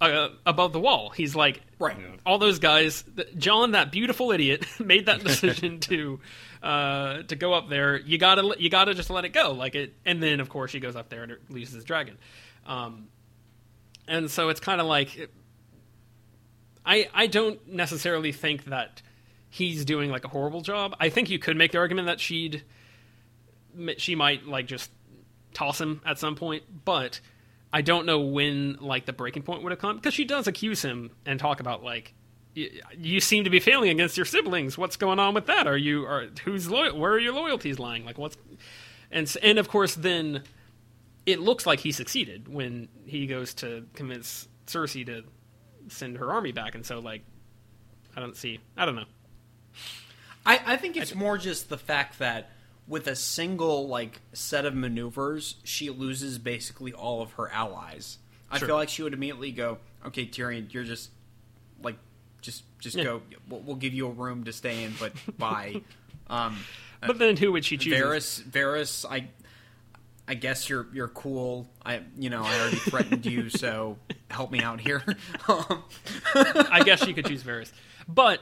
uh, 0.02 0.30
above 0.46 0.74
the 0.74 0.80
wall. 0.80 1.10
He's 1.10 1.36
like, 1.36 1.62
Right. 1.80 1.98
all 2.26 2.38
those 2.38 2.60
guys. 2.60 3.04
Jon, 3.38 3.72
that 3.72 3.92
beautiful 3.92 4.32
idiot, 4.32 4.66
made 4.80 5.06
that 5.08 5.24
decision 5.24 5.80
to 5.82 6.20
uh, 6.64 7.24
to 7.24 7.36
go 7.36 7.54
up 7.54 7.70
there. 7.70 7.98
You 8.00 8.18
gotta 8.18 8.56
you 8.60 8.70
gotta 8.70 8.94
just 8.94 9.10
let 9.10 9.26
it 9.26 9.30
go, 9.30 9.52
like 9.52 9.76
it. 9.76 9.94
And 10.06 10.22
then 10.22 10.40
of 10.40 10.50
course 10.50 10.72
she 10.72 10.80
goes 10.80 10.96
up 10.96 11.10
there 11.10 11.24
and 11.24 11.34
loses 11.50 11.76
his 11.76 11.84
dragon. 11.84 12.18
Um, 12.66 13.08
and 14.08 14.30
so 14.30 14.50
it's 14.50 14.60
kind 14.60 14.80
of 14.82 14.88
like 14.88 15.30
I 16.86 17.08
I 17.14 17.28
don't 17.28 17.66
necessarily 17.68 18.32
think 18.32 18.66
that 18.66 19.02
he's 19.50 19.86
doing 19.86 20.10
like 20.12 20.26
a 20.26 20.28
horrible 20.28 20.62
job. 20.62 20.96
I 21.00 21.10
think 21.10 21.30
you 21.30 21.40
could 21.40 21.56
make 21.58 21.72
the 21.72 21.78
argument 21.78 22.08
that 22.08 22.20
she'd 22.20 22.64
she 23.98 24.16
might 24.16 24.46
like 24.46 24.68
just 24.68 24.92
toss 25.54 25.80
him 25.80 26.02
at 26.06 26.18
some 26.20 26.36
point, 26.36 26.64
but 26.86 27.20
I 27.72 27.82
don't 27.82 28.06
know 28.06 28.22
when 28.22 28.78
like 28.80 29.06
the 29.06 29.14
breaking 29.14 29.44
point 29.44 29.64
would 29.64 29.72
have 29.72 29.80
come 29.80 29.98
because 29.98 30.14
she 30.14 30.26
does 30.26 30.48
accuse 30.48 30.82
him 30.82 31.12
and 31.26 31.40
talk 31.40 31.60
about 31.60 31.84
like 31.84 32.14
you 32.56 33.20
seem 33.20 33.44
to 33.44 33.50
be 33.50 33.60
failing 33.60 33.90
against 33.90 34.16
your 34.16 34.26
siblings. 34.26 34.78
What's 34.78 34.96
going 34.96 35.20
on 35.20 35.34
with 35.34 35.48
that? 35.48 35.68
Are 35.68 35.78
you 35.78 36.06
are 36.06 36.28
who's 36.44 36.70
loyal? 36.70 36.98
Where 36.98 37.12
are 37.12 37.20
your 37.20 37.34
loyalties 37.34 37.80
lying? 37.80 38.06
Like 38.06 38.18
what's 38.18 38.38
and 39.12 39.34
and 39.44 39.60
of 39.60 39.68
course 39.68 39.96
then 39.96 40.44
it 41.26 41.40
looks 41.40 41.66
like 41.66 41.80
he 41.80 41.92
succeeded 41.92 42.48
when 42.48 42.88
he 43.06 43.28
goes 43.28 43.54
to 43.56 43.86
convince 43.94 44.48
Cersei 44.68 45.06
to 45.08 45.24
send 45.90 46.18
her 46.18 46.32
army 46.32 46.52
back, 46.52 46.76
and 46.76 46.86
so 46.86 47.00
like 47.00 47.24
I 48.16 48.22
don't 48.22 48.36
see 48.36 48.60
I 48.78 48.86
don't 48.86 48.96
know. 48.96 49.06
I, 50.46 50.62
I 50.66 50.78
think 50.78 50.96
it's 50.96 51.16
more 51.16 51.38
just 51.38 51.70
the 51.70 51.78
fact 51.78 52.20
that 52.20 52.52
with 52.88 53.08
a 53.08 53.16
single 53.16 53.88
like 53.88 54.22
set 54.34 54.66
of 54.66 54.76
maneuvers, 54.76 55.56
she 55.64 55.90
loses 55.90 56.38
basically 56.38 56.94
all 56.94 57.22
of 57.22 57.34
her 57.34 57.50
allies. 57.52 58.18
I 58.52 58.60
Sure. 58.60 58.68
feel 58.70 58.76
like 58.78 58.90
she 58.90 59.02
would 59.04 59.14
immediately 59.14 59.52
go, 59.52 59.80
"Okay, 60.06 60.26
Tyrion, 60.28 60.72
you're 60.74 60.84
just 60.84 61.10
like 61.82 61.98
just 62.42 62.64
just 62.80 62.96
Yeah. 62.96 63.04
go. 63.06 63.22
We'll, 63.50 63.62
we'll 63.62 63.76
give 63.76 63.94
you 63.94 64.08
a 64.08 64.12
room 64.12 64.44
to 64.46 64.54
stay 64.54 64.84
in, 64.84 64.94
but 65.00 65.14
bye." 65.38 65.82
um, 66.28 66.58
But 67.06 67.18
then 67.20 67.38
who 67.38 67.52
would 67.54 67.66
she 67.66 67.78
choose? 67.78 67.94
Varys, 67.94 68.44
Varys, 68.44 69.06
I, 69.10 69.28
I 70.28 70.34
guess 70.36 70.70
you're 70.70 70.88
you're 70.94 71.08
cool. 71.08 71.68
I, 71.86 72.02
you 72.18 72.30
know, 72.30 72.44
I 72.44 72.60
already 72.60 72.78
threatened 72.78 73.26
you, 73.26 73.50
so 73.50 73.98
help 74.30 74.52
me 74.52 74.60
out 74.62 74.80
here. 74.80 75.04
um, 75.48 75.84
I 76.36 76.84
guess 76.86 77.04
she 77.04 77.14
could 77.14 77.26
choose 77.26 77.44
Varys. 77.44 77.72
But 78.08 78.42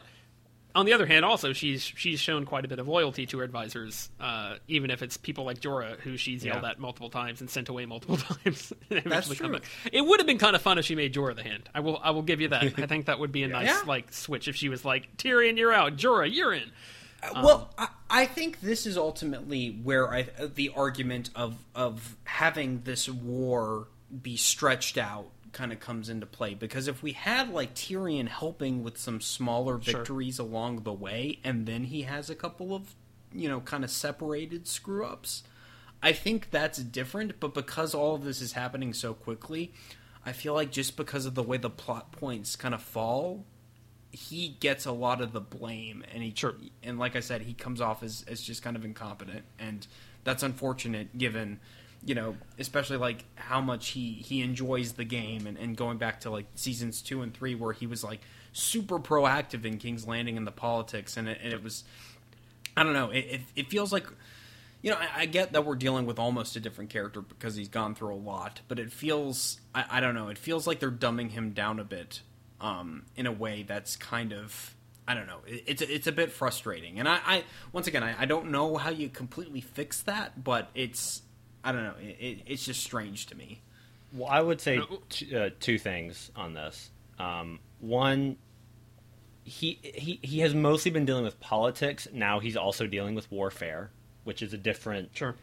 on 0.76 0.86
the 0.86 0.94
other 0.94 1.06
hand, 1.06 1.24
also 1.26 1.54
she's 1.54 1.82
she's 1.84 2.20
shown 2.20 2.46
quite 2.46 2.66
a 2.66 2.68
bit 2.68 2.80
of 2.80 2.88
loyalty 2.88 3.26
to 3.28 3.38
her 3.40 3.44
advisors, 3.44 4.10
uh, 4.20 4.56
even 4.68 4.90
if 4.90 5.02
it's 5.04 5.18
people 5.18 5.44
like 5.46 5.60
Jorah, 5.60 6.00
who 6.00 6.18
she's 6.18 6.44
yelled 6.44 6.64
Yeah. 6.64 6.70
at 6.72 6.80
multiple 6.80 7.10
times 7.10 7.42
and 7.42 7.50
sent 7.50 7.70
away 7.70 7.86
multiple 7.86 8.18
times. 8.44 8.74
come 8.90 9.24
true. 9.36 9.60
It 9.92 10.02
would 10.06 10.20
have 10.20 10.28
been 10.28 10.38
kind 10.40 10.56
of 10.56 10.62
fun 10.62 10.78
if 10.78 10.86
she 10.86 10.96
made 10.96 11.14
Jorah 11.14 11.36
the 11.36 11.44
hand. 11.44 11.70
I 11.76 11.80
will 11.82 12.00
I 12.04 12.12
will 12.12 12.22
give 12.24 12.42
you 12.42 12.48
that. 12.50 12.64
I 12.64 12.88
think 12.88 13.06
that 13.06 13.20
would 13.20 13.32
be 13.32 13.44
a 13.44 13.48
nice 13.60 13.68
Yeah. 13.68 13.82
like 13.86 14.12
switch 14.14 14.48
if 14.48 14.56
she 14.56 14.70
was 14.70 14.84
like 14.84 15.16
Tyrion, 15.18 15.58
you're 15.58 15.74
out, 15.74 15.96
Jorah, 15.98 16.34
you're 16.34 16.54
in. 16.54 16.72
well, 17.36 17.70
I, 17.78 17.88
I 18.10 18.26
think 18.26 18.60
this 18.62 18.86
is 18.86 18.98
ultimately 18.98 19.70
where 19.84 20.12
I 20.14 20.24
the 20.56 20.72
argument 20.76 21.30
of 21.36 21.56
of 21.76 22.18
having 22.26 22.82
this 22.84 23.08
war 23.08 23.88
be 24.22 24.36
stretched 24.38 24.98
out 24.98 25.28
kind 25.54 25.72
of 25.72 25.80
comes 25.80 26.10
into 26.10 26.26
play 26.26 26.54
because 26.56 26.88
if 26.88 27.02
we 27.04 27.14
had 27.14 27.50
like 27.50 27.74
Tyrion 27.76 28.28
helping 28.28 28.84
with 28.84 28.98
some 28.98 29.22
smaller 29.22 29.80
Sure. 29.82 29.94
victories 30.00 30.40
along 30.40 30.84
the 30.84 30.92
way, 30.94 31.40
and 31.44 31.66
then 31.66 31.86
he 31.86 32.02
has 32.04 32.30
a 32.30 32.36
couple 32.36 32.76
of 32.76 32.96
you 33.36 33.50
know, 33.50 33.62
kind 33.62 33.84
of 33.84 33.90
separated 33.90 34.68
screw 34.68 35.06
ups. 35.06 35.42
I 36.04 36.12
think 36.12 36.52
that's 36.52 36.78
different, 36.78 37.40
but 37.40 37.54
because 37.56 37.96
all 37.96 38.14
of 38.14 38.24
this 38.24 38.42
is 38.42 38.52
happening 38.52 38.94
so 38.94 39.14
quickly, 39.16 39.74
I 40.26 40.34
feel 40.34 40.54
like 40.54 40.72
just 40.72 40.96
because 40.98 41.26
of 41.26 41.34
the 41.34 41.42
way 41.42 41.58
the 41.58 41.70
plot 41.70 42.12
points 42.12 42.56
kind 42.56 42.76
of 42.76 42.82
fall, 42.84 43.46
he 44.12 44.50
gets 44.60 44.86
a 44.86 44.92
lot 44.92 45.20
of 45.22 45.32
the 45.34 45.42
blame, 45.42 46.04
and 46.14 46.22
he 46.22 46.32
Sure. 46.36 46.54
and 46.84 47.00
like 47.00 47.16
I 47.16 47.22
said, 47.22 47.42
he 47.42 47.54
comes 47.56 47.82
off 47.82 48.04
as 48.04 48.24
as 48.28 48.42
just 48.42 48.62
kind 48.62 48.76
of 48.76 48.86
incompetent, 48.86 49.46
and 49.58 49.88
that's 50.24 50.44
unfortunate 50.44 51.18
given. 51.18 51.60
You 52.06 52.16
know, 52.16 52.36
especially 52.60 52.98
like 52.98 53.24
how 53.36 53.62
much 53.62 53.90
he 53.90 54.14
he 54.14 54.42
enjoys 54.42 54.94
the 54.94 55.06
game, 55.06 55.48
and, 55.48 55.58
and 55.58 55.78
going 55.78 55.98
back 55.98 56.22
to 56.22 56.30
like 56.30 56.46
seasons 56.56 57.02
two 57.02 57.22
and 57.22 57.34
three, 57.34 57.56
where 57.56 57.74
he 57.74 57.88
was 57.88 58.04
like 58.04 58.20
super 58.52 59.00
proactive 59.00 59.66
in 59.66 59.78
King's 59.78 60.08
Landing 60.08 60.38
and 60.38 60.46
the 60.46 60.52
politics, 60.52 61.18
and 61.18 61.30
it, 61.30 61.40
and 61.42 61.54
it 61.54 61.64
was, 61.64 61.84
I 62.76 62.84
don't 62.84 62.94
know, 62.94 63.10
it, 63.10 63.26
it, 63.26 63.42
it 63.56 63.70
feels 63.70 63.94
like 63.94 64.06
you 64.84 64.92
know, 64.92 64.98
I, 64.98 65.22
I 65.22 65.26
get 65.26 65.54
that 65.54 65.66
we're 65.66 65.76
dealing 65.76 66.06
with 66.06 66.20
almost 66.20 66.56
a 66.56 66.60
different 66.60 66.92
character 66.92 67.22
because 67.22 67.56
he's 67.56 67.70
gone 67.70 67.96
through 67.96 68.14
a 68.14 68.18
lot, 68.18 68.60
but 68.68 68.78
it 68.78 68.92
feels, 68.92 69.60
I, 69.74 69.86
I 69.90 70.00
don't 70.02 70.14
know, 70.14 70.28
it 70.28 70.38
feels 70.38 70.68
like 70.68 70.80
they're 70.80 70.92
dumbing 70.92 71.32
him 71.32 71.52
down 71.52 71.80
a 71.80 71.84
bit 71.86 72.22
um, 72.62 73.04
in 73.16 73.26
a 73.26 73.32
way 73.32 73.64
that's 73.64 73.96
kind 73.96 74.34
of, 74.34 74.76
I 75.08 75.14
don't 75.16 75.26
know, 75.26 75.40
it, 75.48 75.64
it's 75.66 75.82
it's 75.82 76.08
a 76.08 76.12
bit 76.12 76.32
frustrating. 76.32 77.00
And 77.00 77.08
I, 77.08 77.20
I 77.26 77.44
once 77.72 77.88
again, 77.88 78.04
I, 78.04 78.22
I 78.22 78.26
don't 78.26 78.52
know 78.52 78.76
how 78.76 78.90
you 78.90 79.10
completely 79.10 79.62
fix 79.62 80.02
that, 80.02 80.44
but 80.44 80.70
it's, 80.76 81.23
I 81.64 81.72
don't 81.72 81.84
know, 81.84 81.94
it, 82.02 82.18
it, 82.20 82.40
it's 82.46 82.66
just 82.66 82.84
strange 82.84 83.26
to 83.28 83.36
me. 83.36 83.62
Well, 84.14 84.30
I 84.30 84.42
would 84.42 84.62
say 84.62 84.80
t- 85.10 85.36
uh, 85.36 85.50
two 85.60 85.78
things 85.80 86.30
on 86.36 86.54
this. 86.54 86.92
Um, 87.18 87.60
one, 87.80 88.38
he 89.44 89.80
he 89.84 90.20
he 90.22 90.40
has 90.40 90.54
mostly 90.54 90.92
been 90.92 91.06
dealing 91.06 91.24
with 91.24 91.40
politics. 91.40 92.08
Now 92.14 92.40
he's 92.40 92.56
also 92.58 92.86
dealing 92.88 93.16
with 93.16 93.32
warfare, 93.32 93.90
which 94.24 94.42
is 94.42 94.54
a 94.54 94.58
different, 94.58 95.10
Sure. 95.16 95.36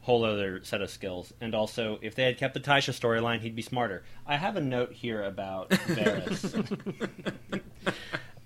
whole 0.00 0.24
other 0.24 0.62
set 0.64 0.82
of 0.82 0.90
skills. 0.90 1.32
And 1.40 1.54
also, 1.54 1.98
if 2.02 2.14
they 2.16 2.24
had 2.24 2.36
kept 2.36 2.54
the 2.54 2.60
Tysha 2.60 2.92
storyline, 2.98 3.40
he'd 3.40 3.54
be 3.56 3.62
smarter. 3.62 4.02
I 4.26 4.36
have 4.36 4.56
a 4.56 4.60
note 4.60 4.92
here 4.92 5.22
about 5.22 5.70
Varys. 5.70 7.00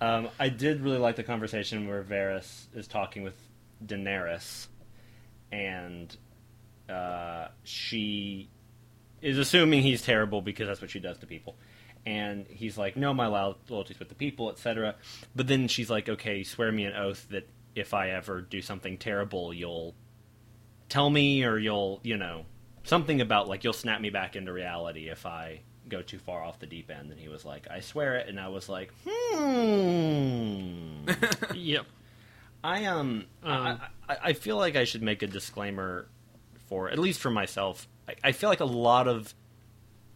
um, 0.01 0.29
I 0.39 0.49
did 0.49 0.81
really 0.81 0.97
like 0.97 1.15
the 1.15 1.23
conversation 1.23 1.87
where 1.87 2.03
Varys 2.03 2.65
is 2.75 2.87
talking 2.87 3.23
with 3.23 3.35
Daenerys, 3.85 4.67
and 5.51 6.15
uh, 6.91 7.47
she 7.63 8.49
is 9.21 9.37
assuming 9.37 9.81
he's 9.83 10.01
terrible 10.01 10.41
because 10.41 10.67
that's 10.67 10.81
what 10.81 10.89
she 10.89 10.99
does 10.99 11.17
to 11.19 11.25
people. 11.27 11.55
And 12.05 12.45
he's 12.47 12.77
like, 12.77 12.97
"No, 12.97 13.13
my 13.13 13.27
lo- 13.27 13.57
loyalty's 13.69 13.99
with 13.99 14.09
the 14.09 14.15
people, 14.15 14.49
etc." 14.51 14.95
But 15.35 15.47
then 15.47 15.67
she's 15.67 15.89
like, 15.89 16.09
"Okay, 16.09 16.43
swear 16.43 16.71
me 16.71 16.85
an 16.85 16.93
oath 16.95 17.27
that 17.29 17.47
if 17.75 17.93
I 17.93 18.09
ever 18.09 18.41
do 18.41 18.61
something 18.61 18.97
terrible, 18.97 19.53
you'll 19.53 19.93
tell 20.89 21.09
me, 21.09 21.43
or 21.45 21.57
you'll, 21.57 21.99
you 22.03 22.17
know, 22.17 22.45
something 22.83 23.21
about 23.21 23.47
like 23.47 23.63
you'll 23.63 23.73
snap 23.73 24.01
me 24.01 24.09
back 24.09 24.35
into 24.35 24.51
reality 24.51 25.09
if 25.09 25.25
I 25.27 25.61
go 25.89 26.01
too 26.01 26.17
far 26.19 26.41
off 26.43 26.57
the 26.59 26.65
deep 26.65 26.89
end." 26.89 27.11
And 27.11 27.19
he 27.19 27.27
was 27.29 27.45
like, 27.45 27.67
"I 27.69 27.81
swear 27.81 28.15
it," 28.15 28.27
and 28.27 28.39
I 28.39 28.47
was 28.47 28.67
like, 28.67 28.91
"Hmm." 29.07 31.05
Yep. 31.55 31.85
I 32.63 32.85
um, 32.85 33.25
Um, 33.43 33.79
I, 34.07 34.13
I, 34.13 34.17
I 34.23 34.33
feel 34.33 34.57
like 34.57 34.75
I 34.75 34.83
should 34.85 35.01
make 35.01 35.21
a 35.23 35.27
disclaimer 35.27 36.07
for 36.71 36.89
at 36.89 36.97
least 36.97 37.19
for 37.19 37.29
myself. 37.29 37.85
I, 38.07 38.15
I 38.23 38.31
feel 38.31 38.49
like 38.49 38.61
a 38.61 38.65
lot 38.65 39.05
of 39.09 39.35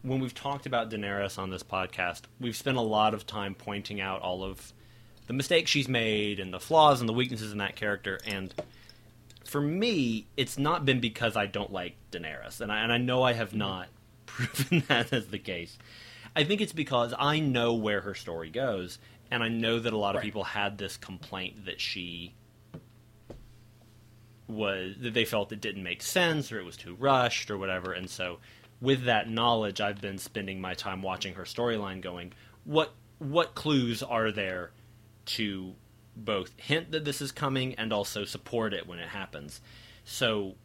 when 0.03 0.21
we've 0.21 0.33
talked 0.33 0.65
about 0.65 0.89
Daenerys 0.89 1.37
on 1.37 1.49
this 1.49 1.63
podcast, 1.63 2.21
we've 2.39 2.55
spent 2.55 2.77
a 2.77 2.81
lot 2.81 3.13
of 3.13 3.27
time 3.27 3.53
pointing 3.55 3.99
out 3.99 4.21
all 4.21 4.41
of 4.41 4.71
the 5.27 5.33
mistakes 5.33 5.69
she's 5.69 5.89
made 5.89 6.39
and 6.39 6.53
the 6.53 6.59
flaws 6.61 7.01
and 7.01 7.09
the 7.09 7.13
weaknesses 7.13 7.51
in 7.51 7.57
that 7.57 7.75
character. 7.75 8.19
And 8.25 8.53
for 9.43 9.59
me, 9.59 10.27
it's 10.37 10.57
not 10.57 10.85
been 10.85 11.01
because 11.01 11.35
I 11.35 11.45
don't 11.45 11.73
like 11.73 11.97
Daenerys, 12.11 12.61
and 12.61 12.71
I, 12.71 12.79
and 12.83 12.93
I 12.93 12.99
know 12.99 13.21
I 13.21 13.33
have 13.33 13.53
not 13.53 13.87
proven 14.25 14.83
that 14.87 15.11
as 15.11 15.27
the 15.27 15.39
case. 15.39 15.77
I 16.37 16.45
think 16.45 16.61
it's 16.61 16.71
because 16.73 17.13
I 17.19 17.39
know 17.39 17.73
where 17.73 17.99
her 18.01 18.15
story 18.15 18.49
goes, 18.49 18.97
and 19.29 19.43
I 19.43 19.49
know 19.49 19.79
that 19.79 19.91
a 19.91 19.97
lot 19.97 20.11
of 20.15 20.19
Right. 20.19 20.23
people 20.25 20.45
had 20.45 20.77
this 20.77 20.95
complaint 20.95 21.65
that 21.65 21.81
she 21.81 22.33
was 24.47 24.95
that 24.99 25.13
they 25.13 25.25
felt 25.25 25.51
it 25.51 25.61
didn't 25.61 25.83
make 25.83 26.01
sense 26.01 26.51
or 26.51 26.59
it 26.59 26.65
was 26.65 26.77
too 26.77 26.95
rushed 26.95 27.49
or 27.49 27.57
whatever. 27.57 27.91
And 27.93 28.09
so, 28.09 28.39
with 28.81 29.05
that 29.05 29.29
knowledge, 29.29 29.81
I've 29.81 30.01
been 30.01 30.17
spending 30.17 30.61
my 30.61 30.73
time 30.73 31.01
watching 31.01 31.35
her 31.35 31.43
storyline, 31.43 32.01
going, 32.01 32.33
what 32.63 32.93
what 33.19 33.55
clues 33.55 34.03
are 34.03 34.31
there 34.31 34.71
to 35.25 35.73
both 36.15 36.51
hint 36.57 36.91
that 36.91 37.05
this 37.05 37.21
is 37.21 37.31
coming 37.31 37.75
and 37.75 37.91
also 37.91 38.25
support 38.25 38.73
it 38.73 38.87
when 38.87 38.99
it 38.99 39.09
happens. 39.09 39.61
So 40.03 40.55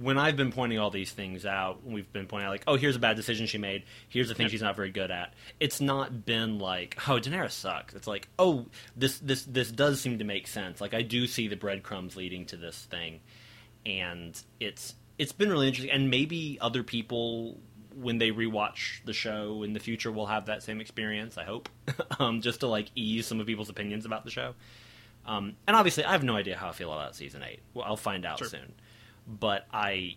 when 0.00 0.16
I've 0.18 0.36
been 0.36 0.52
pointing 0.52 0.78
all 0.78 0.90
these 0.90 1.10
things 1.10 1.44
out, 1.44 1.84
we've 1.84 2.10
been 2.12 2.26
pointing 2.26 2.46
out 2.46 2.50
like, 2.50 2.64
oh, 2.66 2.76
here's 2.76 2.94
a 2.96 3.00
bad 3.00 3.16
decision 3.16 3.46
she 3.46 3.58
made. 3.58 3.84
Here's 4.08 4.28
the 4.28 4.34
thing 4.34 4.48
she's 4.48 4.62
not 4.62 4.76
very 4.76 4.90
good 4.90 5.10
at. 5.10 5.34
It's 5.58 5.80
not 5.80 6.24
been 6.24 6.58
like, 6.58 6.96
oh, 7.08 7.18
Daenerys 7.18 7.50
sucks. 7.52 7.94
It's 7.94 8.06
like, 8.06 8.28
oh, 8.38 8.66
this 8.96 9.18
this 9.18 9.42
this 9.44 9.70
does 9.72 10.00
seem 10.00 10.18
to 10.18 10.24
make 10.24 10.46
sense. 10.46 10.80
Like 10.80 10.94
I 10.94 11.02
do 11.02 11.26
see 11.26 11.48
the 11.48 11.56
breadcrumbs 11.56 12.16
leading 12.16 12.44
to 12.46 12.56
this 12.56 12.84
thing, 12.90 13.20
and 13.86 14.40
it's 14.60 14.94
it's 15.18 15.32
been 15.32 15.50
really 15.50 15.66
interesting. 15.68 15.92
And 15.92 16.10
maybe 16.10 16.58
other 16.60 16.82
people, 16.84 17.58
when 17.94 18.18
they 18.18 18.30
rewatch 18.30 19.04
the 19.04 19.12
show 19.12 19.62
in 19.64 19.72
the 19.72 19.80
future, 19.80 20.12
will 20.12 20.26
have 20.26 20.46
that 20.46 20.62
same 20.62 20.80
experience. 20.80 21.36
I 21.36 21.44
hope, 21.44 21.68
um, 22.20 22.40
just 22.40 22.60
to 22.60 22.68
like 22.68 22.90
ease 22.94 23.26
some 23.26 23.40
of 23.40 23.46
people's 23.46 23.68
opinions 23.68 24.06
about 24.06 24.24
the 24.24 24.30
show. 24.30 24.54
Um, 25.26 25.56
and 25.66 25.76
obviously, 25.76 26.04
I 26.04 26.12
have 26.12 26.22
no 26.24 26.36
idea 26.36 26.56
how 26.56 26.68
I 26.68 26.72
feel 26.72 26.92
about 26.92 27.16
season 27.16 27.42
eight. 27.42 27.60
Well, 27.74 27.84
I'll 27.84 27.96
find 27.96 28.24
out 28.24 28.38
Sure. 28.38 28.48
soon. 28.48 28.72
But 29.28 29.66
I, 29.70 30.16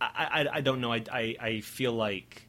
I, 0.00 0.44
I, 0.44 0.46
I 0.56 0.60
don't 0.60 0.82
know. 0.82 0.92
I, 0.92 1.02
I, 1.10 1.36
I 1.40 1.60
feel 1.62 1.92
like 1.92 2.46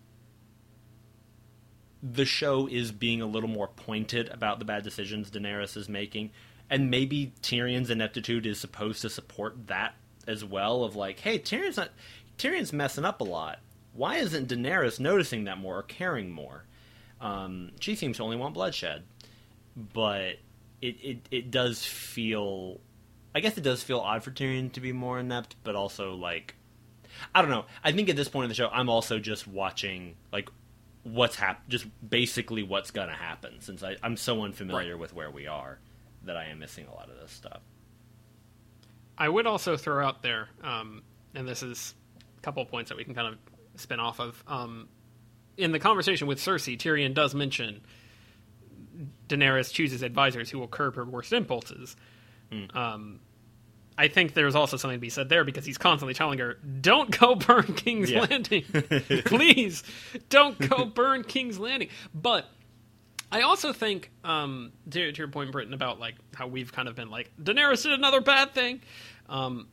the 2.04 2.26
show 2.26 2.68
is 2.68 2.92
being 2.92 3.22
a 3.22 3.26
little 3.26 3.50
more 3.50 3.70
pointed 3.70 4.30
about 4.30 4.60
the 4.60 4.66
bad 4.66 4.84
decisions 4.84 5.32
Daenerys 5.32 5.78
is 5.78 5.88
making, 5.88 6.32
and 6.70 6.92
maybe 6.92 7.34
Tyrion's 7.42 7.90
ineptitude 7.90 8.46
is 8.46 8.60
supposed 8.60 9.02
to 9.02 9.10
support 9.10 9.68
that 9.68 9.96
as 10.28 10.44
well. 10.44 10.84
Of 10.84 10.96
like, 10.96 11.20
hey, 11.20 11.40
Tyrion's 11.40 11.78
not 11.78 11.90
Tyrion's 12.38 12.74
messing 12.74 13.06
up 13.06 13.22
a 13.22 13.24
lot. 13.24 13.60
Why 13.94 14.18
isn't 14.18 14.50
Daenerys 14.50 15.00
noticing 15.00 15.46
that 15.46 15.58
more 15.58 15.80
or 15.80 15.84
caring 15.84 16.30
more? 16.32 16.66
Um, 17.20 17.72
she 17.80 17.96
seems 17.96 18.18
to 18.18 18.24
only 18.24 18.38
want 18.38 18.54
bloodshed, 18.54 19.04
but 19.76 20.36
it, 20.82 20.96
it 21.02 21.18
it 21.32 21.50
does 21.50 21.84
feel, 21.84 22.80
I 23.38 23.40
guess 23.40 23.56
it 23.56 23.62
does 23.62 23.84
feel 23.84 24.00
odd 24.00 24.24
for 24.24 24.32
Tyrion 24.32 24.72
to 24.72 24.82
be 24.82 24.92
more 24.92 25.20
inept, 25.20 25.58
but 25.64 25.76
also 25.76 26.16
like, 26.16 26.56
I 27.36 27.44
don't 27.44 27.52
know. 27.52 27.66
I 27.84 27.92
think 27.92 28.10
at 28.10 28.16
this 28.16 28.28
point 28.28 28.46
in 28.46 28.50
the 28.50 28.56
show, 28.56 28.68
I'm 28.68 28.90
also 28.90 29.20
just 29.20 29.48
watching 29.48 30.16
like 30.34 30.50
what's 31.04 31.36
hap- 31.36 31.70
just 31.70 31.86
basically 32.10 32.64
what's 32.64 32.90
gonna 32.90 33.14
happen 33.14 33.62
since 33.62 33.84
I, 33.84 33.96
I'm 34.02 34.18
so 34.18 34.42
unfamiliar 34.42 34.98
with 34.98 35.14
where 35.14 35.30
we 35.30 35.46
are 35.46 35.78
that 36.24 36.36
I 36.36 36.46
am 36.46 36.58
missing 36.58 36.88
a 36.88 36.96
lot 36.96 37.12
of 37.12 37.20
this 37.20 37.32
stuff. 37.32 37.62
I 39.20 39.30
would 39.30 39.46
also 39.46 39.78
throw 39.78 40.04
out 40.04 40.24
there, 40.24 40.50
um, 40.64 41.04
and 41.36 41.48
this 41.48 41.62
is 41.62 41.94
a 42.40 42.42
couple 42.42 42.64
of 42.64 42.70
points 42.70 42.90
that 42.90 42.98
we 42.98 43.04
can 43.04 43.14
kind 43.14 43.28
of 43.28 43.38
spin 43.80 44.00
off 44.00 44.20
of. 44.20 44.44
Um, 44.48 44.90
in 45.58 45.72
the 45.72 45.80
conversation 45.80 46.26
with 46.26 46.40
Cersei, 46.40 46.76
Tyrion 46.76 47.14
does 47.14 47.36
mention 47.36 47.82
Daenerys 49.30 49.72
chooses 49.72 50.02
advisors 50.02 50.50
who 50.50 50.58
will 50.58 50.68
curb 50.68 50.96
her 50.96 51.06
worst 51.06 51.34
impulses. 51.34 51.96
Um, 52.74 53.20
I 53.98 54.08
think 54.10 54.34
there's 54.36 54.56
also 54.56 54.78
something 54.78 54.98
to 54.98 55.02
be 55.02 55.10
said 55.10 55.28
there 55.30 55.44
because 55.44 55.66
he's 55.66 55.78
constantly 55.78 56.14
telling 56.14 56.40
her, 56.40 56.56
"Don't 56.82 57.18
go 57.18 57.36
burn 57.48 57.64
King's 57.74 58.12
Yeah. 58.12 58.22
Landing, 58.30 58.64
please, 59.26 59.84
don't 60.30 60.58
go 60.70 60.86
burn 60.86 61.24
King's 61.24 61.58
Landing." 61.60 61.90
But 62.14 62.46
I 63.32 63.42
also 63.42 63.74
think, 63.74 64.12
um, 64.24 64.72
to, 64.90 65.12
to 65.12 65.18
your 65.18 65.28
point, 65.28 65.52
Britton, 65.52 65.74
about 65.74 66.00
like 66.00 66.16
how 66.36 66.48
we've 66.48 66.72
kind 66.72 66.88
of 66.88 66.96
been 66.96 67.10
like 67.10 67.32
Daenerys 67.42 67.84
did 67.84 67.94
another 67.94 68.22
bad 68.22 68.54
thing. 68.54 68.82
Um, 69.30 69.68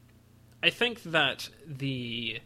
I 0.63 0.71
think 0.71 1.03
that 1.05 1.49
the 1.67 2.41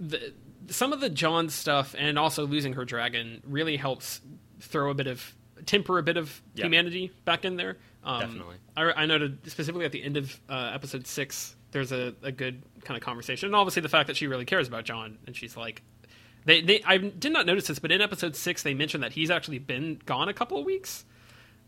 the 0.00 0.32
some 0.68 0.92
of 0.92 1.00
the 1.00 1.10
Jon 1.10 1.48
stuff 1.48 1.94
and 1.98 2.18
also 2.18 2.46
losing 2.46 2.74
her 2.74 2.84
dragon 2.84 3.42
really 3.46 3.76
helps 3.76 4.20
throw 4.60 4.90
a 4.90 4.94
bit 4.94 5.06
of 5.06 5.34
temper 5.66 5.98
a 5.98 6.02
bit 6.02 6.16
of 6.16 6.40
Yeah. 6.54 6.64
humanity 6.64 7.10
back 7.24 7.44
in 7.44 7.56
there. 7.56 7.76
Um, 8.04 8.20
Definitely. 8.20 8.56
I, 8.76 8.92
I 9.02 9.06
noted 9.06 9.38
specifically 9.50 9.84
at 9.84 9.92
the 9.92 10.02
end 10.02 10.16
of 10.16 10.40
uh, 10.48 10.72
episode 10.74 11.06
six, 11.06 11.54
there's 11.70 11.92
a, 11.92 12.14
a 12.22 12.32
good 12.32 12.62
kind 12.84 12.96
of 12.96 13.02
conversation, 13.02 13.46
and 13.46 13.56
obviously 13.56 13.82
the 13.82 13.88
fact 13.88 14.08
that 14.08 14.16
she 14.16 14.26
really 14.26 14.44
cares 14.44 14.66
about 14.68 14.84
Jon, 14.84 15.18
and 15.26 15.36
she's 15.36 15.56
like, 15.56 15.82
they, 16.44 16.60
they 16.60 16.82
I 16.84 16.98
did 16.98 17.32
not 17.32 17.46
notice 17.46 17.68
this, 17.68 17.78
but 17.78 17.92
in 17.92 18.00
episode 18.00 18.34
six 18.34 18.62
they 18.64 18.74
mentioned 18.74 19.04
that 19.04 19.12
he's 19.12 19.30
actually 19.30 19.58
been 19.60 20.00
gone 20.04 20.28
a 20.28 20.34
couple 20.34 20.58
of 20.58 20.64
weeks 20.64 21.04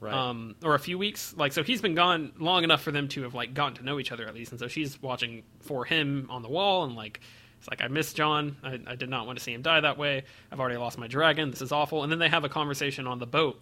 Right. 0.00 0.12
um, 0.12 0.56
or 0.62 0.74
a 0.74 0.78
few 0.78 0.98
weeks. 0.98 1.34
Like, 1.36 1.52
so 1.52 1.62
he's 1.62 1.80
been 1.80 1.94
gone 1.94 2.32
long 2.38 2.62
enough 2.64 2.82
for 2.82 2.90
them 2.90 3.08
to 3.08 3.22
have 3.22 3.34
like 3.34 3.54
gotten 3.54 3.76
to 3.76 3.84
know 3.84 3.98
each 4.00 4.10
other 4.12 4.26
at 4.26 4.34
least, 4.34 4.50
and 4.50 4.58
so 4.60 4.66
she's 4.68 5.00
watching 5.00 5.44
for 5.60 5.84
him 5.86 6.26
on 6.30 6.42
the 6.42 6.48
wall, 6.48 6.84
and 6.84 6.94
like, 6.96 7.20
it's 7.58 7.70
like 7.70 7.80
I 7.80 7.86
miss 7.88 8.12
Jon. 8.12 8.56
I, 8.62 8.80
I 8.86 8.96
did 8.96 9.08
not 9.08 9.24
want 9.26 9.38
to 9.38 9.44
see 9.44 9.54
him 9.54 9.62
die 9.62 9.80
that 9.80 9.96
way. 9.96 10.24
I've 10.52 10.60
already 10.60 10.76
lost 10.76 10.98
my 10.98 11.06
dragon. 11.06 11.50
This 11.50 11.62
is 11.62 11.72
awful. 11.72 12.02
And 12.02 12.12
then 12.12 12.18
they 12.18 12.28
have 12.28 12.44
a 12.44 12.48
conversation 12.50 13.06
on 13.06 13.18
the 13.20 13.26
boat 13.26 13.58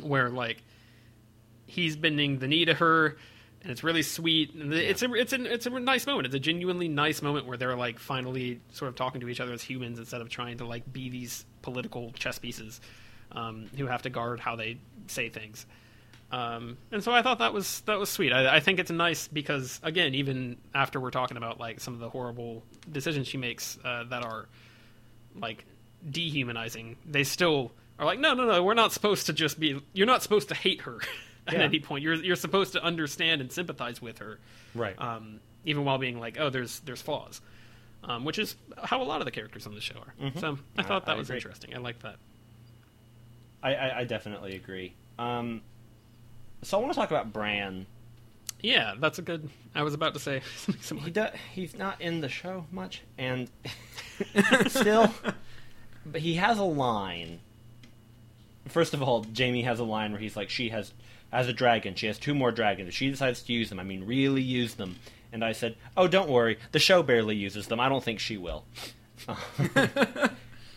where 0.00 0.28
like 0.30 0.62
he's 1.72 1.96
bending 1.96 2.38
the 2.38 2.46
knee 2.46 2.66
to 2.66 2.74
her, 2.74 3.16
and 3.62 3.70
it's 3.70 3.82
really 3.82 4.02
sweet. 4.02 4.54
And 4.54 4.72
it's 4.74 5.02
a 5.02 5.12
it's 5.14 5.32
a 5.32 5.52
it's 5.52 5.66
a 5.66 5.70
nice 5.70 6.06
moment. 6.06 6.26
It's 6.26 6.34
a 6.34 6.40
genuinely 6.40 6.88
nice 6.88 7.22
moment 7.22 7.46
where 7.46 7.56
they're 7.56 7.76
like 7.76 7.98
finally 7.98 8.60
sort 8.72 8.90
of 8.90 8.94
talking 8.94 9.20
to 9.22 9.28
each 9.28 9.40
other 9.40 9.52
as 9.52 9.62
humans 9.62 9.98
instead 9.98 10.20
of 10.20 10.28
trying 10.28 10.58
to 10.58 10.66
like 10.66 10.90
be 10.92 11.08
these 11.08 11.44
political 11.62 12.12
chess 12.12 12.38
pieces 12.38 12.80
um, 13.32 13.66
who 13.76 13.86
have 13.86 14.02
to 14.02 14.10
guard 14.10 14.38
how 14.40 14.56
they 14.56 14.78
say 15.06 15.28
things. 15.28 15.66
Um, 16.30 16.78
and 16.90 17.04
so 17.04 17.12
I 17.12 17.22
thought 17.22 17.38
that 17.38 17.52
was 17.52 17.80
that 17.82 17.98
was 17.98 18.10
sweet. 18.10 18.32
I, 18.32 18.56
I 18.56 18.60
think 18.60 18.78
it's 18.78 18.90
nice 18.90 19.28
because 19.28 19.80
again, 19.82 20.14
even 20.14 20.58
after 20.74 21.00
we're 21.00 21.10
talking 21.10 21.36
about 21.36 21.58
like 21.58 21.80
some 21.80 21.94
of 21.94 22.00
the 22.00 22.08
horrible 22.08 22.62
decisions 22.90 23.28
she 23.28 23.38
makes 23.38 23.78
uh, 23.84 24.04
that 24.10 24.24
are 24.24 24.48
like 25.38 25.64
dehumanizing, 26.10 26.96
they 27.06 27.24
still 27.24 27.72
are 27.98 28.06
like, 28.06 28.18
no, 28.18 28.34
no, 28.34 28.44
no, 28.44 28.62
we're 28.62 28.74
not 28.74 28.92
supposed 28.92 29.26
to 29.26 29.32
just 29.32 29.60
be. 29.60 29.80
You're 29.92 30.06
not 30.06 30.22
supposed 30.22 30.48
to 30.48 30.54
hate 30.54 30.82
her 30.82 30.98
at 31.52 31.60
Yeah. 31.60 31.66
any 31.66 31.80
point. 31.80 32.02
You're 32.02 32.14
you're 32.14 32.36
supposed 32.36 32.72
to 32.74 32.82
understand 32.82 33.40
and 33.40 33.50
sympathize 33.52 34.00
with 34.02 34.18
her, 34.18 34.38
Right. 34.74 34.98
um, 35.00 35.40
even 35.64 35.84
while 35.84 35.98
being 35.98 36.18
like, 36.20 36.38
oh, 36.40 36.50
there's 36.50 36.80
there's 36.80 37.02
flaws, 37.02 37.40
um, 38.04 38.24
which 38.24 38.38
is 38.38 38.56
how 38.82 39.02
a 39.02 39.04
lot 39.04 39.20
of 39.20 39.24
the 39.24 39.30
characters 39.30 39.66
on 39.66 39.74
the 39.74 39.80
show 39.80 39.96
are. 39.96 40.30
So 40.40 40.58
I 40.76 40.82
thought 40.82 41.06
that 41.06 41.10
Mm-hmm. 41.10 41.10
I 41.10 41.14
was 41.14 41.28
agree. 41.28 41.36
interesting. 41.38 41.74
I 41.74 41.78
like 41.78 42.00
that. 42.00 42.16
I, 43.62 43.74
I, 43.74 43.98
I 44.00 44.04
definitely 44.04 44.56
agree. 44.56 44.94
Um, 45.18 45.60
so 46.62 46.78
I 46.78 46.80
want 46.80 46.92
to 46.92 46.98
talk 46.98 47.10
about 47.10 47.32
Bran. 47.32 47.86
Yeah, 48.60 48.94
that's 48.98 49.18
a 49.18 49.22
good. 49.22 49.48
I 49.74 49.82
was 49.82 49.94
about 49.94 50.14
to 50.14 50.20
say 50.20 50.40
something 50.80 50.98
He 51.06 51.10
do, 51.10 51.26
he's 51.52 51.76
not 51.76 52.00
in 52.00 52.20
the 52.20 52.28
show 52.28 52.66
much, 52.70 53.02
and 53.18 53.48
still, 54.68 55.12
but 56.06 56.20
he 56.20 56.34
has 56.34 56.58
a 56.58 56.64
line. 56.64 57.40
First 58.68 58.94
of 58.94 59.02
all, 59.02 59.26
Jaime 59.36 59.62
has 59.62 59.80
a 59.80 59.84
line 59.84 60.12
where 60.12 60.20
he's 60.20 60.36
like, 60.36 60.48
"She 60.50 60.68
has 60.68 60.92
has 61.32 61.48
a 61.48 61.52
dragon. 61.52 61.94
She 61.94 62.06
has 62.06 62.18
two 62.18 62.34
more 62.34 62.52
dragons. 62.52 62.88
If 62.90 62.94
she 62.94 63.10
decides 63.10 63.42
to 63.42 63.52
use 63.52 63.68
them, 63.68 63.80
I 63.80 63.84
mean, 63.84 64.04
really 64.06 64.42
use 64.42 64.74
them." 64.74 64.96
And 65.32 65.44
I 65.44 65.52
said, 65.52 65.76
"Oh, 65.96 66.06
don't 66.06 66.28
worry. 66.28 66.58
The 66.72 66.78
show 66.78 67.02
barely 67.02 67.34
uses 67.36 67.66
them. 67.66 67.80
I 67.80 67.88
don't 67.88 68.04
think 68.04 68.20
she 68.20 68.36
will." 68.36 68.64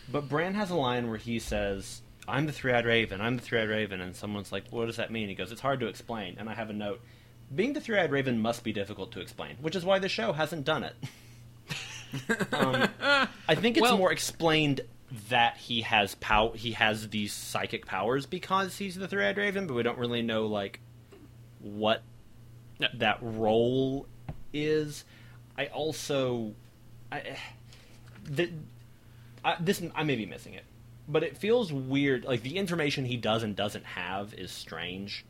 but 0.08 0.28
Bran 0.28 0.54
has 0.54 0.70
a 0.70 0.76
line 0.76 1.08
where 1.08 1.18
he 1.18 1.38
says, 1.38 2.02
"I'm 2.28 2.46
the 2.46 2.52
three-eyed 2.52 2.86
raven. 2.86 3.20
I'm 3.20 3.36
the 3.36 3.42
three-eyed 3.42 3.68
raven," 3.68 4.00
and 4.00 4.14
someone's 4.16 4.52
like, 4.52 4.64
"What 4.70 4.86
does 4.86 4.96
that 4.96 5.10
mean?" 5.10 5.28
He 5.28 5.34
goes, 5.34 5.52
"It's 5.52 5.60
hard 5.60 5.80
to 5.80 5.86
explain." 5.86 6.36
And 6.38 6.48
I 6.48 6.54
have 6.54 6.70
a 6.70 6.74
note. 6.74 7.00
Being 7.54 7.74
the 7.74 7.80
three-eyed 7.80 8.10
raven 8.10 8.40
must 8.40 8.64
be 8.64 8.72
difficult 8.72 9.12
to 9.12 9.20
explain, 9.20 9.56
which 9.60 9.76
is 9.76 9.84
why 9.84 9.98
the 9.98 10.08
show 10.08 10.32
hasn't 10.32 10.64
done 10.64 10.82
it. 10.84 10.94
um, 12.52 12.88
I 13.48 13.54
think 13.54 13.76
it's 13.76 13.82
Well- 13.82 13.98
more 13.98 14.12
explained 14.12 14.80
that 15.28 15.56
he 15.56 15.82
has 15.82 16.14
pow- 16.16 16.52
he 16.52 16.72
has 16.72 17.08
these 17.10 17.32
psychic 17.32 17.86
powers 17.86 18.26
because 18.26 18.78
he's 18.78 18.96
the 18.96 19.08
three-eyed 19.08 19.36
raven, 19.36 19.66
but 19.66 19.74
we 19.74 19.82
don't 19.82 19.98
really 19.98 20.22
know 20.22 20.46
like 20.46 20.80
what 21.60 22.02
that 22.94 23.18
role 23.20 24.06
is. 24.52 25.04
I 25.56 25.66
also 25.66 26.54
I, 27.10 27.36
the, 28.24 28.50
I, 29.44 29.56
this 29.60 29.82
I 29.94 30.02
may 30.02 30.16
be 30.16 30.26
missing 30.26 30.54
it, 30.54 30.64
but 31.08 31.22
it 31.22 31.36
feels 31.36 31.72
weird. 31.72 32.24
Like 32.24 32.42
the 32.42 32.56
information 32.56 33.04
he 33.04 33.16
does 33.16 33.42
and 33.42 33.54
doesn't 33.56 33.84
have 33.84 34.34
is 34.34 34.50
strange. 34.50 35.24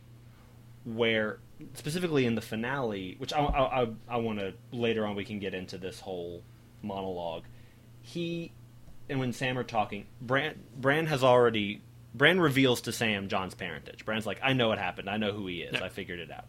Where 0.84 1.38
specifically 1.74 2.26
in 2.26 2.36
the 2.36 2.40
finale, 2.40 3.16
which 3.18 3.32
I 3.32 3.40
I, 3.40 3.82
I, 3.82 3.88
I 4.08 4.16
want 4.18 4.38
to 4.38 4.54
later 4.72 5.04
on, 5.06 5.16
we 5.16 5.24
can 5.24 5.38
get 5.38 5.54
into 5.54 5.78
this 5.78 6.00
whole 6.00 6.42
monologue. 6.82 7.44
He 8.02 8.52
and 9.08 9.20
when 9.20 9.32
Sam 9.32 9.58
are 9.58 9.64
talking, 9.64 10.06
Bran 10.20 10.58
Bran 10.76 11.06
has 11.06 11.22
already 11.24 11.82
Bran 12.14 12.40
reveals 12.40 12.80
to 12.82 12.92
Sam 12.92 13.28
Jon's 13.28 13.54
parentage. 13.54 14.04
Bran's 14.04 14.26
like, 14.26 14.40
I 14.42 14.52
know 14.52 14.68
what 14.68 14.78
happened. 14.78 15.08
I 15.10 15.16
know 15.18 15.32
who 15.32 15.46
he 15.46 15.60
is. 15.62 15.74
Yeah. 15.74 15.84
I 15.84 15.88
figured 15.88 16.18
it 16.18 16.30
out. 16.30 16.46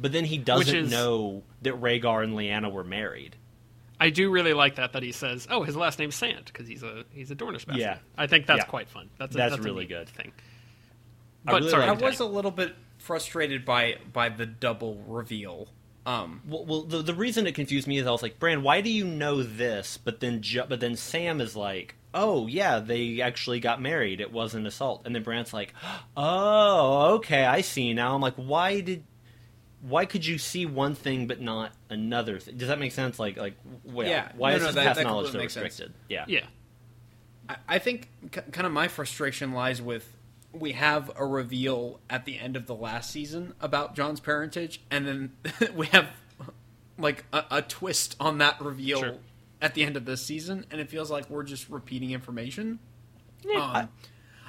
But 0.00 0.12
then 0.12 0.24
he 0.24 0.36
doesn't 0.38 0.74
is- 0.76 0.90
know 0.90 1.42
that 1.62 1.80
Rhaegar 1.80 2.22
and 2.24 2.34
Lyanna 2.34 2.70
were 2.72 2.84
married. 2.84 3.36
I 3.98 4.10
do 4.10 4.30
really 4.30 4.52
like 4.52 4.74
that 4.74 4.92
that 4.92 5.02
he 5.02 5.12
says, 5.12 5.46
"Oh, 5.50 5.62
his 5.62 5.74
last 5.74 5.98
name's 5.98 6.16
Sand" 6.16 6.44
because 6.46 6.68
he's 6.68 6.82
a 6.82 7.04
he's 7.12 7.30
a 7.30 7.34
Dornish 7.36 7.64
bastard." 7.66 7.76
Yeah. 7.76 7.98
I 8.18 8.26
think 8.26 8.44
that's 8.46 8.58
Yeah. 8.60 8.64
quite 8.66 8.90
fun. 8.90 9.08
That's 9.18 9.34
a, 9.34 9.38
That's 9.38 9.52
that's, 9.54 9.60
a 9.60 9.64
really 9.64 9.84
neat 9.84 9.88
good. 9.88 10.08
thing. 10.10 10.32
I 11.46 11.52
But 11.52 11.58
really 11.60 11.70
sorry, 11.70 11.84
I 11.84 11.88
like 11.90 11.98
Danny. 12.00 12.10
was 12.10 12.20
a 12.20 12.26
little 12.26 12.50
bit 12.50 12.74
frustrated 12.98 13.64
by 13.64 13.96
by 14.12 14.28
the 14.28 14.44
double 14.44 14.96
reveal. 15.06 15.68
Um, 16.06 16.40
Well, 16.46 16.64
well 16.64 16.82
the, 16.82 17.02
the 17.02 17.14
reason 17.14 17.46
it 17.46 17.54
confused 17.54 17.86
me 17.88 17.98
is 17.98 18.06
I 18.06 18.10
was 18.12 18.22
like, 18.22 18.38
Bran, 18.38 18.62
why 18.62 18.80
do 18.80 18.88
you 18.90 19.04
know 19.04 19.42
this? 19.42 19.98
But 20.02 20.20
then, 20.20 20.40
ju- 20.40 20.64
but 20.68 20.80
then 20.80 20.96
Sam 20.96 21.40
is 21.40 21.54
like, 21.56 21.96
oh 22.14 22.46
yeah, 22.46 22.78
they 22.78 23.20
actually 23.20 23.60
got 23.60 23.82
married. 23.82 24.20
It 24.20 24.32
was 24.32 24.54
an 24.54 24.66
assault. 24.66 25.02
And 25.04 25.14
then 25.14 25.22
Bran's 25.22 25.52
like, 25.52 25.74
oh, 26.16 27.14
okay, 27.16 27.44
I 27.44 27.60
see 27.60 27.92
now. 27.92 28.14
I'm 28.14 28.20
like, 28.20 28.36
why 28.36 28.80
did, 28.80 29.04
why 29.82 30.06
could 30.06 30.24
you 30.24 30.38
see 30.38 30.64
one 30.64 30.94
thing 30.94 31.26
but 31.26 31.40
not 31.40 31.72
another? 31.90 32.38
Th-? 32.38 32.56
Does 32.56 32.68
that 32.68 32.78
make 32.78 32.92
sense? 32.92 33.18
Like, 33.18 33.36
like, 33.36 33.54
well, 33.84 34.06
Yeah. 34.08 34.30
why 34.36 34.50
No, 34.50 34.56
is 34.56 34.62
no, 34.62 34.66
his 34.68 34.74
that- 34.76 34.86
past 34.86 34.96
that 34.98 35.04
knowledge 35.06 35.32
so 35.32 35.38
makes 35.38 35.52
sense. 35.52 35.64
restricted? 35.64 35.94
Yeah, 36.08 36.24
Yeah, 36.28 36.46
I, 37.48 37.56
I 37.68 37.78
think 37.78 38.08
k- 38.30 38.42
kind 38.52 38.66
of 38.66 38.72
my 38.72 38.88
frustration 38.88 39.52
lies 39.52 39.82
with 39.82 40.15
we 40.60 40.72
have 40.72 41.10
a 41.16 41.24
reveal 41.26 42.00
at 42.10 42.24
the 42.24 42.38
end 42.38 42.56
of 42.56 42.66
the 42.66 42.74
last 42.74 43.10
season 43.10 43.54
about 43.60 43.94
Jon's 43.94 44.20
parentage, 44.20 44.80
and 44.90 45.06
then 45.06 45.32
we 45.74 45.86
have 45.86 46.08
like 46.98 47.24
a, 47.32 47.44
a 47.50 47.62
twist 47.62 48.16
on 48.18 48.38
that 48.38 48.60
reveal 48.60 49.00
Sure. 49.00 49.16
at 49.60 49.74
the 49.74 49.82
end 49.84 49.96
of 49.96 50.04
this 50.04 50.22
season, 50.24 50.64
and 50.70 50.80
it 50.80 50.88
feels 50.90 51.10
like 51.10 51.28
we're 51.30 51.42
just 51.42 51.68
repeating 51.68 52.10
information. 52.12 52.78
Yeah, 53.44 53.60
Um, 53.62 53.88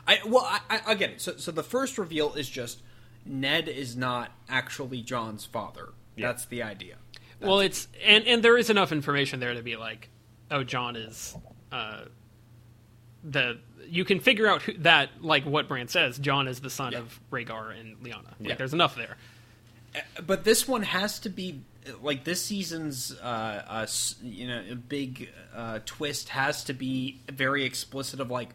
I 0.07 0.19
well, 0.25 0.45
I, 0.45 0.59
I, 0.69 0.81
I 0.87 0.95
get 0.95 1.09
it. 1.11 1.21
So, 1.21 1.35
so 1.37 1.51
the 1.51 1.63
first 1.63 1.97
reveal 1.97 2.33
is 2.33 2.49
just 2.49 2.81
Ned 3.25 3.67
is 3.67 3.95
not 3.97 4.31
actually 4.47 5.01
Jon's 5.01 5.45
father. 5.45 5.89
Yeah. 6.15 6.27
That's 6.27 6.45
the 6.45 6.63
idea. 6.63 6.95
well, 7.41 7.59
it's 7.59 7.87
and 8.05 8.25
and 8.25 8.41
there 8.41 8.57
is 8.57 8.69
enough 8.69 8.91
information 8.91 9.39
there 9.41 9.53
to 9.53 9.61
be 9.61 9.75
like, 9.75 10.09
oh, 10.49 10.63
Jon 10.63 10.95
is 10.95 11.35
uh, 11.71 12.05
the 13.23 13.57
you 13.89 14.03
can 14.03 14.19
figure 14.19 14.47
out 14.47 14.61
who, 14.63 14.73
that 14.79 15.09
like 15.21 15.45
what 15.45 15.67
Bran 15.67 15.87
says. 15.87 16.17
Jon 16.17 16.47
is 16.47 16.59
the 16.59 16.69
son 16.69 16.91
Yeah. 16.93 16.99
of 16.99 17.19
Rhaegar 17.31 17.79
and 17.79 17.97
Lyanna. 18.03 18.33
Yeah. 18.39 18.49
Like, 18.49 18.57
there's 18.57 18.73
enough 18.73 18.95
there. 18.95 19.17
but 20.25 20.43
this 20.43 20.67
one 20.67 20.83
has 20.83 21.19
to 21.19 21.29
be 21.29 21.61
like 22.01 22.23
this 22.25 22.43
season's 22.43 23.13
uh, 23.23 23.63
uh 23.67 23.87
you 24.21 24.47
know 24.47 24.61
big 24.89 25.29
uh 25.55 25.79
twist 25.85 26.29
has 26.29 26.65
to 26.65 26.73
be 26.73 27.21
very 27.31 27.63
explicit 27.63 28.19
of 28.19 28.29
like 28.29 28.49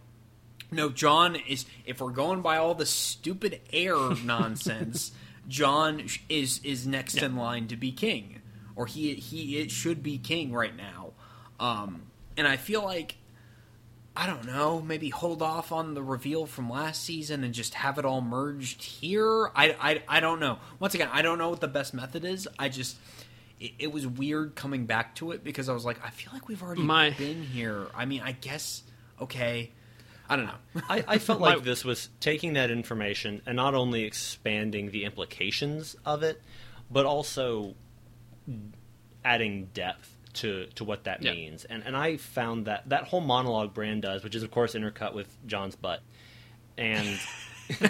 no 0.71 0.91
jon 0.91 1.37
is 1.49 1.65
if 1.87 2.01
we're 2.03 2.11
going 2.11 2.43
by 2.43 2.59
all 2.59 2.75
the 2.75 2.85
stupid 2.87 3.59
air 3.73 3.97
nonsense 4.25 5.13
jon 5.49 6.03
is 6.29 6.61
is 6.63 6.87
next 6.87 7.17
in 7.23 7.35
line 7.35 7.67
to 7.67 7.75
be 7.77 7.91
king 7.91 8.43
or 8.77 8.85
he 8.87 9.15
he 9.15 9.57
it 9.59 9.71
should 9.71 10.03
be 10.03 10.19
king 10.19 10.53
right 10.53 10.77
now 10.77 11.13
um 11.59 12.03
and 12.37 12.47
i 12.47 12.57
feel 12.59 12.85
like 12.85 13.17
I 14.15 14.27
don't 14.27 14.45
know, 14.45 14.83
maybe 14.83 15.09
hold 15.09 15.41
off 15.41 15.73
on 15.73 15.95
the 15.95 16.03
reveal 16.03 16.45
from 16.45 16.69
last 16.69 17.03
season 17.03 17.45
and 17.45 17.55
just 17.55 17.73
have 17.75 17.99
it 17.99 18.05
all 18.05 18.21
merged 18.21 18.83
here. 18.83 19.47
I, 19.55 19.75
I, 19.81 20.03
I 20.07 20.21
don't 20.21 20.39
know. 20.39 20.59
Once 20.79 20.95
again, 20.95 21.09
I 21.11 21.23
don't 21.23 21.39
know 21.39 21.49
what 21.49 21.61
the 21.61 21.69
best 21.69 21.95
method 21.95 22.25
is. 22.25 22.47
I 22.59 22.69
just, 22.69 22.97
it, 23.59 23.73
it 23.79 23.93
was 23.93 24.07
weird 24.07 24.55
coming 24.55 24.85
back 24.85 25.15
to 25.17 25.31
it 25.33 25.43
because 25.43 25.71
I 25.71 25.73
was 25.73 25.87
like, 25.87 25.99
I 26.05 26.11
feel 26.11 26.31
like 26.35 26.47
we've 26.47 26.63
already 26.63 26.83
My- 26.83 27.11
been 27.11 27.43
here. 27.43 27.87
I 27.95 28.05
mean, 28.05 28.21
I 28.23 28.33
guess, 28.33 28.83
okay. 29.19 29.71
I 30.29 30.37
don't 30.37 30.47
know. 30.47 30.83
I, 30.91 31.05
I 31.09 31.19
felt 31.19 31.41
like 31.41 31.63
this 31.65 31.83
was 31.83 32.11
taking 32.21 32.53
that 32.53 32.71
information 32.71 33.41
and 33.47 33.57
not 33.57 33.75
only 33.75 34.05
expanding 34.05 34.91
the 34.91 35.05
implications 35.05 35.97
of 36.05 36.23
it, 36.23 36.41
but 36.91 37.07
also 37.07 37.75
adding 39.25 39.69
depth 39.73 40.12
to, 40.35 40.67
to 40.75 40.85
what 40.85 41.05
that 41.05 41.23
Yeah. 41.23 41.33
means. 41.33 41.65
And 41.65 41.83
and 41.85 41.97
I 41.97 42.17
found 42.17 42.67
that 42.67 42.89
that 42.89 43.05
whole 43.05 43.21
monologue 43.21 43.75
Bran 43.75 44.01
does, 44.01 44.23
which 44.25 44.35
is 44.35 44.43
of 44.43 44.51
course 44.51 44.75
intercut 44.75 45.15
with 45.15 45.29
Jon's 45.47 45.77
butt, 45.77 46.03
and 46.79 47.19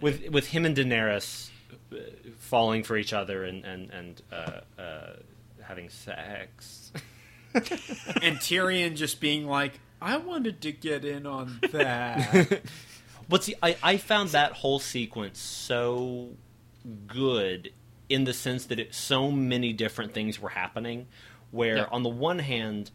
with 0.00 0.28
with 0.30 0.48
him 0.48 0.64
and 0.66 0.76
Daenerys 0.76 1.50
uh, 1.92 1.96
falling 2.38 2.82
for 2.82 2.96
each 2.96 3.12
other 3.12 3.44
and 3.44 3.64
and 3.64 3.90
and 3.90 4.22
uh, 4.32 4.60
uh, 4.80 5.12
having 5.62 5.88
sex. 5.90 6.92
and 7.54 8.38
Tyrion 8.38 8.96
just 8.96 9.20
being 9.20 9.46
like, 9.46 9.78
I 10.02 10.16
wanted 10.16 10.60
to 10.62 10.72
get 10.72 11.04
in 11.04 11.26
on 11.26 11.60
that. 11.72 12.62
But 13.26 13.42
see, 13.44 13.54
I, 13.62 13.74
I 13.82 13.96
found 13.96 14.28
that 14.30 14.52
whole 14.52 14.78
sequence 14.78 15.38
so 15.40 16.28
good 17.06 17.72
in 18.10 18.24
the 18.24 18.34
sense 18.34 18.66
that 18.66 18.78
it 18.78 18.94
so 18.94 19.30
many 19.30 19.72
different 19.72 20.12
things 20.12 20.38
were 20.38 20.50
happening. 20.50 21.06
Where 21.54 21.76
Yeah. 21.76 21.86
on 21.92 22.02
the 22.02 22.08
one 22.08 22.40
hand, 22.40 22.90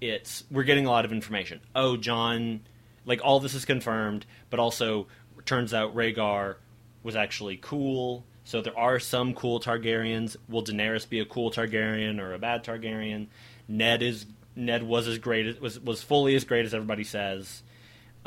it's 0.00 0.44
we're 0.50 0.64
getting 0.64 0.84
a 0.86 0.90
lot 0.90 1.04
of 1.06 1.12
information. 1.12 1.60
Oh, 1.74 1.96
Jon, 1.96 2.60
like 3.06 3.20
all 3.24 3.40
this 3.40 3.54
is 3.54 3.64
confirmed, 3.64 4.26
but 4.50 4.60
also 4.60 5.06
turns 5.46 5.72
out 5.72 5.94
Rhaegar 5.94 6.56
was 7.02 7.16
actually 7.16 7.56
cool. 7.56 8.24
So 8.44 8.60
there 8.60 8.78
are 8.78 8.98
some 9.00 9.32
cool 9.34 9.60
Targaryens. 9.60 10.36
Will 10.48 10.62
Daenerys 10.62 11.08
be 11.08 11.20
a 11.20 11.24
cool 11.24 11.50
Targaryen 11.50 12.20
or 12.20 12.34
a 12.34 12.38
bad 12.38 12.62
Targaryen? 12.64 13.28
Ned 13.66 14.02
is 14.02 14.26
Ned 14.54 14.82
was 14.82 15.08
as 15.08 15.16
great 15.18 15.46
as 15.46 15.58
was 15.60 15.80
was 15.80 16.02
fully 16.02 16.34
as 16.34 16.44
great 16.44 16.66
as 16.66 16.74
everybody 16.74 17.04
says. 17.04 17.62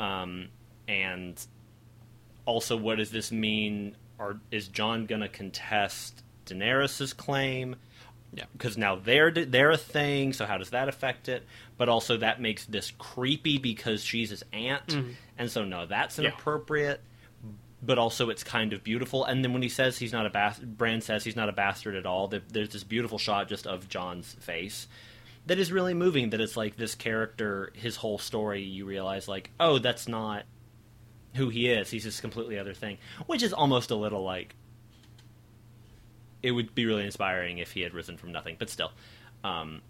Um, 0.00 0.48
and 0.88 1.40
also, 2.44 2.76
what 2.76 2.98
does 2.98 3.10
this 3.12 3.30
mean 3.30 3.94
are 4.18 4.40
is 4.50 4.66
Jon 4.66 5.06
going 5.06 5.20
to 5.20 5.28
contest 5.28 6.24
Daenerys's 6.46 7.12
claim? 7.12 7.76
Yeah. 8.34 8.44
Because 8.52 8.76
now 8.76 8.96
they're 8.96 9.30
they're 9.30 9.70
a 9.70 9.76
thing, 9.78 10.32
so 10.32 10.44
how 10.44 10.58
does 10.58 10.70
that 10.70 10.88
affect 10.88 11.28
it? 11.28 11.46
But 11.76 11.88
also 11.88 12.18
that 12.18 12.40
makes 12.40 12.66
this 12.66 12.92
creepy 12.98 13.58
because 13.58 14.04
she's 14.04 14.30
his 14.30 14.44
aunt, 14.52 14.86
mm-hmm. 14.88 15.10
and 15.38 15.50
so 15.50 15.64
no, 15.64 15.86
that's 15.86 16.18
Yeah. 16.18 16.26
inappropriate. 16.26 17.00
But 17.80 17.96
also, 17.96 18.28
it's 18.28 18.42
kind 18.42 18.72
of 18.72 18.82
beautiful. 18.82 19.24
And 19.24 19.44
then 19.44 19.52
when 19.52 19.62
he 19.62 19.68
says 19.68 19.98
he's 19.98 20.12
not 20.12 20.26
a 20.26 20.30
bastard, 20.30 20.76
Bran 20.76 21.00
says 21.00 21.22
he's 21.22 21.36
not 21.36 21.48
a 21.48 21.52
bastard 21.52 21.94
at 21.94 22.06
all. 22.06 22.26
There's 22.26 22.70
this 22.70 22.82
beautiful 22.82 23.18
shot 23.18 23.48
just 23.48 23.68
of 23.68 23.88
Jon's 23.88 24.34
face 24.40 24.88
that 25.46 25.60
is 25.60 25.70
really 25.70 25.94
moving. 25.94 26.30
That 26.30 26.40
it's 26.40 26.56
like 26.56 26.76
this 26.76 26.96
character, 26.96 27.72
his 27.76 27.94
whole 27.94 28.18
story. 28.18 28.62
You 28.62 28.84
realize, 28.84 29.28
like, 29.28 29.50
oh, 29.60 29.78
that's 29.78 30.08
not 30.08 30.42
who 31.34 31.50
he 31.50 31.68
is. 31.68 31.88
He's 31.88 32.02
this 32.02 32.20
completely 32.20 32.58
other 32.58 32.74
thing, 32.74 32.98
which 33.26 33.44
is 33.44 33.52
almost 33.52 33.92
a 33.92 33.94
little 33.94 34.24
like 34.24 34.56
it 36.42 36.52
would 36.52 36.74
be 36.74 36.86
really 36.86 37.04
inspiring 37.04 37.58
if 37.58 37.72
he 37.72 37.80
had 37.82 37.94
risen 37.94 38.16
from 38.16 38.32
nothing. 38.32 38.56
But 38.58 38.70
still, 38.70 38.92
um, 39.44 39.82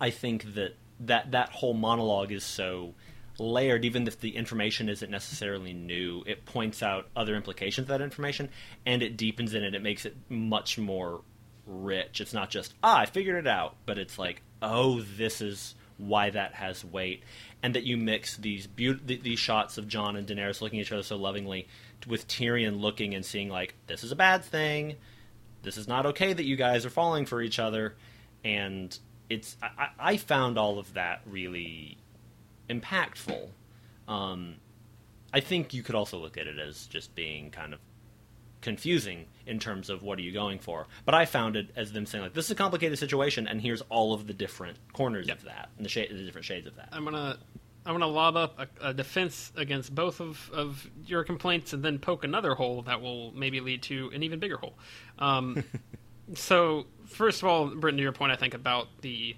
I 0.00 0.10
think 0.10 0.54
that 0.54 0.76
that 1.00 1.32
that 1.32 1.50
whole 1.50 1.74
monologue 1.74 2.32
is 2.32 2.44
so 2.44 2.94
layered. 3.38 3.84
Even 3.84 4.06
if 4.06 4.20
the 4.20 4.36
information 4.36 4.88
isn't 4.88 5.10
necessarily 5.10 5.72
new, 5.72 6.22
it 6.26 6.44
points 6.44 6.82
out 6.82 7.08
other 7.16 7.34
implications 7.34 7.84
of 7.84 7.88
that 7.88 8.02
information, 8.02 8.50
and 8.84 9.02
it 9.02 9.16
deepens 9.16 9.54
in 9.54 9.62
it, 9.62 9.74
it 9.74 9.82
makes 9.82 10.04
it 10.04 10.16
much 10.28 10.78
more 10.78 11.22
rich. 11.66 12.20
It's 12.20 12.34
not 12.34 12.50
just 12.50 12.74
ah, 12.82 12.98
I 12.98 13.06
figured 13.06 13.36
it 13.36 13.48
out, 13.48 13.76
but 13.86 13.98
it's 13.98 14.18
like 14.18 14.42
oh, 14.62 15.00
this 15.00 15.40
is 15.40 15.74
why 15.98 16.28
that 16.30 16.54
has 16.54 16.84
weight, 16.84 17.22
and 17.62 17.74
that 17.74 17.84
you 17.84 17.96
mix 17.96 18.36
these 18.36 18.68
th- 18.76 19.22
these 19.22 19.38
shots 19.38 19.78
of 19.78 19.88
Jon 19.88 20.16
and 20.16 20.26
Daenerys 20.26 20.60
looking 20.60 20.78
at 20.80 20.86
each 20.86 20.92
other 20.92 21.02
so 21.02 21.16
lovingly 21.16 21.66
with 22.06 22.28
Tyrion 22.28 22.80
looking 22.80 23.14
and 23.14 23.24
seeing 23.24 23.48
like 23.48 23.74
this 23.86 24.04
is 24.04 24.12
a 24.12 24.16
bad 24.16 24.44
thing 24.44 24.96
this 25.66 25.76
is 25.76 25.88
not 25.88 26.06
okay 26.06 26.32
that 26.32 26.44
you 26.44 26.54
guys 26.54 26.86
are 26.86 26.90
falling 26.90 27.26
for 27.26 27.42
each 27.42 27.58
other. 27.58 27.96
And 28.44 28.96
it's 29.28 29.56
i, 29.60 29.68
I 29.78 29.88
I 30.12 30.16
found 30.16 30.56
all 30.56 30.78
of 30.78 30.94
that 30.94 31.20
really 31.26 31.98
impactful. 32.70 33.48
Um, 34.08 34.54
i 35.34 35.40
think 35.40 35.74
you 35.74 35.82
could 35.82 35.96
also 35.96 36.18
look 36.18 36.38
at 36.38 36.46
it 36.46 36.58
as 36.60 36.86
just 36.86 37.14
being 37.16 37.50
kind 37.50 37.74
of 37.74 37.80
confusing 38.60 39.26
in 39.44 39.58
terms 39.58 39.90
of 39.90 40.02
what 40.04 40.18
are 40.18 40.22
you 40.22 40.32
going 40.32 40.60
for. 40.60 40.86
But 41.04 41.14
i 41.14 41.24
found 41.24 41.56
it 41.56 41.70
as 41.74 41.90
them 41.92 42.06
saying 42.06 42.22
like 42.22 42.34
this 42.34 42.44
is 42.44 42.52
a 42.52 42.54
complicated 42.54 42.98
situation 43.00 43.48
and 43.48 43.60
here's 43.60 43.82
all 43.82 44.14
of 44.14 44.28
the 44.28 44.32
different 44.32 44.78
corners 44.92 45.28
of 45.28 45.42
that 45.42 45.68
and 45.76 45.84
the, 45.84 45.90
shade, 45.90 46.10
the 46.10 46.24
different 46.24 46.44
shades 46.44 46.68
of 46.68 46.76
that. 46.76 46.90
I'm 46.92 47.04
gonna 47.04 47.38
I'm 47.86 47.94
gonna 47.94 48.08
lob 48.08 48.36
up 48.36 48.58
a, 48.58 48.88
a 48.88 48.94
defense 48.94 49.52
against 49.56 49.94
both 49.94 50.20
of, 50.20 50.50
of 50.52 50.90
your 51.06 51.24
complaints, 51.24 51.72
and 51.72 51.84
then 51.84 51.98
poke 51.98 52.24
another 52.24 52.54
hole 52.54 52.82
that 52.82 53.00
will 53.00 53.32
maybe 53.32 53.60
lead 53.60 53.82
to 53.84 54.10
an 54.12 54.22
even 54.22 54.40
bigger 54.40 54.56
hole. 54.56 54.74
Um, 55.18 55.64
so 56.34 56.86
first 57.06 57.42
of 57.42 57.48
all, 57.48 57.68
Britton, 57.68 57.98
to 57.98 58.02
your 58.02 58.12
point, 58.12 58.32
I 58.32 58.36
think 58.36 58.54
about 58.54 58.88
the 59.02 59.36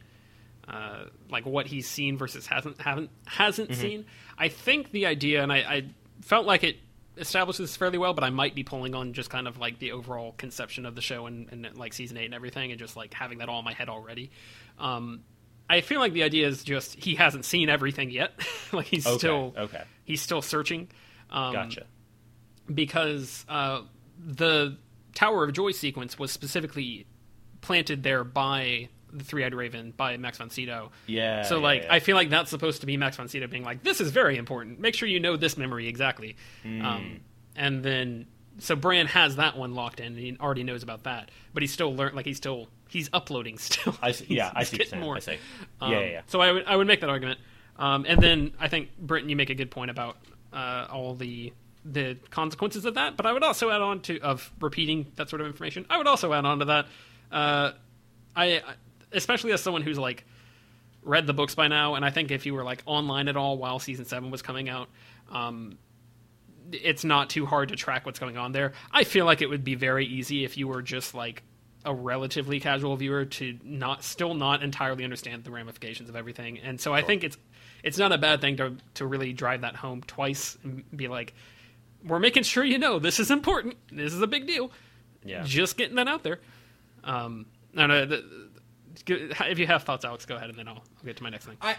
uh, 0.67 1.05
like 1.31 1.47
what 1.47 1.67
he's 1.67 1.87
seen 1.87 2.17
versus 2.17 2.47
hasn't 2.47 2.81
haven't 2.81 3.11
hasn't 3.27 3.75
seen. 3.75 4.07
I 4.39 4.49
think 4.49 4.93
the 4.93 5.07
idea, 5.07 5.43
and 5.43 5.53
I, 5.53 5.57
I 5.59 5.85
felt 6.23 6.47
like 6.47 6.65
it 6.65 6.77
establishes 7.17 7.77
fairly 7.77 7.99
well, 7.99 8.15
but 8.15 8.25
I 8.25 8.31
might 8.31 8.55
be 8.55 8.65
pulling 8.65 8.95
on 8.95 9.13
just 9.13 9.31
kind 9.31 9.49
of 9.49 9.59
like 9.59 9.79
the 9.79 9.93
overall 9.93 10.33
conception 10.33 10.87
of 10.87 10.95
the 10.95 11.01
show 11.01 11.27
and, 11.27 11.49
and 11.51 11.77
like 11.77 11.93
season 11.93 12.17
eight 12.17 12.27
and 12.27 12.35
everything, 12.35 12.71
and 12.71 12.79
just 12.79 12.97
like 12.97 13.13
having 13.15 13.39
that 13.39 13.49
all 13.49 13.59
in 13.59 13.65
my 13.65 13.75
head 13.75 13.89
already. 13.89 14.31
Um, 14.79 15.23
I 15.71 15.81
feel 15.83 16.01
like 16.01 16.13
the 16.13 16.23
idea 16.23 16.47
is 16.49 16.65
just 16.65 16.95
he 16.95 17.15
hasn't 17.17 17.45
seen 17.45 17.69
everything 17.69 18.11
yet. 18.11 18.33
like 18.73 18.87
he's 18.87 19.07
Okay, 19.07 19.19
still 19.19 19.55
okay. 19.57 19.83
he's 20.05 20.21
still 20.23 20.43
searching. 20.43 20.89
Um, 21.31 21.53
gotcha 21.53 21.85
because 22.73 23.45
uh, 23.49 23.83
the 24.19 24.77
Tower 25.15 25.45
of 25.45 25.53
Joy 25.53 25.73
sequence 25.73 26.19
was 26.19 26.31
specifically 26.31 27.07
planted 27.61 28.03
there 28.03 28.25
by 28.25 28.89
the 29.13 29.25
Three-Eyed 29.25 29.55
Raven 29.55 29.93
by 29.97 30.17
Max 30.19 30.39
von 30.39 30.51
Sydow. 30.51 30.91
Yeah, 31.07 31.43
So 31.43 31.59
like, 31.61 31.85
yeah. 31.85 31.95
I 31.95 32.01
feel 32.01 32.15
like 32.15 32.29
that's 32.29 32.51
supposed 32.51 32.81
to 32.83 32.87
be 32.87 32.97
Max 32.97 33.17
von 33.17 33.29
Sydow 33.29 33.47
being 33.47 33.65
like, 33.65 33.83
"This 33.83 34.01
is 34.01 34.11
very 34.11 34.37
important. 34.37 34.81
Make 34.81 34.95
sure 34.95 35.09
you 35.09 35.21
know 35.21 35.37
this 35.37 35.57
memory 35.57 35.89
exactly." 35.89 36.37
Hmm. 36.63 36.85
Um, 36.85 37.21
and 37.57 37.83
then 37.83 38.27
so 38.59 38.77
Bran 38.77 39.07
has 39.07 39.37
that 39.37 39.57
one 39.57 39.75
locked 39.75 40.01
in, 40.01 40.07
and 40.09 40.19
he 40.19 40.37
already 40.39 40.63
knows 40.63 40.83
about 40.83 41.05
that. 41.05 41.31
But 41.55 41.63
he's 41.63 41.73
still 41.73 41.95
learn 41.95 42.15
like 42.15 42.27
he's 42.27 42.37
still 42.37 42.69
he's 42.89 43.09
uploading 43.13 43.59
still. 43.59 43.95
I 44.03 44.13
see, 44.13 44.27
yeah, 44.29 44.51
I 44.55 44.65
see 44.65 44.79
more. 44.97 45.17
I 45.17 45.21
see. 45.21 45.39
Um, 45.81 45.93
yeah, 45.93 46.01
yeah, 46.01 46.07
yeah. 46.11 46.21
So 46.27 46.41
I 46.41 46.53
would 46.53 46.65
I 46.67 46.77
would 46.77 46.87
make 46.87 47.01
that 47.01 47.11
argument, 47.11 47.39
um, 47.77 48.05
and 48.09 48.21
then 48.23 48.53
I 48.59 48.69
think 48.69 48.91
Britton, 48.99 49.29
you 49.29 49.37
make 49.37 49.51
a 49.51 49.55
good 49.55 49.71
point 49.71 49.91
about 49.91 50.17
uh, 50.53 50.87
all 50.91 51.15
the 51.15 51.53
the 51.85 52.17
consequences 52.31 52.85
of 52.85 52.95
that. 52.95 53.17
But 53.17 53.27
I 53.27 53.33
would 53.33 53.43
also 53.43 53.71
add 53.71 53.81
on 53.81 54.01
to 54.03 54.21
of 54.21 54.51
repeating 54.61 55.13
that 55.17 55.29
sort 55.31 55.41
of 55.41 55.47
information. 55.47 55.87
I 55.89 55.99
would 55.99 56.07
also 56.07 56.33
add 56.33 56.45
on 56.45 56.59
to 56.61 56.65
that. 56.67 56.87
Uh, 57.31 57.73
I 58.37 58.45
I- 58.59 58.63
especially 59.13 59.53
as 59.53 59.63
someone 59.63 59.83
who's 59.83 59.99
like 59.99 60.25
read 61.03 61.27
the 61.27 61.33
books 61.33 61.55
by 61.55 61.69
now, 61.69 61.95
and 61.95 62.05
I 62.05 62.11
think 62.11 62.31
if 62.31 62.45
you 62.45 62.53
were 62.55 62.65
like 62.65 62.83
online 62.85 63.29
at 63.29 63.37
all 63.37 63.57
while 63.57 63.79
season 63.79 64.05
seven 64.05 64.31
was 64.31 64.43
coming 64.43 64.69
out. 64.69 64.89
Um, 65.31 65.79
it's 66.71 67.03
not 67.05 67.31
too 67.31 67.47
hard 67.47 67.71
to 67.71 67.77
track 67.77 68.05
what's 68.05 68.19
going 68.19 68.37
on 68.37 68.53
there. 68.53 68.73
I 68.93 69.05
feel 69.05 69.25
like 69.25 69.41
it 69.41 69.49
would 69.49 69.65
be 69.65 69.75
very 69.75 70.05
easy 70.05 70.45
if 70.45 70.59
you 70.59 70.69
were 70.69 70.83
just 70.83 71.15
like 71.15 71.43
a 71.89 71.95
relatively 71.95 72.61
casual 72.61 72.95
viewer 72.97 73.25
to 73.25 73.59
not 73.65 74.05
still 74.05 74.35
not 74.35 74.63
entirely 74.63 75.05
understand 75.05 75.43
the 75.43 75.51
ramifications 75.51 76.11
of 76.11 76.15
everything. 76.15 76.59
And 76.59 76.79
so 76.79 76.93
I 76.93 77.01
think 77.01 77.25
it's 77.25 77.39
it's 77.83 77.97
not 77.97 78.13
a 78.13 78.19
bad 78.19 78.43
thing 78.43 78.59
to 78.59 78.77
to 78.95 79.07
really 79.07 79.33
drive 79.33 79.63
that 79.63 79.75
home 79.75 80.03
twice 80.03 80.59
and 80.63 80.85
be 80.95 81.09
like 81.09 81.33
we're 82.05 82.19
making 82.19 82.43
sure 82.43 82.63
you 82.63 82.79
know 82.79 82.99
this 82.99 83.19
is 83.19 83.31
important. 83.31 83.77
This 83.91 84.13
is 84.13 84.21
a 84.21 84.27
big 84.27 84.47
deal. 84.47 84.71
Yeah. 85.25 85.43
Just 85.45 85.79
getting 85.79 85.97
that 85.97 86.09
out 86.09 86.23
there. 86.23 86.41
Um 87.03 87.47
no 87.73 87.87
no 87.87 88.05
the, 88.05 88.49
if 89.09 89.59
you 89.59 89.67
have 89.67 89.85
thoughts 89.85 90.05
Alex 90.05 90.27
go 90.27 90.37
ahead 90.37 90.51
and 90.51 90.59
then 90.59 90.69
I'll, 90.69 90.85
I'll 90.99 91.05
get 91.07 91.17
to 91.17 91.23
my 91.23 91.31
next 91.31 91.47
thing. 91.47 91.57
I, 91.63 91.77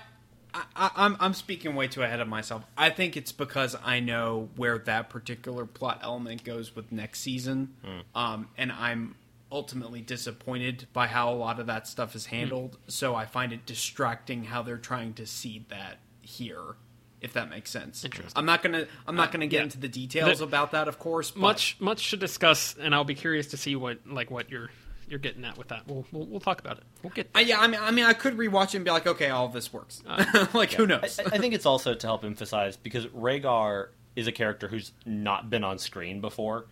I, 0.56 0.90
I'm 0.96 1.18
I'm 1.20 1.34
speaking 1.36 1.76
way 1.76 1.88
too 1.88 2.02
ahead 2.02 2.20
of 2.20 2.28
myself. 2.28 2.66
I 2.76 2.90
think 2.90 3.16
it's 3.16 3.32
because 3.32 3.76
I 3.84 4.00
know 4.00 4.50
where 4.56 4.80
that 4.80 5.12
particular 5.12 5.68
plot 5.68 6.00
element 6.02 6.44
goes 6.44 6.76
with 6.76 6.92
next 6.92 7.20
season, 7.20 7.76
um, 8.16 8.48
and 8.58 8.72
I'm 8.72 9.14
ultimately 9.52 10.02
disappointed 10.02 10.88
by 10.94 11.08
how 11.08 11.32
a 11.32 11.36
lot 11.36 11.60
of 11.60 11.68
that 11.68 11.88
stuff 11.88 12.16
is 12.16 12.26
hmm. 12.26 12.36
handled. 12.36 12.78
So 12.88 13.16
I 13.16 13.26
find 13.26 13.54
it 13.54 13.66
distracting 13.66 14.44
how 14.46 14.62
they're 14.62 14.78
trying 14.78 15.14
to 15.16 15.26
seed 15.26 15.70
that 15.70 16.00
here. 16.22 16.76
If 17.22 17.34
that 17.34 17.50
makes 17.50 17.70
sense. 17.70 18.06
Interesting. 18.06 18.32
I'm 18.38 18.46
not 18.46 18.64
gonna 18.64 18.88
I'm 19.06 19.18
not 19.18 19.28
uh, 19.28 19.32
gonna 19.34 19.48
get 19.48 19.58
yeah. 19.58 19.64
into 19.64 19.78
the 19.78 19.90
details 19.90 20.40
The- 20.40 20.46
about 20.46 20.72
that, 20.72 20.88
of 20.88 21.00
course. 21.00 21.32
But 21.32 21.42
much 21.42 21.76
much 21.82 22.12
to 22.12 22.18
discuss, 22.18 22.76
and 22.80 22.96
I'll 22.96 23.04
be 23.04 23.16
curious 23.16 23.48
to 23.48 23.58
see 23.58 23.76
what 23.76 24.00
like 24.08 24.32
what 24.32 24.50
you're 24.50 24.70
you're 25.10 25.20
getting 25.20 25.44
at 25.44 25.58
with 25.58 25.70
that. 25.70 25.86
We'll 25.86 26.06
we'll, 26.14 26.26
we'll 26.28 26.40
talk 26.40 26.62
about 26.62 26.78
it. 26.78 26.84
We'll 27.04 27.12
get. 27.12 27.30
I, 27.36 27.42
yeah, 27.42 27.60
I 27.60 27.68
mean, 27.68 27.80
I 27.82 27.92
mean, 27.92 28.06
I 28.06 28.14
could 28.14 28.38
rewatch 28.38 28.70
it 28.70 28.76
and 28.76 28.86
be 28.86 28.92
like, 28.92 29.06
okay, 29.06 29.30
all 29.30 29.48
of 29.48 29.54
this 29.54 29.74
works. 29.74 30.02
Uh, 30.08 30.46
like, 30.54 30.72
who 30.72 30.88
knows? 30.88 31.20
I 31.20 31.38
think 31.38 31.54
it's 31.54 31.66
also 31.66 31.94
to 31.94 32.08
help 32.08 32.24
emphasize 32.24 32.78
because 32.78 33.06
Rhaegar 33.08 33.90
is 34.16 34.28
a 34.28 34.32
character 34.32 34.68
who's 34.68 34.92
not 35.06 35.50
been 35.50 35.64
on 35.64 35.78
screen 35.78 36.22
before, 36.22 36.68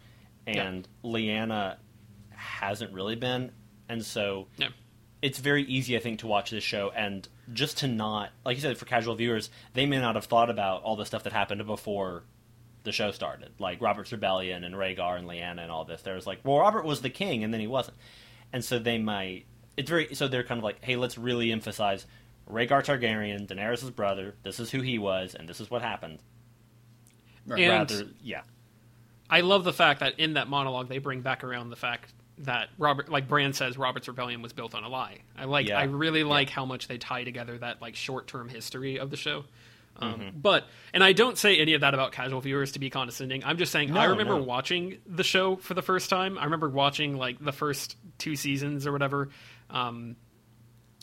and 0.46 0.88
Lyanna 1.04 1.78
hasn't 2.48 2.94
really 2.94 3.16
been, 3.16 3.52
and 3.90 4.04
so 4.06 4.48
Yeah. 4.58 4.70
it's 5.22 5.40
very 5.40 5.64
easy, 5.64 5.96
I 5.96 6.00
think, 6.00 6.20
to 6.20 6.28
watch 6.28 6.50
this 6.52 6.64
show 6.64 6.90
and 6.96 7.28
just 7.54 7.78
to 7.80 7.88
not, 7.88 8.32
like 8.46 8.56
you 8.58 8.62
said, 8.62 8.78
for 8.78 8.86
casual 8.86 9.16
viewers, 9.16 9.50
they 9.74 9.86
may 9.86 10.00
not 10.00 10.16
have 10.16 10.26
thought 10.26 10.50
about 10.50 10.84
all 10.84 10.96
the 10.96 11.06
stuff 11.06 11.24
that 11.24 11.34
happened 11.34 11.66
before 11.66 12.24
the 12.84 12.92
show 12.92 13.12
started, 13.12 13.52
like 13.60 13.82
Robert's 13.82 14.12
Rebellion 14.12 14.64
and 14.64 14.76
Rhaegar 14.76 15.18
and 15.18 15.28
Lyanna 15.28 15.60
and 15.62 15.72
all 15.72 15.84
this. 15.86 16.02
There's 16.02 16.26
like, 16.28 16.40
well, 16.44 16.60
Robert 16.60 16.86
was 16.86 17.02
the 17.02 17.10
king, 17.10 17.44
and 17.44 17.54
then 17.54 17.60
he 17.62 17.68
wasn't, 17.68 17.98
and 18.54 18.64
so 18.64 18.80
they 18.80 18.98
might. 18.98 19.46
It's 19.76 19.90
very 19.90 20.16
so 20.16 20.28
they're 20.28 20.44
kind 20.44 20.58
of 20.58 20.64
like, 20.64 20.84
hey, 20.84 20.96
let's 20.96 21.18
really 21.18 21.52
emphasize 21.52 22.06
Rhaegar 22.50 22.84
Targaryen, 22.86 23.46
Daenerys' 23.48 23.94
brother. 23.94 24.36
This 24.44 24.60
is 24.60 24.72
who 24.72 24.82
he 24.82 24.98
was, 24.98 25.36
and 25.36 25.48
this 25.50 25.60
is 25.60 25.70
what 25.70 25.82
happened. 25.82 26.20
Right. 27.46 27.62
And- 27.62 27.92
Rather, 27.92 28.10
yeah, 28.22 28.42
I 29.30 29.42
love 29.42 29.64
the 29.64 29.74
fact 29.74 30.00
that 30.02 30.20
in 30.20 30.34
that 30.34 30.48
monologue 30.48 30.90
they 30.90 30.98
bring 31.00 31.22
back 31.22 31.44
around 31.44 31.70
the 31.70 31.76
fact 31.76 32.14
that 32.40 32.70
Robert, 32.78 33.10
like 33.10 33.28
Bran 33.28 33.54
says, 33.54 33.78
Robert's 33.78 34.08
rebellion 34.08 34.42
was 34.42 34.54
built 34.54 34.76
on 34.76 34.84
a 34.84 34.90
lie. 34.90 35.20
I 35.38 35.46
like. 35.46 35.68
Yeah. 35.68 35.80
I 35.80 35.84
really 35.84 36.24
like 36.24 36.50
how 36.50 36.66
much 36.66 36.88
they 36.88 36.98
tie 36.98 37.24
together 37.24 37.58
that 37.58 37.82
like 37.82 37.96
short 37.96 38.28
term 38.28 38.50
history 38.50 39.00
of 39.00 39.10
the 39.10 39.18
show. 39.18 39.46
Um, 40.00 40.14
Mm-hmm. 40.14 40.40
But 40.40 40.66
and 40.94 41.04
I 41.04 41.14
don't 41.14 41.38
say 41.38 41.58
any 41.58 41.74
of 41.74 41.82
that 41.82 41.94
about 41.94 42.12
casual 42.12 42.40
viewers 42.42 42.74
to 42.74 42.80
be 42.80 42.90
condescending. 42.90 43.44
I'm 43.44 43.58
just 43.58 43.72
saying 43.72 43.96
I 43.98 44.06
remember 44.06 44.38
no. 44.38 44.44
watching 44.44 45.00
the 45.08 45.24
show 45.24 45.56
for 45.56 45.74
the 45.74 45.82
first 45.82 46.10
time. 46.10 46.38
I 46.38 46.44
remember 46.44 46.70
watching 46.70 47.18
like 47.18 47.44
the 47.44 47.52
first 47.52 47.98
two 48.18 48.36
seasons 48.36 48.86
or 48.86 48.92
whatever. 48.92 49.30
Um, 49.70 50.16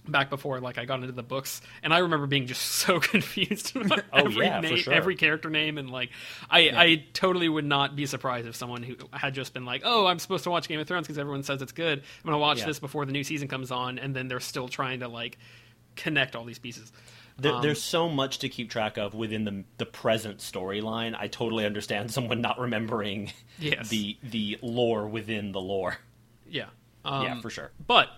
back 0.07 0.29
before 0.31 0.61
like 0.61 0.77
I 0.79 0.85
got 0.85 1.01
into 1.01 1.13
the 1.13 1.23
books, 1.23 1.61
and 1.83 1.93
I 1.95 1.99
remember 1.99 2.27
being 2.27 2.47
just 2.47 2.63
so 2.67 3.01
confused 3.01 3.75
about 3.77 4.01
Oh, 4.13 4.19
every 4.27 4.45
yeah, 4.47 4.61
for 4.61 4.67
name, 4.69 4.77
sure. 4.77 4.93
every 4.95 5.17
character 5.17 5.51
name, 5.51 5.79
and 5.79 5.91
like 5.91 6.11
I, 6.51 6.61
I 6.75 7.05
totally 7.13 7.49
would 7.49 7.65
not 7.65 7.97
be 7.97 8.07
surprised 8.07 8.47
if 8.47 8.55
someone 8.57 8.83
who 8.83 8.97
had 9.13 9.35
just 9.35 9.55
been 9.55 9.65
like, 9.65 9.83
"Oh, 9.85 10.07
I'm 10.07 10.19
supposed 10.19 10.45
to 10.45 10.51
watch 10.51 10.69
Game 10.69 10.81
of 10.81 10.87
Thrones 10.87 11.07
because 11.07 11.19
everyone 11.19 11.43
says 11.43 11.63
it's 11.63 11.73
good. 11.73 11.99
I'm 12.01 12.25
gonna 12.25 12.39
watch 12.39 12.59
Yeah. 12.59 12.67
this 12.67 12.79
before 12.79 13.07
the 13.07 13.13
new 13.13 13.25
season 13.25 13.49
comes 13.49 13.71
on," 13.71 13.99
and 13.99 14.15
then 14.15 14.29
they're 14.29 14.41
still 14.41 14.69
trying 14.69 15.01
to 15.01 15.09
like 15.09 15.39
connect 15.97 16.37
all 16.37 16.45
these 16.45 16.59
pieces. 16.59 16.93
There, 17.37 17.53
Um, 17.55 17.63
there's 17.63 17.83
so 17.83 18.09
much 18.09 18.39
to 18.41 18.49
keep 18.49 18.71
track 18.71 18.97
of 18.97 19.15
within 19.15 19.45
the 19.45 19.65
the 19.79 19.87
present 19.87 20.39
storyline. 20.39 21.17
I 21.19 21.27
totally 21.29 21.65
understand 21.67 22.11
someone 22.13 22.41
not 22.41 22.61
remembering 22.61 23.33
Yes. 23.59 23.89
the 23.89 24.17
the 24.23 24.59
lore 24.63 25.07
within 25.09 25.53
the 25.53 25.61
lore. 25.61 25.97
Yeah. 26.49 26.67
Um, 27.05 27.25
yeah, 27.25 27.41
for 27.41 27.51
sure. 27.51 27.71
But 27.87 28.09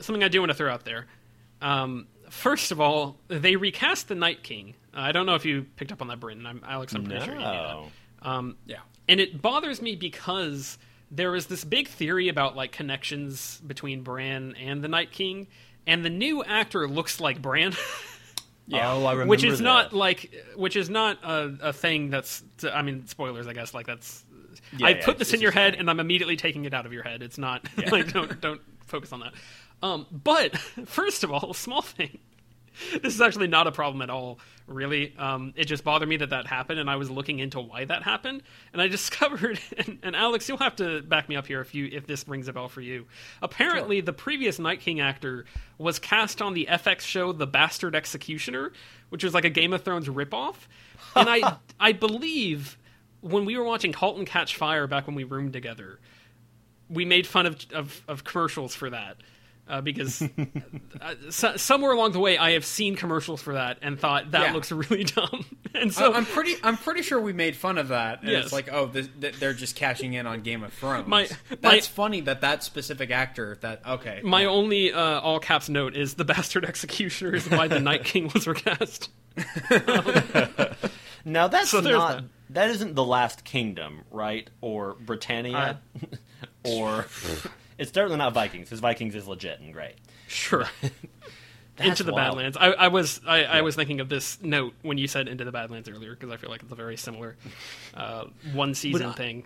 something 0.00 0.22
I 0.22 0.28
do 0.28 0.40
want 0.40 0.50
to 0.50 0.54
throw 0.56 0.72
out 0.72 0.84
there. 0.84 1.06
Um, 1.62 2.06
first 2.30 2.72
of 2.72 2.80
all, 2.80 3.16
they 3.28 3.56
recast 3.56 4.08
the 4.08 4.14
Night 4.14 4.42
King. 4.42 4.74
Uh, 4.94 5.00
I 5.00 5.12
don't 5.12 5.26
know 5.26 5.34
if 5.34 5.44
you 5.44 5.66
picked 5.76 5.92
up 5.92 6.00
on 6.02 6.08
that, 6.08 6.20
Britton. 6.20 6.46
I'm 6.46 6.62
Alex. 6.66 6.94
I'm 6.94 7.04
pretty 7.04 7.24
sure 7.24 7.34
you 7.34 7.38
knew 7.40 7.44
that. 7.46 7.52
No. 7.52 7.86
Um, 8.22 8.56
Yeah. 8.66 8.78
and 9.08 9.20
it 9.20 9.40
bothers 9.40 9.80
me 9.80 9.94
because 9.96 10.78
there 11.10 11.34
is 11.36 11.46
this 11.46 11.64
big 11.64 11.88
theory 11.88 12.28
about 12.28 12.56
like 12.56 12.72
connections 12.72 13.60
between 13.66 14.02
Bran 14.02 14.54
and 14.56 14.82
the 14.82 14.88
Night 14.88 15.12
King, 15.12 15.46
and 15.86 16.04
the 16.04 16.10
new 16.10 16.42
actor 16.44 16.88
looks 16.88 17.20
like 17.20 17.40
Bran. 17.40 17.72
Yeah. 18.68 18.94
Oh, 18.94 19.04
I 19.06 19.12
remember 19.12 19.30
which 19.30 19.44
is 19.44 19.58
that. 19.58 19.64
not 19.64 19.92
like 19.92 20.34
which 20.56 20.74
is 20.74 20.90
not 20.90 21.18
a, 21.22 21.54
a 21.68 21.72
thing 21.72 22.10
that's 22.10 22.42
i 22.72 22.82
mean 22.82 23.06
spoilers 23.06 23.46
i 23.46 23.52
guess 23.52 23.72
like 23.72 23.86
that's 23.86 24.24
Yeah, 24.76 24.88
i 24.88 24.90
yeah, 24.90 25.04
put 25.04 25.18
this 25.18 25.32
in 25.32 25.40
your 25.40 25.52
head 25.52 25.74
fine. 25.74 25.80
and 25.82 25.88
i'm 25.88 26.00
immediately 26.00 26.34
taking 26.36 26.64
it 26.64 26.74
out 26.74 26.84
of 26.84 26.92
your 26.92 27.04
head 27.04 27.22
it's 27.22 27.38
not 27.38 27.64
like 27.92 28.12
don't 28.12 28.40
don't 28.40 28.60
focus 28.86 29.12
on 29.12 29.20
that 29.20 29.34
um, 29.82 30.06
but 30.10 30.56
first 30.86 31.24
of 31.24 31.32
all 31.32 31.54
small 31.54 31.82
thing. 31.82 32.18
This 33.02 33.14
is 33.14 33.20
actually 33.22 33.48
not 33.48 33.66
a 33.66 33.72
problem 33.72 34.02
at 34.02 34.10
all 34.10 34.38
really. 34.66 35.14
Um, 35.16 35.54
it 35.56 35.66
just 35.66 35.84
bothered 35.84 36.08
me 36.08 36.16
that 36.18 36.30
that 36.30 36.46
happened 36.46 36.80
and 36.80 36.90
i 36.90 36.96
was 36.96 37.10
looking 37.10 37.38
into 37.38 37.60
why 37.60 37.84
that 37.84 38.02
happened 38.02 38.42
and 38.72 38.82
i 38.82 38.88
discovered 38.96 39.60
and, 39.78 39.98
and 40.02 40.16
alex 40.16 40.48
you'll 40.48 40.58
have 40.58 40.76
to 40.76 41.02
back 41.02 41.28
me 41.28 41.36
up 41.36 41.46
here 41.46 41.60
if 41.60 41.74
you 41.74 41.88
if 41.92 42.06
this 42.06 42.26
rings 42.26 42.48
a 42.48 42.52
bell 42.52 42.68
for 42.68 42.80
you. 42.80 43.06
Apparently 43.42 44.00
the 44.00 44.12
previous 44.12 44.58
night 44.58 44.80
king 44.80 45.00
actor 45.00 45.44
was 45.78 45.98
cast 45.98 46.42
on 46.42 46.54
the 46.54 46.66
fx 46.68 47.00
show 47.00 47.32
the 47.32 47.46
bastard 47.46 47.94
executioner 47.94 48.72
which 49.10 49.22
was 49.22 49.34
like 49.34 49.44
a 49.44 49.50
game 49.50 49.72
of 49.72 49.82
thrones 49.82 50.08
ripoff 50.08 50.56
and 51.14 51.28
i 51.28 51.56
i 51.78 51.92
believe 51.92 52.76
when 53.20 53.44
we 53.44 53.56
were 53.56 53.64
watching 53.64 53.92
halt 53.92 54.18
and 54.18 54.26
catch 54.26 54.56
fire 54.56 54.86
back 54.86 55.06
when 55.06 55.14
we 55.14 55.24
roomed 55.24 55.52
together 55.52 56.00
we 56.88 57.04
made 57.04 57.26
fun 57.26 57.46
of 57.46 57.64
of, 57.72 58.02
of 58.08 58.24
commercials 58.24 58.74
for 58.74 58.90
that 58.90 59.16
uh, 59.68 59.80
because 59.80 60.22
uh, 60.22 61.14
so, 61.30 61.56
somewhere 61.56 61.92
along 61.92 62.12
the 62.12 62.20
way 62.20 62.38
I 62.38 62.52
have 62.52 62.64
seen 62.64 62.94
commercials 62.96 63.42
for 63.42 63.54
that 63.54 63.78
and 63.82 63.98
thought 63.98 64.30
that 64.32 64.42
Yeah. 64.48 64.52
looks 64.52 64.70
really 64.72 65.04
dumb. 65.04 65.44
And 65.74 65.92
so 65.92 66.12
I- 66.12 66.16
I'm 66.16 66.24
pretty. 66.26 66.54
I'm 66.62 66.76
pretty 66.76 67.02
sure 67.02 67.20
we 67.20 67.32
made 67.32 67.56
fun 67.56 67.78
of 67.78 67.88
that. 67.88 68.20
And 68.22 68.30
Yes. 68.30 68.44
It's 68.44 68.52
like, 68.52 68.68
oh, 68.72 68.86
this, 68.86 69.08
th- 69.20 69.38
they're 69.38 69.52
just 69.54 69.76
cashing 69.76 70.14
in 70.14 70.26
on 70.26 70.42
Game 70.42 70.62
of 70.62 70.72
Thrones. 70.72 71.06
My- 71.08 71.28
That's 71.48 71.62
my- 71.62 71.80
funny 71.80 72.20
that 72.22 72.40
that 72.42 72.62
specific 72.62 73.10
actor. 73.10 73.58
That 73.60 73.82
okay. 73.86 74.20
my 74.22 74.44
only 74.46 74.92
uh, 74.92 75.20
all 75.20 75.38
caps 75.40 75.68
note 75.68 75.96
is 75.96 76.14
the 76.14 76.24
bastard 76.36 76.64
executioner 76.64 77.34
is 77.34 77.50
why 77.50 77.68
the 77.68 77.80
Night 77.80 78.04
King 78.04 78.30
was 78.32 78.46
recast. 78.46 79.10
Now 81.28 81.48
that's 81.48 81.70
So 81.70 81.80
not 81.80 82.16
that. 82.18 82.24
that 82.50 82.70
isn't 82.70 82.94
the 82.94 83.04
last 83.04 83.42
kingdom, 83.44 84.02
right? 84.12 84.48
Or 84.60 84.94
Britannia, 84.94 85.80
or 86.62 87.06
it's 87.78 87.92
certainly 87.92 88.16
not 88.18 88.32
Vikings. 88.34 88.68
Because 88.68 88.80
Vikings 88.80 89.14
is 89.14 89.26
legit 89.26 89.60
and 89.60 89.72
great. 89.72 89.94
Sure. 90.28 90.66
Into 91.78 92.04
the 92.04 92.12
wild. 92.12 92.36
Badlands. 92.36 92.56
I, 92.58 92.68
I 92.72 92.88
was 92.88 93.20
I, 93.26 93.44
I 93.44 93.60
was 93.60 93.76
thinking 93.76 94.00
of 94.00 94.08
this 94.08 94.40
note 94.42 94.72
when 94.80 94.96
you 94.96 95.06
said 95.06 95.28
Into 95.28 95.44
the 95.44 95.52
Badlands 95.52 95.88
earlier 95.90 96.14
because 96.14 96.30
I 96.30 96.38
feel 96.38 96.48
like 96.48 96.62
it's 96.62 96.72
a 96.72 96.74
very 96.74 96.96
similar 96.96 97.36
uh, 97.94 98.24
one 98.54 98.74
season 98.74 99.06
I- 99.08 99.12
thing. 99.12 99.44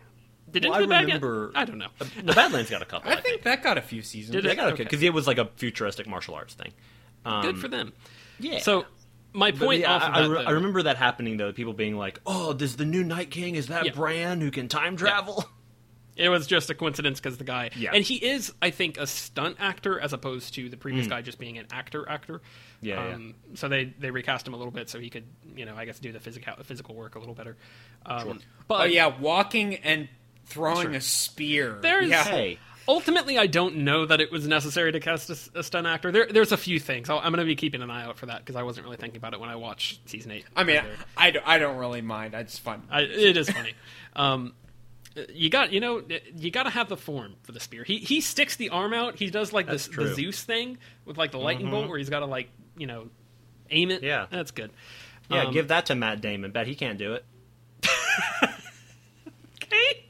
Did 0.50 0.64
Well, 0.64 0.74
Into 0.80 0.94
I 0.94 0.98
Bad 0.98 1.06
get- 1.06 1.14
remember- 1.22 1.52
I 1.54 1.64
don't 1.64 1.78
know. 1.78 1.88
The 2.24 2.32
Badlands 2.32 2.70
got 2.70 2.82
a 2.82 2.84
couple. 2.84 3.10
I, 3.12 3.14
I 3.14 3.20
think 3.20 3.42
that 3.42 3.62
got 3.62 3.78
a 3.78 3.82
few 3.82 4.02
seasons. 4.02 4.34
Did 4.34 4.46
it? 4.46 4.56
got 4.56 4.72
Okay. 4.72 4.82
because 4.84 5.00
it 5.02 5.12
was 5.14 5.26
like 5.28 5.38
a 5.38 5.46
futuristic 5.56 6.08
martial 6.08 6.34
arts 6.34 6.54
thing. 6.54 6.72
Um, 7.24 7.42
Good 7.42 7.58
for 7.58 7.68
them. 7.68 7.92
Yeah. 8.40 8.58
So 8.58 8.84
my 9.32 9.52
point 9.52 9.82
yeah, 9.82 9.92
off 9.94 10.02
of 10.02 10.08
I, 10.14 10.20
that, 10.22 10.28
I 10.28 10.32
re- 10.32 10.44
I 10.46 10.50
remember 10.52 10.82
that 10.84 10.96
happening 10.96 11.36
though. 11.36 11.52
People 11.52 11.72
being 11.72 11.96
like, 11.96 12.20
"Oh, 12.26 12.52
this 12.52 12.74
the 12.74 12.84
new 12.84 13.04
Night 13.04 13.30
King 13.30 13.54
is 13.54 13.68
that 13.68 13.84
Yeah. 13.86 13.92
Bran 13.92 14.40
who 14.40 14.50
can 14.50 14.66
time 14.68 14.96
travel?" 14.96 15.44
It 16.16 16.28
was 16.28 16.46
just 16.46 16.68
a 16.70 16.74
coincidence 16.74 17.20
because 17.20 17.38
the 17.38 17.44
guy, 17.44 17.70
Yeah. 17.76 17.90
and 17.94 18.04
he 18.04 18.16
is, 18.16 18.52
I 18.60 18.70
think, 18.70 18.98
a 18.98 19.06
stunt 19.06 19.56
actor 19.58 19.98
as 19.98 20.12
opposed 20.12 20.54
to 20.54 20.68
the 20.68 20.76
previous 20.76 21.06
guy 21.06 21.22
just 21.22 21.38
being 21.38 21.56
an 21.58 21.66
actor 21.70 22.06
actor. 22.08 22.34
Mm. 22.38 22.40
Yeah, 22.82 23.08
yeah. 23.08 23.14
Um, 23.14 23.34
So 23.54 23.68
they 23.68 23.84
they 23.98 24.10
recast 24.10 24.46
him 24.46 24.54
a 24.54 24.56
little 24.56 24.72
bit 24.72 24.90
so 24.90 24.98
he 24.98 25.08
could, 25.10 25.24
you 25.56 25.64
know, 25.64 25.76
I 25.76 25.84
guess 25.84 25.98
do 25.98 26.12
the 26.12 26.20
physical 26.20 26.52
physical 26.64 26.94
work 26.94 27.14
a 27.14 27.18
little 27.18 27.34
better. 27.34 27.56
Um, 28.06 28.40
But 28.68 28.80
Oh 28.80 28.84
yeah, 28.84 29.06
walking 29.06 29.76
and 29.76 30.08
throwing 30.46 30.88
Sure. 30.88 30.92
a 30.92 31.00
spear. 31.00 31.78
There's- 31.80 32.08
yeah. 32.08 32.24
Hey, 32.24 32.58
ultimately, 32.88 33.38
I 33.38 33.46
don't 33.46 33.76
know 33.76 34.04
that 34.04 34.20
it 34.20 34.32
was 34.32 34.48
necessary 34.48 34.90
to 34.92 34.98
cast 35.00 35.30
a 35.54 35.62
stunt 35.62 35.86
actor. 35.86 36.10
There, 36.10 36.26
there's 36.28 36.50
a 36.50 36.56
few 36.56 36.80
things. 36.80 37.08
I'll, 37.08 37.18
I'm 37.18 37.30
going 37.32 37.38
to 37.38 37.44
be 37.44 37.54
keeping 37.54 37.82
an 37.82 37.90
eye 37.90 38.04
out 38.04 38.18
for 38.18 38.26
that 38.26 38.38
because 38.40 38.56
I 38.56 38.64
wasn't 38.64 38.84
really 38.84 38.96
thinking 38.96 39.18
about 39.18 39.32
it 39.32 39.38
when 39.40 39.48
I 39.48 39.54
watched 39.56 40.08
season 40.08 40.32
eight. 40.32 40.44
I 40.56 40.64
mean, 40.64 40.78
either. 40.78 40.96
I, 41.16 41.30
don't- 41.30 41.46
I 41.46 41.58
don't 41.58 41.76
really 41.76 42.00
mind. 42.02 42.34
It's 42.34 42.58
fun. 42.58 42.82
I, 42.90 43.02
it 43.02 43.36
is 43.36 43.48
funny. 43.48 43.74
Um, 44.16 44.54
you 45.30 45.50
got 45.50 45.72
you 45.72 45.80
know 45.80 46.02
you 46.36 46.50
got 46.50 46.64
to 46.64 46.70
have 46.70 46.88
the 46.88 46.96
form 46.96 47.34
for 47.42 47.52
the 47.52 47.60
spear. 47.60 47.84
He 47.84 47.98
he 47.98 48.20
sticks 48.20 48.56
the 48.56 48.68
arm 48.70 48.92
out. 48.92 49.16
He 49.16 49.28
does 49.30 49.52
like 49.52 49.66
this 49.66 49.86
That's 49.86 49.96
the. 49.96 50.14
Zeus 50.14 50.42
thing 50.42 50.78
with 51.04 51.18
like 51.18 51.32
the 51.32 51.38
lightning 51.38 51.70
bolt 51.70 51.88
where 51.88 51.98
he's 51.98 52.10
got 52.10 52.20
to 52.20 52.26
like 52.26 52.48
you 52.76 52.86
know 52.86 53.08
aim 53.70 53.90
it. 53.90 54.02
Yeah. 54.02 54.26
that's 54.30 54.50
good. 54.52 54.70
yeah, 55.28 55.44
Um, 55.44 55.52
give 55.52 55.68
that 55.68 55.86
to 55.86 55.94
Matt 55.94 56.20
Damon. 56.20 56.50
Bet 56.52 56.66
he 56.66 56.74
can't 56.74 56.98
do 56.98 57.14
it. 57.14 57.24
Okay. 59.62 60.04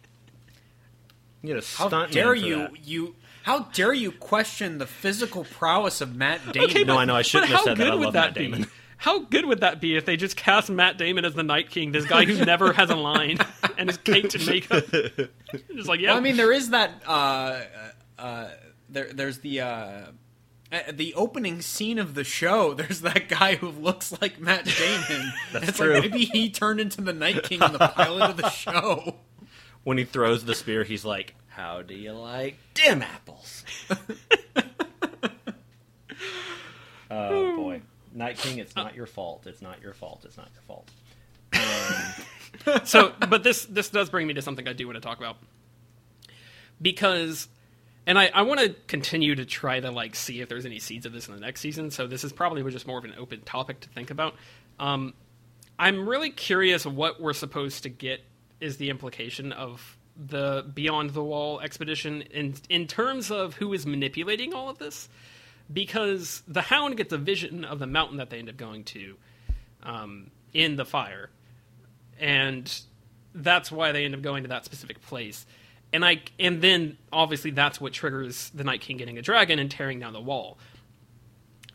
You 1.43 1.55
get 1.55 1.63
a 1.65 1.77
How 1.77 1.89
stunt 1.89 2.13
dare 2.13 2.35
you? 2.35 2.57
that. 2.59 2.87
You 2.87 3.15
how 3.43 3.61
dare 3.73 3.93
you 3.93 4.13
question 4.13 4.79
the 4.79 4.87
physical 4.87 5.45
prowess 5.45 6.01
of 6.01 6.15
Matt 6.15 6.53
Damon? 6.53 6.71
Okay, 6.71 6.85
No, 6.85 6.97
I 6.99 7.05
know, 7.05 7.15
I 7.17 7.23
shouldn't 7.23 7.51
have 7.51 7.61
said 7.63 7.77
that. 7.79 7.91
I 7.91 7.95
love 7.95 8.13
that 8.15 8.29
Matt? 8.31 8.35
Damon. 8.35 8.67
How 9.01 9.21
good 9.21 9.47
would 9.47 9.61
that 9.61 9.81
be 9.81 9.97
if 9.97 10.05
they 10.05 10.19
just 10.19 10.37
cast 10.37 10.69
Matt 10.69 10.99
Damon 10.99 11.25
as 11.25 11.33
the 11.33 11.43
Night 11.43 11.71
King, 11.71 11.91
this 11.91 12.05
guy 12.05 12.27
who 12.27 12.45
never 12.45 12.75
has 12.75 12.91
a 12.91 12.97
line 12.97 13.39
and 13.79 13.89
is 13.89 13.97
caked 13.97 14.35
in 14.35 14.45
makeup? 14.45 14.85
Just 15.75 15.89
like, 15.89 16.01
yeah, 16.01 16.11
Well, 16.11 16.19
I 16.19 16.21
mean, 16.21 16.37
there 16.37 16.53
is 16.53 16.69
that. 16.71 16.91
Uh, 17.07 17.63
uh, 18.19 18.49
there, 18.91 19.11
there's 19.11 19.39
the. 19.39 19.63
Uh, 19.63 20.01
at 20.73 20.99
the 20.99 21.15
opening 21.15 21.63
scene 21.63 21.99
of 21.99 22.15
the 22.15 22.25
show, 22.25 22.75
there's 22.81 23.01
that 23.01 23.29
guy 23.29 23.55
who 23.57 23.71
looks 23.71 24.21
like 24.21 24.39
Matt 24.39 24.67
Damon. 24.67 25.33
That's 25.53 25.69
it's 25.69 25.79
true. 25.79 25.95
like 25.95 26.11
maybe 26.11 26.27
he 26.27 26.51
turned 26.51 26.79
into 26.79 27.01
the 27.01 27.13
Night 27.15 27.43
King 27.43 27.63
in 27.63 27.73
the 27.73 27.79
pilot 27.79 28.31
of 28.31 28.37
the 28.37 28.51
show. 28.51 29.17
When 29.83 29.97
he 29.97 30.05
throws 30.05 30.45
the 30.45 30.55
spear, 30.55 30.85
he's 30.85 31.07
like, 31.07 31.35
"How 31.49 31.81
do 31.81 31.95
you 31.95 32.13
like 32.13 32.59
dim 32.75 33.01
apples?" 33.03 33.65
oh 37.11 37.57
boy, 37.57 37.81
Night 38.21 38.37
King, 38.37 38.59
it's 38.59 38.77
not 38.77 38.95
your 38.95 39.07
fault. 39.07 39.47
It's 39.47 39.63
not 39.63 39.83
your 39.83 39.95
fault. 39.95 40.23
It's 40.25 40.37
not 40.37 40.49
your 40.55 40.63
fault. 40.63 40.89
so 42.85 43.13
but 43.29 43.43
this 43.43 43.65
this 43.65 43.89
does 43.89 44.11
bring 44.11 44.27
me 44.27 44.35
to 44.35 44.43
something 44.43 44.69
I 44.69 44.73
do 44.73 44.87
want 44.87 44.97
to 44.97 45.01
talk 45.01 45.19
about 45.19 45.37
because 46.81 47.49
and 48.07 48.19
I, 48.19 48.31
I 48.33 48.43
want 48.43 48.61
to 48.61 48.75
continue 48.87 49.35
to 49.35 49.45
try 49.45 49.81
to 49.81 49.91
like 49.91 50.15
see 50.15 50.41
if 50.41 50.49
there's 50.49 50.67
any 50.67 50.79
seeds 50.79 51.07
of 51.07 51.13
this 51.13 51.29
in 51.29 51.35
the 51.35 51.41
next 51.41 51.61
season 51.61 51.91
so 51.91 52.07
this 52.07 52.23
is 52.23 52.33
probably 52.33 52.63
just 52.71 52.87
more 52.87 52.99
of 52.99 53.05
an 53.05 53.15
open 53.19 53.41
topic 53.41 53.81
to 53.81 53.89
think 53.89 54.11
about 54.11 54.35
um, 54.79 55.15
I'm 55.79 56.09
really 56.09 56.31
curious 56.31 56.87
what 56.87 57.21
we're 57.21 57.33
supposed 57.33 57.83
to 57.83 57.89
get 57.89 58.21
is 58.61 58.77
the 58.77 58.91
implication 58.91 59.53
of 59.53 59.97
the 60.17 60.71
Beyond 60.73 61.11
the 61.11 61.25
Wall 61.25 61.61
expedition 61.61 62.23
in 62.23 62.55
in 62.69 62.87
terms 62.87 63.31
of 63.31 63.55
who 63.55 63.73
is 63.73 63.87
manipulating 63.87 64.55
all 64.55 64.69
of 64.69 64.79
this 64.79 65.09
because 65.73 66.43
the 66.49 66.63
Hound 66.63 66.97
gets 66.97 67.13
a 67.13 67.19
vision 67.19 67.65
of 67.65 67.79
the 67.79 67.87
mountain 67.87 68.17
that 68.17 68.31
they 68.31 68.39
end 68.39 68.49
up 68.49 68.57
going 68.57 68.85
to 68.85 69.17
um, 69.83 70.31
in 70.53 70.77
the 70.77 70.85
fire 70.85 71.31
and 72.21 72.83
that's 73.35 73.73
why 73.73 73.93
they 73.93 74.05
end 74.05 74.15
up 74.15 74.23
going 74.23 74.45
to 74.45 74.49
that 74.51 74.65
specific 74.65 75.01
place. 75.03 75.47
And 75.93 76.05
I 76.05 76.23
and 76.39 76.63
then 76.63 76.99
obviously 77.13 77.51
that's 77.51 77.81
what 77.81 77.93
triggers 77.93 78.51
the 78.51 78.63
Night 78.63 78.81
King 78.81 78.99
getting 78.99 79.19
a 79.19 79.23
dragon 79.23 79.59
and 79.59 79.71
tearing 79.71 79.99
down 79.99 80.13
the 80.13 80.21
wall. 80.21 80.59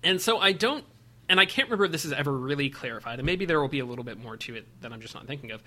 And 0.03 0.21
so 0.21 0.37
I 0.37 0.53
don't 0.53 0.85
and 1.27 1.39
I 1.39 1.45
can't 1.45 1.67
remember 1.67 1.85
if 1.85 1.91
this 1.91 2.05
is 2.05 2.13
ever 2.13 2.31
really 2.31 2.69
clarified, 2.69 3.19
and 3.19 3.25
maybe 3.25 3.45
there 3.45 3.59
will 3.59 3.67
be 3.67 3.79
a 3.79 3.85
little 3.85 4.03
bit 4.03 4.21
more 4.21 4.37
to 4.37 4.55
it 4.55 4.67
that 4.81 4.93
I'm 4.93 5.01
just 5.01 5.15
not 5.15 5.25
thinking 5.25 5.51
of. 5.51 5.63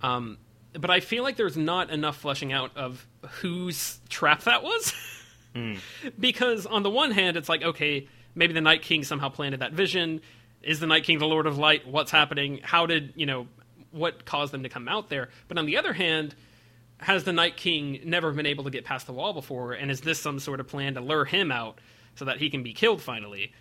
Um, 0.00 0.38
but 0.72 0.90
I 0.90 1.00
feel 1.00 1.22
like 1.24 1.36
there's 1.36 1.56
not 1.56 1.90
enough 1.90 2.16
fleshing 2.18 2.52
out 2.52 2.76
of 2.76 3.06
whose 3.40 3.98
trap 4.08 4.44
that 4.44 4.62
was. 4.62 4.94
Hmm. 5.54 5.74
because 6.18 6.64
on 6.64 6.82
the 6.82 6.90
one 6.90 7.10
hand, 7.10 7.36
it's 7.36 7.48
like, 7.48 7.62
okay, 7.62 8.08
maybe 8.34 8.52
the 8.54 8.60
Night 8.60 8.82
King 8.82 9.04
somehow 9.04 9.28
planted 9.28 9.60
that 9.60 9.72
vision. 9.72 10.20
Is 10.62 10.80
the 10.80 10.86
Night 10.86 11.04
King 11.04 11.18
the 11.18 11.26
Lord 11.26 11.46
of 11.46 11.58
Light? 11.58 11.86
What's 11.86 12.10
happening? 12.10 12.60
How 12.62 12.86
did, 12.86 13.12
you 13.16 13.26
know, 13.26 13.48
what 13.90 14.24
caused 14.24 14.52
them 14.52 14.62
to 14.62 14.68
come 14.68 14.88
out 14.88 15.10
there? 15.10 15.28
But 15.48 15.58
on 15.58 15.66
the 15.66 15.76
other 15.76 15.92
hand, 15.92 16.34
has 16.98 17.24
the 17.24 17.32
Night 17.32 17.56
King 17.56 18.00
never 18.04 18.32
been 18.32 18.46
able 18.46 18.64
to 18.64 18.70
get 18.70 18.84
past 18.84 19.06
the 19.06 19.12
wall 19.12 19.32
before? 19.32 19.72
And 19.72 19.90
is 19.90 20.00
this 20.00 20.20
some 20.20 20.38
sort 20.38 20.60
of 20.60 20.68
plan 20.68 20.94
to 20.94 21.00
lure 21.00 21.24
him 21.24 21.50
out 21.50 21.80
so 22.14 22.24
that 22.24 22.38
he 22.38 22.48
can 22.48 22.62
be 22.62 22.72
killed 22.72 23.02
finally? 23.02 23.52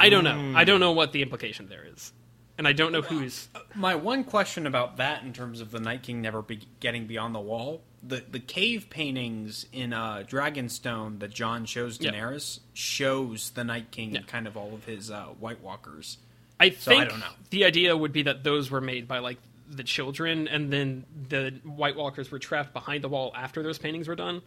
I 0.00 0.10
don't 0.10 0.24
know. 0.24 0.52
I 0.56 0.64
don't 0.64 0.80
know 0.80 0.92
what 0.92 1.12
the 1.12 1.22
implication 1.22 1.68
there 1.68 1.84
is. 1.84 2.12
And 2.56 2.66
I 2.66 2.72
don't 2.72 2.92
know 2.92 3.02
who's. 3.02 3.48
Uh, 3.54 3.60
my 3.74 3.94
one 3.94 4.24
question 4.24 4.66
about 4.66 4.96
that, 4.96 5.22
in 5.22 5.32
terms 5.32 5.60
of 5.60 5.70
the 5.70 5.80
Night 5.80 6.02
King 6.02 6.20
never 6.20 6.42
be 6.42 6.68
getting 6.80 7.06
beyond 7.06 7.34
the 7.34 7.40
wall, 7.40 7.82
the 8.02 8.22
the 8.30 8.40
cave 8.40 8.88
paintings 8.90 9.66
in 9.72 9.92
uh, 9.92 10.22
Dragonstone 10.26 11.18
that 11.20 11.30
Jon 11.30 11.64
shows 11.64 11.98
Yeah. 12.00 12.10
Daenerys 12.12 12.60
shows 12.74 13.50
the 13.50 13.64
Night 13.64 13.90
King 13.90 14.12
Yeah. 14.12 14.18
and 14.18 14.26
kind 14.26 14.46
of 14.46 14.56
all 14.56 14.74
of 14.74 14.84
his 14.84 15.10
uh, 15.10 15.26
White 15.40 15.60
Walkers 15.62 16.18
I 16.60 16.70
So 16.70 16.92
I 16.92 16.96
think 16.96 17.10
don't 17.10 17.20
know. 17.20 17.26
the 17.50 17.64
idea 17.64 17.96
would 17.96 18.12
be 18.12 18.22
that 18.24 18.42
those 18.44 18.70
were 18.70 18.80
made 18.80 19.06
by 19.06 19.18
like 19.20 19.38
the 19.70 19.84
children, 19.84 20.48
and 20.48 20.72
then 20.72 21.04
the 21.28 21.54
White 21.64 21.94
Walkers 21.94 22.30
were 22.30 22.38
trapped 22.38 22.72
behind 22.72 23.04
the 23.04 23.08
wall 23.08 23.32
after 23.36 23.62
those 23.62 23.78
paintings 23.78 24.08
were 24.08 24.16
done. 24.16 24.40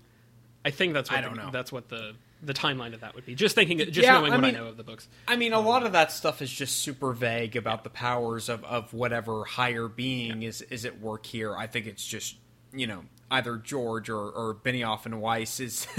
I 0.66 0.72
think 0.72 0.94
that's 0.94 1.10
what 1.12 1.20
I 1.20 1.22
don't 1.22 1.36
the, 1.36 1.44
know. 1.44 1.52
that's 1.52 1.72
what 1.72 1.90
the 1.90 2.14
the 2.44 2.54
timeline 2.56 2.94
of 2.96 3.02
that 3.02 3.14
would 3.16 3.26
be. 3.26 3.36
Just 3.36 3.54
thinking, 3.56 3.78
just 3.78 3.96
Yeah, 4.00 4.14
knowing 4.14 4.32
I 4.34 4.36
what 4.38 4.42
mean- 4.42 4.56
I 4.56 4.60
know 4.60 4.68
of 4.68 4.78
the 4.78 4.84
books. 4.84 5.08
I 5.28 5.36
mean, 5.36 5.54
a 5.54 5.60
lot 5.60 5.86
of 5.86 5.92
that 5.92 6.12
stuff 6.12 6.42
is 6.42 6.52
just 6.52 6.80
super 6.80 7.14
vague 7.14 7.56
about 7.56 7.84
the 7.84 7.92
powers 7.92 8.50
of, 8.50 8.64
of 8.64 8.94
whatever 8.96 9.46
higher 9.46 9.88
being 9.88 10.42
is 10.44 10.62
is 10.64 10.86
at 10.86 11.00
work 11.00 11.26
here. 11.28 11.56
I 11.56 11.68
think 11.68 11.86
it's 11.86 12.06
just 12.06 12.36
you 12.74 12.88
know 12.88 13.04
either 13.32 13.58
George 13.58 14.10
or, 14.10 14.30
or 14.30 14.54
Benioff 14.54 15.06
and 15.08 15.20
Weiss 15.20 15.60
is. 15.60 15.88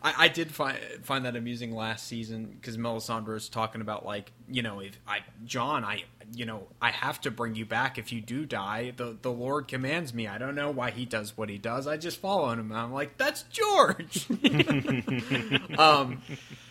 I, 0.00 0.14
I 0.16 0.28
did 0.28 0.52
find 0.52 0.78
find 1.02 1.24
that 1.24 1.34
amusing 1.34 1.74
last 1.74 2.06
season 2.06 2.56
because 2.60 2.76
Melisandre 2.76 3.36
is 3.36 3.48
talking 3.48 3.80
about 3.80 4.06
like 4.06 4.30
you 4.48 4.62
know 4.62 4.78
if 4.78 4.96
I 5.08 5.20
Jon 5.44 5.82
I 5.84 6.04
you 6.32 6.46
know 6.46 6.68
I 6.80 6.92
have 6.92 7.20
to 7.22 7.32
bring 7.32 7.56
you 7.56 7.66
back 7.66 7.98
if 7.98 8.12
you 8.12 8.20
do 8.20 8.46
die 8.46 8.92
the 8.96 9.16
the 9.20 9.32
Lord 9.32 9.66
commands 9.66 10.14
me 10.14 10.28
I 10.28 10.38
don't 10.38 10.54
know 10.54 10.70
why 10.70 10.92
he 10.92 11.04
does 11.04 11.36
what 11.36 11.48
he 11.48 11.58
does 11.58 11.88
I 11.88 11.96
just 11.96 12.18
follow 12.20 12.48
him 12.50 12.70
and 12.70 12.76
I'm 12.76 12.92
like 12.92 13.16
that's 13.16 13.42
George 13.50 14.28
um 15.78 16.22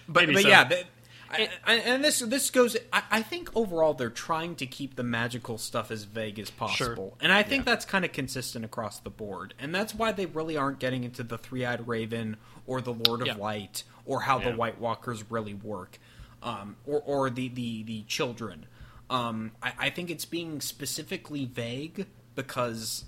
but 0.07 0.21
Maybe 0.21 0.33
but 0.35 0.43
so. 0.43 0.47
yeah 0.47 0.63
that, 0.63 0.85
I, 1.29 1.49
I, 1.65 1.73
and 1.75 2.03
this 2.03 2.19
this 2.19 2.49
goes. 2.49 2.77
I, 2.91 3.03
I 3.11 3.21
think 3.21 3.49
overall 3.55 3.93
they're 3.93 4.09
trying 4.09 4.55
to 4.55 4.65
keep 4.65 4.95
the 4.95 5.03
magical 5.03 5.57
stuff 5.57 5.91
as 5.91 6.03
vague 6.03 6.39
as 6.39 6.49
possible, 6.49 7.17
and 7.21 7.31
I 7.31 7.43
think 7.43 7.65
that's 7.65 7.85
kind 7.85 8.05
of 8.05 8.11
consistent 8.11 8.63
across 8.65 8.99
the 8.99 9.09
board. 9.09 9.53
And 9.59 9.73
that's 9.73 9.93
why 9.95 10.11
they 10.11 10.25
really 10.25 10.57
aren't 10.57 10.79
getting 10.79 11.03
into 11.03 11.23
the 11.23 11.37
three-eyed 11.37 11.87
raven 11.87 12.37
or 12.65 12.81
the 12.81 12.93
Lord 12.93 13.21
of 13.21 13.27
Yeah. 13.27 13.35
Light 13.35 13.83
or 14.05 14.21
how 14.21 14.39
Yeah. 14.39 14.51
the 14.51 14.57
White 14.57 14.79
Walkers 14.79 15.29
really 15.29 15.53
work, 15.53 15.99
um, 16.43 16.75
or 16.85 17.01
or 17.05 17.29
the 17.29 17.47
the 17.49 17.83
the 17.83 18.03
children. 18.03 18.65
Um, 19.09 19.51
I, 19.63 19.73
I 19.79 19.89
think 19.89 20.09
it's 20.09 20.25
being 20.25 20.59
specifically 20.61 21.45
vague 21.45 22.07
because 22.35 23.05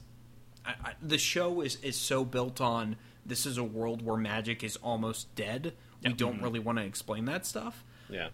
I, 0.66 0.72
I, 0.84 0.94
the 1.02 1.18
show 1.18 1.62
is 1.62 1.76
is 1.78 1.96
so 1.96 2.24
built 2.26 2.62
on 2.62 2.96
this 3.26 3.46
is 3.46 3.58
a 3.58 3.64
world 3.64 4.02
where 4.02 4.18
magic 4.18 4.64
is 4.64 4.76
almost 4.78 5.34
dead. 5.36 5.74
We 6.04 6.14
don't 6.14 6.42
really 6.42 6.60
want 6.60 6.78
to 6.78 6.86
explain 6.86 7.26
that 7.26 7.46
stuff. 7.46 7.84
Yeah. 8.10 8.30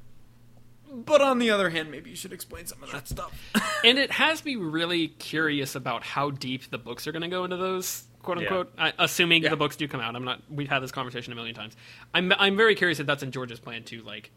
But 0.94 1.22
on 1.22 1.40
the 1.40 1.50
other 1.50 1.70
hand, 1.72 1.92
maybe 1.92 2.12
you 2.12 2.16
should 2.16 2.32
explain 2.32 2.68
some 2.68 2.82
of 2.84 2.92
that 2.92 3.08
stuff. 3.08 3.34
and 3.84 3.98
it 3.98 4.12
has 4.12 4.46
me 4.46 4.56
really 4.56 5.08
curious 5.10 5.76
about 5.76 6.04
how 6.04 6.30
deep 6.30 6.70
the 6.70 6.78
books 6.78 7.08
are 7.08 7.12
going 7.12 7.24
to 7.24 7.28
go 7.28 7.44
into 7.44 7.58
those 7.58 8.04
quote 8.24 8.38
unquote. 8.38 8.72
I, 8.78 8.94
assuming 9.00 9.44
Yeah. 9.44 9.50
the 9.50 9.58
books 9.58 9.76
do 9.76 9.88
come 9.88 10.00
out, 10.00 10.16
I'm 10.16 10.24
not. 10.26 10.42
We've 10.50 10.70
had 10.70 10.80
this 10.80 10.92
conversation 10.92 11.34
a 11.34 11.36
million 11.36 11.56
times. 11.56 11.76
I'm 12.14 12.32
I'm 12.38 12.56
very 12.56 12.76
curious 12.76 13.00
if 13.00 13.08
that's 13.08 13.24
in 13.24 13.32
George's 13.32 13.60
plan 13.60 13.84
to 13.86 14.02
like 14.04 14.32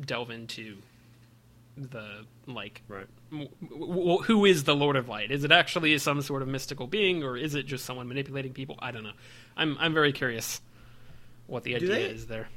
delve 0.00 0.30
into 0.30 0.76
the 1.76 2.24
like 2.46 2.82
Right. 2.88 3.06
w- 3.30 3.48
w- 3.70 4.18
who 4.18 4.44
is 4.44 4.64
the 4.64 4.74
Lord 4.74 4.96
of 4.96 5.08
Light? 5.08 5.30
Is 5.30 5.42
it 5.44 5.52
actually 5.52 5.96
some 5.98 6.20
sort 6.22 6.42
of 6.42 6.48
mystical 6.48 6.86
being, 6.86 7.22
or 7.22 7.36
is 7.36 7.54
it 7.54 7.64
just 7.66 7.84
someone 7.84 8.08
manipulating 8.08 8.52
people? 8.52 8.76
I 8.80 8.90
don't 8.92 9.02
know. 9.04 9.12
I'm 9.56 9.76
I'm 9.80 9.94
very 9.94 10.12
curious 10.12 10.60
what 11.46 11.64
the 11.64 11.74
idea 11.76 11.88
they- 11.88 12.02
is 12.04 12.26
there. 12.28 12.48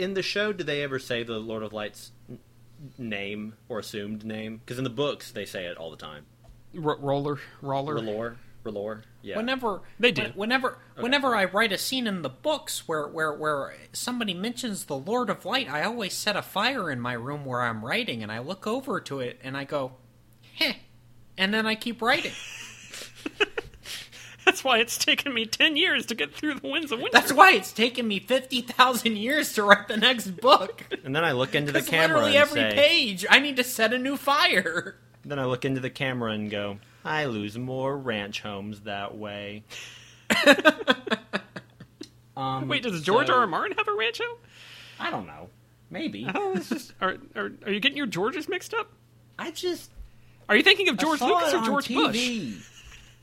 In 0.00 0.14
the 0.14 0.22
show, 0.22 0.52
do 0.52 0.64
they 0.64 0.82
ever 0.82 0.98
say 0.98 1.22
the 1.22 1.38
Lord 1.38 1.62
of 1.62 1.72
Light's 1.74 2.12
n- 2.28 2.38
name 2.96 3.54
or 3.68 3.78
assumed 3.78 4.24
name? 4.24 4.56
Because 4.64 4.78
in 4.78 4.84
the 4.84 4.88
books, 4.90 5.30
they 5.30 5.44
say 5.44 5.66
it 5.66 5.76
all 5.76 5.90
the 5.90 5.96
time. 5.98 6.24
R- 6.74 6.96
roller, 6.96 7.38
roller. 7.60 7.94
Relor, 7.96 8.36
Relor. 8.64 9.02
Yeah. 9.22 9.36
Whenever 9.36 9.82
They 9.98 10.10
do. 10.12 10.22
when- 10.22 10.32
Whenever 10.36 10.78
whenever 10.96 11.36
I 11.36 11.44
write 11.44 11.72
a 11.72 11.78
scene 11.78 12.06
in 12.06 12.22
the 12.22 12.30
books 12.30 12.88
where, 12.88 13.06
where 13.08 13.32
where 13.34 13.74
somebody 13.92 14.32
mentions 14.32 14.86
the 14.86 14.96
Lord 14.96 15.28
of 15.28 15.44
Light, 15.44 15.68
I 15.70 15.82
always 15.82 16.14
set 16.14 16.34
a 16.36 16.42
fire 16.42 16.90
in 16.90 16.98
my 17.00 17.12
room 17.12 17.44
where 17.44 17.60
I'm 17.60 17.84
writing, 17.84 18.22
and 18.22 18.32
I 18.32 18.38
look 18.38 18.66
over 18.66 19.00
to 19.02 19.20
it 19.20 19.38
and 19.42 19.54
I 19.56 19.64
go, 19.64 19.92
"Heh," 20.54 20.74
and 21.36 21.52
then 21.52 21.66
I 21.66 21.74
keep 21.74 22.00
writing. 22.00 22.32
That's 24.44 24.64
why 24.64 24.78
it's 24.78 24.98
taken 24.98 25.32
me 25.34 25.46
ten 25.46 25.76
years 25.76 26.06
to 26.06 26.14
get 26.14 26.34
through 26.34 26.54
the 26.54 26.68
Winds 26.68 26.90
of 26.92 26.98
Winter. 26.98 27.12
That's 27.12 27.32
why 27.32 27.52
it's 27.52 27.72
taken 27.72 28.06
me 28.08 28.18
fifty 28.18 28.62
thousand 28.62 29.16
years 29.16 29.52
to 29.54 29.62
write 29.62 29.88
the 29.88 29.96
next 29.96 30.28
book. 30.40 30.84
And 31.04 31.14
then 31.14 31.24
I 31.24 31.32
look 31.32 31.54
into 31.54 31.72
the 31.72 31.80
Because 31.80 31.88
camera 31.90 32.22
literally 32.22 32.36
and 32.36 32.48
every 32.48 32.60
say, 32.60 32.74
page, 32.74 33.26
I 33.28 33.38
need 33.38 33.56
to 33.56 33.64
set 33.64 33.92
a 33.92 33.98
new 33.98 34.16
fire. 34.16 34.96
then 35.24 35.38
I 35.38 35.44
look 35.44 35.64
into 35.64 35.80
the 35.80 35.90
camera 35.90 36.32
and 36.32 36.50
go, 36.50 36.78
I 37.04 37.26
lose 37.26 37.56
more 37.58 37.96
ranch 37.96 38.40
homes 38.40 38.80
that 38.82 39.16
way. 39.16 39.64
um, 42.36 42.68
Wait, 42.68 42.82
does 42.82 43.02
George 43.02 43.26
so- 43.28 43.34
R. 43.34 43.40
R. 43.40 43.46
Martin 43.46 43.76
have 43.76 43.88
a 43.88 43.94
rancho? 43.94 44.24
I 44.98 45.10
don't 45.10 45.26
know. 45.26 45.48
Maybe. 45.90 46.26
Oh, 46.32 46.52
it's 46.56 46.68
just 46.68 46.92
are, 47.00 47.16
are 47.34 47.50
are 47.66 47.72
you 47.72 47.80
getting 47.80 47.96
your 47.96 48.06
Georges 48.06 48.48
mixed 48.48 48.74
up? 48.74 48.90
I 49.38 49.50
just 49.50 49.90
Are 50.48 50.54
you 50.56 50.62
thinking 50.62 50.88
of 50.88 50.98
George 50.98 51.20
Lucas 51.20 51.52
or 51.52 51.58
on 51.58 51.64
George 51.64 51.88
Bush? 51.88 52.16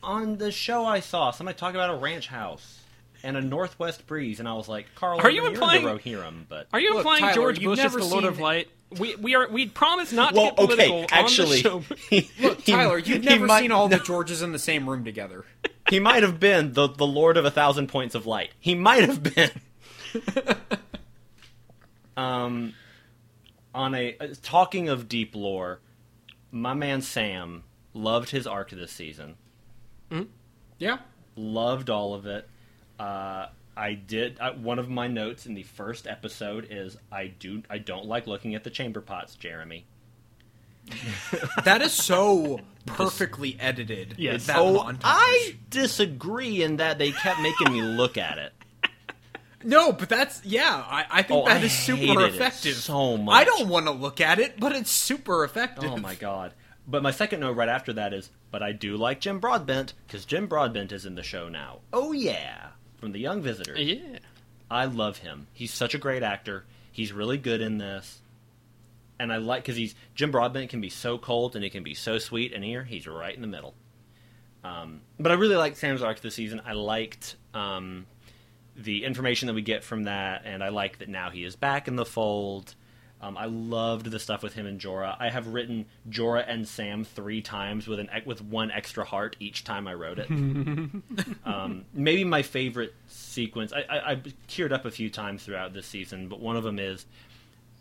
TV. 0.02 0.07
On 0.07 0.38
the 0.38 0.52
show 0.52 0.86
I 0.86 0.99
saw, 0.99 1.32
somebody 1.32 1.57
talking 1.57 1.76
about 1.76 1.95
a 1.95 1.98
ranch 1.98 2.28
house 2.28 2.82
and 3.24 3.36
a 3.36 3.41
northwest 3.41 4.06
breeze, 4.07 4.40
and 4.40 4.48
I 4.48 4.53
was 4.53 4.68
like, 4.68 4.88
Carl, 4.95 5.19
Are 5.22 5.30
you 5.30 5.41
you're 5.41 5.52
implying- 5.52 5.84
the 5.84 5.90
Rohirrim, 5.91 6.45
but 6.48 6.68
Are 6.74 6.80
you 6.80 6.90
Look, 6.90 6.99
implying 6.99 7.22
Tyler, 7.22 7.34
George 7.34 7.60
you've 7.60 7.76
Bush 7.78 7.86
is 7.86 7.94
the 7.94 8.06
Lord 8.06 8.24
of 8.26 8.40
Light? 8.40 8.69
We 8.99 9.15
we 9.15 9.36
are 9.36 9.49
we 9.49 9.65
promise 9.68 10.14
not 10.14 10.34
well, 10.34 10.52
to 10.52 10.56
get 10.56 10.65
political 10.65 10.95
okay, 11.03 11.07
actually, 11.11 11.65
on 11.65 11.80
the 11.80 11.86
show. 11.95 11.95
he- 12.10 12.32
Look, 12.40 12.61
he- 12.61 12.72
Tyler, 12.72 12.98
you've 12.98 13.24
never 13.24 13.45
might- 13.45 13.60
seen 13.61 13.72
all 13.74 13.90
the 13.90 13.99
Georges 13.99 14.41
in 14.41 14.53
the 14.53 14.60
same 14.60 14.90
room 14.90 15.03
together. 15.03 15.45
He 15.90 16.02
might 16.02 16.22
have 16.24 16.38
been 16.38 16.74
the 16.74 16.90
the 16.90 17.07
Lord 17.07 17.38
of 17.38 17.45
a 17.45 17.52
thousand 17.52 17.88
points 17.88 18.14
of 18.14 18.26
light. 18.26 18.52
He 18.60 18.76
might 18.76 19.06
have 19.06 19.24
been. 19.24 19.52
um, 22.18 22.74
on 23.74 23.95
a 23.95 24.18
uh, 24.19 24.28
talking 24.41 24.90
of 24.90 25.07
deep 25.07 25.34
lore, 25.34 25.80
my 26.52 26.74
man 26.74 27.02
Sam 27.02 27.64
loved 27.94 28.32
his 28.32 28.45
arc 28.45 28.72
this 28.72 28.91
season. 28.91 29.36
Yeah. 30.80 30.98
Loved 31.36 31.90
all 31.90 32.14
of 32.14 32.26
it. 32.26 32.48
Uh, 33.00 33.48
I 33.76 33.94
did. 33.94 34.38
Uh, 34.40 34.54
one 34.54 34.80
of 34.80 34.90
my 34.90 35.08
notes 35.08 35.46
in 35.46 35.54
the 35.54 35.64
first 35.64 36.08
episode 36.08 36.68
is 36.70 36.98
I 37.12 37.28
do. 37.28 37.64
I 37.70 37.78
don't 37.78 38.06
like 38.06 38.28
looking 38.28 38.56
at 38.56 38.64
the 38.64 38.70
chamber 38.70 39.02
pots, 39.02 39.36
Jeremy. 39.36 39.86
That 41.66 41.82
is 41.82 41.92
so 41.92 42.62
perfectly 42.86 43.58
edited. 43.60 44.16
Yes. 44.18 44.50
Oh, 44.50 44.84
montage. 44.86 45.02
I 45.04 45.56
disagree 45.70 46.64
in 46.64 46.78
that 46.78 46.98
they 46.98 47.12
kept 47.12 47.42
making 47.42 47.74
me 47.74 47.82
look 47.82 48.18
at 48.18 48.38
it. 48.38 48.54
No, 49.64 49.92
but 49.92 50.08
that's 50.08 50.44
yeah. 50.46 50.84
I, 50.88 51.06
I 51.10 51.22
think 51.24 51.44
Oh, 51.44 51.48
that 51.48 51.62
I 51.62 51.66
is 51.66 51.74
super 51.78 52.26
effective. 52.26 52.76
so 52.76 53.18
much. 53.18 53.36
I 53.36 53.44
don't 53.44 53.68
want 53.68 53.88
to 53.88 53.92
look 53.92 54.22
at 54.22 54.40
it, 54.40 54.60
but 54.60 54.74
it's 54.76 54.92
super 54.92 55.44
effective. 55.44 55.92
Oh 55.92 55.98
my 55.98 56.16
god. 56.16 56.54
But 56.88 57.04
my 57.04 57.12
second 57.12 57.42
note 57.42 57.58
right 57.58 57.68
after 57.68 57.92
that 57.94 58.14
is, 58.14 58.30
but 58.50 58.64
I 58.64 58.72
do 58.72 58.96
like 58.96 59.20
Jim 59.20 59.40
Broadbent 59.40 59.94
because 60.06 60.24
Jim 60.24 60.48
Broadbent 60.48 60.94
is 60.94 61.06
in 61.06 61.16
the 61.16 61.24
show 61.24 61.50
now. 61.50 61.80
Oh 61.92 62.14
yeah, 62.14 62.68
from 62.98 63.12
The 63.12 63.20
Young 63.20 63.42
Visitor. 63.42 63.76
yeah. 63.78 64.20
I 64.72 64.86
love 64.86 65.18
him. 65.18 65.48
He's 65.54 65.74
such 65.74 65.94
a 65.94 65.98
great 65.98 66.24
actor. 66.24 66.66
He's 66.92 67.14
really 67.14 67.38
good 67.38 67.62
in 67.62 67.78
this, 67.78 68.22
and 69.20 69.32
I 69.32 69.38
like 69.38 69.64
because 69.64 69.76
he's 69.76 69.96
Jim 70.16 70.32
Broadbent 70.32 70.70
can 70.70 70.82
be 70.82 70.90
so 70.90 71.18
cold 71.18 71.56
and 71.56 71.64
he 71.64 71.70
can 71.70 71.84
be 71.84 71.94
so 71.94 72.18
sweet, 72.20 72.54
and 72.54 72.64
here 72.64 72.84
he's 72.84 73.06
right 73.08 73.36
in 73.36 73.42
the 73.42 73.48
middle. 73.48 73.76
Um, 74.64 75.02
but 75.20 75.32
I 75.32 75.36
really 75.36 75.56
liked 75.56 75.78
Sam's 75.78 76.02
arc 76.02 76.20
this 76.22 76.36
season. 76.36 76.62
I 76.66 76.74
liked 76.74 77.36
um, 77.54 78.06
the 78.76 79.06
information 79.06 79.48
that 79.48 79.54
we 79.54 79.62
get 79.62 79.84
from 79.84 80.04
that, 80.04 80.44
and 80.46 80.64
I 80.64 80.70
like 80.70 81.00
that 81.00 81.10
now 81.10 81.30
he 81.30 81.44
is 81.44 81.56
back 81.56 81.88
in 81.88 81.96
the 81.96 82.06
fold. 82.06 82.76
Um, 83.19 83.35
I 83.35 83.45
loved 83.45 84.11
the 84.11 84.19
stuff 84.19 84.44
with 84.44 84.53
him 84.53 84.68
and 84.68 84.80
Jorah. 84.80 85.15
I 85.19 85.30
have 85.30 85.48
written 85.48 85.85
Jorah 86.10 86.45
and 86.48 86.68
Sam 86.68 87.03
three 87.03 87.41
times 87.41 87.88
with 87.88 87.99
an 87.99 88.10
e- 88.15 88.22
with 88.26 88.41
one 88.44 88.69
extra 88.69 89.03
heart 89.06 89.35
each 89.39 89.64
time 89.64 89.88
I 89.88 89.95
wrote 89.95 90.19
it. 90.19 90.30
um, 91.45 91.85
maybe 91.94 92.23
my 92.23 92.44
favorite 92.44 92.94
sequence. 93.07 93.73
I, 93.73 93.80
I, 93.89 94.11
I 94.11 94.15
teared 94.48 94.72
up 94.72 94.85
a 94.85 94.91
few 94.91 95.10
times 95.10 95.44
throughout 95.44 95.73
this 95.73 95.88
season, 95.88 96.27
but 96.27 96.39
one 96.39 96.56
of 96.57 96.64
them 96.64 96.77
is 96.77 97.06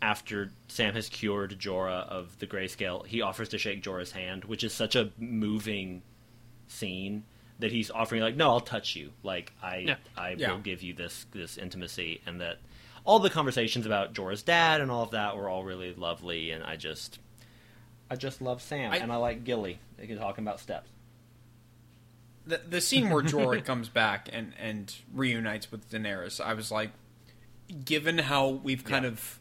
after 0.01 0.51
Sam 0.67 0.93
has 0.95 1.07
cured 1.09 1.59
Jorah 1.59 2.07
of 2.07 2.37
the 2.39 2.47
grayscale. 2.47 3.05
He 3.05 3.21
offers 3.21 3.49
to 3.49 3.57
shake 3.57 3.83
Jorah's 3.83 4.11
hand, 4.11 4.45
which 4.45 4.63
is 4.63 4.73
such 4.73 4.95
a 4.95 5.11
moving 5.19 6.01
scene 6.67 7.23
that 7.59 7.71
he's 7.71 7.89
offering 7.89 8.21
like, 8.21 8.35
"No, 8.35 8.49
I'll 8.49 8.59
touch 8.59 8.95
you. 8.95 9.11
Like 9.23 9.53
I 9.61 9.77
Yeah. 9.77 9.95
I 10.15 10.31
Yeah. 10.31 10.51
will 10.51 10.59
give 10.59 10.83
you 10.83 10.93
this 10.93 11.25
this 11.31 11.57
intimacy." 11.57 12.21
And 12.25 12.41
that 12.41 12.57
all 13.07 13.19
the 13.19 13.29
conversations 13.29 13.85
about 13.85 14.13
Jorah's 14.13 14.43
dad 14.43 14.81
and 14.81 14.91
all 14.91 15.01
of 15.03 15.11
that 15.11 15.37
were 15.37 15.47
all 15.47 15.63
really 15.63 15.93
lovely. 15.95 16.51
And 16.51 16.63
I 16.63 16.75
just 16.75 17.19
I 18.11 18.15
just 18.17 18.41
love 18.41 18.61
Sam 18.61 18.91
I- 18.91 18.97
and 18.97 19.11
I 19.11 19.15
like 19.15 19.43
Gilly. 19.45 19.79
They 19.97 20.05
can 20.07 20.17
talking 20.19 20.43
about 20.43 20.59
steps. 20.59 20.89
the, 22.45 22.61
the 22.69 22.81
scene 22.81 23.09
where 23.09 23.23
Jorah 23.23 23.63
comes 23.71 23.89
back 23.89 24.29
and, 24.31 24.53
and 24.59 24.93
reunites 25.13 25.71
with 25.71 25.89
Daenerys, 25.89 26.39
I 26.39 26.53
was 26.53 26.69
like, 26.71 26.91
given 27.85 28.17
how 28.19 28.47
we've 28.49 28.83
kind 28.83 29.05
Yeah. 29.05 29.11
of 29.11 29.39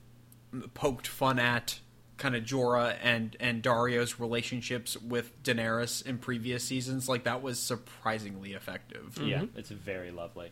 poked 0.74 1.06
fun 1.06 1.38
at 1.38 1.80
kind 2.16 2.34
of 2.34 2.44
Jorah 2.44 2.96
and 3.02 3.36
and 3.40 3.62
Daario's 3.62 4.18
relationships 4.18 4.96
with 4.96 5.42
Daenerys 5.42 6.06
in 6.06 6.18
previous 6.18 6.64
seasons, 6.64 7.08
like 7.08 7.24
that 7.24 7.42
was 7.42 7.58
surprisingly 7.58 8.52
effective. 8.54 9.18
Yeah, 9.22 9.44
it's 9.56 9.70
very 9.70 10.10
lovely. 10.12 10.50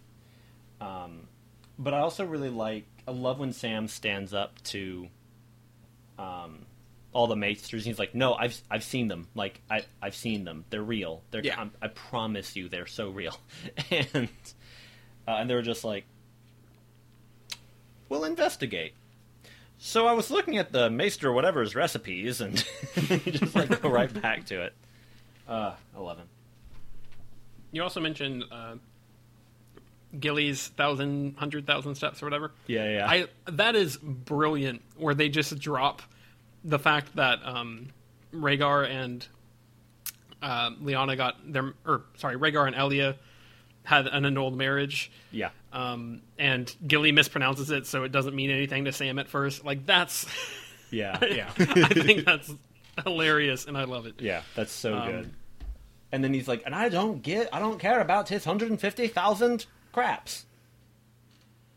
Um, 0.80 1.28
but 1.78 1.94
I 1.94 2.00
also 2.00 2.26
really 2.26 2.50
like. 2.50 2.86
I 3.06 3.10
love 3.10 3.38
when 3.38 3.52
Sam 3.52 3.88
stands 3.88 4.32
up 4.32 4.62
to, 4.64 5.08
um, 6.18 6.66
all 7.14 7.26
the 7.28 7.36
maesters. 7.36 7.82
And 7.82 7.86
he's 7.86 7.98
like, 7.98 8.14
"No, 8.14 8.34
I've 8.34 8.60
I've 8.70 8.84
seen 8.84 9.08
them. 9.08 9.28
Like 9.34 9.60
I 9.70 9.84
I've 10.02 10.14
seen 10.16 10.44
them. 10.44 10.64
They're 10.68 10.82
real. 10.82 11.22
They're 11.30 11.42
Yeah. 11.42 11.60
I'm, 11.60 11.70
I 11.80 11.88
promise 11.88 12.56
you, 12.56 12.68
they're 12.68 12.86
so 12.86 13.08
real." 13.08 13.38
and 13.90 14.28
uh, 15.26 15.30
and 15.30 15.48
they 15.48 15.54
were 15.54 15.62
just 15.62 15.84
like, 15.84 16.04
"We'll 18.08 18.24
investigate." 18.24 18.92
So 19.78 20.06
I 20.06 20.12
was 20.12 20.30
looking 20.30 20.58
at 20.58 20.72
the 20.72 20.90
maester 20.90 21.32
whatever's 21.32 21.74
recipes, 21.74 22.40
and 22.40 22.64
you 22.96 23.18
just 23.32 23.54
like 23.54 23.80
go 23.80 23.88
right 23.88 24.12
back 24.22 24.46
to 24.46 24.62
it. 24.62 24.74
Uh, 25.48 25.74
eleven. 25.96 26.24
You 27.70 27.82
also 27.82 28.00
mentioned 28.00 28.44
uh, 28.50 28.74
Gilly's 30.20 30.68
thousand, 30.68 31.36
hundred 31.36 31.66
thousand 31.66 31.94
steps 31.96 32.22
or 32.22 32.26
whatever. 32.26 32.52
Yeah, 32.66 32.88
yeah. 32.90 33.06
I 33.08 33.26
that 33.50 33.74
is 33.76 33.96
brilliant. 33.96 34.82
Where 34.96 35.14
they 35.14 35.28
just 35.28 35.58
drop 35.58 36.02
the 36.64 36.78
fact 36.78 37.16
that 37.16 37.40
um, 37.44 37.88
Rhaegar 38.34 38.88
and 38.88 39.26
uh, 40.42 40.70
Lyanna 40.82 41.16
got 41.16 41.36
their, 41.52 41.74
or 41.86 42.02
sorry, 42.16 42.36
Rhaegar 42.36 42.66
and 42.66 42.76
Elia 42.76 43.16
had 43.84 44.06
an 44.06 44.24
annulled 44.24 44.56
marriage, 44.56 45.10
yeah. 45.30 45.50
um, 45.72 46.22
and 46.38 46.74
Gilly 46.86 47.12
mispronounces 47.12 47.70
it, 47.70 47.86
so 47.86 48.02
it 48.04 48.12
doesn't 48.12 48.34
mean 48.34 48.50
anything 48.50 48.86
to 48.86 48.92
Sam 48.92 49.18
at 49.18 49.28
first. 49.28 49.62
Like 49.64 49.84
that's, 49.84 50.26
Yeah. 50.90 51.18
Yeah. 51.22 51.50
I 51.58 51.88
think 51.92 52.24
that's 52.24 52.50
hilarious, 53.04 53.66
and 53.66 53.76
I 53.76 53.84
love 53.84 54.06
it. 54.06 54.14
Yeah, 54.20 54.40
that's 54.54 54.72
so 54.72 54.96
Um, 54.96 55.10
good. 55.10 55.30
And 56.12 56.22
then 56.24 56.32
he's 56.32 56.46
like, 56.48 56.62
and 56.64 56.74
I 56.74 56.88
don't 56.88 57.22
get, 57.22 57.48
I 57.52 57.58
don't 57.58 57.78
care 57.78 58.00
about 58.00 58.28
his 58.28 58.46
150,000 58.46 59.66
craps. 59.94 60.44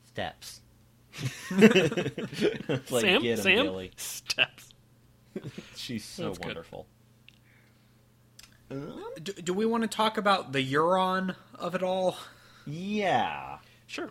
Steps. 0.08 0.62
It's 1.52 2.92
like, 2.92 3.02
Sam, 3.02 3.22
get 3.22 3.38
him, 3.40 3.44
Sam, 3.44 3.66
Billy. 3.66 3.92
steps. 3.96 4.74
She's 5.76 6.04
so 6.04 6.26
That's 6.26 6.38
good. 6.40 6.48
wonderful. 6.48 6.88
Do, 8.70 9.34
do 9.34 9.54
we 9.54 9.66
want 9.66 9.84
to 9.84 9.88
talk 9.88 10.18
about 10.18 10.52
the 10.52 10.74
Euron 10.74 11.36
of 11.56 11.74
it 11.76 11.84
all? 11.84 12.18
Yeah. 12.66 13.60
Sure, 13.86 14.10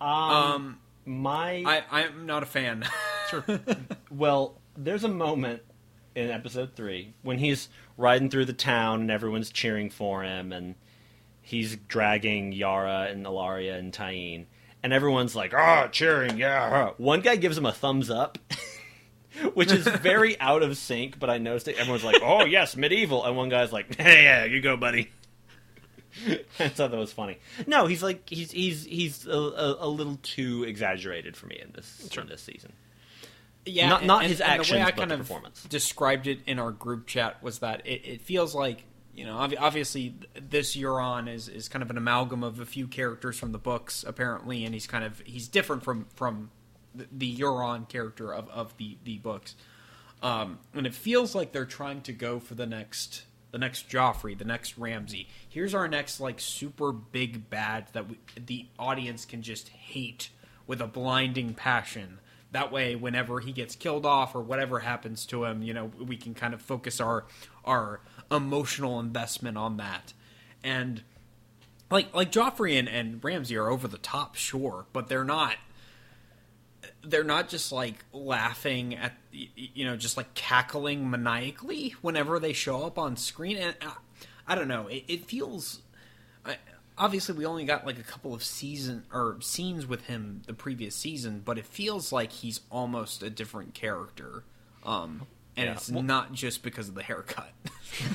Um, 0.00 0.08
Um, 0.10 0.78
my, 1.04 1.62
I, 1.66 1.82
I'm 1.90 2.24
not 2.26 2.42
a 2.42 2.46
fan. 2.46 2.84
sure. 3.28 3.44
well, 4.10 4.58
there's 4.76 5.04
a 5.04 5.08
moment 5.08 5.62
in 6.14 6.30
episode 6.30 6.74
three 6.74 7.12
when 7.22 7.38
he's 7.38 7.68
riding 7.98 8.30
through 8.30 8.46
the 8.46 8.52
town 8.54 9.02
and 9.02 9.10
everyone's 9.10 9.50
cheering 9.50 9.90
for 9.90 10.22
him 10.22 10.52
and 10.52 10.74
he's 11.50 11.76
dragging 11.76 12.52
Yara 12.52 13.08
and 13.10 13.26
Ellaria 13.26 13.78
and 13.78 13.92
Tyene 13.92 14.46
and 14.82 14.92
everyone's 14.92 15.36
like, 15.36 15.52
"Ah, 15.52 15.88
cheering, 15.88 16.38
yeah!" 16.38 16.90
One 16.96 17.20
guy 17.20 17.36
gives 17.36 17.58
him 17.58 17.66
a 17.66 17.72
thumbs 17.72 18.08
up, 18.10 18.38
which 19.54 19.70
is 19.72 19.86
very 19.86 20.40
out 20.40 20.62
of 20.62 20.76
sync. 20.78 21.18
But 21.18 21.28
I 21.28 21.36
noticed 21.38 21.68
it. 21.68 21.76
Everyone's 21.78 22.04
like, 22.04 22.22
"Oh 22.22 22.44
yes, 22.46 22.76
medieval," 22.76 23.24
and 23.26 23.36
one 23.36 23.48
guy's 23.50 23.72
like, 23.72 23.94
"Hey, 24.00 24.24
yeah, 24.24 24.44
you 24.46 24.60
go, 24.62 24.76
buddy." 24.78 25.10
I 26.58 26.68
thought 26.68 26.90
that 26.90 26.96
was 26.98 27.12
funny. 27.12 27.38
No, 27.66 27.86
he's 27.86 28.02
like 28.02 28.28
he's 28.28 28.50
he's 28.50 28.84
he's 28.84 29.26
a, 29.26 29.30
a, 29.30 29.76
a 29.86 29.88
little 29.88 30.18
too 30.22 30.64
exaggerated 30.64 31.36
for 31.36 31.46
me 31.46 31.58
in 31.62 31.72
this 31.72 32.08
Sure. 32.10 32.22
in 32.24 32.28
this 32.28 32.42
season. 32.42 32.72
Yeah, 33.64 33.88
Not- 33.90 33.98
and- 34.00 34.06
not 34.08 34.22
and- 34.22 34.30
his 34.30 34.40
and 34.40 34.48
the 34.48 34.52
actions, 34.54 34.72
way 34.72 34.82
I 34.82 34.86
but 34.86 34.96
kind 34.96 35.12
of 35.12 35.18
performance. 35.20 35.62
described 35.64 36.26
it 36.26 36.40
in 36.46 36.58
our 36.58 36.72
group 36.72 37.06
chat 37.06 37.42
was 37.42 37.60
that 37.60 37.86
it, 37.86 38.00
it 38.04 38.22
feels 38.22 38.54
like 38.54 38.84
you 39.14 39.24
know 39.24 39.36
obvi- 39.36 39.58
obviously 39.58 40.14
this 40.34 40.76
Euron 40.76 41.32
is 41.32 41.48
is 41.48 41.68
kind 41.68 41.82
of 41.82 41.90
an 41.90 41.96
amalgam 41.96 42.42
of 42.42 42.60
a 42.60 42.66
few 42.66 42.86
characters 42.86 43.38
from 43.38 43.52
the 43.52 43.58
books 43.58 44.04
apparently, 44.06 44.64
and 44.64 44.74
he's 44.74 44.86
kind 44.86 45.04
of 45.04 45.20
he's 45.24 45.48
different 45.48 45.82
from 45.82 46.06
from 46.14 46.50
the, 46.94 47.06
the 47.10 47.36
Euron 47.36 47.88
character 47.88 48.32
of 48.32 48.48
of 48.50 48.76
the 48.76 48.98
the 49.04 49.18
books, 49.18 49.54
um, 50.22 50.58
and 50.74 50.86
it 50.86 50.94
feels 50.94 51.34
like 51.34 51.52
they're 51.52 51.64
trying 51.64 52.00
to 52.02 52.12
go 52.12 52.40
for 52.40 52.54
the 52.54 52.66
next 52.66 53.24
the 53.50 53.58
next 53.58 53.88
Joffrey, 53.88 54.36
the 54.36 54.44
next 54.44 54.78
Ramsay. 54.78 55.28
Here's 55.48 55.74
our 55.74 55.88
next 55.88 56.20
like 56.20 56.40
super 56.40 56.92
big 56.92 57.50
bad 57.50 57.88
that 57.92 58.08
we, 58.08 58.18
the 58.34 58.66
audience 58.78 59.24
can 59.24 59.42
just 59.42 59.68
hate 59.68 60.30
with 60.66 60.80
a 60.80 60.86
blinding 60.86 61.54
passion. 61.54 62.20
That 62.52 62.72
way, 62.72 62.96
whenever 62.96 63.40
he 63.40 63.52
gets 63.52 63.76
killed 63.76 64.04
off 64.04 64.34
or 64.34 64.40
whatever 64.40 64.80
happens 64.80 65.24
to 65.26 65.44
him, 65.44 65.62
you 65.62 65.72
know, 65.72 65.90
we 66.00 66.16
can 66.16 66.34
kind 66.34 66.54
of 66.54 66.62
focus 66.62 67.00
our 67.00 67.24
our 67.64 68.00
emotional 68.30 69.00
investment 69.00 69.56
on 69.56 69.76
that. 69.78 70.12
And 70.62 71.02
like 71.90 72.14
like 72.14 72.30
Joffrey 72.32 72.78
and, 72.78 72.88
and 72.88 73.22
Ramsay 73.22 73.56
are 73.56 73.68
over 73.68 73.88
the 73.88 73.98
top, 73.98 74.36
sure, 74.36 74.86
but 74.92 75.08
they're 75.08 75.24
not 75.24 75.56
they're 77.02 77.24
not 77.24 77.48
just 77.48 77.72
like 77.72 78.04
laughing 78.12 78.94
at 78.94 79.14
you 79.32 79.84
know 79.84 79.96
just 79.96 80.16
like 80.16 80.32
cackling 80.34 81.10
maniacally 81.10 81.94
whenever 82.02 82.38
they 82.38 82.52
show 82.52 82.84
up 82.84 82.98
on 82.98 83.16
screen 83.16 83.56
and 83.56 83.74
uh, 83.82 83.90
i 84.46 84.54
don't 84.54 84.68
know 84.68 84.86
it, 84.86 85.04
it 85.08 85.26
feels 85.26 85.80
I, 86.44 86.56
obviously 86.98 87.36
we 87.36 87.46
only 87.46 87.64
got 87.64 87.86
like 87.86 87.98
a 87.98 88.02
couple 88.02 88.34
of 88.34 88.42
season 88.42 89.04
or 89.12 89.38
scenes 89.40 89.86
with 89.86 90.06
him 90.06 90.42
the 90.46 90.54
previous 90.54 90.94
season 90.94 91.42
but 91.44 91.58
it 91.58 91.66
feels 91.66 92.12
like 92.12 92.32
he's 92.32 92.60
almost 92.70 93.22
a 93.22 93.30
different 93.30 93.74
character 93.74 94.44
um 94.84 95.26
and 95.60 95.66
Yeah. 95.68 95.72
it's 95.72 95.90
Well- 95.90 96.02
not 96.02 96.32
just 96.32 96.62
because 96.62 96.88
of 96.88 96.94
the 96.94 97.02
haircut 97.02 97.52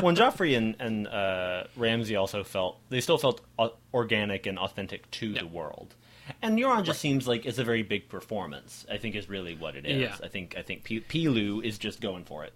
when 0.00 0.16
Joffrey 0.16 0.56
and, 0.56 0.76
and 0.78 1.06
uh, 1.08 1.64
Ramsay 1.76 2.16
also 2.16 2.44
felt 2.44 2.78
they 2.88 3.00
still 3.00 3.18
felt 3.18 3.40
au- 3.58 3.74
organic 3.92 4.46
and 4.46 4.58
authentic 4.58 5.10
to 5.12 5.28
Yeah. 5.28 5.40
the 5.42 5.46
world, 5.48 5.94
and 6.40 6.58
Euron 6.58 6.84
just 6.84 7.00
seems 7.00 7.26
like 7.28 7.44
it's 7.46 7.58
a 7.58 7.64
very 7.64 7.82
big 7.82 8.08
performance. 8.08 8.86
I 8.90 8.96
think 8.98 9.14
is 9.16 9.28
really 9.28 9.54
what 9.54 9.76
it 9.76 9.84
is. 9.86 10.00
Yeah. 10.02 10.16
I 10.22 10.28
think 10.28 10.54
I 10.56 10.62
think 10.62 10.84
P- 10.84 11.00
Pilou 11.00 11.64
is 11.64 11.78
just 11.78 12.00
going 12.00 12.24
for 12.24 12.44
it. 12.44 12.52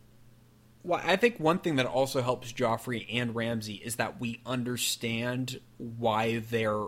Well, 0.85 1.01
I 1.05 1.17
think 1.17 1.41
one 1.41 1.59
thing 1.59 1.77
that 1.77 1.87
also 1.87 2.23
helps 2.23 2.53
Joffrey 2.53 3.07
and 3.13 3.35
Ramsay 3.35 3.75
is 3.85 3.97
that 3.97 4.21
we 4.21 4.41
understand 4.47 5.61
why 5.79 6.39
they're 6.39 6.85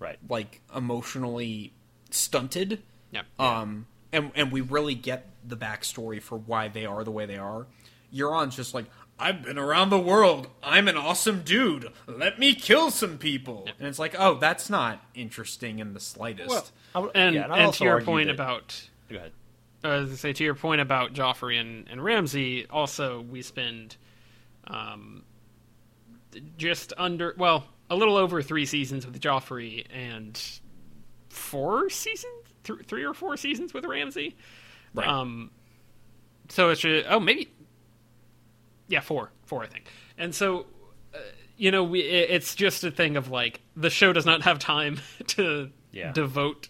Right. 0.00 0.18
like 0.28 0.62
emotionally 0.74 1.72
stunted. 2.10 2.82
Yeah. 3.12 3.22
Um, 3.38 3.86
and 4.12 4.32
and 4.34 4.50
we 4.50 4.60
really 4.62 4.96
get 4.96 5.29
the 5.46 5.56
backstory 5.56 6.20
for 6.22 6.38
why 6.38 6.68
they 6.68 6.84
are 6.86 7.04
the 7.04 7.10
way 7.10 7.26
they 7.26 7.36
are. 7.38 7.66
Euron's 8.14 8.56
just 8.56 8.74
like, 8.74 8.86
I've 9.18 9.42
been 9.42 9.58
around 9.58 9.90
the 9.90 9.98
world. 9.98 10.48
I'm 10.62 10.88
an 10.88 10.96
awesome 10.96 11.42
dude. 11.42 11.88
Let 12.06 12.38
me 12.38 12.54
kill 12.54 12.90
some 12.90 13.18
people. 13.18 13.68
And 13.78 13.86
it's 13.86 13.98
like, 13.98 14.14
oh, 14.18 14.34
that's 14.38 14.70
not 14.70 15.00
interesting 15.14 15.78
in 15.78 15.92
the 15.94 16.00
slightest. 16.00 16.72
Well, 16.94 17.10
And, 17.14 17.34
yeah, 17.34 17.46
I'd 17.52 17.60
and 17.64 17.72
to 17.74 17.84
your 17.84 18.00
point 18.00 18.28
that- 18.28 18.34
about 18.34 18.88
Go 19.10 19.16
ahead. 19.16 19.32
uh, 19.84 19.88
as 19.88 20.12
I 20.12 20.14
say 20.14 20.32
to 20.32 20.44
your 20.44 20.54
point 20.54 20.80
about 20.80 21.12
Joffrey 21.12 21.60
and, 21.60 21.86
and 21.90 22.02
Ramsay, 22.02 22.66
also 22.70 23.20
we 23.20 23.42
spend 23.42 23.96
um, 24.66 25.24
just 26.56 26.92
under 26.96 27.34
well 27.36 27.64
a 27.90 27.96
little 27.96 28.16
over 28.16 28.40
three 28.42 28.66
seasons 28.66 29.04
with 29.06 29.20
Joffrey 29.20 29.84
and 29.92 30.40
four 31.28 31.90
seasons, 31.90 32.32
th- 32.64 32.80
three 32.86 33.04
or 33.04 33.14
four 33.14 33.36
seasons 33.36 33.74
with 33.74 33.84
Ramsay. 33.84 34.36
Right. 34.94 35.06
Um, 35.06 35.50
so 36.48 36.70
it's 36.70 36.80
just, 36.80 37.06
oh 37.08 37.20
maybe 37.20 37.48
yeah 38.88 39.00
four 39.00 39.30
four 39.46 39.62
I 39.62 39.66
think, 39.66 39.86
and 40.18 40.34
so. 40.34 40.66
Uh, 41.14 41.18
you 41.56 41.70
know, 41.70 41.84
we, 41.84 42.00
it, 42.00 42.30
it's 42.30 42.54
just 42.54 42.84
a 42.84 42.90
thing 42.90 43.18
of 43.18 43.30
like 43.30 43.60
the 43.76 43.90
show 43.90 44.14
does 44.14 44.24
not 44.24 44.42
have 44.42 44.58
time 44.58 44.98
to 45.26 45.70
Yeah. 45.92 46.10
devote 46.12 46.68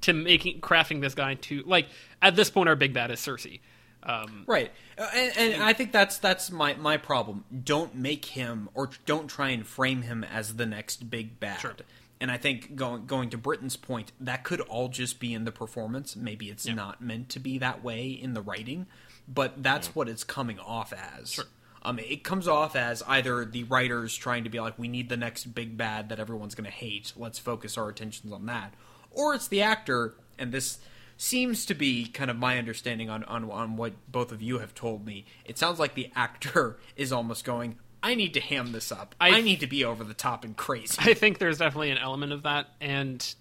to 0.00 0.12
making 0.12 0.60
crafting 0.60 1.00
this 1.00 1.14
guy 1.14 1.34
to 1.34 1.62
like 1.64 1.86
at 2.20 2.34
this 2.34 2.50
point 2.50 2.68
our 2.68 2.74
big 2.74 2.92
bad 2.92 3.10
is 3.12 3.20
Cersei. 3.20 3.60
Um, 4.02 4.42
Right, 4.48 4.72
Uh, 4.98 5.06
and, 5.14 5.54
and 5.54 5.62
I 5.62 5.74
think 5.74 5.92
that's 5.92 6.18
that's 6.18 6.50
my 6.50 6.74
my 6.74 6.96
problem. 6.96 7.44
Don't 7.62 7.94
make 7.94 8.24
him 8.24 8.68
or 8.74 8.90
don't 9.06 9.28
try 9.28 9.50
and 9.50 9.64
frame 9.64 10.02
him 10.02 10.24
as 10.24 10.56
the 10.56 10.66
next 10.66 11.08
big 11.08 11.38
bad. 11.38 11.60
Sure. 11.60 11.76
And 12.22 12.30
I 12.30 12.36
think 12.36 12.76
going 12.76 13.06
going 13.06 13.30
to 13.30 13.36
Britton's 13.36 13.76
point, 13.76 14.12
that 14.20 14.44
could 14.44 14.60
all 14.60 14.86
just 14.86 15.18
be 15.18 15.34
in 15.34 15.44
the 15.44 15.50
performance. 15.50 16.14
Maybe 16.14 16.50
it's 16.50 16.64
Yeah. 16.64 16.74
not 16.74 17.02
meant 17.02 17.28
to 17.30 17.40
be 17.40 17.58
that 17.58 17.82
way 17.82 18.10
in 18.10 18.34
the 18.34 18.40
writing, 18.40 18.86
but 19.26 19.60
that's 19.60 19.88
what 19.96 20.08
it's 20.08 20.22
coming 20.22 20.60
off 20.60 20.92
as. 20.92 21.32
Sure. 21.32 21.46
Um, 21.82 21.98
it 21.98 22.22
comes 22.22 22.46
off 22.46 22.76
as 22.76 23.02
either 23.08 23.44
the 23.44 23.64
writers 23.64 24.14
trying 24.14 24.44
to 24.44 24.50
be 24.50 24.60
like, 24.60 24.78
we 24.78 24.86
need 24.86 25.08
the 25.08 25.16
next 25.16 25.46
big 25.52 25.76
bad 25.76 26.10
that 26.10 26.20
everyone's 26.20 26.54
going 26.54 26.64
to 26.64 26.70
hate. 26.70 27.12
Let's 27.16 27.40
focus 27.40 27.76
our 27.76 27.88
attentions 27.88 28.32
on 28.32 28.46
that, 28.46 28.72
or 29.10 29.34
it's 29.34 29.48
the 29.48 29.60
actor, 29.62 30.14
and 30.38 30.52
this 30.52 30.78
seems 31.16 31.66
to 31.66 31.74
be 31.74 32.06
kind 32.06 32.30
of 32.30 32.36
my 32.36 32.56
understanding 32.56 33.10
on, 33.10 33.24
on 33.24 33.50
on 33.50 33.76
what 33.76 33.94
both 34.12 34.30
of 34.30 34.40
you 34.40 34.60
have 34.60 34.76
told 34.76 35.04
me. 35.04 35.24
It 35.44 35.58
sounds 35.58 35.80
like 35.80 35.94
the 35.94 36.12
actor 36.14 36.78
is 36.96 37.10
almost 37.12 37.44
going, 37.44 37.78
I 38.02 38.14
need 38.14 38.34
to 38.34 38.40
ham 38.40 38.72
this 38.72 38.90
up. 38.90 39.14
I- 39.20 39.30
I, 39.38 39.40
need 39.40 39.60
to 39.60 39.66
be 39.66 39.84
over 39.84 40.02
the 40.04 40.14
top 40.14 40.44
and 40.44 40.56
crazy. 40.56 40.96
I 40.98 41.14
think 41.14 41.38
there's 41.38 41.58
definitely 41.58 41.90
an 41.90 41.98
element 41.98 42.32
of 42.32 42.42
that, 42.42 42.68
and 42.80 43.34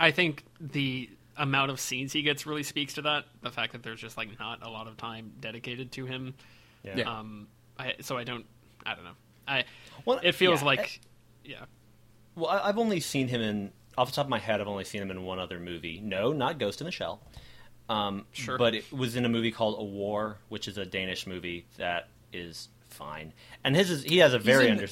I 0.00 0.10
think 0.12 0.44
the 0.60 1.10
amount 1.36 1.70
of 1.70 1.78
scenes 1.78 2.12
he 2.12 2.22
gets 2.22 2.46
really 2.46 2.62
speaks 2.62 2.94
to 2.94 3.02
that. 3.02 3.24
The 3.42 3.50
fact 3.50 3.72
that 3.72 3.82
there's 3.82 4.00
just 4.00 4.16
like 4.16 4.38
not 4.38 4.64
a 4.66 4.70
lot 4.70 4.86
of 4.88 4.96
time 4.96 5.32
dedicated 5.40 5.92
to 5.92 6.06
him. 6.06 6.34
Yeah. 6.82 6.96
Yeah. 6.98 7.18
Um, 7.18 7.48
I, 7.78 7.94
so 8.00 8.16
I 8.16 8.24
don't, 8.24 8.44
I 8.84 8.94
don't 8.94 9.04
know. 9.04 9.16
I 9.46 9.64
Well, 10.04 10.20
it 10.22 10.32
feels 10.32 10.60
yeah, 10.60 10.66
like, 10.66 11.00
yeah, 11.44 11.64
Well, 12.34 12.50
I- 12.50 12.68
I've 12.68 12.78
only 12.78 13.00
seen 13.00 13.28
him 13.28 13.40
in 13.40 13.72
off 13.96 14.10
the 14.10 14.16
top 14.16 14.26
of 14.26 14.30
my 14.30 14.38
head. 14.38 14.60
I've 14.60 14.68
only 14.68 14.84
seen 14.84 15.02
him 15.02 15.10
in 15.10 15.22
one 15.22 15.38
other 15.38 15.58
movie. 15.60 16.00
No, 16.02 16.32
not 16.32 16.58
Ghost 16.58 16.80
in 16.80 16.84
the 16.86 16.90
Shell. 16.92 17.20
Um, 17.88 18.26
Sure. 18.32 18.58
But 18.58 18.74
it 18.74 18.92
was 18.92 19.16
in 19.16 19.24
a 19.24 19.28
movie 19.28 19.50
called 19.50 19.80
A 19.80 19.84
War, 19.84 20.38
which 20.48 20.68
is 20.68 20.76
a 20.78 20.84
Danish 20.86 21.26
movie 21.26 21.66
that 21.78 22.08
is 22.32 22.68
fine. 22.98 23.32
And 23.64 23.74
his 23.74 23.90
is 23.90 24.02
he 24.04 24.18
has 24.18 24.34
a 24.34 24.38
very 24.38 24.66
in- 24.66 24.72
under. 24.72 24.88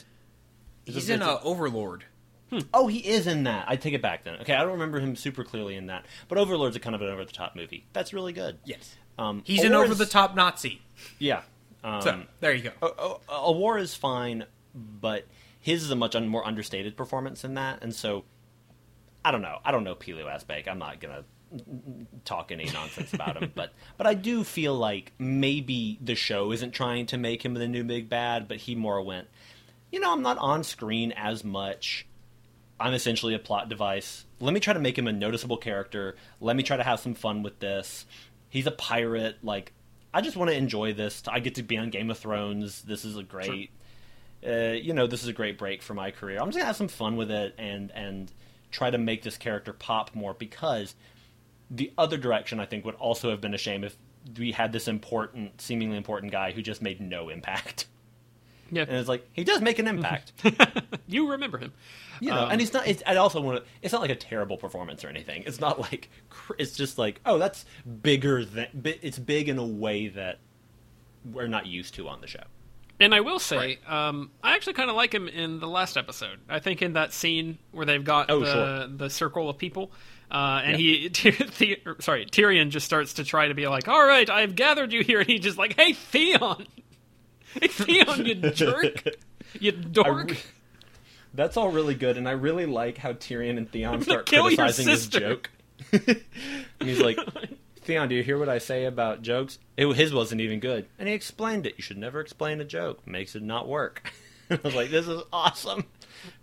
He's 0.85 1.11
in 1.11 1.21
uh, 1.21 1.39
Overlord. 1.43 2.05
Oh, 2.73 2.87
he 2.87 2.99
is 3.01 3.27
in 3.27 3.43
that. 3.45 3.65
I 3.69 3.75
take 3.75 3.93
it 3.93 4.01
back 4.01 4.23
then. 4.23 4.37
Okay, 4.43 4.55
I 4.55 4.61
don't 4.63 4.73
remember 4.73 5.01
him 5.01 5.17
super 5.17 5.43
clearly 5.43 5.75
in 5.75 5.87
that. 5.87 6.07
But 6.29 6.39
Overlord's 6.39 6.77
a 6.77 6.81
kind 6.81 6.95
of 6.95 7.03
an 7.03 7.09
over 7.09 7.25
the 7.25 7.33
top 7.33 7.57
movie. 7.57 7.87
That's 7.93 8.13
really 8.15 8.33
good. 8.33 8.59
Yes. 8.65 8.95
Um, 9.19 9.43
He's 9.45 9.65
an 9.65 9.75
over 9.75 9.95
the 9.97 10.07
top 10.07 10.37
Nazi. 10.37 10.81
Yeah. 11.19 11.43
Um, 11.83 12.03
So 12.03 12.23
there 12.41 12.55
you 12.55 12.63
go. 12.71 12.71
a, 13.29 13.33
a, 13.33 13.37
a 13.49 13.53
war 13.53 13.79
is 13.79 13.97
fine, 13.97 14.45
but 14.75 15.27
his 15.59 15.83
is 15.83 15.91
a 15.91 15.97
much 15.97 16.15
un, 16.15 16.29
more 16.29 16.47
understated 16.47 16.97
performance 16.97 17.43
than 17.43 17.55
that, 17.55 17.83
and 17.83 17.93
so 17.93 18.25
I 19.25 19.33
don't 19.33 19.43
know. 19.43 19.59
I 19.65 19.73
don't 19.73 19.83
know 19.83 19.97
Pilou 19.97 20.25
Asbæk. 20.27 20.69
I'm 20.69 20.79
not 20.79 21.01
gonna 21.01 21.25
talk 22.25 22.51
any 22.51 22.67
nonsense 22.73 23.13
about 23.13 23.41
him, 23.41 23.53
but 23.55 23.73
but 23.97 24.07
I 24.07 24.15
do 24.15 24.45
feel 24.45 24.75
like 24.75 25.13
maybe 25.19 25.99
the 26.01 26.15
show 26.15 26.53
isn't 26.53 26.73
trying 26.73 27.07
to 27.07 27.19
make 27.19 27.45
him 27.45 27.55
the 27.55 27.69
new 27.69 27.85
big 27.85 28.09
bad, 28.09 28.49
but 28.49 28.59
he 28.59 28.75
more 28.75 29.01
went. 29.03 29.29
You 29.91 30.01
know, 30.01 30.13
I'm 30.13 30.23
not 30.23 30.39
on 30.39 30.65
screen 30.65 31.13
as 31.13 31.45
much. 31.45 32.07
I'm 32.79 32.93
essentially 32.93 33.35
a 33.35 33.39
plot 33.39 33.69
device. 33.69 34.25
Let 34.41 34.53
me 34.53 34.61
try 34.61 34.75
to 34.75 34.81
make 34.81 34.99
him 34.99 35.07
a 35.07 35.13
noticeable 35.13 35.57
character. 35.57 36.17
Let 36.41 36.57
me 36.57 36.63
try 36.63 36.77
to 36.77 36.83
have 36.83 37.01
some 37.01 37.15
fun 37.15 37.43
with 37.43 37.59
this. 37.59 38.05
He's 38.51 38.67
a 38.67 38.73
pirate. 38.73 39.37
Like, 39.43 39.73
I 40.13 40.21
just 40.21 40.37
want 40.37 40.51
to 40.51 40.57
enjoy 40.57 40.93
this. 40.93 41.23
I 41.27 41.41
get 41.41 41.55
to 41.55 41.63
be 41.63 41.79
on 41.79 41.91
Game 41.91 42.11
of 42.11 42.19
Thrones. 42.19 42.83
This 42.83 43.05
is 43.05 43.17
a 43.17 43.23
great, 43.23 43.71
uh, 44.47 44.73
you 44.73 44.93
know, 44.93 45.07
this 45.07 45.23
is 45.23 45.29
a 45.29 45.33
great 45.33 45.57
break 45.57 45.83
for 45.83 45.95
my 45.95 46.11
career. 46.11 46.39
I'm 46.39 46.49
just 46.49 46.59
gonna 46.59 46.67
have 46.67 46.77
some 46.77 46.89
fun 46.89 47.17
with 47.17 47.31
it 47.31 47.55
and 47.57 47.91
and 47.93 48.31
try 48.71 48.91
to 48.91 48.99
make 48.99 49.23
this 49.23 49.39
character 49.39 49.73
pop 49.73 50.15
more 50.15 50.35
because 50.35 50.95
the 51.71 51.93
other 51.99 52.17
direction 52.17 52.61
I 52.61 52.67
think 52.67 52.85
would 52.85 52.95
also 52.97 53.31
have 53.31 53.41
been 53.41 53.55
a 53.55 53.59
shame 53.59 53.85
if 53.85 53.97
we 54.39 54.53
had 54.53 54.73
this 54.73 54.89
important, 54.89 55.61
seemingly 55.61 55.97
important 55.97 56.33
guy 56.33 56.53
who 56.53 56.63
just 56.63 56.83
made 56.83 57.01
no 57.01 57.29
impact. 57.29 57.87
Yeah, 58.73 58.83
And 58.83 58.97
it's 58.97 59.09
like 59.09 59.25
he 59.33 59.45
does 59.45 59.61
make 59.61 59.79
an 59.79 59.87
impact. 59.87 60.33
you 61.07 61.31
remember 61.31 61.59
him. 61.59 61.73
you 62.21 62.31
know 62.31 62.45
Um, 62.47 62.51
and 62.51 62.61
it's 62.61 62.73
not 62.73 62.89
it's, 62.89 63.01
i 63.07 63.15
also 63.15 63.41
want 63.41 63.59
to 63.63 63.71
it's 63.83 63.93
not 63.93 64.01
like 64.01 64.11
a 64.11 64.17
terrible 64.17 64.57
performance 64.57 65.05
or 65.05 65.09
anything 65.09 65.45
it's 65.47 65.61
not 65.61 65.79
like 65.79 66.09
it's 66.59 66.73
just 66.77 66.99
like 66.99 67.21
oh 67.27 67.39
that's 67.39 67.65
bigger 68.03 68.45
than 68.45 68.67
it's 68.85 69.19
big 69.21 69.49
in 69.49 69.59
a 69.59 69.65
way 69.65 70.09
that 70.09 70.39
we're 71.33 71.47
not 71.47 71.67
used 71.67 71.95
to 71.95 72.09
on 72.09 72.21
the 72.21 72.27
show 72.27 72.43
And 72.99 73.15
I 73.15 73.21
will 73.21 73.39
say, 73.39 73.79
um, 73.87 74.31
I 74.43 74.55
actually 74.55 74.73
kind 74.73 74.89
of 74.89 74.97
like 74.97 75.13
him 75.13 75.29
in 75.29 75.61
the 75.61 75.69
last 75.69 75.99
episode. 75.99 76.39
I 76.49 76.59
think 76.61 76.81
in 76.81 76.95
that 76.95 77.13
scene 77.13 77.59
where 77.73 77.85
they've 77.85 78.03
got 78.03 78.31
Oh, 78.31 78.41
the 78.41 78.53
sure. 78.53 78.89
the 78.89 79.11
circle 79.11 79.51
of 79.51 79.59
people, 79.59 79.93
uh, 80.31 80.63
and 80.65 80.81
Yeah. 80.81 81.09
he, 81.13 81.77
sorry, 82.01 82.27
Tyrion 82.27 82.71
just 82.71 82.87
starts 82.87 83.15
to 83.15 83.25
try 83.25 83.49
to 83.49 83.55
be 83.55 83.67
like, 83.69 83.89
"All 83.89 84.05
right, 84.07 84.29
I've 84.29 84.57
gathered 84.57 84.93
you 84.93 85.03
here," 85.03 85.21
and 85.21 85.29
he's 85.29 85.41
just 85.41 85.59
like, 85.59 85.75
"Hey, 85.79 85.93
Theon, 85.93 86.67
hey, 87.61 87.69
Theon, 87.69 88.27
you 88.27 88.35
jerk, 88.51 89.05
you 89.61 89.73
dork." 89.73 90.31
re- 90.31 90.37
that's 91.35 91.57
all 91.59 91.71
really 91.71 91.95
good 91.95 92.17
and 92.17 92.27
i 92.27 92.33
really 92.33 92.65
like 92.65 92.97
how 92.97 93.13
tyrion 93.13 93.59
and 93.59 93.71
theon 93.71 94.01
start 94.01 94.27
criticizing 94.27 94.89
his 94.89 95.07
joke. 95.07 95.51
And 95.93 96.23
he's 96.81 97.01
like 97.01 97.19
theon 97.83 98.09
do 98.09 98.15
you 98.15 98.23
hear 98.23 98.39
what 98.39 98.49
i 98.49 98.57
say 98.57 98.87
about 98.87 99.21
jokes? 99.21 99.59
It, 99.77 99.87
his 99.97 100.15
wasn't 100.15 100.41
even 100.41 100.61
good. 100.61 100.87
And 100.99 101.09
he 101.09 101.15
explained 101.15 101.67
it. 101.67 101.75
You 101.77 101.83
should 101.83 101.99
never 101.99 102.21
explain 102.21 102.61
a 102.63 102.65
joke. 102.65 103.07
Makes 103.07 103.37
it 103.37 103.43
not 103.43 103.69
work 103.69 104.11
i 104.51 104.59
was 104.63 104.75
like 104.75 104.91
this 104.91 105.07
is 105.09 105.23
awesome 105.33 105.85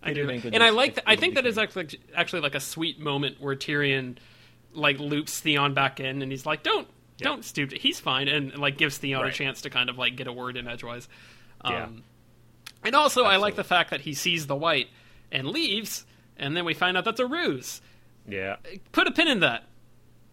I 0.02 0.12
do. 0.14 0.28
And 0.30 0.62
I 0.62 0.70
like. 0.70 0.94
Th- 0.94 1.04
I 1.06 1.16
think 1.16 1.34
that 1.34 1.44
is 1.46 1.58
actually 1.58 1.98
actually 2.14 2.40
like 2.40 2.54
a 2.54 2.60
sweet 2.60 2.98
moment 3.00 3.38
where 3.40 3.54
Tyrion 3.56 4.16
like 4.72 4.98
loops 4.98 5.40
Theon 5.40 5.74
back 5.74 6.00
in, 6.00 6.22
and 6.22 6.30
he's 6.30 6.46
like, 6.46 6.62
"Don't, 6.62 6.86
Yeah. 7.18 7.24
don't 7.28 7.44
stoop. 7.44 7.70
To, 7.70 7.76
He's 7.78 8.00
fine," 8.00 8.28
and 8.28 8.56
like 8.56 8.78
gives 8.78 8.96
Theon 8.98 9.26
a 9.26 9.32
chance 9.32 9.62
to 9.62 9.70
kind 9.70 9.90
of 9.90 9.98
like 9.98 10.16
get 10.16 10.26
a 10.26 10.32
word 10.32 10.56
in 10.56 10.68
edgewise. 10.68 11.06
Um, 11.60 11.72
Yeah. 11.74 11.88
And 12.84 12.94
also, 12.94 13.24
I 13.24 13.36
like 13.36 13.56
the 13.56 13.64
fact 13.64 13.90
that 13.90 14.02
he 14.02 14.14
sees 14.14 14.46
the 14.46 14.56
white 14.56 14.88
and 15.32 15.48
leaves, 15.48 16.06
and 16.38 16.56
then 16.56 16.64
we 16.64 16.72
find 16.72 16.96
out 16.96 17.04
that's 17.04 17.20
a 17.20 17.26
ruse. 17.26 17.82
yeah 18.28 18.56
Put 18.92 19.06
a 19.06 19.10
pin 19.10 19.28
in 19.28 19.40
that. 19.40 19.64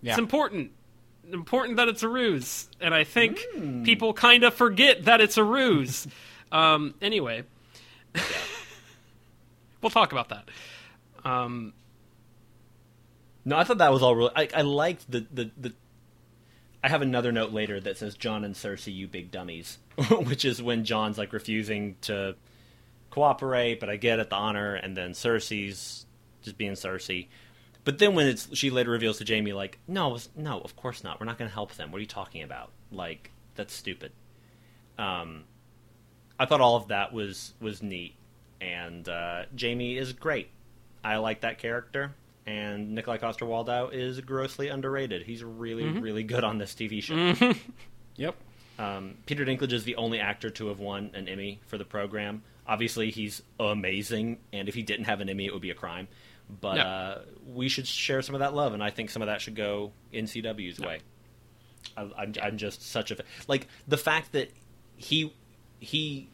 Yeah. 0.01 0.11
It's 0.11 0.19
important. 0.19 0.71
Important 1.33 1.77
that 1.77 1.87
it's 1.87 2.03
a 2.03 2.09
ruse, 2.09 2.69
and 2.79 2.93
I 2.93 3.03
think 3.03 3.39
Hmm. 3.55 3.83
people 3.83 4.13
kind 4.13 4.43
of 4.43 4.53
forget 4.53 5.05
that 5.05 5.19
it's 5.19 5.37
a 5.37 5.43
ruse. 5.43 6.07
um, 6.51 6.93
anyway, 7.01 7.43
we'll 9.81 9.89
talk 9.89 10.11
about 10.11 10.29
that. 10.29 10.49
Um, 11.23 11.73
No, 13.45 13.57
I 13.57 13.63
thought 13.63 13.79
that 13.79 13.91
was 13.91 14.01
all 14.01 14.15
really. 14.15 14.31
I, 14.35 14.47
I 14.55 14.61
liked 14.61 15.09
the, 15.09 15.25
the 15.31 15.51
the. 15.57 15.73
I 16.83 16.89
have 16.89 17.01
another 17.03 17.31
note 17.31 17.51
later 17.51 17.79
that 17.79 17.97
says 17.97 18.15
Jon 18.15 18.43
and 18.43 18.55
Cersei, 18.55 18.93
you 18.93 19.07
big 19.07 19.29
dummies, 19.29 19.77
which 20.09 20.45
is 20.45 20.61
when 20.63 20.83
Jon's 20.83 21.17
like 21.17 21.31
refusing 21.31 21.95
to 22.01 22.35
cooperate, 23.11 23.79
but 23.79 23.89
I 23.89 23.97
get 23.97 24.19
it, 24.19 24.29
the 24.31 24.35
honor, 24.35 24.73
and 24.73 24.97
then 24.97 25.11
Cersei's 25.11 26.05
just 26.41 26.57
being 26.57 26.71
Cersei. 26.71 27.27
But 27.83 27.99
then 27.99 28.15
when 28.15 28.27
it's 28.27 28.55
she 28.57 28.69
later 28.71 28.89
reveals 28.91 29.19
to 29.19 29.25
Jaime 29.31 29.53
like, 29.53 29.79
no, 29.87 30.17
no, 30.35 30.59
of 30.61 30.75
course 30.75 31.03
not. 31.03 31.19
We're 31.19 31.25
not 31.27 31.37
going 31.37 31.49
to 31.49 31.53
help 31.53 31.73
them. 31.75 31.91
What 31.91 31.97
are 31.97 32.01
you 32.01 32.07
talking 32.07 32.41
about? 32.43 32.71
Like 32.91 33.31
that's 33.55 33.73
stupid. 33.73 34.11
Um, 34.97 35.43
I 36.41 36.45
thought 36.45 36.59
all 36.61 36.75
of 36.75 36.87
that 36.87 37.13
was 37.13 37.53
was 37.61 37.83
neat, 37.83 38.15
and 38.59 39.07
uh, 39.07 39.43
Jaime 39.59 39.95
is 39.97 40.13
great. 40.13 40.49
I 41.03 41.17
like 41.17 41.41
that 41.41 41.57
character, 41.59 42.13
and 42.45 42.93
Nikolai 42.95 43.17
Coster-Waldau 43.17 43.93
is 43.93 44.19
grossly 44.21 44.67
underrated. 44.69 45.23
He's 45.23 45.43
really, 45.43 45.87
really 45.87 46.23
good 46.23 46.43
on 46.43 46.57
this 46.57 46.73
TV 46.73 47.01
show. 47.03 47.53
Yep. 48.17 48.35
Um, 48.77 49.15
Peter 49.25 49.45
Dinklage 49.45 49.71
is 49.71 49.83
the 49.83 49.95
only 49.95 50.19
actor 50.19 50.49
to 50.51 50.67
have 50.67 50.79
won 50.79 51.11
an 51.13 51.27
Emmy 51.29 51.59
for 51.67 51.77
the 51.77 51.85
program. 51.85 52.43
Obviously, 52.67 53.09
he's 53.09 53.41
amazing, 53.59 54.37
and 54.51 54.67
if 54.67 54.75
he 54.75 54.83
didn't 54.83 55.05
have 55.05 55.21
an 55.21 55.29
Emmy, 55.29 55.45
it 55.45 55.53
would 55.53 55.61
be 55.61 55.69
a 55.71 55.75
crime. 55.75 56.07
But 56.59 56.75
Yeah. 56.77 56.87
uh, 56.87 57.21
we 57.47 57.69
should 57.69 57.87
share 57.87 58.21
some 58.21 58.35
of 58.35 58.39
that 58.39 58.53
love, 58.53 58.73
and 58.73 58.83
I 58.83 58.89
think 58.89 59.09
some 59.09 59.21
of 59.21 59.27
that 59.27 59.39
should 59.41 59.55
go 59.55 59.91
in 60.11 60.25
NCW's 60.25 60.79
way. 60.79 60.99
I, 61.95 62.01
I'm, 62.17 62.33
I'm 62.43 62.57
just 62.57 62.81
such 62.91 63.11
a 63.11 63.17
like 63.47 63.67
the 63.87 63.97
fact 63.97 64.33
that 64.33 64.51
he 64.97 65.33
he 65.81 66.29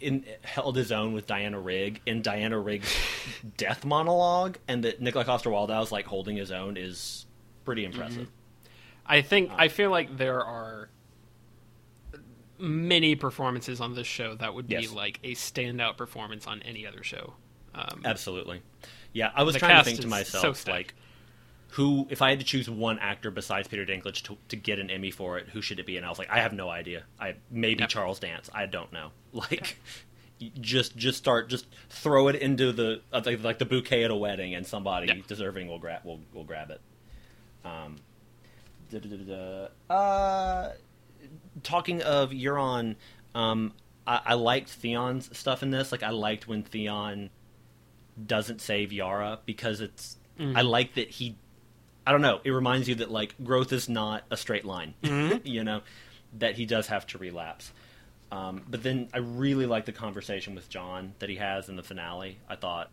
in, 0.00 0.24
held 0.42 0.76
his 0.76 0.90
own 0.90 1.12
with 1.12 1.26
Diana 1.26 1.60
Rigg 1.60 2.00
in 2.06 2.22
Diana 2.22 2.58
Rigg's 2.58 2.90
death 3.58 3.84
monologue, 3.84 4.56
and 4.66 4.82
that 4.84 5.00
Nikolai 5.02 5.24
Coster-Waldau's 5.24 5.92
like 5.92 6.06
holding 6.06 6.36
his 6.36 6.50
own 6.50 6.76
is 6.78 7.26
pretty 7.64 7.84
impressive. 7.84 8.30
I 9.04 9.20
think 9.20 9.50
I 9.54 9.68
feel 9.68 9.90
like 9.90 10.16
there 10.16 10.42
are 10.42 10.88
many 12.58 13.16
performances 13.16 13.80
on 13.80 13.94
this 13.94 14.06
show 14.06 14.34
that 14.36 14.54
would 14.54 14.68
be 14.68 14.74
Yes. 14.76 14.92
like 14.92 15.18
a 15.24 15.34
standout 15.34 15.96
performance 15.96 16.46
on 16.46 16.62
any 16.62 16.86
other 16.86 17.02
show. 17.02 17.34
Um, 17.74 18.02
Absolutely. 18.04 18.62
Yeah, 19.12 19.32
I 19.34 19.42
was 19.42 19.56
trying 19.56 19.78
to 19.78 19.84
think 19.84 20.00
to 20.00 20.06
myself, 20.06 20.56
so 20.58 20.70
like, 20.72 20.94
who, 21.76 22.06
if 22.10 22.20
I 22.20 22.30
had 22.30 22.38
to 22.40 22.44
choose 22.46 22.68
one 22.68 22.98
actor 22.98 23.30
besides 23.30 23.66
Peter 23.68 23.86
Dinklage 23.86 24.22
to, 24.24 24.36
to 24.48 24.56
get 24.56 24.78
an 24.78 24.90
Emmy 24.90 25.10
for 25.10 25.38
it, 25.38 25.48
who 25.50 25.62
should 25.62 25.78
it 25.80 25.86
be? 25.86 25.96
And 25.96 26.04
I 26.04 26.08
was 26.10 26.18
like, 26.18 26.28
I 26.30 26.40
have 26.40 26.52
no 26.52 26.68
idea. 26.68 27.04
I 27.18 27.36
maybe 27.50 27.80
Yeah. 27.80 27.86
Charles 27.86 28.18
Dance. 28.18 28.50
I 28.54 28.66
don't 28.66 28.92
know. 28.92 29.10
Like, 29.32 29.78
just 30.60 30.96
just 30.96 31.16
start 31.18 31.48
just 31.48 31.66
throw 31.88 32.26
it 32.28 32.34
into 32.36 32.72
the 32.72 33.00
uh, 33.12 33.22
like, 33.24 33.58
the 33.58 33.64
bouquet 33.64 34.02
at 34.04 34.10
a 34.10 34.14
wedding, 34.14 34.54
and 34.54 34.66
somebody 34.66 35.06
Yeah. 35.06 35.14
deserving 35.26 35.68
will 35.68 35.78
grab 35.78 36.04
will 36.04 36.20
will 36.34 36.44
grab 36.44 36.70
it. 36.70 36.80
Um, 37.64 37.96
uh, 39.88 40.68
talking 41.62 42.02
of 42.02 42.30
Euron, 42.30 42.96
um, 43.34 43.72
I, 44.06 44.20
I 44.26 44.34
liked 44.34 44.68
Theon's 44.70 45.36
stuff 45.36 45.62
in 45.62 45.70
this. 45.70 45.92
Like, 45.92 46.02
I 46.02 46.10
liked 46.10 46.48
when 46.48 46.62
Theon 46.62 47.30
doesn't 48.26 48.60
save 48.60 48.92
Yara 48.92 49.38
because 49.46 49.80
it's. 49.80 50.16
I 50.56 50.62
like 50.62 50.94
that 50.94 51.08
he. 51.08 51.36
I 52.06 52.12
don't 52.12 52.22
know. 52.22 52.40
It 52.44 52.50
reminds 52.50 52.88
you 52.88 52.96
that 52.96 53.10
like 53.10 53.34
growth 53.42 53.72
is 53.72 53.88
not 53.88 54.24
a 54.30 54.36
straight 54.36 54.64
line. 54.64 54.94
you 55.44 55.64
know, 55.64 55.82
that 56.38 56.56
he 56.56 56.66
does 56.66 56.88
have 56.88 57.06
to 57.08 57.18
relapse. 57.18 57.72
Um, 58.30 58.62
but 58.68 58.82
then 58.82 59.08
I 59.12 59.18
really 59.18 59.66
like 59.66 59.84
the 59.84 59.92
conversation 59.92 60.54
with 60.54 60.68
Jon 60.70 61.12
that 61.18 61.28
he 61.28 61.36
has 61.36 61.68
in 61.68 61.76
the 61.76 61.82
finale. 61.82 62.38
I 62.48 62.56
thought 62.56 62.90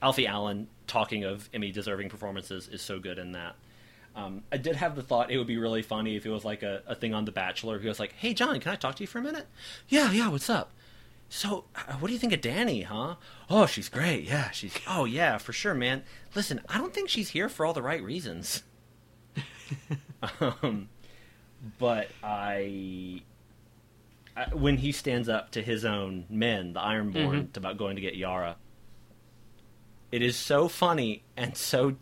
Alfie 0.00 0.26
Allen 0.26 0.68
talking 0.86 1.24
of 1.24 1.48
Emmy 1.52 1.70
deserving 1.70 2.08
performances 2.08 2.68
is 2.68 2.80
so 2.80 2.98
good 2.98 3.18
in 3.18 3.32
that. 3.32 3.56
Um, 4.16 4.42
I 4.52 4.56
did 4.58 4.76
have 4.76 4.96
the 4.96 5.02
thought 5.02 5.30
it 5.30 5.38
would 5.38 5.46
be 5.46 5.58
really 5.58 5.82
funny 5.82 6.16
if 6.16 6.24
it 6.24 6.30
was 6.30 6.44
like 6.44 6.62
a, 6.62 6.82
a 6.86 6.94
thing 6.94 7.14
on 7.14 7.24
The 7.24 7.32
Bachelor. 7.32 7.78
He 7.80 7.88
was 7.88 7.98
like, 7.98 8.12
"Hey, 8.12 8.32
Jon, 8.32 8.58
can 8.60 8.72
I 8.72 8.76
talk 8.76 8.94
to 8.96 9.02
you 9.02 9.06
for 9.08 9.18
a 9.18 9.22
minute?" 9.22 9.46
Yeah, 9.88 10.12
yeah. 10.12 10.28
What's 10.28 10.48
up? 10.48 10.70
So, 11.36 11.64
uh, 11.74 11.94
what 11.94 12.06
do 12.06 12.12
you 12.12 12.20
think 12.20 12.32
of 12.32 12.40
Dany, 12.40 12.84
huh? 12.84 13.16
Oh, 13.50 13.66
she's 13.66 13.88
great. 13.88 14.22
Yeah, 14.22 14.52
she's. 14.52 14.78
Oh, 14.86 15.04
yeah, 15.04 15.36
for 15.38 15.52
sure, 15.52 15.74
man. 15.74 16.04
Listen, 16.36 16.60
I 16.68 16.78
don't 16.78 16.94
think 16.94 17.08
she's 17.08 17.30
here 17.30 17.48
for 17.48 17.66
all 17.66 17.72
the 17.72 17.82
right 17.82 18.00
reasons. 18.00 18.62
um, 20.40 20.88
but 21.76 22.06
I, 22.22 23.22
I, 24.36 24.54
when 24.54 24.76
he 24.76 24.92
stands 24.92 25.28
up 25.28 25.50
to 25.50 25.60
his 25.60 25.84
own 25.84 26.24
men, 26.30 26.72
the 26.72 26.78
Ironborn, 26.80 27.56
about 27.56 27.78
going 27.78 27.96
to 27.96 28.00
get 28.00 28.14
Yara, 28.14 28.54
it 30.12 30.22
is 30.22 30.36
so 30.36 30.68
funny 30.68 31.24
and 31.36 31.56
so. 31.56 31.96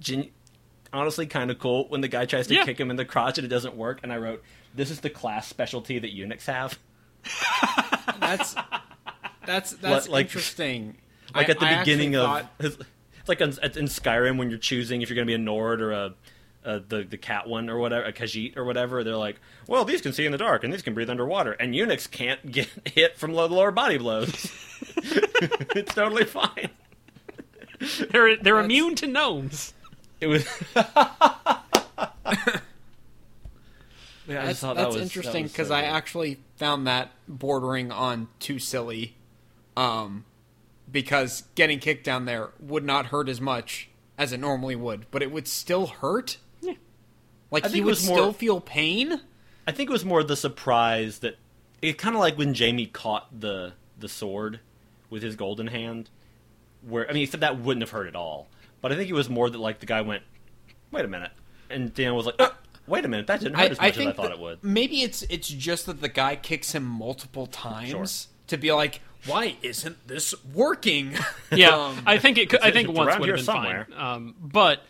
Gen- 0.00 0.30
honestly 0.94 1.26
kind 1.26 1.50
of 1.50 1.58
cool 1.58 1.88
when 1.90 2.00
the 2.00 2.08
guy 2.08 2.24
tries 2.24 2.46
to 2.46 2.54
Yeah. 2.54 2.64
kick 2.64 2.80
him 2.80 2.90
in 2.90 2.96
the 2.96 3.04
crotch 3.04 3.36
and 3.36 3.44
it 3.44 3.48
doesn't 3.48 3.76
work. 3.76 4.00
And 4.02 4.10
I 4.12 4.16
wrote, 4.16 4.42
"This 4.74 4.90
is 4.90 5.00
the 5.00 5.10
class 5.10 5.46
specialty 5.46 5.98
that 5.98 6.12
eunuchs 6.12 6.46
have." 6.46 6.78
That's 8.20 8.54
that's 9.46 9.72
that's 9.74 10.08
like- 10.08 10.26
interesting. 10.26 10.96
Like 11.34 11.48
I- 11.48 11.52
at 11.52 11.60
the 11.60 11.66
I 11.66 11.78
beginning 11.78 12.14
of, 12.16 12.24
thought- 12.26 12.50
it's 12.60 12.76
like 13.28 13.40
in, 13.40 13.48
in 13.50 13.86
Skyrim 13.86 14.36
when 14.38 14.50
you're 14.50 14.58
choosing 14.58 15.02
if 15.02 15.08
you're 15.08 15.14
going 15.16 15.26
to 15.26 15.30
be 15.30 15.34
a 15.34 15.38
Nord 15.38 15.80
or 15.80 15.92
a, 15.92 16.14
a 16.64 16.80
the 16.80 17.04
the 17.04 17.16
cat 17.16 17.48
one 17.48 17.70
or 17.70 17.78
whatever, 17.78 18.04
a 18.04 18.12
Khajiit 18.12 18.56
or 18.56 18.64
whatever. 18.64 19.02
They're 19.02 19.16
like, 19.16 19.40
well, 19.66 19.84
these 19.84 20.00
can 20.00 20.12
see 20.12 20.26
in 20.26 20.32
the 20.32 20.38
dark 20.38 20.62
and 20.64 20.72
these 20.72 20.82
can 20.82 20.94
breathe 20.94 21.10
underwater, 21.10 21.52
and 21.52 21.74
eunuchs 21.74 22.06
can't 22.06 22.50
get 22.52 22.68
hit 22.84 23.16
from 23.16 23.32
low, 23.32 23.46
lower 23.46 23.70
body 23.70 23.96
blows. 23.98 24.52
it's 24.96 25.94
totally 25.94 26.24
fine. 26.24 26.70
They're 28.10 28.36
they're 28.36 28.54
That's- 28.54 28.64
immune 28.64 28.94
to 28.96 29.06
gnomes. 29.06 29.74
It 30.20 30.26
was. 30.28 30.46
Yeah, 34.26 34.42
I 34.42 34.46
That's, 34.46 34.48
just 34.50 34.60
thought 34.60 34.76
that's 34.76 34.94
that 34.94 35.00
was 35.00 35.02
interesting 35.02 35.44
because 35.44 35.52
because 35.52 35.70
I 35.70 35.82
actually 35.82 36.38
found 36.56 36.86
that 36.86 37.10
bordering 37.26 37.90
on 37.90 38.28
too 38.38 38.58
silly, 38.58 39.16
um, 39.76 40.24
because 40.90 41.44
getting 41.54 41.78
kicked 41.80 42.04
down 42.04 42.24
there 42.24 42.50
would 42.60 42.84
not 42.84 43.06
hurt 43.06 43.28
as 43.28 43.40
much 43.40 43.88
as 44.16 44.32
it 44.32 44.38
normally 44.38 44.76
would, 44.76 45.10
but 45.10 45.22
it 45.22 45.32
would 45.32 45.48
still 45.48 45.86
hurt. 45.88 46.38
Yeah. 46.60 46.74
Like 47.50 47.64
I 47.64 47.68
he 47.68 47.72
think 47.74 47.82
it 47.82 47.84
would 47.86 47.90
was 47.90 48.06
more- 48.06 48.16
still 48.16 48.32
feel 48.32 48.60
pain. 48.60 49.20
I 49.66 49.72
think 49.72 49.90
it 49.90 49.92
was 49.92 50.04
more 50.04 50.22
the 50.22 50.36
surprise 50.36 51.18
that 51.20 51.36
it 51.80 51.98
kind 51.98 52.14
of 52.14 52.20
like 52.20 52.36
when 52.38 52.54
Jaime 52.54 52.86
caught 52.86 53.40
the 53.40 53.72
the 53.98 54.08
sword 54.08 54.60
with 55.10 55.22
his 55.22 55.34
golden 55.36 55.66
hand, 55.68 56.10
where 56.82 57.08
I 57.08 57.12
mean, 57.12 57.24
except 57.24 57.40
that 57.40 57.58
wouldn't 57.58 57.82
have 57.82 57.90
hurt 57.90 58.06
at 58.06 58.14
all. 58.16 58.48
But 58.80 58.92
I 58.92 58.96
think 58.96 59.10
it 59.10 59.14
was 59.14 59.28
more 59.28 59.50
that 59.50 59.58
like 59.58 59.80
the 59.80 59.86
guy 59.86 60.00
went, 60.00 60.22
"Wait 60.92 61.04
a 61.04 61.08
minute," 61.08 61.32
and 61.70 61.92
Dan 61.94 62.14
was 62.14 62.26
like, 62.26 62.36
"Oh, 62.38 62.54
"Wait 62.86 63.04
a 63.04 63.08
minute, 63.08 63.26
that 63.28 63.40
didn't 63.40 63.54
hurt 63.54 63.72
as 63.72 63.80
much 63.80 63.96
as 63.98 64.06
I 64.06 64.12
thought 64.12 64.22
that 64.22 64.32
it 64.32 64.38
would." 64.38 64.62
maybe 64.64 65.02
it's 65.02 65.22
it's 65.24 65.48
just 65.48 65.86
that 65.86 66.00
the 66.00 66.08
guy 66.08 66.36
kicks 66.36 66.72
him 66.72 66.84
multiple 66.84 67.46
times 67.46 67.88
Sure. 67.90 68.06
to 68.48 68.56
be 68.56 68.72
like, 68.72 69.00
why 69.26 69.56
isn't 69.62 70.06
this 70.08 70.34
working? 70.52 71.14
Yeah, 71.52 71.76
Um, 71.76 72.02
I 72.06 72.18
think 72.18 72.38
it. 72.38 72.48
Could, 72.50 72.60
I 72.60 72.70
think 72.70 72.88
once 72.88 73.18
would 73.18 73.28
have 73.28 73.36
been 73.36 73.44
somewhere. 73.44 73.86
fine. 73.90 73.98
Um, 74.00 74.34
but 74.40 74.80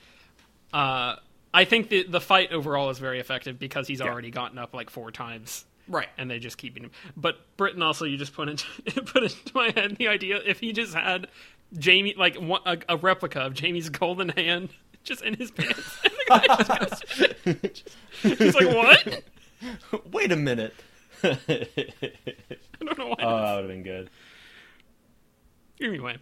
uh, 0.72 1.16
I 1.52 1.64
think 1.64 1.88
the 1.88 2.04
the 2.04 2.20
fight 2.20 2.52
overall 2.52 2.90
is 2.90 2.98
very 2.98 3.20
effective 3.20 3.58
because 3.58 3.86
he's 3.88 4.00
already 4.00 4.30
gotten 4.30 4.58
up 4.58 4.72
like 4.74 4.90
four 4.90 5.10
times. 5.10 5.64
right. 5.88 6.08
and 6.16 6.30
they 6.30 6.38
just 6.38 6.56
keep 6.56 6.74
beating 6.74 6.88
him. 6.88 6.92
But 7.16 7.36
Britton 7.56 7.82
also, 7.82 8.04
you 8.06 8.16
just 8.16 8.32
put 8.32 8.48
into 8.48 8.64
put 9.04 9.24
into 9.24 9.52
my 9.54 9.70
head 9.70 9.96
the 9.96 10.08
idea 10.08 10.40
if 10.44 10.60
he 10.60 10.72
just 10.72 10.94
had 10.94 11.26
Jaime 11.82 12.14
like 12.16 12.36
one, 12.36 12.62
a, 12.64 12.78
a 12.88 12.96
replica 12.96 13.40
of 13.40 13.58
Jaime's 13.58 13.90
golden 13.90 14.30
hand 14.30 14.70
just 15.04 15.22
in 15.22 15.34
his 15.34 15.50
pants, 15.50 15.98
and 16.34 16.44
just 16.66 17.82
goes, 18.22 18.38
he's 18.38 18.54
like, 18.54 18.74
"What? 18.74 19.22
Wait 20.12 20.32
a 20.32 20.36
minute. 20.36 20.74
I 21.22 21.38
don't 22.80 22.98
know 22.98 23.06
why." 23.08 23.16
Oh, 23.20 23.36
that 23.42 23.54
would 23.54 23.60
have 23.64 23.68
been 23.68 23.82
good. 23.82 24.10
anyway, 25.80 26.16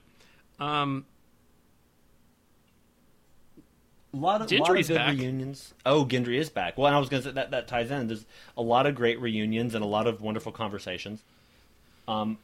um, 0.59 1.05
A 4.13 4.17
lot 4.17 4.43
of, 4.43 4.51
lot 4.51 4.77
of 4.77 4.87
good 4.89 4.95
back. 4.97 5.17
reunions. 5.17 5.73
Oh, 5.87 6.05
Gendry 6.05 6.37
is 6.39 6.51
back. 6.51 6.77
Well, 6.77 6.89
and 6.89 6.97
I 6.97 6.99
was 6.99 7.09
going 7.09 7.23
to 7.23 7.29
say 7.29 7.35
that 7.35 7.53
that 7.53 7.69
ties 7.69 7.91
in. 7.93 8.09
There's 8.09 8.27
a 8.57 8.63
lot 8.63 8.87
of 8.87 8.95
great 8.97 9.21
reunions 9.21 9.75
and 9.75 9.85
a 9.85 9.87
lot 9.87 10.07
of 10.09 10.21
wonderful 10.21 10.51
conversations. 10.53 11.23
Um, 12.09 12.39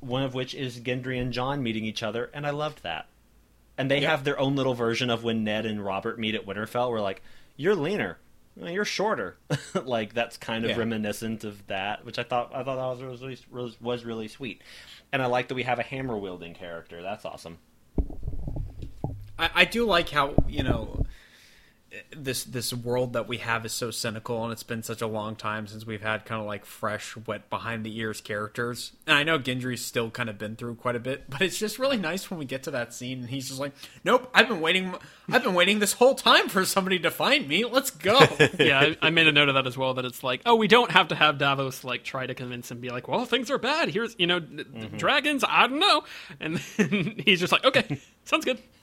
one 0.00 0.22
of 0.22 0.32
which 0.34 0.54
is 0.54 0.80
Gendry 0.80 1.20
and 1.20 1.32
Jon 1.34 1.62
meeting 1.62 1.84
each 1.84 2.02
other, 2.02 2.30
and 2.32 2.46
I 2.46 2.50
loved 2.50 2.82
that. 2.82 3.06
And 3.78 3.90
they 3.90 4.00
Yep. 4.00 4.10
have 4.10 4.24
their 4.24 4.38
own 4.38 4.56
little 4.56 4.74
version 4.74 5.10
of 5.10 5.22
when 5.22 5.44
Ned 5.44 5.66
and 5.66 5.84
Robert 5.84 6.18
meet 6.18 6.34
at 6.34 6.46
Winterfell. 6.46 6.90
Where 6.90 7.00
like, 7.00 7.22
you're 7.56 7.74
leaner, 7.76 8.18
you're 8.56 8.84
shorter. 8.86 9.36
like 9.84 10.14
that's 10.14 10.36
kind 10.36 10.64
of 10.64 10.70
Yeah. 10.70 10.78
reminiscent 10.78 11.44
of 11.44 11.66
that, 11.66 12.04
which 12.04 12.18
I 12.18 12.22
thought 12.22 12.52
I 12.54 12.62
thought 12.64 12.76
that 12.76 13.06
was 13.06 13.20
really 13.20 13.38
was, 13.50 13.80
was 13.80 14.04
really 14.04 14.28
sweet. 14.28 14.62
And 15.12 15.22
I 15.22 15.26
like 15.26 15.48
that 15.48 15.54
we 15.54 15.64
have 15.64 15.78
a 15.78 15.82
hammer 15.82 16.16
wielding 16.16 16.54
character. 16.54 17.02
That's 17.02 17.24
awesome. 17.24 17.58
I, 19.38 19.50
I 19.54 19.64
do 19.66 19.84
like 19.86 20.08
how 20.08 20.34
you 20.48 20.62
know 20.62 21.04
this 22.16 22.44
this 22.44 22.72
world 22.72 23.12
that 23.14 23.28
we 23.28 23.38
have 23.38 23.64
is 23.64 23.72
so 23.72 23.90
cynical, 23.90 24.42
and 24.44 24.52
it's 24.52 24.62
been 24.62 24.82
such 24.82 25.02
a 25.02 25.06
long 25.06 25.36
time 25.36 25.66
since 25.66 25.86
we've 25.86 26.02
had 26.02 26.24
kind 26.24 26.40
of 26.40 26.46
like 26.46 26.64
fresh, 26.64 27.16
wet 27.26 27.50
behind 27.50 27.84
the 27.84 27.96
ears 27.98 28.20
characters. 28.20 28.92
And 29.06 29.16
I 29.16 29.22
know 29.22 29.38
Gendry's 29.38 29.84
still 29.84 30.10
kind 30.10 30.28
of 30.28 30.38
been 30.38 30.56
through 30.56 30.76
quite 30.76 30.96
a 30.96 31.00
bit, 31.00 31.28
but 31.28 31.42
it's 31.42 31.58
just 31.58 31.78
really 31.78 31.96
nice 31.96 32.30
when 32.30 32.38
we 32.38 32.44
get 32.44 32.62
to 32.64 32.70
that 32.72 32.94
scene, 32.94 33.20
and 33.20 33.30
he's 33.30 33.48
just 33.48 33.60
like, 33.60 33.72
"Nope, 34.04 34.30
I've 34.34 34.48
been 34.48 34.60
waiting, 34.60 34.94
I've 35.30 35.42
been 35.42 35.54
waiting 35.54 35.78
this 35.78 35.92
whole 35.92 36.14
time 36.14 36.48
for 36.48 36.64
somebody 36.64 36.98
to 37.00 37.10
find 37.10 37.48
me. 37.48 37.64
Let's 37.64 37.90
go." 37.90 38.18
yeah, 38.58 38.80
I, 38.80 38.96
I 39.02 39.10
made 39.10 39.26
a 39.26 39.32
note 39.32 39.48
of 39.48 39.54
that 39.54 39.66
as 39.66 39.76
well. 39.76 39.94
That 39.94 40.04
it's 40.04 40.22
like, 40.22 40.42
oh, 40.46 40.54
we 40.56 40.68
don't 40.68 40.90
have 40.90 41.08
to 41.08 41.14
have 41.14 41.38
Davos 41.38 41.84
like 41.84 42.04
try 42.04 42.26
to 42.26 42.34
convince 42.34 42.70
him, 42.70 42.80
be 42.80 42.90
like, 42.90 43.08
well, 43.08 43.24
things 43.24 43.50
are 43.50 43.58
bad. 43.58 43.88
Here's 43.90 44.14
you 44.18 44.26
know, 44.26 44.40
d- 44.40 44.64
d- 44.64 44.88
dragons. 44.96 45.44
I 45.46 45.66
don't 45.66 45.78
know, 45.80 46.04
and 46.40 46.56
then 46.76 47.14
he's 47.24 47.40
just 47.40 47.52
like, 47.52 47.64
okay, 47.64 48.00
sounds 48.24 48.44
good. 48.44 48.58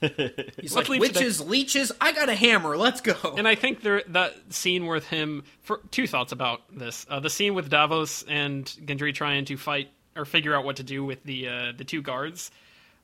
He's 0.60 0.74
Let's 0.74 0.88
like, 0.88 0.88
leave 0.88 1.02
today. 1.02 1.20
"Witches, 1.20 1.40
leeches, 1.40 1.92
I 2.00 2.12
got 2.12 2.28
a 2.28 2.34
hammer. 2.34 2.76
Let's 2.76 3.00
go." 3.00 3.16
And 3.38 3.48
I 3.48 3.54
think 3.54 3.82
there 3.82 4.02
that 4.08 4.34
scene 4.52 4.86
with 4.86 5.06
him. 5.08 5.44
For 5.62 5.80
two 5.90 6.06
thoughts 6.06 6.32
about 6.32 6.60
this: 6.70 7.06
uh, 7.08 7.20
the 7.20 7.30
scene 7.30 7.54
with 7.54 7.70
Davos 7.70 8.22
and 8.28 8.66
Gendry 8.84 9.14
trying 9.14 9.46
to 9.46 9.56
fight 9.56 9.88
or 10.14 10.24
figure 10.26 10.54
out 10.54 10.64
what 10.64 10.76
to 10.76 10.82
do 10.82 11.04
with 11.04 11.24
the 11.24 11.48
uh, 11.48 11.72
the 11.76 11.84
two 11.84 12.02
guards. 12.02 12.50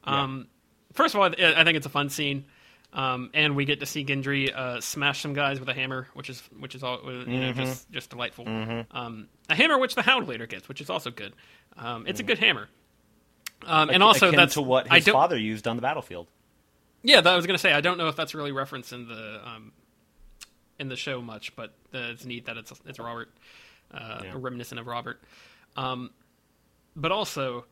Um, 0.04 0.48
First 0.92 1.14
of 1.14 1.20
all, 1.20 1.26
I 1.26 1.60
I 1.60 1.64
think 1.64 1.76
it's 1.76 1.86
a 1.86 1.90
fun 1.90 2.10
scene, 2.10 2.44
um, 2.92 3.30
and 3.34 3.54
we 3.56 3.64
get 3.64 3.80
to 3.80 3.86
see 3.86 4.04
Gendry 4.04 4.54
uh, 4.54 4.80
smash 4.80 5.22
some 5.22 5.32
guys 5.34 5.60
with 5.60 5.68
a 5.68 5.74
hammer, 5.74 6.08
which 6.14 6.28
is 6.30 6.42
which 6.58 6.74
is 6.74 6.82
all 6.82 7.00
you 7.04 7.40
know 7.40 7.52
just 7.52 7.90
just 7.90 8.10
delightful. 8.10 8.46
Um, 8.90 9.28
a 9.48 9.54
hammer 9.54 9.78
which 9.78 9.94
the 9.94 10.02
Hound 10.02 10.26
later 10.28 10.46
gets, 10.46 10.68
which 10.68 10.80
is 10.80 10.90
also 10.90 11.10
good. 11.10 11.32
Um, 11.76 12.06
it's 12.06 12.20
a 12.20 12.24
good 12.24 12.38
hammer. 12.38 12.68
Um, 13.66 13.90
and 13.90 14.02
also, 14.02 14.30
that's 14.32 14.54
to 14.54 14.62
what 14.62 14.90
his 14.90 15.06
father 15.08 15.36
used 15.36 15.68
on 15.68 15.76
the 15.76 15.82
battlefield. 15.82 16.26
yeah, 17.02 17.20
that 17.20 17.32
I 17.32 17.36
was 17.36 17.46
gonna 17.46 17.58
say. 17.58 17.72
I 17.72 17.80
don't 17.80 17.98
know 17.98 18.08
if 18.08 18.16
that's 18.16 18.34
really 18.34 18.52
referenced 18.52 18.92
in 18.92 19.06
the 19.06 19.40
um, 19.46 19.72
in 20.78 20.88
the 20.88 20.96
show 20.96 21.20
much, 21.20 21.54
but 21.56 21.70
uh, 21.94 22.10
it's 22.12 22.24
neat 22.24 22.46
that 22.46 22.56
it's 22.56 22.72
it's 22.86 22.98
Robert, 22.98 23.28
uh, 23.92 24.20
Yeah. 24.24 24.32
reminiscent 24.34 24.80
of 24.80 24.86
Robert. 24.86 25.20
Um, 25.76 26.10
but 26.96 27.12
also, 27.12 27.66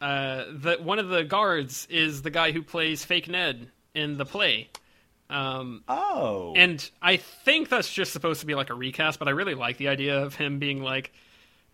uh, 0.00 0.44
that 0.56 0.82
one 0.84 0.98
of 0.98 1.08
the 1.08 1.24
guards 1.24 1.86
is 1.88 2.22
the 2.22 2.30
guy 2.30 2.52
who 2.52 2.62
plays 2.62 3.04
Fake 3.04 3.28
Ned 3.28 3.70
in 3.94 4.16
the 4.18 4.24
play. 4.24 4.68
Um, 5.30 5.82
Oh, 5.88 6.52
and 6.56 6.88
I 7.00 7.16
think 7.16 7.68
that's 7.68 7.92
just 7.92 8.12
supposed 8.12 8.40
to 8.40 8.46
be 8.46 8.54
like 8.54 8.70
a 8.70 8.74
recast, 8.74 9.18
but 9.18 9.28
I 9.28 9.30
really 9.30 9.54
like 9.54 9.78
the 9.78 9.88
idea 9.88 10.22
of 10.22 10.34
him 10.34 10.58
being 10.58 10.82
like, 10.82 11.12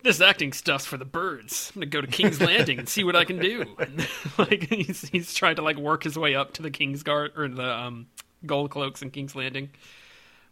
"This 0.01 0.21
acting 0.21 0.53
stuff's 0.53 0.85
for 0.85 0.95
the 0.95 1.03
birds. 1.05 1.71
I'm 1.75 1.81
gonna 1.81 1.89
go 1.89 1.99
to 2.01 2.07
King's 2.07 2.39
Landing 2.45 2.79
and 2.79 2.87
see 2.87 3.03
what 3.03 3.17
I 3.17 3.25
can 3.25 3.39
do." 3.39 3.65
And, 3.77 4.07
like 4.37 4.69
he's 4.69 5.09
he's 5.09 5.33
trying 5.33 5.57
to 5.57 5.61
like 5.61 5.77
work 5.77 6.03
his 6.03 6.17
way 6.17 6.35
up 6.35 6.53
to 6.53 6.61
the 6.61 6.71
King's 6.71 7.03
Guard 7.03 7.33
or 7.37 7.49
the 7.49 7.69
um, 7.69 8.07
gold 8.45 8.71
cloaks 8.71 9.01
in 9.01 9.11
King's 9.11 9.35
Landing, 9.35 9.71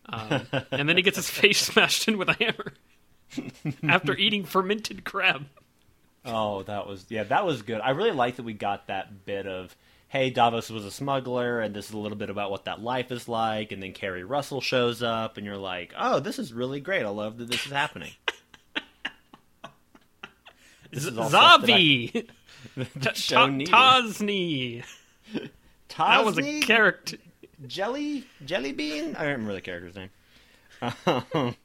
um, 0.08 0.42
and 0.72 0.90
then 0.90 0.98
he 0.98 1.04
gets 1.04 1.16
his 1.16 1.30
face 1.30 1.60
smashed 1.68 2.10
in 2.10 2.18
with 2.18 2.28
a 2.28 2.34
hammer 2.34 2.74
after 3.88 4.16
eating 4.16 4.44
fermented 4.44 5.06
crab. 5.06 5.46
Oh, 6.26 6.64
that 6.64 6.88
was 6.88 7.06
yeah, 7.08 7.24
that 7.24 7.46
was 7.46 7.62
good. 7.62 7.80
I 7.80 7.92
really 7.92 8.12
like 8.12 8.36
that 8.36 8.44
we 8.44 8.52
got 8.54 8.88
that 8.88 9.24
bit 9.26 9.48
of 9.48 9.74
hey, 10.10 10.30
Davos 10.30 10.70
was 10.70 10.86
a 10.86 10.92
smuggler, 10.92 11.60
and 11.60 11.76
this 11.76 11.88
is 11.90 11.94
a 11.94 11.98
little 11.98 12.18
bit 12.18 12.30
about 12.30 12.50
what 12.52 12.66
that 12.66 12.82
life 12.82 13.12
is 13.12 13.28
like, 13.28 13.72
and 13.72 13.82
then 13.84 13.92
Carrie 13.94 14.24
Russell 14.24 14.62
shows 14.62 15.04
up, 15.04 15.38
and 15.38 15.46
you're 15.46 15.58
like, 15.58 15.94
oh, 15.98 16.20
this 16.20 16.40
is 16.40 16.54
really 16.54 16.80
great. 16.80 17.04
I 17.06 17.10
love 17.10 17.38
that 17.38 17.50
this 17.50 17.66
is 17.66 17.72
happening. 17.72 18.12
This 20.90 21.06
is 21.06 21.18
all 21.18 21.28
stuff 21.28 21.62
that 21.66 21.72
I- 21.74 21.78
Zavi. 21.80 22.28
Tasni. 23.66 24.84
That 25.98 26.24
was 26.26 26.38
a 26.38 26.60
character. 26.62 27.18
Jelly 27.66 28.24
Jelly 28.46 28.72
Bean? 28.72 29.16
I 29.16 29.24
don't 29.24 29.32
remember 29.32 29.54
the 29.54 29.62
character's 29.62 29.96
name. 29.96 30.10
Um, 31.34 31.56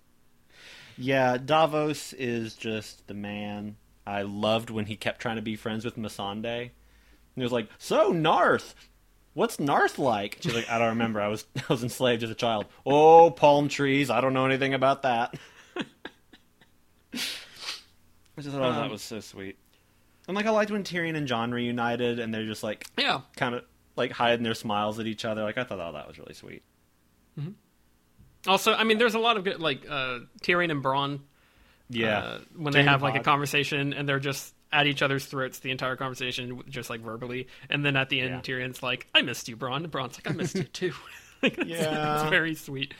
yeah, 0.96 1.36
Davos 1.36 2.12
is 2.14 2.54
just 2.54 3.06
the 3.08 3.14
man. 3.14 3.76
I 4.06 4.22
loved 4.22 4.70
when 4.70 4.86
he 4.86 4.96
kept 4.96 5.20
trying 5.20 5.36
to 5.36 5.42
be 5.42 5.54
friends 5.54 5.84
with 5.84 5.96
Missandei. 5.96 6.70
And 7.34 7.42
he 7.42 7.42
was 7.42 7.52
like, 7.52 7.68
"So 7.78 8.12
Naath, 8.12 8.74
what's 9.34 9.56
Naath 9.58 9.98
like?" 9.98 10.38
She's 10.40 10.54
like, 10.54 10.68
"I 10.70 10.78
don't 10.78 10.88
remember. 10.90 11.20
I 11.20 11.28
was 11.28 11.44
I 11.56 11.62
was 11.68 11.82
enslaved 11.82 12.22
as 12.22 12.30
a 12.30 12.34
child. 12.34 12.66
Oh, 12.86 13.30
palm 13.30 13.68
trees. 13.68 14.10
I 14.10 14.20
don't 14.20 14.34
know 14.34 14.46
anything 14.46 14.74
about 14.74 15.02
that." 15.02 15.34
I 17.14 18.40
just 18.40 18.54
thought 18.54 18.62
oh, 18.62 18.72
that 18.72 18.84
Um, 18.84 18.90
was 18.90 19.02
so 19.02 19.20
sweet. 19.20 19.56
And 20.28 20.36
like 20.36 20.46
I 20.46 20.50
liked 20.50 20.70
when 20.70 20.84
Tyrion 20.84 21.16
and 21.16 21.26
Jon 21.26 21.52
reunited, 21.52 22.18
and 22.18 22.32
they're 22.32 22.46
just 22.46 22.62
like 22.62 22.86
Yeah, 22.96 23.20
kind 23.36 23.54
of 23.54 23.64
like 23.96 24.12
hiding 24.12 24.42
their 24.42 24.54
smiles 24.54 24.98
at 24.98 25.06
each 25.06 25.24
other. 25.24 25.42
Like 25.42 25.58
I 25.58 25.64
thought, 25.64 25.80
oh, 25.80 25.92
that 25.92 26.06
was 26.08 26.18
really 26.18 26.34
sweet. 26.34 26.62
Also, 28.46 28.72
I 28.74 28.82
mean, 28.84 28.98
there's 28.98 29.14
a 29.14 29.20
lot 29.20 29.36
of 29.36 29.44
good, 29.44 29.60
like 29.60 29.86
uh, 29.88 30.18
Tyrion 30.42 30.70
and 30.72 30.82
Bronn. 30.82 31.20
uh, 31.94 32.38
when 32.56 32.72
they 32.72 32.82
have 32.82 33.00
like 33.02 33.14
a 33.14 33.20
conversation 33.22 33.92
and 33.92 34.08
they're 34.08 34.18
just 34.18 34.52
at 34.72 34.86
each 34.86 35.02
other's 35.02 35.26
throats 35.26 35.58
the 35.58 35.70
entire 35.70 35.96
conversation, 35.96 36.62
just 36.68 36.88
like 36.90 37.00
verbally, 37.00 37.46
and 37.68 37.84
then 37.84 37.96
at 37.96 38.08
the 38.08 38.20
end, 38.20 38.30
Yeah. 38.30 38.40
Tyrion's 38.56 38.82
like, 38.82 39.06
"I 39.14 39.22
missed 39.22 39.48
you, 39.48 39.56
Bronn." 39.56 39.84
And 39.84 39.90
Bronn's 39.92 40.16
like, 40.16 40.30
"I 40.30 40.32
missed 40.32 40.54
you 40.56 40.64
too." 40.64 40.92
like, 41.42 41.56
Yeah. 41.64 42.20
it's 42.22 42.30
very 42.30 42.54
sweet. 42.54 42.94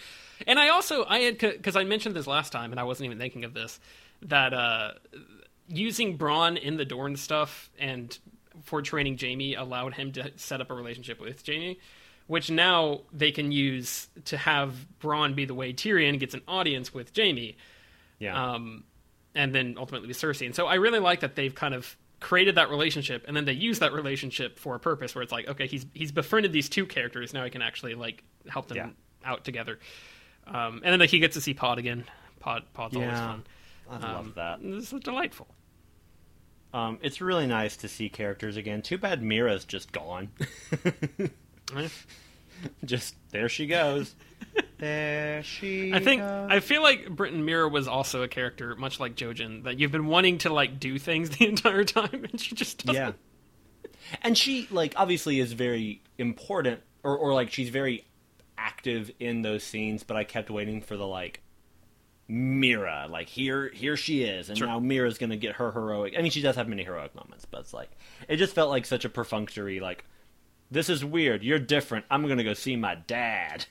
And 0.46 0.58
I 0.58 0.68
also 0.70 1.04
I 1.04 1.18
had 1.20 1.38
because 1.38 1.76
I 1.76 1.84
mentioned 1.84 2.14
this 2.16 2.26
last 2.26 2.52
time, 2.52 2.72
and 2.72 2.80
I 2.80 2.82
wasn't 2.84 3.06
even 3.06 3.18
thinking 3.18 3.44
of 3.44 3.54
this 3.54 3.80
that 4.22 4.52
uh, 4.52 4.92
using 5.68 6.18
Bronn 6.18 6.60
in 6.60 6.76
the 6.76 6.84
Dorne 6.84 7.16
stuff 7.16 7.70
and 7.78 8.16
for 8.64 8.82
training 8.82 9.18
Jaime 9.20 9.54
allowed 9.54 9.94
him 9.94 10.12
to 10.12 10.30
set 10.36 10.60
up 10.60 10.70
a 10.70 10.74
relationship 10.74 11.20
with 11.20 11.42
Jaime, 11.46 11.78
which 12.26 12.50
now 12.50 13.00
they 13.12 13.32
can 13.32 13.50
use 13.50 14.08
to 14.26 14.36
have 14.36 14.74
Bronn 15.00 15.34
be 15.34 15.44
the 15.44 15.54
way 15.54 15.72
Tyrion 15.72 16.18
gets 16.20 16.34
an 16.34 16.42
audience 16.46 16.92
with 16.92 17.10
Jaime 17.16 17.56
Yeah. 18.18 18.52
um, 18.52 18.84
and 19.34 19.54
then 19.54 19.76
ultimately 19.78 20.08
with 20.08 20.16
Cersei. 20.18 20.46
And 20.46 20.54
so 20.54 20.66
I 20.66 20.74
really 20.74 20.98
like 20.98 21.20
that 21.20 21.34
they've 21.36 21.54
kind 21.54 21.74
of 21.74 21.96
created 22.20 22.54
that 22.54 22.70
relationship, 22.70 23.24
and 23.26 23.36
then 23.36 23.44
they 23.44 23.52
use 23.52 23.80
that 23.80 23.92
relationship 23.92 24.58
for 24.58 24.74
a 24.74 24.80
purpose 24.80 25.14
where 25.14 25.22
it's 25.22 25.32
like, 25.32 25.48
okay, 25.48 25.66
he's 25.66 25.86
he's 25.94 26.12
befriended 26.12 26.52
these 26.52 26.68
two 26.68 26.86
characters. 26.86 27.32
Now 27.34 27.44
he 27.44 27.50
can 27.50 27.62
actually 27.62 27.94
like 27.94 28.22
help 28.48 28.68
them 28.68 28.76
Yeah. 28.76 28.88
out 29.24 29.44
together. 29.44 29.78
Um, 30.46 30.80
and 30.84 30.92
then 30.92 31.00
like 31.00 31.10
he 31.10 31.18
gets 31.18 31.34
to 31.34 31.40
see 31.40 31.54
Pod 31.54 31.78
again. 31.78 32.04
Pod 32.40 32.64
Pod's 32.74 32.96
always 32.96 33.18
fun. 33.18 33.44
I 33.90 33.94
Um, 33.96 34.02
love 34.02 34.34
that. 34.36 34.60
This 34.62 34.92
is 34.92 35.00
delightful. 35.00 35.48
Um, 36.74 36.98
it's 37.02 37.20
really 37.20 37.46
nice 37.46 37.76
to 37.78 37.88
see 37.88 38.08
characters 38.08 38.56
again. 38.56 38.80
Too 38.82 38.96
bad 38.98 39.20
Meera's 39.22 39.64
just 39.64 39.92
gone. 39.92 40.30
Just 42.84 43.14
there 43.30 43.48
she 43.48 43.66
goes. 43.66 44.14
There 44.82 45.44
she. 45.44 45.92
I 45.94 46.00
think 46.00 46.22
goes. 46.22 46.48
I 46.50 46.58
feel 46.58 46.82
like 46.82 47.08
Britton 47.08 47.46
Meera 47.46 47.70
was 47.70 47.86
also 47.86 48.24
a 48.24 48.28
character, 48.28 48.74
much 48.74 48.98
like 48.98 49.14
Jojen, 49.14 49.62
that 49.62 49.78
you've 49.78 49.92
been 49.92 50.06
wanting 50.06 50.38
to 50.38 50.52
like 50.52 50.80
do 50.80 50.98
things 50.98 51.30
the 51.38 51.46
entire 51.46 51.84
time, 51.84 52.26
and 52.30 52.40
she 52.40 52.56
just 52.56 52.84
doesn't. 52.84 53.00
yeah. 53.00 53.12
And 54.22 54.36
she 54.36 54.66
like 54.72 54.94
obviously 54.96 55.38
is 55.38 55.52
very 55.52 56.02
important, 56.18 56.80
or 57.04 57.16
or 57.16 57.32
like 57.32 57.52
she's 57.52 57.68
very 57.68 58.04
active 58.58 59.08
in 59.20 59.42
those 59.42 59.62
scenes. 59.62 60.02
But 60.02 60.16
I 60.16 60.24
kept 60.24 60.50
waiting 60.50 60.80
for 60.82 60.96
the 60.96 61.06
like 61.06 61.42
Meera, 62.28 63.08
like 63.08 63.28
here 63.28 63.70
here 63.72 63.96
she 63.96 64.24
is, 64.24 64.48
and 64.48 64.58
Sure. 64.58 64.66
now 64.66 64.80
Meera's 64.80 65.16
gonna 65.16 65.36
get 65.36 65.54
her 65.56 65.70
heroic. 65.70 66.14
I 66.18 66.22
mean, 66.22 66.32
she 66.32 66.42
does 66.42 66.56
have 66.56 66.66
many 66.66 66.82
heroic 66.82 67.14
moments, 67.14 67.44
but 67.44 67.60
it's 67.60 67.72
like 67.72 67.90
it 68.28 68.38
just 68.38 68.52
felt 68.52 68.68
like 68.68 68.84
such 68.86 69.04
a 69.04 69.08
perfunctory 69.08 69.78
like. 69.78 70.04
This 70.72 70.88
is 70.88 71.04
weird. 71.04 71.44
You're 71.44 71.58
different. 71.58 72.06
I'm 72.10 72.26
gonna 72.26 72.42
go 72.42 72.54
see 72.54 72.74
my 72.74 72.94
dad. 72.96 73.66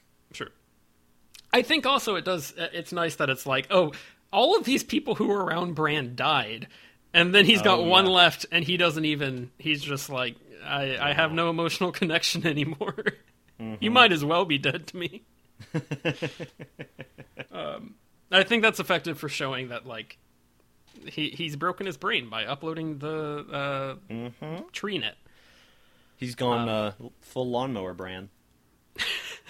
I 1.54 1.62
think 1.62 1.86
also 1.86 2.16
it 2.16 2.26
does. 2.26 2.58
uh, 2.58 2.68
It's 2.74 2.92
nice 2.94 3.16
that 3.18 3.30
it's 3.30 3.46
like, 3.46 3.68
oh, 3.72 3.92
all 4.32 4.58
of 4.58 4.64
these 4.66 4.84
people 4.84 5.16
who 5.16 5.28
were 5.28 5.44
around 5.44 5.74
Bran 5.76 6.16
died, 6.16 6.68
and 7.14 7.36
then 7.36 7.46
he's 7.46 7.62
got 7.62 7.80
Oh, 7.80 7.84
one 7.84 8.06
yeah. 8.06 8.12
left, 8.12 8.46
and 8.52 8.64
he 8.64 8.78
doesn't 8.78 9.04
even. 9.06 9.52
He's 9.58 9.82
just 9.82 10.10
like, 10.10 10.36
I, 10.64 10.98
I 10.98 11.14
have 11.14 11.32
no 11.34 11.50
emotional 11.50 11.92
connection 12.02 12.46
anymore. 12.48 12.96
Mm-hmm. 13.60 13.76
You 13.84 13.92
might 13.92 14.12
as 14.12 14.24
well 14.24 14.46
be 14.46 14.58
dead 14.58 14.88
to 14.88 14.98
me. 14.98 15.24
um, 17.52 17.96
I 18.32 18.44
think 18.44 18.64
that's 18.64 18.80
effective 18.80 19.20
for 19.20 19.30
showing 19.30 19.70
that 19.70 19.86
like 19.86 20.18
he 21.06 21.30
he's 21.30 21.56
broken 21.56 21.86
his 21.86 21.98
brain 21.98 22.30
by 22.30 22.46
uploading 22.46 22.98
the 23.00 23.46
uh, 23.52 23.96
Mm-hmm. 24.14 24.68
tree 24.72 24.98
net. 24.98 25.16
He's 26.18 26.36
gone 26.36 26.70
uh, 26.70 26.94
full 27.22 27.50
lawnmower 27.50 27.94
Bran. 27.94 28.30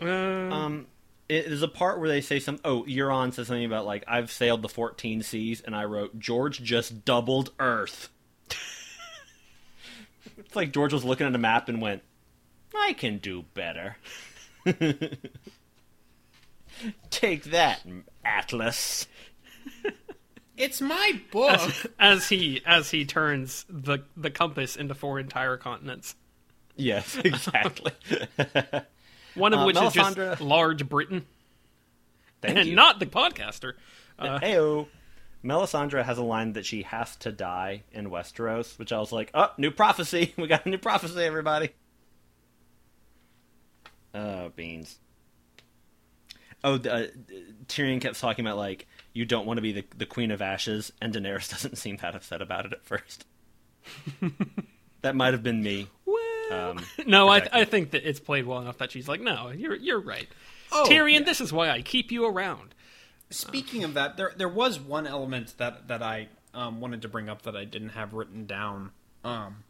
Uh, 0.00 0.04
Um, 0.06 0.86
it, 1.28 1.48
there's 1.48 1.62
a 1.62 1.68
part 1.68 1.98
where 2.00 2.08
they 2.08 2.20
say 2.20 2.38
some. 2.40 2.58
Oh, 2.64 2.84
Euron 2.84 3.32
says 3.32 3.48
something 3.48 3.64
about 3.64 3.84
like 3.86 4.04
I've 4.06 4.30
sailed 4.30 4.62
the 4.62 4.68
14 4.68 5.22
seas, 5.22 5.60
and 5.60 5.74
I 5.76 5.84
wrote 5.84 6.18
George 6.18 6.62
just 6.62 7.04
doubled 7.04 7.50
Earth. 7.58 8.08
it's 10.38 10.56
like 10.56 10.72
George 10.72 10.92
was 10.92 11.04
looking 11.04 11.26
at 11.26 11.34
a 11.34 11.38
map 11.38 11.68
and 11.68 11.82
went, 11.82 12.02
"I 12.74 12.92
can 12.94 13.18
do 13.18 13.44
better." 13.54 13.96
Take 17.10 17.44
that, 17.44 17.80
Atlas. 18.24 19.06
It's 20.56 20.80
my 20.80 21.20
book. 21.30 21.60
as 21.98 22.28
he 22.28 22.62
as 22.66 22.90
he 22.90 23.04
turns 23.04 23.64
the 23.68 23.98
the 24.16 24.30
compass 24.30 24.76
into 24.76 24.94
four 24.94 25.18
entire 25.20 25.56
continents. 25.56 26.14
Yes, 26.76 27.16
exactly. 27.24 27.92
One 29.38 29.54
of 29.54 29.60
Uh, 29.60 29.64
which 29.66 29.76
is 29.80 29.92
just 29.92 30.40
large 30.40 30.88
Britain, 30.88 31.24
Thank 32.42 32.58
and 32.58 32.68
you. 32.68 32.74
not 32.76 32.98
the 33.00 33.06
podcaster. 33.06 33.74
Uh, 34.18 34.38
Heyo. 34.40 34.88
Melisandre 35.44 36.04
has 36.04 36.18
a 36.18 36.22
line 36.24 36.54
that 36.54 36.66
she 36.66 36.82
has 36.82 37.14
to 37.16 37.30
die 37.30 37.84
in 37.92 38.10
Westeros, 38.10 38.76
which 38.78 38.92
I 38.92 38.98
was 38.98 39.12
like, 39.12 39.30
oh, 39.34 39.52
new 39.56 39.70
prophecy. 39.70 40.34
We 40.36 40.48
got 40.48 40.66
a 40.66 40.68
new 40.68 40.78
prophecy, 40.78 41.20
everybody. 41.22 41.70
Oh, 44.14 44.50
beans. 44.56 44.98
Oh, 46.64 46.74
uh, 46.74 47.06
Tyrion 47.68 48.00
kept 48.00 48.18
talking 48.18 48.44
about, 48.44 48.56
like, 48.56 48.88
you 49.12 49.24
don't 49.24 49.46
want 49.46 49.58
to 49.58 49.62
be 49.62 49.70
the, 49.72 49.84
the 49.96 50.06
Queen 50.06 50.32
of 50.32 50.42
Ashes, 50.42 50.92
and 51.00 51.14
Daenerys 51.14 51.48
doesn't 51.52 51.78
seem 51.78 51.96
that 51.98 52.16
upset 52.16 52.42
about 52.42 52.66
it 52.66 52.72
at 52.72 52.84
first. 52.84 53.24
that 55.02 55.14
might 55.14 55.34
have 55.34 55.42
been 55.44 55.62
me. 55.62 55.86
well, 56.04 56.16
Um, 56.50 56.84
no, 57.06 57.28
I 57.28 57.40
protecting. 57.40 57.60
I 57.60 57.64
think 57.64 57.90
that 57.92 58.08
it's 58.08 58.20
played 58.20 58.46
well 58.46 58.60
enough 58.60 58.78
that 58.78 58.90
she's 58.92 59.08
like, 59.08 59.20
no, 59.20 59.50
you're 59.50 59.76
you're 59.76 60.00
right, 60.00 60.28
Oh, 60.72 60.86
Tyrion. 60.88 61.20
yeah. 61.20 61.24
This 61.26 61.40
is 61.40 61.52
why 61.52 61.70
I 61.70 61.82
keep 61.82 62.10
you 62.12 62.26
around. 62.26 62.74
Speaking 63.30 63.84
of 63.84 63.94
that, 63.94 64.16
there 64.16 64.32
there 64.36 64.48
was 64.48 64.78
one 64.80 65.06
element 65.06 65.54
that 65.58 65.88
that 65.88 66.02
I 66.02 66.28
um, 66.54 66.80
wanted 66.80 67.02
to 67.02 67.08
bring 67.08 67.28
up 67.28 67.42
that 67.42 67.56
I 67.56 67.64
didn't 67.64 67.90
have 67.90 68.14
written 68.14 68.46
down, 68.46 68.92
um, 69.24 69.64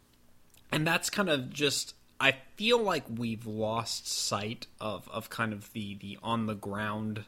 and 0.71 0.87
that's 0.87 1.09
kind 1.09 1.29
of 1.29 1.49
just 1.51 1.93
I 2.21 2.35
feel 2.55 2.79
like 2.81 3.03
we've 3.13 3.45
lost 3.45 4.07
sight 4.07 4.67
of 4.79 5.09
of 5.09 5.29
kind 5.29 5.51
of 5.53 5.73
the 5.73 5.95
the 5.95 6.17
on 6.23 6.45
the 6.45 6.55
ground 6.55 7.25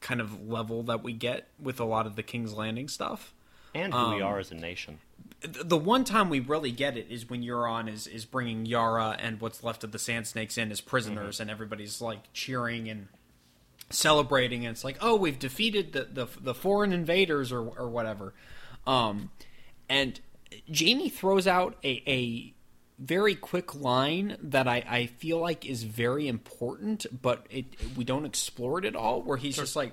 kind 0.00 0.20
of 0.20 0.46
level 0.48 0.82
that 0.82 1.02
we 1.02 1.12
get 1.12 1.48
with 1.60 1.78
a 1.80 1.84
lot 1.84 2.06
of 2.06 2.16
the 2.16 2.22
King's 2.22 2.52
Landing 2.52 2.88
stuff. 2.88 3.32
And 3.74 3.94
who 3.94 4.10
we 4.16 4.20
Um, 4.20 4.22
are 4.24 4.38
as 4.38 4.50
a 4.50 4.54
nation. 4.54 4.98
The 5.44 5.76
one 5.76 6.04
time 6.04 6.30
we 6.30 6.40
really 6.40 6.70
get 6.70 6.96
it 6.96 7.06
is 7.10 7.28
when 7.28 7.42
Euron 7.42 7.92
is 7.92 8.06
is 8.06 8.24
bringing 8.24 8.64
Yara 8.66 9.16
and 9.18 9.40
what's 9.40 9.64
left 9.64 9.82
of 9.82 9.92
the 9.92 9.98
Sand 9.98 10.26
Snakes 10.26 10.56
in 10.56 10.70
as 10.70 10.80
prisoners, 10.80 11.40
and 11.40 11.50
everybody's 11.50 12.00
like 12.00 12.32
cheering 12.32 12.88
and 12.88 13.08
celebrating, 13.90 14.64
and 14.64 14.74
it's 14.74 14.84
like, 14.84 14.98
oh, 15.00 15.16
we've 15.16 15.38
defeated 15.38 15.92
the 15.92 16.04
the, 16.04 16.28
the 16.40 16.54
foreign 16.54 16.92
invaders 16.92 17.50
or 17.50 17.60
or 17.60 17.88
whatever. 17.88 18.34
Um, 18.86 19.30
and 19.88 20.20
Jaime 20.72 21.08
throws 21.08 21.46
out 21.46 21.76
a 21.84 22.02
a 22.06 22.54
very 22.98 23.34
quick 23.34 23.74
line 23.74 24.36
that 24.40 24.68
I, 24.68 24.84
I 24.88 25.06
feel 25.06 25.38
like 25.38 25.66
is 25.66 25.82
very 25.82 26.28
important, 26.28 27.06
but 27.20 27.46
it 27.50 27.66
we 27.96 28.04
don't 28.04 28.24
explore 28.24 28.78
it 28.78 28.84
at 28.84 28.94
all. 28.94 29.22
Where 29.22 29.36
he's 29.36 29.56
just 29.56 29.76
like, 29.76 29.92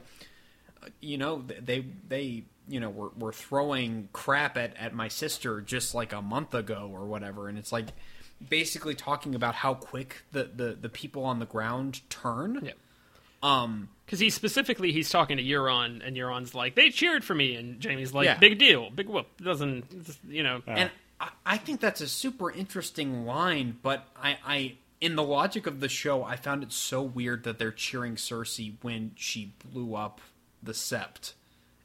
you 1.02 1.18
know, 1.18 1.44
they 1.62 1.86
they 2.08 2.46
you 2.70 2.80
know 2.80 2.90
were 2.90 3.10
were 3.18 3.34
throwing 3.34 4.10
crap 4.14 4.58
at 4.58 4.76
at 4.78 4.94
my 4.94 5.08
sister 5.08 5.62
just 5.62 5.94
like 5.96 6.14
a 6.14 6.22
month 6.22 6.54
ago 6.54 6.90
or 6.94 7.06
whatever, 7.06 7.50
and 7.50 7.58
it's 7.58 7.72
like 7.72 7.88
basically 8.48 8.96
talking 8.96 9.36
about 9.36 9.56
how 9.56 9.74
quick 9.74 10.24
the 10.32 10.50
the, 10.56 10.78
the 10.80 10.90
people 10.90 11.26
on 11.26 11.40
the 11.40 11.46
ground 11.46 12.02
turn. 12.10 12.62
Yeah. 12.64 12.72
Um, 13.42 13.90
Because 14.06 14.20
he 14.20 14.30
specifically 14.30 14.92
he's 14.92 15.10
talking 15.10 15.38
to 15.38 15.44
Euron, 15.44 16.06
and 16.06 16.16
Euron's 16.16 16.54
like, 16.54 16.76
"They 16.76 16.90
cheered 16.90 17.24
for 17.24 17.34
me," 17.36 17.56
and 17.56 17.82
Jaime's 17.84 18.14
like, 18.14 18.26
Yeah. 18.26 18.38
"Big 18.38 18.58
deal, 18.60 18.90
big 18.90 19.08
whoop." 19.08 19.28
Doesn't 19.42 20.06
just, 20.06 20.20
you 20.28 20.44
know? 20.44 20.62
and 20.68 20.92
I, 21.20 21.30
I 21.46 21.58
think 21.58 21.80
that's 21.80 22.02
a 22.02 22.08
super 22.08 22.52
interesting 22.52 23.26
line, 23.26 23.78
but 23.82 24.06
I, 24.22 24.38
I 24.46 24.76
in 25.00 25.16
the 25.16 25.24
logic 25.24 25.68
of 25.68 25.80
the 25.80 25.88
show, 25.88 26.24
I 26.24 26.36
found 26.36 26.64
it 26.64 26.74
so 26.74 27.02
weird 27.02 27.44
that 27.46 27.60
they're 27.60 27.72
cheering 27.72 28.16
Cersei 28.16 28.74
when 28.82 29.12
she 29.16 29.54
blew 29.72 29.96
up 29.96 30.20
the 30.62 30.74
sept. 30.74 31.34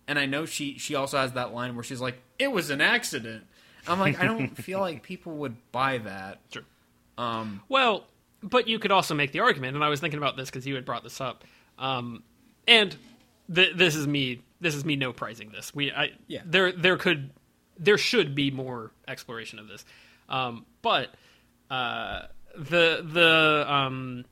And 0.06 0.18
I 0.18 0.26
know 0.26 0.44
she 0.46 0.78
she 0.78 0.94
also 0.94 1.16
has 1.18 1.32
that 1.32 1.54
line 1.54 1.74
where 1.74 1.84
she's 1.84 2.00
like, 2.00 2.20
"It 2.38 2.52
was 2.52 2.70
an 2.70 2.80
accident." 2.80 3.44
I'm 3.86 3.98
like, 4.00 4.18
I 4.20 4.24
don't 4.26 4.48
feel 4.56 4.80
like 4.80 5.02
people 5.02 5.36
would 5.38 5.56
buy 5.72 5.98
that. 5.98 6.40
Sure. 6.50 6.62
Um, 7.18 7.60
Well, 7.68 8.06
but 8.42 8.66
you 8.68 8.78
could 8.78 8.90
also 8.92 9.14
make 9.14 9.32
the 9.32 9.40
argument, 9.40 9.74
and 9.76 9.84
I 9.84 9.88
was 9.88 10.00
thinking 10.00 10.18
about 10.18 10.36
this 10.36 10.48
because 10.50 10.66
you 10.66 10.74
had 10.74 10.84
brought 10.84 11.02
this 11.04 11.20
up, 11.20 11.44
um, 11.78 12.22
and 12.66 12.94
th- 13.54 13.76
this 13.76 13.94
is 13.94 14.06
me. 14.06 14.42
This 14.60 14.74
is 14.74 14.84
me 14.84 14.96
no 14.96 15.12
pricing 15.12 15.50
this. 15.50 15.74
We, 15.74 15.92
I, 15.92 16.12
Yeah. 16.26 16.40
there, 16.46 16.72
there 16.72 16.96
could, 16.96 17.30
there 17.78 17.98
should 17.98 18.34
be 18.34 18.50
more 18.50 18.92
exploration 19.06 19.58
of 19.58 19.68
this, 19.68 19.84
um, 20.28 20.64
but 20.80 21.14
uh, 21.70 22.22
the 22.56 23.04
the 23.06 23.64
um, 23.72 24.24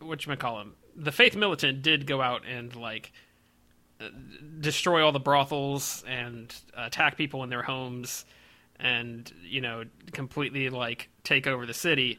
what 0.00 0.24
you 0.24 0.30
might 0.30 0.38
call 0.38 0.60
him, 0.60 0.74
the 0.94 1.12
faith 1.12 1.34
militant 1.36 1.82
did 1.82 2.06
go 2.06 2.20
out 2.22 2.42
and 2.46 2.74
like 2.76 3.12
destroy 4.60 5.04
all 5.04 5.12
the 5.12 5.20
brothels 5.20 6.04
and 6.06 6.54
attack 6.76 7.16
people 7.16 7.42
in 7.42 7.50
their 7.50 7.62
homes 7.62 8.24
and 8.78 9.32
you 9.42 9.60
know 9.60 9.84
completely 10.12 10.68
like 10.68 11.08
take 11.24 11.46
over 11.46 11.64
the 11.64 11.74
city 11.74 12.18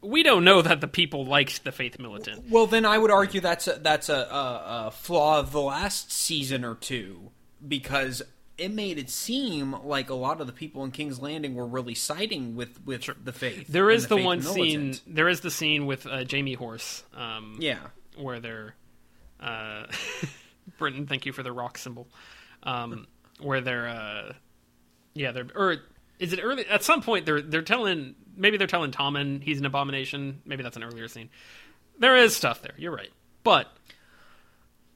we 0.00 0.24
don't 0.24 0.42
know 0.44 0.62
that 0.62 0.80
the 0.80 0.88
people 0.88 1.24
liked 1.24 1.62
the 1.62 1.70
faith 1.70 1.98
militant 2.00 2.50
well, 2.50 2.66
then 2.66 2.84
I 2.84 2.98
would 2.98 3.12
argue 3.12 3.40
that's 3.40 3.68
a, 3.68 3.74
that's 3.74 4.08
a, 4.08 4.14
a, 4.16 4.86
a 4.86 4.90
flaw 4.90 5.38
of 5.38 5.52
the 5.52 5.60
last 5.60 6.10
season 6.10 6.64
or 6.64 6.74
two 6.74 7.30
because 7.66 8.20
it 8.58 8.70
made 8.72 8.98
it 8.98 9.08
seem 9.10 9.72
like 9.84 10.10
a 10.10 10.14
lot 10.14 10.40
of 10.40 10.48
the 10.48 10.52
people 10.52 10.82
in 10.84 10.90
King's 10.90 11.20
Landing 11.20 11.54
were 11.54 11.66
really 11.66 11.94
siding 11.94 12.56
with 12.56 12.84
with 12.84 13.08
the 13.24 13.32
faith. 13.32 13.66
There 13.68 13.90
is 13.90 14.08
the, 14.08 14.16
faith 14.16 14.24
one 14.24 14.42
scene. 14.42 14.94
There 15.06 15.28
is 15.28 15.40
the 15.40 15.50
scene 15.52 15.86
with 15.86 16.04
uh, 16.06 16.24
Jaime 16.30 16.54
Horse. 16.54 17.04
Um, 17.16 17.56
Yeah. 17.60 17.78
where 18.16 18.40
they're 18.40 18.74
uh 19.40 19.86
Britton, 20.78 21.06
thank 21.06 21.26
you 21.26 21.32
for 21.32 21.42
the 21.42 21.52
rock 21.52 21.78
symbol. 21.78 22.08
Um 22.62 23.06
where 23.40 23.60
they're 23.60 23.88
uh 23.88 24.32
yeah, 25.14 25.32
they're 25.32 25.46
or 25.54 25.76
is 26.18 26.32
it 26.32 26.40
early 26.42 26.66
at 26.66 26.82
some 26.82 27.02
point 27.02 27.26
they're 27.26 27.42
they're 27.42 27.62
telling 27.62 28.14
maybe 28.36 28.56
they're 28.56 28.66
telling 28.66 28.90
Tommen 28.90 29.42
he's 29.42 29.58
an 29.58 29.66
abomination. 29.66 30.40
Maybe 30.44 30.62
that's 30.62 30.76
an 30.76 30.84
earlier 30.84 31.08
scene. 31.08 31.30
There 31.98 32.16
is 32.16 32.34
stuff 32.34 32.62
there, 32.62 32.74
you're 32.76 32.94
right. 32.94 33.10
But 33.44 33.68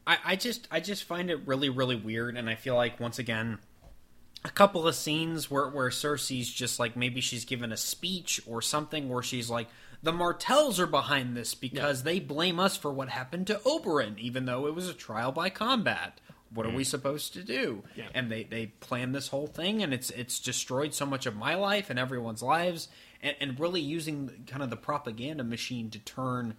I, 0.07 0.19
I 0.25 0.37
just 0.37 0.69
I 0.71 0.81
just 0.81 1.05
find 1.05 1.31
it 1.31 1.47
really 1.47 1.69
really 1.69 1.97
weird, 1.97 2.37
and 2.37 2.49
I 2.49 2.55
feel 2.55 2.77
like 2.77 3.01
once 3.01 3.19
again, 3.19 3.59
a 4.45 4.51
couple 4.51 4.87
of 4.87 4.95
scenes 4.95 5.51
where 5.51 5.69
where 5.69 5.89
Cersei's 5.91 6.51
just 6.51 6.79
like 6.79 6.97
maybe 6.97 7.21
she's 7.21 7.45
given 7.45 7.73
a 7.73 7.77
speech 7.77 8.41
or 8.47 8.63
something 8.63 9.09
where 9.09 9.23
she's 9.23 9.51
like. 9.51 9.69
The 10.03 10.13
Martells 10.13 10.79
are 10.79 10.87
behind 10.87 11.37
this 11.37 11.55
because 11.55 12.03
they 12.03 12.21
blame 12.21 12.61
us 12.61 12.77
for 12.77 12.93
what 12.93 13.09
happened 13.09 13.47
to 13.49 13.57
Oberyn, 13.67 14.19
even 14.19 14.45
though 14.45 14.67
it 14.67 14.75
was 14.75 14.89
a 14.89 14.95
trial 14.95 15.33
by 15.33 15.51
combat. 15.51 16.21
What 16.55 16.65
are 16.67 16.73
we 16.73 16.85
mm. 16.85 16.87
supposed 16.87 17.33
to 17.35 17.43
do? 17.43 17.83
Yeah. 17.97 18.07
And 18.15 18.31
they, 18.31 18.45
they 18.45 18.67
plan 18.67 19.13
this 19.13 19.29
whole 19.29 19.47
thing, 19.47 19.83
and 19.83 19.93
it's 19.93 20.11
it's 20.11 20.39
destroyed 20.39 20.95
so 20.95 21.05
much 21.05 21.27
of 21.27 21.37
my 21.37 21.55
life 21.55 21.91
and 21.91 21.99
everyone's 21.99 22.43
lives, 22.43 22.89
and, 23.21 23.37
and 23.41 23.59
really 23.59 23.81
using 23.81 24.31
kind 24.47 24.63
of 24.63 24.71
the 24.71 24.77
propaganda 24.77 25.45
machine 25.45 25.91
to 25.91 25.99
turn, 25.99 26.55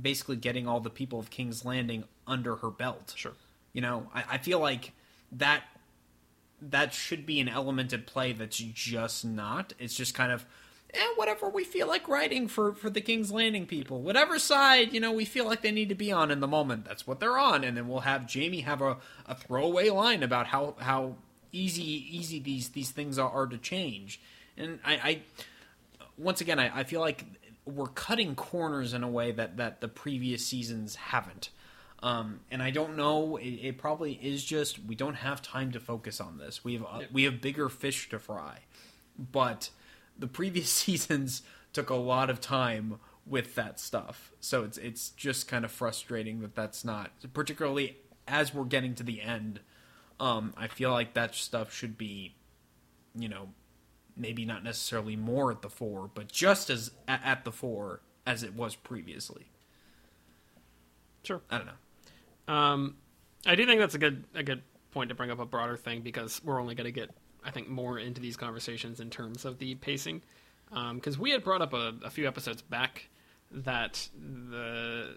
basically 0.00 0.36
getting 0.36 0.66
all 0.66 0.80
the 0.80 0.90
people 0.90 1.18
of 1.18 1.30
King's 1.30 1.64
Landing 1.64 2.04
under 2.26 2.56
her 2.56 2.70
belt. 2.70 3.14
Sure. 3.16 3.32
You 3.72 3.80
know, 3.80 4.08
I, 4.14 4.24
I 4.32 4.38
feel 4.38 4.60
like 4.60 4.92
that 5.32 5.64
that 6.60 6.92
should 6.92 7.24
be 7.24 7.40
an 7.40 7.48
element 7.48 7.92
at 7.92 8.06
play 8.06 8.32
that's 8.32 8.58
just 8.58 9.24
not. 9.24 9.72
It's 9.78 9.94
just 9.94 10.14
kind 10.14 10.32
of 10.32 10.44
eh, 10.94 11.12
whatever 11.16 11.48
we 11.48 11.64
feel 11.64 11.86
like 11.86 12.08
writing 12.08 12.48
for 12.48 12.72
for 12.72 12.90
the 12.90 13.00
King's 13.00 13.30
Landing 13.32 13.66
people, 13.66 14.00
whatever 14.02 14.38
side 14.38 14.92
you 14.92 15.00
know 15.00 15.12
we 15.12 15.24
feel 15.24 15.46
like 15.46 15.62
they 15.62 15.72
need 15.72 15.88
to 15.88 15.94
be 15.94 16.12
on 16.12 16.30
in 16.30 16.40
the 16.40 16.46
moment. 16.46 16.84
That's 16.84 17.06
what 17.06 17.20
they're 17.20 17.38
on, 17.38 17.64
and 17.64 17.76
then 17.76 17.88
we'll 17.88 18.00
have 18.00 18.32
Jaime 18.32 18.60
have 18.60 18.82
a, 18.82 18.98
a 19.26 19.34
throwaway 19.34 19.90
line 19.90 20.22
about 20.22 20.46
how 20.48 20.74
how 20.78 21.16
easy 21.52 21.82
easy 21.82 22.38
these 22.38 22.70
these 22.70 22.90
things 22.90 23.18
are, 23.18 23.30
are 23.30 23.46
to 23.46 23.58
change. 23.58 24.20
And 24.56 24.78
I, 24.84 24.94
I 24.94 25.22
once 26.18 26.40
again 26.40 26.58
I, 26.58 26.80
I 26.80 26.84
feel 26.84 27.00
like 27.00 27.24
we're 27.64 27.86
cutting 27.86 28.34
corners 28.34 28.94
in 28.94 29.02
a 29.02 29.08
way 29.08 29.32
that 29.32 29.56
that 29.56 29.80
the 29.80 29.88
previous 29.88 30.46
seasons 30.46 30.96
haven't. 30.96 31.50
Um, 32.02 32.40
and 32.50 32.62
I 32.62 32.70
don't 32.70 32.96
know. 32.96 33.36
It, 33.36 33.48
it 33.48 33.78
probably 33.78 34.18
is 34.22 34.44
just 34.44 34.82
we 34.84 34.94
don't 34.94 35.16
have 35.16 35.42
time 35.42 35.72
to 35.72 35.80
focus 35.80 36.20
on 36.20 36.38
this. 36.38 36.64
We 36.64 36.74
have 36.74 36.84
uh, 36.84 37.00
we 37.12 37.24
have 37.24 37.40
bigger 37.40 37.68
fish 37.68 38.08
to 38.10 38.18
fry. 38.18 38.60
But 39.18 39.70
the 40.20 40.26
previous 40.26 40.70
seasons 40.70 41.42
took 41.72 41.90
a 41.90 41.94
lot 41.94 42.30
of 42.30 42.40
time 42.40 42.98
with 43.26 43.54
that 43.54 43.78
stuff, 43.78 44.32
so 44.40 44.64
it's 44.64 44.78
it's 44.78 45.10
just 45.10 45.46
kind 45.46 45.64
of 45.64 45.70
frustrating 45.70 46.40
that 46.40 46.54
that's 46.54 46.84
not 46.84 47.10
particularly 47.32 47.96
as 48.26 48.54
we're 48.54 48.64
getting 48.64 48.94
to 48.94 49.02
the 49.02 49.20
end. 49.20 49.60
Um, 50.18 50.52
I 50.56 50.68
feel 50.68 50.90
like 50.90 51.14
that 51.14 51.34
stuff 51.34 51.72
should 51.72 51.96
be, 51.96 52.34
you 53.18 53.28
know, 53.28 53.48
maybe 54.16 54.44
not 54.44 54.62
necessarily 54.62 55.16
more 55.16 55.50
at 55.50 55.62
the 55.62 55.70
four, 55.70 56.10
but 56.12 56.30
just 56.30 56.70
as 56.70 56.90
at, 57.08 57.20
at 57.24 57.44
the 57.44 57.52
four 57.52 58.02
as 58.26 58.42
it 58.42 58.54
was 58.54 58.76
previously. 58.76 59.50
sure. 61.24 61.40
I 61.50 61.58
don't 61.58 61.66
know. 61.66 62.54
Um, 62.54 62.96
I 63.46 63.54
do 63.54 63.64
think 63.64 63.80
that's 63.80 63.94
a 63.94 63.98
good 63.98 64.24
a 64.34 64.42
good 64.42 64.62
point 64.90 65.08
to 65.08 65.14
bring 65.14 65.30
up 65.30 65.38
a 65.38 65.46
broader 65.46 65.76
thing 65.76 66.02
because 66.02 66.42
we're 66.44 66.60
only 66.60 66.74
going 66.74 66.86
to 66.86 66.92
get 66.92 67.10
I 67.44 67.50
think 67.50 67.68
more 67.68 67.98
into 67.98 68.20
these 68.20 68.36
conversations 68.36 69.00
in 69.00 69.10
terms 69.10 69.44
of 69.44 69.58
the 69.58 69.74
pacing 69.76 70.22
because 70.94 71.18
we 71.18 71.30
had 71.30 71.42
brought 71.42 71.62
up 71.62 71.72
a, 71.72 71.94
a 72.04 72.10
few 72.10 72.28
episodes 72.28 72.62
back 72.62 73.08
that 73.50 74.08
the 74.14 75.16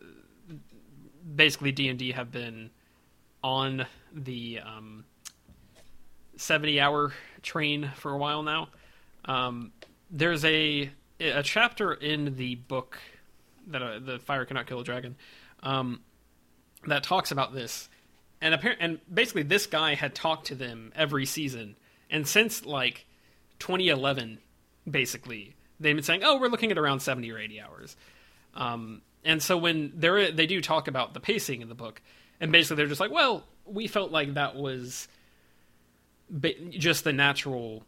basically 1.35 1.71
D 1.71 1.89
and 1.89 1.99
D 1.99 2.11
have 2.11 2.31
been 2.31 2.71
on 3.43 3.85
the 4.13 4.59
um, 4.65 5.05
seventy 6.35 6.79
hour 6.79 7.13
train 7.41 7.91
for 7.95 8.11
a 8.11 8.17
while 8.17 8.43
now. 8.43 8.69
Um, 9.25 9.71
there's 10.09 10.43
a 10.45 10.89
a 11.19 11.43
chapter 11.43 11.93
in 11.93 12.35
the 12.35 12.55
book 12.55 12.99
that 13.67 13.81
uh, 13.81 13.99
the 13.99 14.19
fire 14.19 14.45
cannot 14.45 14.67
kill 14.67 14.79
a 14.79 14.83
dragon. 14.83 15.15
Um, 15.61 16.01
that 16.85 17.03
talks 17.03 17.31
about 17.31 17.53
this, 17.53 17.89
and 18.41 18.53
appar- 18.53 18.75
and 18.79 18.99
basically 19.11 19.43
this 19.43 19.67
guy 19.67 19.95
had 19.95 20.13
talked 20.13 20.47
to 20.47 20.55
them 20.55 20.91
every 20.95 21.25
season, 21.25 21.77
and 22.13 22.25
since 22.25 22.65
like 22.65 23.05
2011, 23.59 24.37
basically 24.89 25.55
they've 25.79 25.95
been 25.95 26.03
saying, 26.03 26.21
"Oh, 26.23 26.39
we're 26.39 26.47
looking 26.47 26.71
at 26.71 26.77
around 26.77 27.01
70 27.01 27.29
or 27.31 27.39
80 27.39 27.59
hours," 27.59 27.97
um, 28.53 29.01
and 29.25 29.43
so 29.43 29.57
when 29.57 29.91
they 29.95 30.31
they 30.31 30.47
do 30.47 30.61
talk 30.61 30.87
about 30.87 31.13
the 31.13 31.19
pacing 31.19 31.61
in 31.61 31.67
the 31.67 31.75
book, 31.75 32.01
and 32.39 32.51
basically 32.51 32.77
they're 32.77 32.87
just 32.87 33.01
like, 33.01 33.11
"Well, 33.11 33.43
we 33.65 33.87
felt 33.87 34.11
like 34.11 34.35
that 34.35 34.55
was 34.55 35.09
just 36.69 37.03
the 37.03 37.11
natural." 37.11 37.83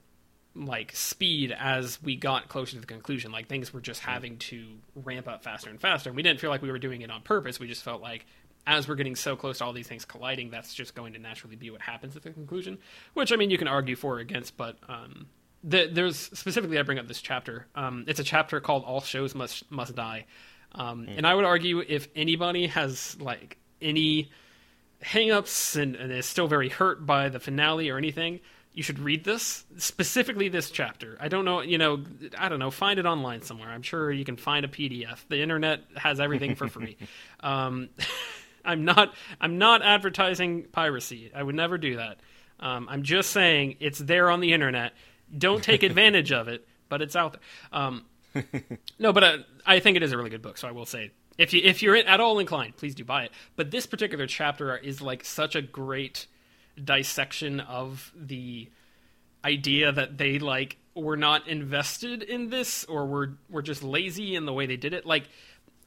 like 0.57 0.95
speed 0.95 1.53
as 1.59 2.01
we 2.01 2.15
got 2.15 2.47
closer 2.47 2.75
to 2.75 2.79
the 2.79 2.87
conclusion. 2.87 3.29
Like 3.29 3.47
things 3.47 3.73
were 3.73 3.81
just 3.81 3.99
having 3.99 4.37
to 4.37 4.65
ramp 4.95 5.27
up 5.27 5.43
faster 5.43 5.69
and 5.69 5.81
faster. 5.81 6.09
And 6.09 6.15
we 6.15 6.23
didn't 6.23 6.39
feel 6.39 6.49
like 6.49 6.61
we 6.61 6.71
were 6.71 6.79
doing 6.79 7.01
it 7.01 7.11
on 7.11 7.21
purpose. 7.23 7.59
We 7.59 7.67
just 7.67 7.83
felt 7.83 8.01
like 8.01 8.25
as 8.67 8.87
we're 8.87 8.95
getting 8.95 9.15
so 9.15 9.35
close 9.35 9.59
to 9.59 9.65
all 9.65 9.73
these 9.73 9.87
things 9.87 10.05
colliding 10.05 10.49
that's 10.49 10.73
just 10.73 10.95
going 10.95 11.13
to 11.13 11.19
naturally 11.19 11.55
be 11.55 11.69
what 11.69 11.81
happens 11.81 12.15
at 12.15 12.23
the 12.23 12.31
conclusion 12.31 12.77
which 13.13 13.31
i 13.31 13.35
mean 13.35 13.49
you 13.49 13.57
can 13.57 13.67
argue 13.67 13.95
for 13.95 14.15
or 14.15 14.19
against 14.19 14.57
but 14.57 14.77
um 14.87 15.27
the, 15.63 15.89
there's 15.91 16.17
specifically 16.17 16.77
i 16.77 16.81
bring 16.83 16.99
up 16.99 17.07
this 17.07 17.21
chapter 17.21 17.65
um 17.75 18.03
it's 18.07 18.19
a 18.19 18.23
chapter 18.23 18.59
called 18.59 18.83
all 18.83 19.01
shows 19.01 19.33
must 19.33 19.69
must 19.71 19.95
die 19.95 20.25
um 20.73 21.07
and 21.07 21.25
i 21.25 21.33
would 21.33 21.45
argue 21.45 21.79
if 21.79 22.07
anybody 22.15 22.67
has 22.67 23.17
like 23.19 23.57
any 23.81 24.29
hangups 25.03 25.79
and, 25.79 25.95
and 25.95 26.11
is 26.11 26.25
still 26.25 26.47
very 26.47 26.69
hurt 26.69 27.05
by 27.05 27.29
the 27.29 27.39
finale 27.39 27.89
or 27.89 27.97
anything, 27.97 28.39
you 28.73 28.83
should 28.83 28.99
read 28.99 29.23
this 29.23 29.63
specifically 29.77 30.49
this 30.49 30.69
chapter. 30.69 31.17
I 31.19 31.27
don't 31.27 31.45
know, 31.45 31.61
you 31.61 31.77
know, 31.77 32.03
I 32.37 32.49
don't 32.49 32.59
know, 32.59 32.71
find 32.71 32.99
it 32.99 33.05
online 33.05 33.41
somewhere. 33.41 33.69
I'm 33.69 33.83
sure 33.83 34.11
you 34.11 34.25
can 34.25 34.35
find 34.35 34.65
a 34.65 34.67
PDF. 34.67 35.19
The 35.29 35.41
internet 35.41 35.81
has 35.95 36.19
everything 36.19 36.55
for 36.55 36.67
free. 36.67 36.97
um, 37.39 37.89
I'm 38.65 38.85
not 38.85 39.13
I'm 39.39 39.57
not 39.57 39.81
advertising 39.81 40.63
piracy. 40.71 41.31
I 41.33 41.43
would 41.43 41.55
never 41.55 41.77
do 41.77 41.97
that. 41.97 42.19
Um, 42.59 42.87
I'm 42.89 43.03
just 43.03 43.31
saying 43.31 43.77
it's 43.79 43.99
there 43.99 44.29
on 44.29 44.39
the 44.39 44.53
internet. 44.53 44.93
Don't 45.35 45.63
take 45.63 45.83
advantage 45.91 46.31
of 46.31 46.47
it, 46.47 46.67
but 46.89 47.01
it's 47.01 47.15
out 47.15 47.33
there. 47.33 47.81
Um, 47.81 48.05
no, 48.99 49.13
but 49.13 49.23
uh, 49.23 49.37
I 49.65 49.79
think 49.79 49.97
it 49.97 50.03
is 50.03 50.11
a 50.11 50.17
really 50.17 50.29
good 50.29 50.41
book. 50.41 50.57
So 50.57 50.67
I 50.67 50.71
will 50.71 50.85
say, 50.85 51.11
if 51.37 51.53
you 51.53 51.61
if 51.63 51.81
you're 51.81 51.95
at 51.95 52.19
all 52.19 52.39
inclined, 52.39 52.77
please 52.77 52.95
do 52.95 53.03
buy 53.03 53.23
it. 53.23 53.31
But 53.55 53.71
this 53.71 53.85
particular 53.85 54.27
chapter 54.27 54.75
is 54.77 55.01
like 55.01 55.23
such 55.23 55.55
a 55.55 55.61
great 55.61 56.27
dissection 56.81 57.59
of 57.61 58.11
the 58.15 58.69
idea 59.43 59.91
that 59.91 60.17
they 60.17 60.39
like 60.39 60.77
were 60.95 61.17
not 61.17 61.47
invested 61.47 62.23
in 62.23 62.49
this 62.49 62.85
or 62.85 63.05
were 63.05 63.37
were 63.49 63.61
just 63.61 63.83
lazy 63.83 64.35
in 64.35 64.45
the 64.45 64.53
way 64.53 64.65
they 64.65 64.77
did 64.77 64.93
it. 64.93 65.05
Like, 65.05 65.29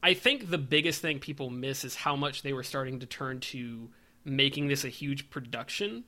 I 0.01 0.13
think 0.13 0.49
the 0.49 0.57
biggest 0.57 1.01
thing 1.01 1.19
people 1.19 1.49
miss 1.49 1.83
is 1.83 1.95
how 1.95 2.15
much 2.15 2.41
they 2.41 2.53
were 2.53 2.63
starting 2.63 2.99
to 2.99 3.05
turn 3.05 3.39
to 3.41 3.89
making 4.23 4.67
this 4.67 4.85
a 4.85 4.89
huge 4.89 5.29
production. 5.29 6.05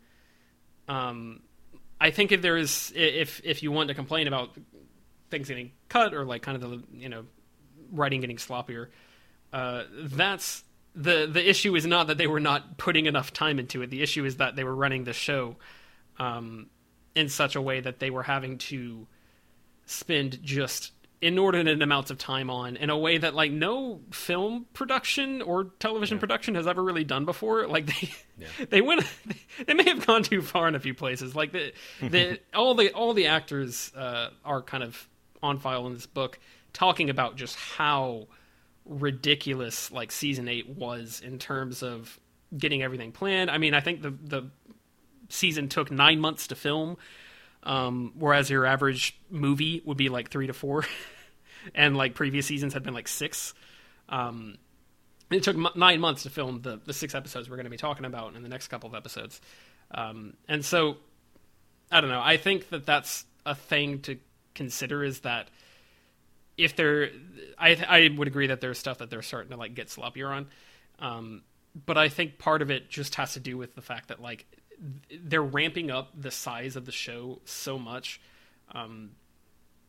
Um, 0.87 1.41
I 1.99 2.11
think 2.11 2.31
if 2.31 2.41
there 2.41 2.57
is 2.57 2.91
if 2.95 3.41
if 3.43 3.63
you 3.63 3.71
want 3.71 3.89
to 3.89 3.93
complain 3.93 4.27
about 4.27 4.57
things 5.29 5.49
getting 5.49 5.71
cut 5.89 6.13
or 6.13 6.25
like 6.25 6.41
kind 6.41 6.61
of 6.61 6.69
the 6.69 6.83
you 6.93 7.09
know 7.09 7.25
writing 7.91 8.21
getting 8.21 8.37
sloppier, 8.37 8.87
uh, 9.51 9.83
that's 9.91 10.63
the 10.95 11.29
the 11.31 11.47
issue 11.47 11.75
is 11.75 11.85
not 11.85 12.07
that 12.07 12.17
they 12.17 12.27
were 12.27 12.39
not 12.39 12.77
putting 12.77 13.05
enough 13.05 13.33
time 13.33 13.59
into 13.59 13.81
it. 13.81 13.89
The 13.89 14.01
issue 14.01 14.25
is 14.25 14.37
that 14.37 14.55
they 14.55 14.63
were 14.63 14.75
running 14.75 15.03
the 15.03 15.13
show 15.13 15.57
um, 16.17 16.67
in 17.15 17.29
such 17.29 17.55
a 17.55 17.61
way 17.61 17.81
that 17.81 17.99
they 17.99 18.09
were 18.09 18.23
having 18.23 18.57
to 18.57 19.07
spend 19.85 20.41
just 20.43 20.91
inordinate 21.21 21.81
amounts 21.81 22.09
of 22.09 22.17
time 22.17 22.49
on 22.49 22.75
in 22.75 22.89
a 22.89 22.97
way 22.97 23.17
that 23.17 23.35
like 23.35 23.51
no 23.51 24.01
film 24.11 24.65
production 24.73 25.41
or 25.41 25.65
television 25.65 26.17
production 26.17 26.55
has 26.55 26.65
ever 26.65 26.83
really 26.83 27.03
done 27.03 27.25
before. 27.25 27.67
Like 27.67 27.85
they 27.85 28.65
they 28.69 28.81
went 28.81 29.03
they 29.65 29.73
may 29.73 29.83
have 29.83 30.05
gone 30.05 30.23
too 30.23 30.41
far 30.41 30.67
in 30.67 30.75
a 30.75 30.79
few 30.79 30.93
places. 30.93 31.35
Like 31.35 31.51
the 31.51 31.73
the 32.01 32.39
all 32.53 32.73
the 32.73 32.91
all 32.93 33.13
the 33.13 33.27
actors 33.27 33.91
uh, 33.95 34.29
are 34.43 34.61
kind 34.61 34.83
of 34.83 35.07
on 35.43 35.59
file 35.59 35.85
in 35.87 35.93
this 35.93 36.07
book 36.07 36.39
talking 36.73 37.09
about 37.09 37.35
just 37.35 37.55
how 37.55 38.27
ridiculous 38.85 39.91
like 39.91 40.11
season 40.11 40.47
8 40.47 40.69
was 40.69 41.21
in 41.23 41.37
terms 41.37 41.83
of 41.83 42.19
getting 42.57 42.81
everything 42.81 43.11
planned. 43.11 43.49
I 43.51 43.57
mean 43.57 43.73
i 43.73 43.79
think 43.79 44.01
the 44.01 44.09
the 44.09 44.49
season 45.29 45.69
took 45.69 45.91
9 45.91 46.19
months 46.19 46.47
to 46.47 46.55
film 46.55 46.97
um, 47.63 48.13
whereas 48.17 48.49
your 48.49 48.65
average 48.65 49.19
movie 49.29 49.81
would 49.85 49.97
be 49.97 50.09
like 50.09 50.29
three 50.29 50.47
to 50.47 50.53
four, 50.53 50.85
and 51.75 51.95
like 51.95 52.15
previous 52.15 52.45
seasons 52.45 52.73
had 52.73 52.83
been 52.83 52.93
like 52.93 53.07
six. 53.07 53.53
Um, 54.09 54.57
it 55.29 55.43
took 55.43 55.55
m- 55.55 55.67
nine 55.75 55.99
months 55.99 56.23
to 56.23 56.29
film 56.29 56.61
the 56.61 56.79
the 56.85 56.93
six 56.93 57.15
episodes 57.15 57.49
we're 57.49 57.55
going 57.55 57.65
to 57.65 57.71
be 57.71 57.77
talking 57.77 58.05
about 58.05 58.35
in 58.35 58.43
the 58.43 58.49
next 58.49 58.67
couple 58.67 58.89
of 58.89 58.95
episodes, 58.95 59.39
um, 59.91 60.33
and 60.47 60.65
so 60.65 60.97
I 61.91 62.01
don't 62.01 62.09
know. 62.09 62.21
I 62.21 62.37
think 62.37 62.69
that 62.69 62.85
that's 62.85 63.25
a 63.45 63.55
thing 63.55 63.99
to 64.01 64.17
consider. 64.55 65.03
Is 65.03 65.21
that 65.21 65.49
if 66.57 66.75
they're, 66.75 67.09
I 67.57 67.77
I 67.87 68.09
would 68.15 68.27
agree 68.27 68.47
that 68.47 68.61
there's 68.61 68.79
stuff 68.79 68.99
that 68.99 69.09
they're 69.09 69.21
starting 69.21 69.51
to 69.51 69.57
like 69.57 69.75
get 69.75 69.87
sloppier 69.87 70.29
on, 70.29 70.47
um, 70.99 71.43
but 71.85 71.97
I 71.97 72.09
think 72.09 72.37
part 72.37 72.61
of 72.61 72.71
it 72.71 72.89
just 72.89 73.15
has 73.15 73.33
to 73.33 73.39
do 73.39 73.57
with 73.57 73.75
the 73.75 73.81
fact 73.81 74.09
that 74.09 74.21
like 74.21 74.45
they're 75.23 75.43
ramping 75.43 75.91
up 75.91 76.09
the 76.19 76.31
size 76.31 76.75
of 76.75 76.85
the 76.85 76.91
show 76.91 77.39
so 77.45 77.77
much. 77.77 78.19
Um, 78.73 79.11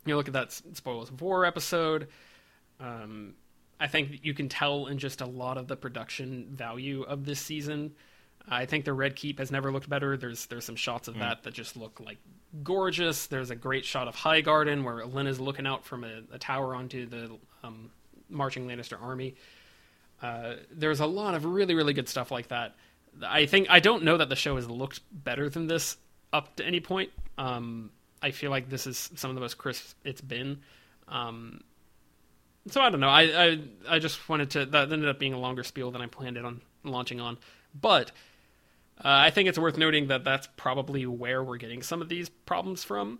you 0.04 0.16
look 0.16 0.28
at 0.28 0.34
that 0.34 0.52
spoilers 0.52 1.08
of 1.08 1.20
war 1.20 1.44
episode. 1.44 2.08
Um, 2.80 3.34
I 3.78 3.86
think 3.86 4.20
you 4.22 4.34
can 4.34 4.48
tell 4.48 4.86
in 4.86 4.98
just 4.98 5.20
a 5.20 5.26
lot 5.26 5.58
of 5.58 5.68
the 5.68 5.76
production 5.76 6.48
value 6.52 7.02
of 7.02 7.24
this 7.24 7.40
season. 7.40 7.92
I 8.48 8.66
think 8.66 8.84
the 8.84 8.92
Red 8.92 9.16
Keep 9.16 9.38
has 9.38 9.50
never 9.50 9.70
looked 9.72 9.88
better. 9.88 10.16
There's 10.16 10.46
there's 10.46 10.64
some 10.64 10.76
shots 10.76 11.08
of 11.08 11.14
mm. 11.14 11.20
that 11.20 11.44
that 11.44 11.54
just 11.54 11.76
look 11.76 12.00
like 12.00 12.18
gorgeous. 12.62 13.26
There's 13.26 13.50
a 13.50 13.56
great 13.56 13.84
shot 13.84 14.08
of 14.08 14.16
Highgarden 14.16 14.82
where 14.84 15.06
Highgarden 15.06 15.06
where 15.06 15.26
is 15.26 15.40
looking 15.40 15.66
out 15.66 15.84
from 15.84 16.04
a, 16.04 16.22
a 16.32 16.38
tower 16.38 16.74
onto 16.74 17.06
the 17.06 17.38
um, 17.62 17.90
marching 18.28 18.66
Lannister 18.66 19.00
army. 19.00 19.36
Uh, 20.20 20.54
there's 20.72 21.00
a 21.00 21.06
lot 21.06 21.34
of 21.34 21.44
really 21.44 21.74
really 21.74 21.92
good 21.92 22.08
stuff 22.08 22.30
like 22.30 22.48
that. 22.48 22.74
I 23.24 23.46
think 23.46 23.68
I 23.70 23.80
don't 23.80 24.04
know 24.04 24.16
that 24.16 24.28
the 24.28 24.36
show 24.36 24.56
has 24.56 24.68
looked 24.68 25.00
better 25.12 25.48
than 25.48 25.66
this 25.66 25.96
up 26.32 26.56
to 26.56 26.66
any 26.66 26.80
point. 26.80 27.10
Um, 27.38 27.90
I 28.22 28.30
feel 28.30 28.50
like 28.50 28.68
this 28.68 28.86
is 28.86 29.10
some 29.16 29.30
of 29.30 29.34
the 29.34 29.40
most 29.40 29.58
crisp 29.58 29.96
it's 30.04 30.20
been. 30.20 30.60
Um, 31.08 31.62
so 32.68 32.80
I 32.80 32.90
don't 32.90 33.00
know. 33.00 33.08
I, 33.08 33.22
I 33.22 33.60
I 33.88 33.98
just 33.98 34.28
wanted 34.28 34.50
to. 34.50 34.66
That 34.66 34.92
ended 34.92 35.08
up 35.08 35.18
being 35.18 35.32
a 35.32 35.38
longer 35.38 35.64
spiel 35.64 35.90
than 35.90 36.00
I 36.00 36.06
planned 36.06 36.36
it 36.36 36.44
on 36.44 36.60
launching 36.84 37.20
on, 37.20 37.38
but 37.78 38.12
uh, 38.98 39.08
I 39.08 39.30
think 39.30 39.48
it's 39.48 39.58
worth 39.58 39.76
noting 39.76 40.08
that 40.08 40.24
that's 40.24 40.48
probably 40.56 41.06
where 41.06 41.42
we're 41.42 41.56
getting 41.56 41.82
some 41.82 42.00
of 42.00 42.08
these 42.08 42.28
problems 42.28 42.84
from. 42.84 43.18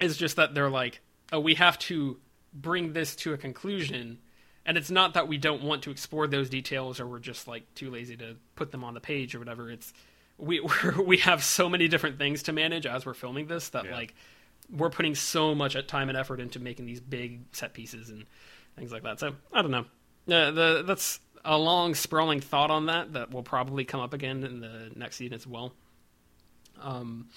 Is 0.00 0.16
just 0.16 0.36
that 0.36 0.54
they're 0.54 0.70
like, 0.70 1.00
oh, 1.32 1.40
we 1.40 1.54
have 1.54 1.78
to 1.80 2.18
bring 2.52 2.92
this 2.92 3.16
to 3.16 3.32
a 3.32 3.36
conclusion, 3.36 4.18
and 4.66 4.76
it's 4.76 4.90
not 4.90 5.14
that 5.14 5.28
we 5.28 5.36
don't 5.36 5.62
want 5.62 5.82
to 5.82 5.90
explore 5.90 6.26
those 6.26 6.48
details 6.48 7.00
or 7.00 7.06
we're 7.06 7.18
just 7.18 7.46
like 7.46 7.72
too 7.74 7.90
lazy 7.90 8.16
to 8.16 8.36
put 8.56 8.70
them 8.70 8.84
on 8.84 8.94
the 8.94 9.00
page 9.00 9.34
or 9.34 9.38
whatever. 9.38 9.70
It's 9.70 9.92
we 10.38 10.60
we 11.04 11.18
have 11.18 11.42
so 11.42 11.68
many 11.68 11.88
different 11.88 12.18
things 12.18 12.44
to 12.44 12.52
manage 12.52 12.86
as 12.86 13.04
we're 13.04 13.14
filming 13.14 13.46
this 13.46 13.70
that 13.70 13.84
yeah. 13.84 13.94
like 13.94 14.14
we're 14.70 14.90
putting 14.90 15.14
so 15.14 15.54
much 15.54 15.76
time 15.86 16.08
and 16.08 16.16
effort 16.16 16.40
into 16.40 16.58
making 16.58 16.86
these 16.86 17.00
big 17.00 17.42
set 17.52 17.74
pieces 17.74 18.10
and 18.10 18.24
things 18.76 18.90
like 18.92 19.02
that. 19.02 19.20
So 19.20 19.34
I 19.52 19.62
don't 19.62 19.70
know. 19.70 19.84
Uh, 20.26 20.50
the 20.50 20.84
that's 20.86 21.20
a 21.44 21.58
long 21.58 21.94
sprawling 21.94 22.40
thought 22.40 22.70
on 22.70 22.86
that 22.86 23.12
that 23.12 23.30
will 23.30 23.42
probably 23.42 23.84
come 23.84 24.00
up 24.00 24.14
again 24.14 24.42
in 24.42 24.60
the 24.60 24.90
next 24.96 25.16
season 25.16 25.34
as 25.34 25.46
well. 25.46 25.74
Um, 26.80 27.28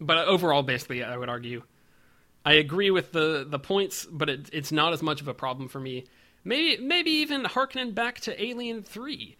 but 0.00 0.28
overall, 0.28 0.62
basically, 0.62 1.02
I 1.02 1.16
would 1.16 1.30
argue 1.30 1.62
I 2.44 2.54
agree 2.54 2.90
with 2.90 3.12
the 3.12 3.46
the 3.48 3.58
points, 3.58 4.06
but 4.10 4.28
it, 4.28 4.50
it's 4.52 4.70
not 4.70 4.92
as 4.92 5.02
much 5.02 5.20
of 5.20 5.28
a 5.28 5.34
problem 5.34 5.68
for 5.68 5.80
me. 5.80 6.04
Maybe 6.44 6.82
maybe 6.82 7.10
even 7.10 7.44
harkening 7.44 7.92
back 7.92 8.20
to 8.20 8.42
Alien 8.42 8.82
Three. 8.82 9.36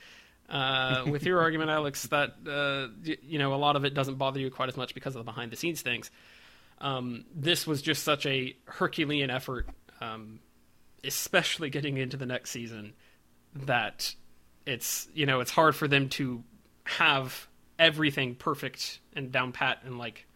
Uh, 0.49 1.05
with 1.09 1.25
your 1.25 1.41
argument, 1.43 1.71
Alex, 1.71 2.07
that 2.09 2.35
uh, 2.49 2.89
you 3.23 3.39
know 3.39 3.55
a 3.55 3.57
lot 3.57 3.77
of 3.77 3.85
it 3.85 3.95
doesn't 3.95 4.17
bother 4.17 4.41
you 4.41 4.51
quite 4.51 4.69
as 4.69 4.77
much 4.77 4.95
because 4.95 5.15
of 5.15 5.21
the 5.21 5.31
behind 5.31 5.51
the 5.51 5.57
scenes 5.57 5.83
things. 5.83 6.11
Um, 6.81 7.25
this 7.35 7.67
was 7.67 7.83
just 7.83 8.03
such 8.03 8.27
a 8.27 8.57
Herculean 8.67 9.31
effort, 9.31 9.69
um, 10.01 10.41
especially 11.03 11.71
getting 11.71 11.97
into 11.97 12.17
the 12.17 12.27
next 12.27 12.51
season, 12.51 12.95
that 13.55 14.15
it's 14.67 15.09
you 15.15 15.27
know 15.27 15.41
it's 15.41 15.51
hard 15.51 15.77
for 15.77 15.89
them 15.89 16.09
to 16.11 16.43
have 16.85 17.49
everything 17.79 18.35
perfect 18.35 19.01
and 19.15 19.33
down 19.33 19.53
pat 19.53 19.79
and 19.85 19.99
like 19.99 20.27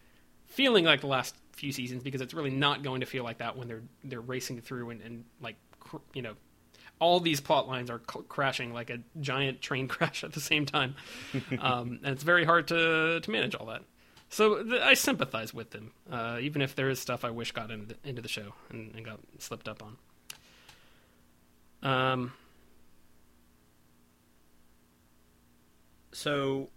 feeling 0.47 0.83
like 0.83 1.01
the 1.01 1.07
last 1.07 1.35
few 1.53 1.71
seasons 1.71 2.03
because 2.03 2.21
it's 2.21 2.33
really 2.33 2.49
not 2.49 2.83
going 2.83 3.01
to 3.01 3.05
feel 3.05 3.23
like 3.23 3.37
that 3.39 3.57
when 3.57 3.67
they're 3.67 3.83
they're 4.03 4.21
racing 4.21 4.61
through 4.61 4.89
and, 4.89 5.01
and 5.01 5.25
like 5.41 5.55
cr- 5.79 5.97
you 6.13 6.21
know 6.21 6.33
all 6.99 7.19
these 7.19 7.39
plot 7.39 7.67
lines 7.67 7.89
are 7.89 8.01
c- 8.11 8.19
crashing 8.27 8.73
like 8.73 8.89
a 8.89 8.99
giant 9.19 9.61
train 9.61 9.87
crash 9.89 10.23
at 10.23 10.33
the 10.33 10.39
same 10.39 10.65
time 10.65 10.95
um, 11.59 11.99
and 12.03 12.13
it's 12.13 12.23
very 12.23 12.45
hard 12.45 12.67
to 12.67 13.19
to 13.21 13.31
manage 13.31 13.55
all 13.55 13.65
that 13.65 13.81
so 14.29 14.63
th- 14.63 14.81
I 14.81 14.93
sympathize 14.93 15.53
with 15.53 15.71
them, 15.71 15.91
uh, 16.09 16.37
even 16.39 16.61
if 16.61 16.75
there 16.75 16.89
is 16.89 16.99
stuff 16.99 17.25
I 17.25 17.31
wish 17.31 17.51
got 17.51 17.71
into 17.71 17.87
the, 17.87 17.95
into 18.07 18.21
the 18.21 18.27
show 18.27 18.53
and, 18.69 18.93
and, 18.95 19.03
got 19.03 19.19
slipped 19.39 19.67
up 19.67 19.83
on. 19.83 19.97
Um. 21.81 22.33
So, 26.11 26.69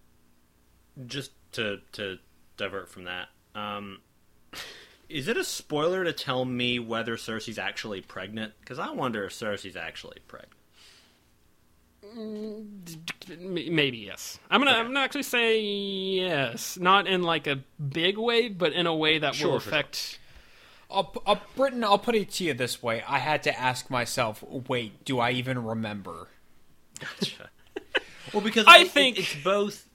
just 1.07 1.33
to 1.53 1.81
to 1.93 2.19
divert 2.57 2.89
from 2.89 3.05
that, 3.05 3.29
um, 3.55 4.01
is 5.13 5.29
it 5.29 5.37
a 5.37 5.45
spoiler 5.45 6.05
to 6.05 6.13
tell 6.13 6.45
me 6.45 6.79
whether 6.79 7.17
Cersei's 7.17 7.59
actually 7.59 8.01
pregnant? 8.01 8.55
Because 8.61 8.79
I 8.79 8.91
wonder 8.91 9.25
if 9.25 9.33
Cersei's 9.33 9.77
actually 9.77 10.19
pregnant. 10.27 10.57
Mm, 12.17 13.71
maybe 13.71 13.99
yes. 13.99 14.39
I'm 14.51 14.61
gonna. 14.61 14.73
Okay. 14.73 14.81
I'm 14.81 14.87
gonna 14.87 15.01
actually 15.01 15.23
say 15.23 15.61
yes, 15.61 16.79
not 16.79 17.07
in 17.07 17.23
like 17.23 17.47
a 17.47 17.61
big 17.81 18.19
way, 18.19 18.49
but 18.49 18.73
in 18.73 18.87
a 18.87 18.95
way 18.95 19.19
that 19.19 19.35
sure, 19.35 19.51
will 19.51 19.57
affect. 19.57 19.97
Sure. 19.97 20.19
I'll, 20.91 21.23
I'll, 21.27 21.41
Britton, 21.57 21.85
I'll 21.85 21.99
put 21.99 22.15
it 22.15 22.31
to 22.33 22.45
you 22.45 22.55
this 22.55 22.83
way: 22.83 23.03
I 23.07 23.19
had 23.19 23.43
to 23.45 23.59
ask 23.59 23.89
myself, 23.89 24.43
"Wait, 24.43 25.05
do 25.05 25.21
I 25.21 25.31
even 25.33 25.65
remember?" 25.65 26.29
Gotcha. 26.99 27.51
well, 28.35 28.43
because 28.43 28.67
I, 28.67 28.81
I 28.81 28.85
think 28.85 29.19
it, 29.19 29.23
it's 29.23 29.45
both, 29.45 29.87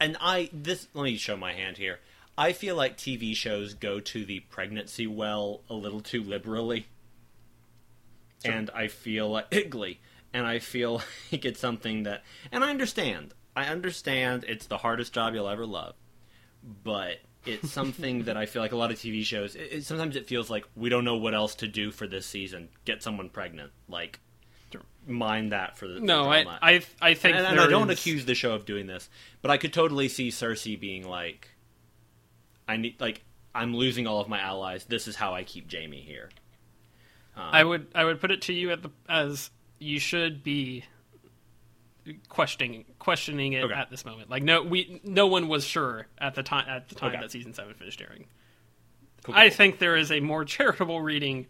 and 0.00 0.16
I 0.20 0.50
this. 0.52 0.88
Let 0.94 1.04
me 1.04 1.16
show 1.16 1.36
my 1.36 1.52
hand 1.52 1.78
here. 1.78 2.00
I 2.38 2.52
feel 2.52 2.76
like 2.76 2.96
TV 2.96 3.34
shows 3.34 3.74
go 3.74 4.00
to 4.00 4.24
the 4.24 4.40
pregnancy 4.40 5.06
well 5.06 5.62
a 5.70 5.74
little 5.74 6.00
too 6.00 6.22
liberally, 6.22 6.86
sure. 8.44 8.52
and 8.52 8.70
I 8.74 8.88
feel 8.88 9.30
like 9.30 9.46
Igley 9.50 10.00
and 10.32 10.46
I 10.46 10.58
feel 10.58 10.94
like 11.32 11.44
it's 11.44 11.60
something 11.60 12.02
that, 12.02 12.22
and 12.52 12.62
I 12.62 12.70
understand, 12.70 13.32
I 13.54 13.66
understand 13.66 14.44
it's 14.46 14.66
the 14.66 14.78
hardest 14.78 15.14
job 15.14 15.34
you'll 15.34 15.48
ever 15.48 15.66
love, 15.66 15.94
but 16.84 17.18
it's 17.46 17.70
something 17.70 18.24
that 18.24 18.36
I 18.36 18.46
feel 18.46 18.60
like 18.60 18.72
a 18.72 18.76
lot 18.76 18.90
of 18.90 18.98
TV 18.98 19.24
shows. 19.24 19.54
It, 19.54 19.68
it, 19.72 19.84
sometimes 19.84 20.16
it 20.16 20.26
feels 20.26 20.50
like 20.50 20.66
we 20.74 20.90
don't 20.90 21.04
know 21.04 21.16
what 21.16 21.34
else 21.34 21.54
to 21.56 21.68
do 21.68 21.90
for 21.90 22.06
this 22.06 22.26
season. 22.26 22.68
Get 22.84 23.02
someone 23.02 23.30
pregnant, 23.30 23.72
like 23.88 24.20
mind 25.06 25.52
that 25.52 25.78
for 25.78 25.86
the 25.86 26.00
no. 26.00 26.24
For 26.24 26.30
I, 26.30 26.44
I 26.60 26.82
I 27.00 27.14
think, 27.14 27.36
and, 27.36 27.46
and 27.46 27.60
I 27.60 27.68
don't 27.68 27.90
is... 27.90 27.98
accuse 27.98 28.24
the 28.24 28.34
show 28.34 28.52
of 28.52 28.66
doing 28.66 28.86
this, 28.86 29.08
but 29.42 29.50
I 29.50 29.56
could 29.56 29.72
totally 29.72 30.08
see 30.08 30.28
Cersei 30.28 30.78
being 30.78 31.08
like, 31.08 31.48
I 32.68 32.76
need 32.76 33.00
like 33.00 33.24
I'm 33.54 33.74
losing 33.74 34.06
all 34.06 34.20
of 34.20 34.28
my 34.28 34.40
allies. 34.40 34.84
This 34.84 35.08
is 35.08 35.16
how 35.16 35.34
I 35.34 35.44
keep 35.44 35.72
Jaime 35.72 36.00
here. 36.00 36.30
Um, 37.36 37.48
I 37.52 37.64
would 37.64 37.86
I 37.94 38.04
would 38.04 38.20
put 38.20 38.30
it 38.30 38.42
to 38.42 38.52
you 38.52 38.70
at 38.70 38.82
the 38.82 38.90
as 39.08 39.50
you 39.78 39.98
should 39.98 40.42
be 40.42 40.84
questioning 42.28 42.84
questioning 42.98 43.52
it 43.52 43.64
okay. 43.64 43.74
at 43.74 43.90
this 43.90 44.04
moment. 44.04 44.30
Like 44.30 44.42
no 44.42 44.62
we 44.62 45.00
no 45.04 45.26
one 45.26 45.48
was 45.48 45.64
sure 45.64 46.06
at 46.18 46.34
the 46.34 46.42
time 46.42 46.68
at 46.68 46.88
the 46.88 46.94
time 46.94 47.12
okay. 47.12 47.20
that 47.20 47.30
season 47.30 47.54
7 47.54 47.74
finished 47.74 48.00
airing. 48.00 48.26
Cool, 49.22 49.34
cool. 49.34 49.42
I 49.42 49.50
think 49.50 49.78
there 49.78 49.96
is 49.96 50.12
a 50.12 50.20
more 50.20 50.44
charitable 50.44 51.00
reading 51.00 51.46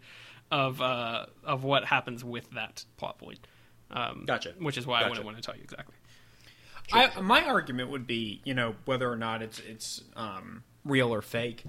of 0.51 0.81
uh, 0.81 1.25
of 1.43 1.63
what 1.63 1.85
happens 1.85 2.23
with 2.23 2.49
that 2.51 2.85
plot 2.97 3.17
point. 3.17 3.45
Um, 3.91 4.23
gotcha. 4.25 4.53
Which 4.59 4.77
is 4.77 4.85
why 4.85 4.99
gotcha. 4.99 5.05
I 5.05 5.09
wouldn't 5.09 5.25
want 5.25 5.37
to 5.37 5.43
tell 5.43 5.55
you 5.55 5.63
exactly. 5.63 5.95
Sure. 6.87 7.09
I, 7.17 7.21
my 7.21 7.43
argument 7.43 7.89
would 7.89 8.07
be, 8.07 8.41
you 8.45 8.53
know, 8.53 8.75
whether 8.85 9.11
or 9.11 9.17
not 9.17 9.41
it's 9.41 9.59
it's 9.59 10.03
um, 10.15 10.63
real 10.87 11.13
or 11.13 11.21
fake. 11.21 11.63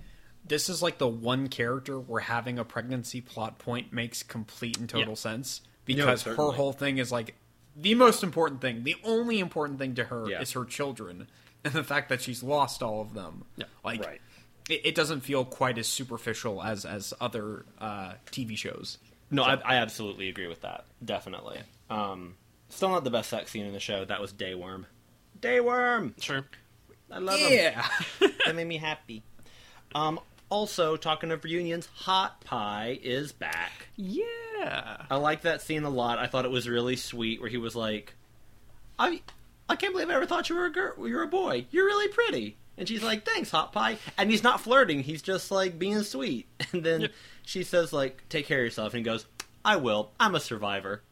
This 0.46 0.68
is 0.68 0.82
like 0.82 0.98
the 0.98 1.08
one 1.08 1.48
character 1.48 1.98
where 1.98 2.22
having 2.22 2.58
a 2.58 2.64
pregnancy 2.64 3.20
plot 3.20 3.58
point 3.58 3.92
makes 3.92 4.22
complete 4.22 4.78
and 4.78 4.88
total 4.88 5.10
yeah. 5.10 5.14
sense 5.14 5.60
because 5.84 6.22
her 6.22 6.34
whole 6.34 6.72
thing 6.72 6.98
is 6.98 7.12
like 7.12 7.34
the 7.76 7.94
most 7.94 8.22
important 8.22 8.60
thing, 8.60 8.84
the 8.84 8.96
only 9.04 9.38
important 9.38 9.78
thing 9.78 9.94
to 9.96 10.04
her 10.04 10.28
yeah. 10.28 10.40
is 10.40 10.52
her 10.52 10.64
children 10.64 11.28
and 11.64 11.72
the 11.72 11.84
fact 11.84 12.08
that 12.08 12.20
she's 12.20 12.42
lost 12.42 12.82
all 12.82 13.00
of 13.00 13.14
them. 13.14 13.44
Yeah. 13.56 13.66
Like 13.84 14.04
right. 14.04 14.20
it, 14.68 14.80
it, 14.84 14.94
doesn't 14.94 15.20
feel 15.20 15.44
quite 15.44 15.78
as 15.78 15.86
superficial 15.86 16.62
as 16.62 16.84
as 16.84 17.14
other 17.20 17.64
uh, 17.78 18.14
TV 18.26 18.56
shows. 18.56 18.98
No, 19.30 19.42
so. 19.42 19.50
I, 19.50 19.54
I, 19.64 19.74
absolutely 19.76 20.28
agree 20.28 20.46
with 20.46 20.62
that. 20.62 20.86
Definitely. 21.04 21.58
Um, 21.90 22.34
still 22.68 22.90
not 22.90 23.04
the 23.04 23.10
best 23.10 23.28
sex 23.28 23.50
scene 23.50 23.66
in 23.66 23.72
the 23.72 23.80
show. 23.80 24.04
That 24.04 24.20
was 24.20 24.32
Dayworm. 24.32 24.86
Dayworm. 25.40 26.20
Sure. 26.22 26.44
I 27.10 27.18
love 27.18 27.38
him. 27.38 27.52
yeah. 27.52 27.88
him. 28.20 28.30
that 28.46 28.56
made 28.56 28.66
me 28.66 28.76
happy. 28.76 29.22
Um, 29.94 30.20
also, 30.50 30.96
talking 30.96 31.30
of 31.30 31.44
reunions, 31.44 31.86
Hot 31.94 32.40
Pie 32.42 32.98
is 33.02 33.32
back. 33.32 33.88
Yeah. 33.96 35.02
I 35.10 35.16
like 35.16 35.42
that 35.42 35.62
scene 35.62 35.84
a 35.84 35.90
lot. 35.90 36.18
I 36.18 36.26
thought 36.26 36.44
it 36.44 36.50
was 36.50 36.68
really 36.68 36.96
sweet 36.96 37.40
where 37.40 37.50
he 37.50 37.56
was 37.58 37.76
like, 37.76 38.14
I 38.98 39.20
I 39.68 39.76
can't 39.76 39.92
believe 39.92 40.08
I 40.10 40.14
ever 40.14 40.26
thought 40.26 40.48
you 40.48 40.56
were 40.56 40.64
a 40.66 40.72
girl. 40.72 40.94
You're 41.06 41.22
a 41.22 41.28
boy. 41.28 41.66
You're 41.70 41.84
really 41.84 42.08
pretty. 42.08 42.56
And 42.78 42.88
she's 42.88 43.02
like, 43.02 43.26
"Thanks, 43.26 43.50
hot 43.50 43.72
pie." 43.72 43.98
And 44.16 44.30
he's 44.30 44.42
not 44.42 44.60
flirting. 44.60 45.00
He's 45.00 45.20
just 45.20 45.50
like 45.50 45.78
being 45.78 46.02
sweet. 46.02 46.46
And 46.72 46.84
then 46.84 47.00
yep. 47.02 47.12
she 47.44 47.64
says, 47.64 47.92
"Like, 47.92 48.22
take 48.28 48.46
care 48.46 48.58
of 48.60 48.64
yourself." 48.64 48.94
And 48.94 49.00
he 49.00 49.04
goes, 49.04 49.26
"I 49.64 49.76
will. 49.76 50.12
I'm 50.18 50.34
a 50.34 50.40
survivor." 50.40 51.02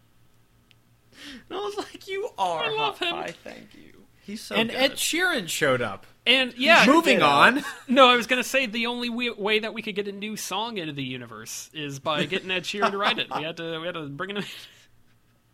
And 1.48 1.58
I 1.58 1.62
was 1.62 1.76
like, 1.76 2.06
"You 2.08 2.28
are 2.38 2.64
I 2.64 2.76
hot 2.76 2.98
him. 2.98 3.10
pie. 3.10 3.34
Thank 3.44 3.74
you." 3.74 3.95
He's 4.26 4.40
so 4.40 4.56
and 4.56 4.68
good. 4.70 4.76
Ed 4.78 4.92
Sheeran 4.92 5.48
showed 5.48 5.80
up. 5.80 6.04
And 6.26 6.52
yeah, 6.56 6.84
Moving 6.86 7.22
on. 7.22 7.62
No, 7.88 8.08
I 8.08 8.16
was 8.16 8.26
gonna 8.26 8.42
say 8.42 8.66
the 8.66 8.86
only 8.86 9.08
we- 9.08 9.30
way 9.30 9.60
that 9.60 9.72
we 9.72 9.80
could 9.82 9.94
get 9.94 10.08
a 10.08 10.12
new 10.12 10.36
song 10.36 10.76
into 10.78 10.92
the 10.92 11.04
universe 11.04 11.70
is 11.72 12.00
by 12.00 12.24
getting 12.24 12.50
Ed 12.50 12.64
Sheeran 12.64 12.90
to 12.90 12.98
write 12.98 13.18
it. 13.20 13.28
We 13.36 13.44
had 13.44 13.56
to 13.58 13.78
we 13.78 13.86
had 13.86 13.94
to 13.94 14.08
bring 14.08 14.30
it 14.30 14.38
in. 14.38 14.44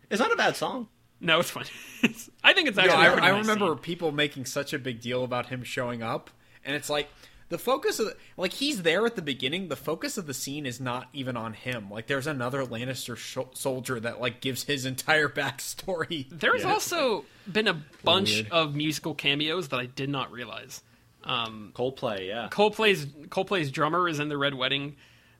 it's 0.09 0.19
not 0.19 0.31
a 0.31 0.35
bad 0.35 0.55
song. 0.55 0.87
No, 1.21 1.39
it's 1.39 1.51
fine. 1.51 1.65
I 2.43 2.53
think 2.53 2.67
it's 2.67 2.77
actually. 2.77 2.95
I, 2.97 3.07
a 3.07 3.11
pretty 3.13 3.27
I 3.27 3.31
nice 3.31 3.41
remember 3.47 3.67
scene. 3.75 3.77
people 3.77 4.11
making 4.11 4.45
such 4.45 4.73
a 4.73 4.79
big 4.79 4.99
deal 4.99 5.23
about 5.23 5.45
him 5.45 5.63
showing 5.63 6.01
up, 6.01 6.29
and 6.65 6.75
it's 6.75 6.89
like 6.89 7.07
the 7.49 7.57
focus 7.57 7.99
of 7.99 8.07
the, 8.07 8.17
like 8.37 8.53
he's 8.53 8.81
there 8.83 9.05
at 9.05 9.15
the 9.15 9.21
beginning. 9.21 9.67
The 9.67 9.75
focus 9.75 10.17
of 10.17 10.25
the 10.27 10.33
scene 10.33 10.65
is 10.65 10.79
not 10.79 11.07
even 11.13 11.37
on 11.37 11.53
him. 11.53 11.89
Like 11.89 12.07
there's 12.07 12.27
another 12.27 12.63
Lannister 12.65 13.15
sh- 13.15 13.37
soldier 13.57 13.99
that 13.99 14.19
like 14.21 14.41
gives 14.41 14.63
his 14.63 14.85
entire 14.85 15.29
backstory. 15.29 16.27
There's 16.31 16.65
also 16.65 17.25
been 17.51 17.67
a 17.67 17.81
bunch 18.03 18.33
weird. 18.33 18.47
of 18.51 18.75
musical 18.75 19.13
cameos 19.13 19.69
that 19.69 19.79
I 19.79 19.85
did 19.85 20.09
not 20.09 20.31
realize. 20.31 20.81
Um, 21.23 21.71
Coldplay, 21.75 22.27
yeah. 22.27 22.49
Coldplay's 22.51 23.05
Coldplay's 23.29 23.71
drummer 23.71 24.09
is 24.09 24.19
in 24.19 24.29
the 24.29 24.37
Red 24.37 24.53
Wedding. 24.55 24.95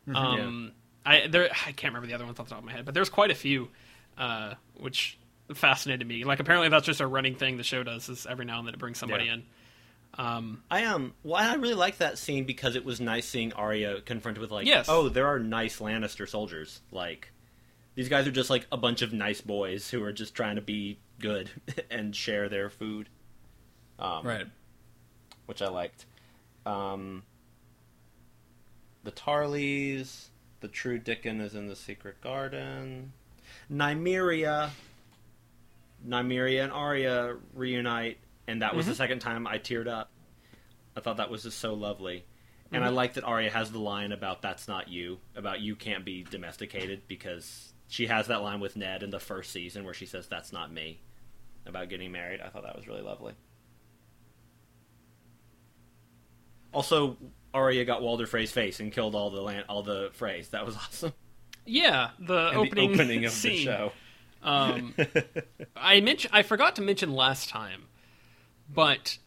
Mm-hmm. 0.08 0.16
Um, 0.16 0.72
I 1.06 1.28
there 1.28 1.50
I 1.52 1.72
can't 1.72 1.94
remember 1.94 2.08
the 2.08 2.14
other 2.14 2.26
ones 2.26 2.40
off 2.40 2.46
the 2.48 2.52
top 2.52 2.60
of 2.60 2.66
my 2.66 2.72
head, 2.72 2.86
but 2.86 2.94
there's 2.94 3.10
quite 3.10 3.32
a 3.32 3.36
few, 3.36 3.70
uh, 4.18 4.54
which 4.76 5.18
fascinated 5.54 6.08
me. 6.08 6.24
Like 6.24 6.40
apparently 6.40 6.70
that's 6.70 6.86
just 6.86 7.02
a 7.02 7.08
running 7.08 7.36
thing 7.36 7.58
the 7.58 7.64
show 7.64 7.84
does 7.84 8.08
is 8.08 8.26
every 8.26 8.46
now 8.46 8.60
and 8.60 8.68
then 8.68 8.74
it 8.74 8.80
brings 8.80 8.98
somebody 8.98 9.26
Yeah. 9.26 9.34
in. 9.34 9.44
Um, 10.16 10.64
I 10.70 10.86
um, 10.86 11.14
well, 11.24 11.36
I 11.42 11.56
really 11.56 11.74
liked 11.74 12.00
that 12.00 12.18
scene 12.20 12.44
because 12.46 12.76
it 12.76 12.86
was 12.86 13.02
nice 13.02 13.28
seeing 13.28 13.52
Arya 13.54 14.02
confronted 14.02 14.42
with 14.42 14.52
like, 14.52 14.68
Yes. 14.68 14.86
oh, 14.88 15.10
there 15.10 15.26
are 15.28 15.40
nice 15.40 15.80
Lannister 15.80 16.30
soldiers. 16.30 16.82
Like, 16.92 17.32
these 17.96 18.10
guys 18.10 18.28
are 18.28 18.32
just 18.32 18.50
like 18.52 18.68
a 18.72 18.78
bunch 18.78 19.02
of 19.02 19.12
nice 19.14 19.42
boys 19.42 19.90
who 19.90 20.04
are 20.04 20.12
just 20.14 20.36
trying 20.36 20.56
to 20.58 20.62
be 20.62 21.00
good 21.20 21.50
and 21.92 22.16
share 22.16 22.48
their 22.50 22.70
food. 22.70 23.10
Um, 23.98 24.26
Right. 24.26 24.46
which 25.48 25.62
I 25.62 25.70
liked. 25.70 26.06
Um, 26.66 27.24
the 29.04 29.12
Tarleys, 29.12 30.30
the 30.62 30.68
true 30.68 30.98
Dickon 31.00 31.42
is 31.42 31.56
in 31.56 31.68
the 31.68 31.76
secret 31.76 32.22
garden. 32.22 33.14
Nymeria, 33.72 34.70
Nymeria 36.08 36.64
and 36.64 36.72
Arya 36.72 37.36
reunite, 37.54 38.18
and 38.48 38.62
that 38.62 38.76
was 38.76 38.86
the 38.86 38.96
second 38.96 39.20
time 39.20 39.48
I 39.48 39.58
teared 39.58 39.88
up. 39.88 40.12
I 40.96 41.00
thought 41.00 41.18
that 41.18 41.30
was 41.30 41.44
just 41.44 41.60
so 41.60 41.74
lovely. 41.74 42.26
And 42.72 42.84
I 42.84 42.90
like 42.90 43.14
that 43.14 43.24
Arya 43.24 43.52
has 43.52 43.72
the 43.72 43.80
line 43.80 44.12
about 44.12 44.42
"That's 44.42 44.68
not 44.68 44.88
you," 44.90 45.20
about 45.36 45.60
you 45.60 45.76
can't 45.76 46.04
be 46.04 46.24
domesticated 46.24 47.04
because 47.08 47.72
she 47.88 48.08
has 48.08 48.28
that 48.28 48.42
line 48.42 48.60
with 48.60 48.76
Ned 48.76 49.04
in 49.04 49.12
the 49.12 49.20
first 49.20 49.52
season 49.52 49.86
where 49.86 49.94
she 49.94 50.08
says 50.08 50.28
"That's 50.28 50.52
not 50.52 50.72
me" 50.74 51.00
about 51.68 51.90
getting 51.90 52.12
married. 52.12 52.42
I 52.42 52.50
thought 52.50 52.64
that 52.64 52.76
was 52.76 52.88
really 52.88 53.04
lovely. 53.04 53.34
Also, 56.74 57.18
Arya 57.54 57.86
got 57.86 58.02
Walder 58.02 58.26
Frey's 58.26 58.52
face 58.52 58.80
and 58.80 58.92
killed 58.92 59.14
all 59.14 59.30
the 59.30 59.42
land, 59.42 59.66
all 59.70 59.84
the 59.84 60.10
Freys. 60.18 60.50
That 60.50 60.66
was 60.66 60.76
awesome. 60.78 61.14
yeah, 61.66 62.10
the 62.20 62.56
opening, 62.56 62.90
the 62.90 62.94
opening 62.96 63.26
of 63.26 63.32
scene. 63.32 63.58
the 63.58 63.64
show. 63.64 63.92
Um, 64.42 64.96
I 65.76 66.02
mentioned 66.02 66.34
I 66.34 66.42
forgot 66.42 66.76
to 66.78 66.82
mention 66.82 67.14
last 67.14 67.50
time, 67.50 67.84
but 68.74 69.18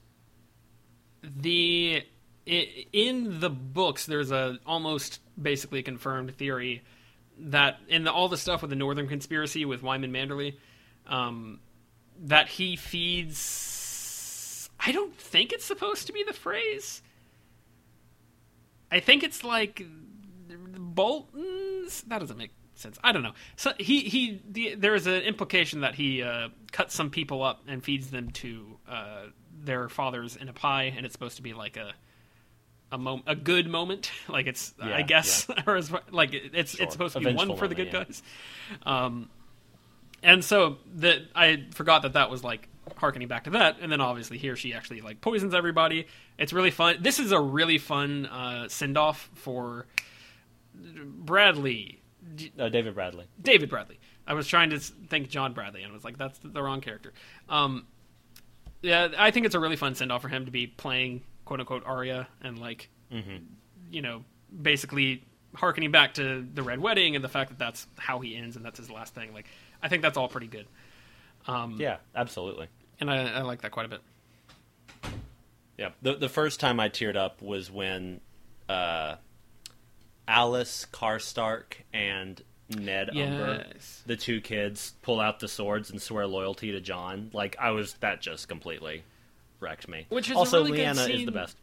the 1.22 2.04
in 2.46 3.40
the 3.40 3.50
books 3.50 4.06
there's 4.06 4.30
a 4.30 4.58
almost 4.64 5.20
basically 5.40 5.82
confirmed 5.82 6.36
theory 6.36 6.82
that 7.38 7.78
in 7.88 8.04
the, 8.04 8.12
all 8.12 8.28
the 8.28 8.36
stuff 8.36 8.62
with 8.62 8.70
the 8.70 8.76
Northern 8.76 9.08
Conspiracy 9.08 9.64
with 9.64 9.82
Wyman 9.82 10.12
Manderley, 10.12 10.56
um, 11.06 11.60
that 12.24 12.48
he 12.48 12.76
feeds. 12.76 14.70
I 14.80 14.92
don't 14.92 15.16
think 15.16 15.52
it's 15.52 15.64
supposed 15.64 16.06
to 16.06 16.12
be 16.12 16.22
the 16.22 16.32
phrase. 16.32 17.02
I 18.90 19.00
think 19.00 19.22
it's 19.22 19.44
like 19.44 19.82
Bolton's. 20.78 22.02
That 22.02 22.20
doesn't 22.20 22.38
make 22.38 22.52
sense. 22.82 22.98
I 23.02 23.12
don't 23.12 23.22
know. 23.22 23.32
So 23.56 23.72
he 23.78 24.00
he 24.00 24.40
the, 24.48 24.74
there 24.74 24.94
is 24.94 25.06
an 25.06 25.22
implication 25.22 25.80
that 25.80 25.94
he 25.94 26.22
uh, 26.22 26.48
cuts 26.72 26.94
some 26.94 27.10
people 27.10 27.42
up 27.42 27.62
and 27.68 27.82
feeds 27.82 28.10
them 28.10 28.30
to 28.32 28.78
uh, 28.88 29.22
their 29.58 29.88
fathers 29.88 30.36
in 30.36 30.48
a 30.48 30.52
pie, 30.52 30.92
and 30.96 31.04
it's 31.06 31.12
supposed 31.12 31.36
to 31.36 31.42
be 31.42 31.52
like 31.54 31.76
a 31.76 31.92
a 32.92 32.98
mom- 32.98 33.22
a 33.26 33.34
good 33.34 33.66
moment, 33.68 34.10
like 34.28 34.46
it's 34.46 34.74
I 34.80 34.88
Yeah, 34.98 35.02
guess, 35.02 35.48
or 35.66 35.76
as, 35.76 35.92
like 36.10 36.34
it's 36.34 36.76
Sure. 36.76 36.84
it's 36.84 36.92
supposed 36.92 37.14
to 37.14 37.20
be 37.20 37.26
Eventual 37.26 37.48
one 37.48 37.58
for 37.58 37.68
the 37.68 37.74
good 37.74 37.88
yeah. 37.88 38.04
guys. 38.04 38.22
Um, 38.84 39.28
and 40.22 40.44
so 40.44 40.78
that 40.96 41.18
I 41.34 41.64
forgot 41.74 42.02
that 42.02 42.14
that 42.14 42.30
was 42.30 42.42
like 42.44 42.68
harkening 42.96 43.26
back 43.28 43.44
to 43.44 43.50
that, 43.50 43.78
and 43.80 43.90
then 43.90 44.00
obviously 44.00 44.38
here 44.38 44.54
she 44.56 44.72
actually 44.72 45.00
like 45.00 45.20
poisons 45.20 45.54
everybody. 45.54 46.06
It's 46.38 46.52
really 46.52 46.70
fun. 46.70 46.98
This 47.00 47.18
is 47.18 47.32
a 47.32 47.40
really 47.40 47.78
fun 47.78 48.26
uh, 48.26 48.68
send 48.68 48.96
off 48.96 49.30
for 49.34 49.86
Bradley, 50.74 52.00
Uh, 52.58 52.68
David 52.68 52.94
Bradley. 52.94 53.26
David 53.40 53.68
Bradley. 53.70 53.98
I 54.26 54.34
was 54.34 54.46
trying 54.48 54.70
to 54.70 54.78
think 54.80 55.28
John 55.28 55.52
Bradley, 55.52 55.82
and 55.82 55.92
I 55.92 55.94
was 55.94 56.04
like, 56.04 56.18
that's 56.18 56.38
the 56.42 56.62
wrong 56.62 56.80
character. 56.80 57.12
Um, 57.48 57.86
yeah, 58.82 59.08
I 59.16 59.30
think 59.30 59.46
it's 59.46 59.54
a 59.54 59.60
really 59.60 59.76
fun 59.76 59.94
send 59.94 60.10
off 60.12 60.22
for 60.22 60.28
him 60.28 60.44
to 60.46 60.50
be 60.50 60.66
playing 60.66 61.22
quote 61.44 61.60
unquote 61.60 61.84
Arya 61.86 62.26
and 62.42 62.58
like, 62.58 62.88
you 63.90 64.02
know, 64.02 64.24
basically 64.62 65.22
harkening 65.54 65.90
back 65.92 66.14
to 66.14 66.46
the 66.54 66.62
Red 66.62 66.80
Wedding 66.80 67.14
and 67.14 67.24
the 67.24 67.28
fact 67.28 67.50
that 67.50 67.58
that's 67.58 67.86
how 67.96 68.18
he 68.20 68.36
ends 68.36 68.56
and 68.56 68.64
that's 68.64 68.78
his 68.78 68.90
last 68.90 69.14
thing. 69.14 69.32
Like, 69.32 69.46
I 69.82 69.88
think 69.88 70.02
that's 70.02 70.16
all 70.18 70.28
pretty 70.28 70.48
good, 70.48 70.66
Yeah, 71.46 71.96
absolutely. 72.14 72.66
and 73.00 73.10
I, 73.10 73.38
I 73.38 73.40
like 73.42 73.62
that 73.62 73.70
quite 73.70 73.86
a 73.86 73.88
bit. 73.88 74.00
Yeah. 75.78 75.90
The 76.02 76.14
the 76.14 76.28
first 76.28 76.58
time 76.60 76.80
I 76.80 76.88
teared 76.88 77.16
up 77.16 77.42
was 77.42 77.70
when 77.70 78.20
uh, 78.68 79.16
Alys 80.28 80.86
Karstark 80.92 81.74
and 81.92 82.42
Ned 82.68 83.10
Umber, 83.10 83.64
the 84.06 84.16
two 84.16 84.40
kids, 84.40 84.94
pull 85.02 85.20
out 85.20 85.38
the 85.40 85.48
swords 85.48 85.90
and 85.90 86.02
swear 86.02 86.26
loyalty 86.26 86.72
to 86.72 86.80
Jon. 86.80 87.30
Like 87.32 87.56
I 87.60 87.70
was 87.70 87.94
that 88.00 88.20
just 88.20 88.48
completely 88.48 89.04
wrecked 89.60 89.88
me. 89.88 90.06
Which 90.08 90.28
is 90.30 90.36
also 90.36 90.64
really 90.64 90.78
Lyanna 90.78 91.08
is 91.08 91.24
the 91.24 91.32
best. 91.32 91.56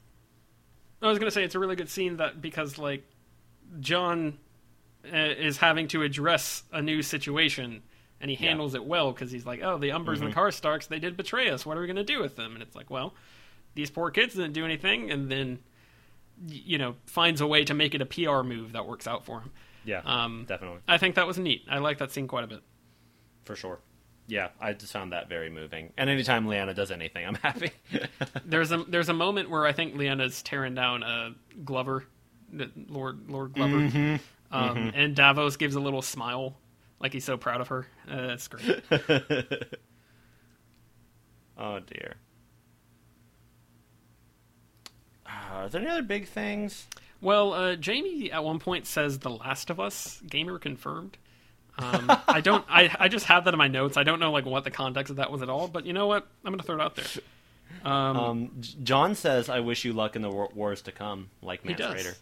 I 1.02 1.08
was 1.08 1.20
gonna 1.20 1.32
say 1.32 1.44
it's 1.44 1.56
a 1.56 1.60
really 1.60 1.76
good 1.76 1.90
scene 1.90 2.18
that 2.18 2.42
because 2.42 2.78
like 2.78 3.04
Jon 3.82 4.38
uh, 5.06 5.16
is 5.18 5.58
having 5.58 5.90
to 5.90 6.02
address 6.04 6.64
a 6.72 6.82
new 6.82 7.02
situation 7.02 7.82
and 8.22 8.32
he 8.32 8.38
Yeah. 8.38 8.50
handles 8.52 8.74
it 8.74 8.86
well 8.86 9.12
because 9.12 9.30
he's 9.32 9.46
like, 9.46 9.62
oh, 9.62 9.78
the 9.78 9.90
Umbers 9.90 10.22
and 10.22 10.32
the 10.32 10.36
Karstarks 10.36 10.88
they 10.88 11.00
did 11.00 11.18
betray 11.18 11.50
us. 11.50 11.66
What 11.66 11.78
are 11.78 11.82
we 11.82 11.88
gonna 11.88 12.06
do 12.06 12.22
with 12.22 12.38
them? 12.38 12.54
And 12.54 12.62
it's 12.64 12.76
like, 12.78 12.90
well, 12.90 13.14
these 13.76 13.90
poor 13.92 14.10
kids 14.12 14.36
didn't 14.36 14.54
do 14.54 14.64
anything, 14.64 15.12
and 15.12 15.30
then 15.30 15.60
you 16.48 16.78
know 16.78 16.96
finds 17.06 17.42
a 17.42 17.48
way 17.48 17.64
to 17.66 17.74
make 17.74 17.94
it 17.96 18.02
a 18.02 18.06
PR 18.06 18.42
move 18.44 18.74
that 18.74 18.88
works 18.88 19.08
out 19.08 19.26
for 19.26 19.42
him. 19.42 19.52
Yeah, 19.86 20.02
Um, 20.06 20.46
definitely 20.48 20.80
I 20.88 20.98
think 20.98 21.16
that 21.16 21.28
was 21.28 21.38
neat. 21.38 21.64
I 21.70 21.80
like 21.80 21.98
that 21.98 22.12
scene 22.12 22.28
quite 22.28 22.44
a 22.46 22.48
bit. 22.48 22.62
for 23.44 23.56
sure. 23.56 23.80
Yeah, 24.28 24.50
I 24.62 24.72
just 24.72 24.94
found 24.94 25.12
that 25.12 25.28
very 25.28 25.50
moving. 25.50 25.92
And 25.98 26.10
anytime 26.10 26.46
Lyanna 26.48 26.74
does 26.74 26.92
anything, 26.92 27.26
I'm 27.28 27.36
happy. 27.36 27.72
There's 28.46 28.72
a 28.72 28.78
there's 28.86 29.10
a 29.10 29.14
moment 29.14 29.50
where 29.50 29.66
I 29.66 29.74
think 29.74 29.96
Lyanna's 29.96 30.42
tearing 30.42 30.74
down 30.76 31.04
a 31.04 31.36
Glover, 31.66 32.06
Lord 32.88 33.30
Lord 33.30 33.54
Glover, 33.54 33.80
Mm-hmm. 33.80 34.16
Um, 34.56 34.92
and 34.96 35.14
Davos 35.16 35.58
gives 35.58 35.76
a 35.76 35.80
little 35.82 36.02
smile, 36.02 36.56
like 37.02 37.12
he's 37.12 37.26
so 37.26 37.36
proud 37.38 37.60
of 37.60 37.68
her. 37.70 37.86
Uh, 38.10 38.28
that's 38.28 38.48
great. 38.48 38.82
oh 41.58 41.80
dear. 41.80 42.16
Uh, 45.26 45.43
are 45.54 45.70
there 45.70 45.82
any 45.82 45.90
other 45.90 46.02
big 46.04 46.28
things? 46.28 46.88
well, 47.22 47.54
uh, 47.54 47.76
Jaime 47.84 48.32
at 48.32 48.44
one 48.44 48.60
point 48.60 48.86
says 48.86 49.20
"The 49.20 49.30
Last 49.30 49.70
of 49.70 49.80
Us" 49.80 50.22
gamer 50.30 50.60
confirmed. 50.60 51.18
Um, 51.78 52.12
I 52.28 52.42
don't. 52.42 52.66
I 52.70 52.94
I 53.00 53.08
just 53.08 53.26
have 53.28 53.46
that 53.46 53.54
in 53.54 53.58
my 53.58 53.68
notes. 53.68 53.98
I 53.98 54.04
don't 54.04 54.20
know 54.20 54.32
like 54.32 54.46
what 54.46 54.64
the 54.64 54.72
context 54.72 55.10
of 55.10 55.16
that 55.18 55.32
was 55.32 55.42
at 55.42 55.50
all. 55.50 55.68
But 55.68 55.86
you 55.86 55.94
know 55.94 56.08
what? 56.08 56.28
I'm 56.46 56.52
gonna 56.52 56.64
throw 56.64 56.76
it 56.76 56.82
out 56.82 56.96
there. 56.96 57.06
Um, 57.84 58.18
Um, 58.18 58.62
Jon 58.84 59.16
says, 59.16 59.50
"I 59.50 59.62
wish 59.62 59.84
you 59.86 59.94
luck 59.94 60.16
in 60.16 60.22
the 60.22 60.30
war- 60.30 60.52
wars 60.54 60.82
to 60.84 60.92
come." 60.92 61.30
Like 61.42 61.66
Mance. 61.66 61.80
Rayder. 61.82 62.16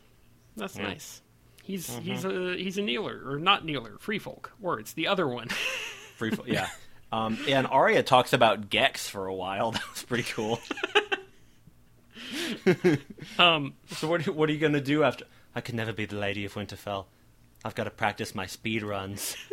That's 0.55 0.75
Yeah. 0.77 0.83
nice. 0.83 1.21
He's 1.63 1.93
he's 1.97 2.23
a 2.25 2.55
he's 2.57 2.77
a 2.77 2.81
kneeler 2.81 3.21
or 3.25 3.39
not 3.39 3.65
kneeler. 3.65 3.97
Free 3.99 4.19
folk 4.19 4.51
words. 4.59 4.93
The 4.93 5.07
other 5.07 5.27
one. 5.27 5.49
Free, 6.17 6.31
fo- 6.31 6.45
yeah. 6.45 6.67
Um, 7.13 7.37
and 7.49 7.67
Arya 7.67 8.03
talks 8.03 8.31
about 8.31 8.69
Gex 8.69 9.09
for 9.09 9.27
a 9.27 9.33
while. 9.33 9.71
That 9.73 9.83
was 9.91 10.03
pretty 10.03 10.23
cool. 10.31 10.61
um, 13.39 13.73
so 13.87 14.07
what? 14.07 14.27
What 14.27 14.49
are 14.49 14.53
you 14.53 14.59
going 14.59 14.73
to 14.73 14.81
do 14.81 15.03
after? 15.03 15.25
I 15.55 15.61
could 15.61 15.75
never 15.75 15.91
be 15.93 16.05
the 16.05 16.15
Lady 16.15 16.45
of 16.45 16.53
Winterfell. 16.53 17.05
I've 17.63 17.75
got 17.75 17.83
to 17.85 17.91
practice 17.91 18.33
my 18.33 18.45
speed 18.45 18.83
runs. 18.83 19.35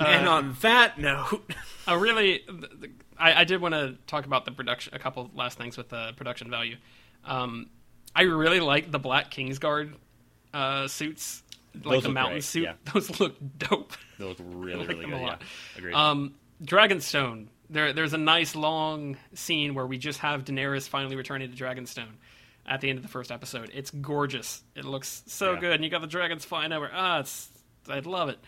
and 0.00 0.28
on 0.28 0.56
that 0.62 0.98
note, 0.98 1.52
I 1.86 1.94
really, 1.94 2.38
th- 2.38 2.60
th- 2.80 2.92
I, 3.18 3.40
I 3.42 3.44
did 3.44 3.60
want 3.60 3.74
to 3.74 3.96
talk 4.06 4.24
about 4.26 4.44
the 4.44 4.52
production. 4.52 4.94
A 4.94 4.98
couple 4.98 5.30
last 5.34 5.58
things 5.58 5.76
with 5.76 5.88
the 5.88 6.12
production 6.16 6.50
value. 6.50 6.76
Um, 7.24 7.68
I 8.14 8.22
really 8.22 8.60
like 8.60 8.90
the 8.90 8.98
Black 8.98 9.30
Kingsguard 9.30 9.92
uh, 10.52 10.88
suits, 10.88 11.42
like 11.74 11.84
Those 11.84 12.02
the 12.04 12.08
mountain 12.08 12.34
great, 12.36 12.44
suit. 12.44 12.62
yeah. 12.64 12.72
Those 12.92 13.20
look 13.20 13.36
dope. 13.58 13.92
They 14.18 14.24
look 14.24 14.38
really, 14.40 14.80
like 14.80 14.88
really 14.88 15.00
them 15.02 15.10
good. 15.10 15.16
a 15.18 15.20
Yeah, 15.20 15.26
lot. 15.26 15.42
agreed. 15.76 15.94
Um, 15.94 16.34
Dragonstone, 16.64 17.46
There, 17.72 17.92
there's 17.92 18.12
a 18.12 18.18
nice 18.18 18.54
long 18.54 19.16
scene 19.34 19.74
where 19.74 19.86
we 19.86 19.98
just 19.98 20.18
have 20.20 20.44
Daenerys 20.44 20.88
finally 20.88 21.16
returning 21.16 21.50
to 21.50 21.56
Dragonstone 21.56 22.12
at 22.66 22.80
the 22.80 22.88
end 22.90 22.98
of 22.98 23.02
the 23.02 23.08
first 23.08 23.32
episode. 23.32 23.70
It's 23.74 23.90
gorgeous. 23.90 24.62
It 24.76 24.84
looks 24.84 25.22
so 25.26 25.54
Yeah. 25.54 25.60
good, 25.60 25.72
and 25.76 25.84
you 25.84 25.90
got 25.90 26.00
the 26.02 26.06
dragons 26.06 26.44
flying 26.44 26.72
over. 26.72 26.90
Ah, 26.92 27.20
it's 27.20 27.48
I 27.88 27.98
love 28.00 28.28
it. 28.28 28.38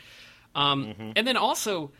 Um, 0.55 1.13
And 1.17 1.27
then 1.27 1.37
also, 1.37 1.91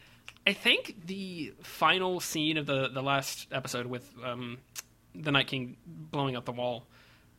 I 0.47 0.53
think 0.53 1.07
the 1.07 1.53
final 1.63 2.21
scene 2.21 2.57
of 2.59 2.67
the 2.67 2.89
the 2.89 3.03
last 3.03 3.49
episode 3.51 3.87
with 3.87 4.09
um, 4.23 4.59
the 5.15 5.33
Night 5.33 5.47
King 5.47 5.77
blowing 5.87 6.37
up 6.37 6.45
the 6.45 6.53
wall. 6.53 6.87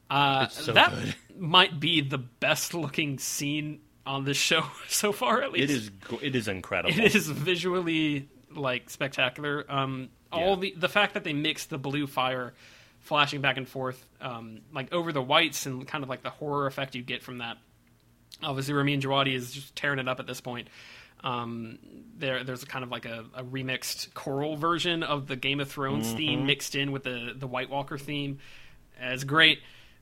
Uh, 0.10 0.48
so 0.48 0.74
that 0.74 0.92
good. 0.92 1.16
might 1.38 1.80
be 1.80 2.02
the 2.02 2.18
best 2.18 2.74
looking 2.74 3.18
scene 3.20 3.80
on 4.06 4.24
this 4.26 4.38
show 4.38 4.64
so 4.90 5.12
far. 5.12 5.42
At 5.42 5.52
least 5.52 5.64
it 5.64 5.70
is. 5.70 5.92
It 6.22 6.36
is 6.36 6.48
incredible. 6.48 7.00
it 7.00 7.16
is 7.16 7.28
visually 7.30 8.28
like 8.56 8.90
spectacular. 8.90 9.66
Um, 9.70 10.10
all 10.32 10.56
Yeah. 10.56 10.56
the 10.56 10.74
the 10.78 10.90
fact 10.90 11.14
that 11.14 11.24
they 11.24 11.34
mix 11.34 11.66
the 11.66 11.78
blue 11.78 12.08
fire 12.08 12.54
flashing 13.00 13.42
back 13.42 13.58
and 13.58 13.68
forth, 13.68 14.04
um, 14.22 14.62
like 14.74 14.92
over 14.94 15.12
the 15.12 15.22
whites, 15.22 15.66
and 15.66 15.88
kind 15.88 16.04
of 16.04 16.10
like 16.10 16.24
the 16.24 16.30
horror 16.32 16.66
effect 16.68 16.96
you 16.96 17.02
get 17.04 17.22
from 17.24 17.38
that. 17.40 17.58
Obviously, 18.44 18.74
Ramin 18.74 19.00
Djawadi 19.00 19.34
is 19.34 19.52
just 19.54 19.76
tearing 19.76 20.00
it 20.00 20.08
up 20.08 20.20
at 20.20 20.28
this 20.28 20.42
point. 20.42 20.68
Um, 21.24 21.80
there, 22.18 22.44
there's 22.44 22.64
a 22.64 22.66
kind 22.66 22.84
of 22.84 22.92
like 22.92 23.06
a, 23.06 23.26
a 23.34 23.44
remixed 23.44 24.14
choral 24.14 24.58
version 24.58 25.02
of 25.04 25.28
the 25.28 25.36
Game 25.36 25.60
of 25.60 25.70
Thrones 25.72 26.12
theme 26.14 26.46
mixed 26.46 26.76
in 26.76 26.92
with 26.92 27.04
the 27.04 27.34
the 27.36 27.48
White 27.48 27.70
Walker 27.70 27.98
theme. 27.98 28.40
It's 29.00 29.24
great. 29.24 29.60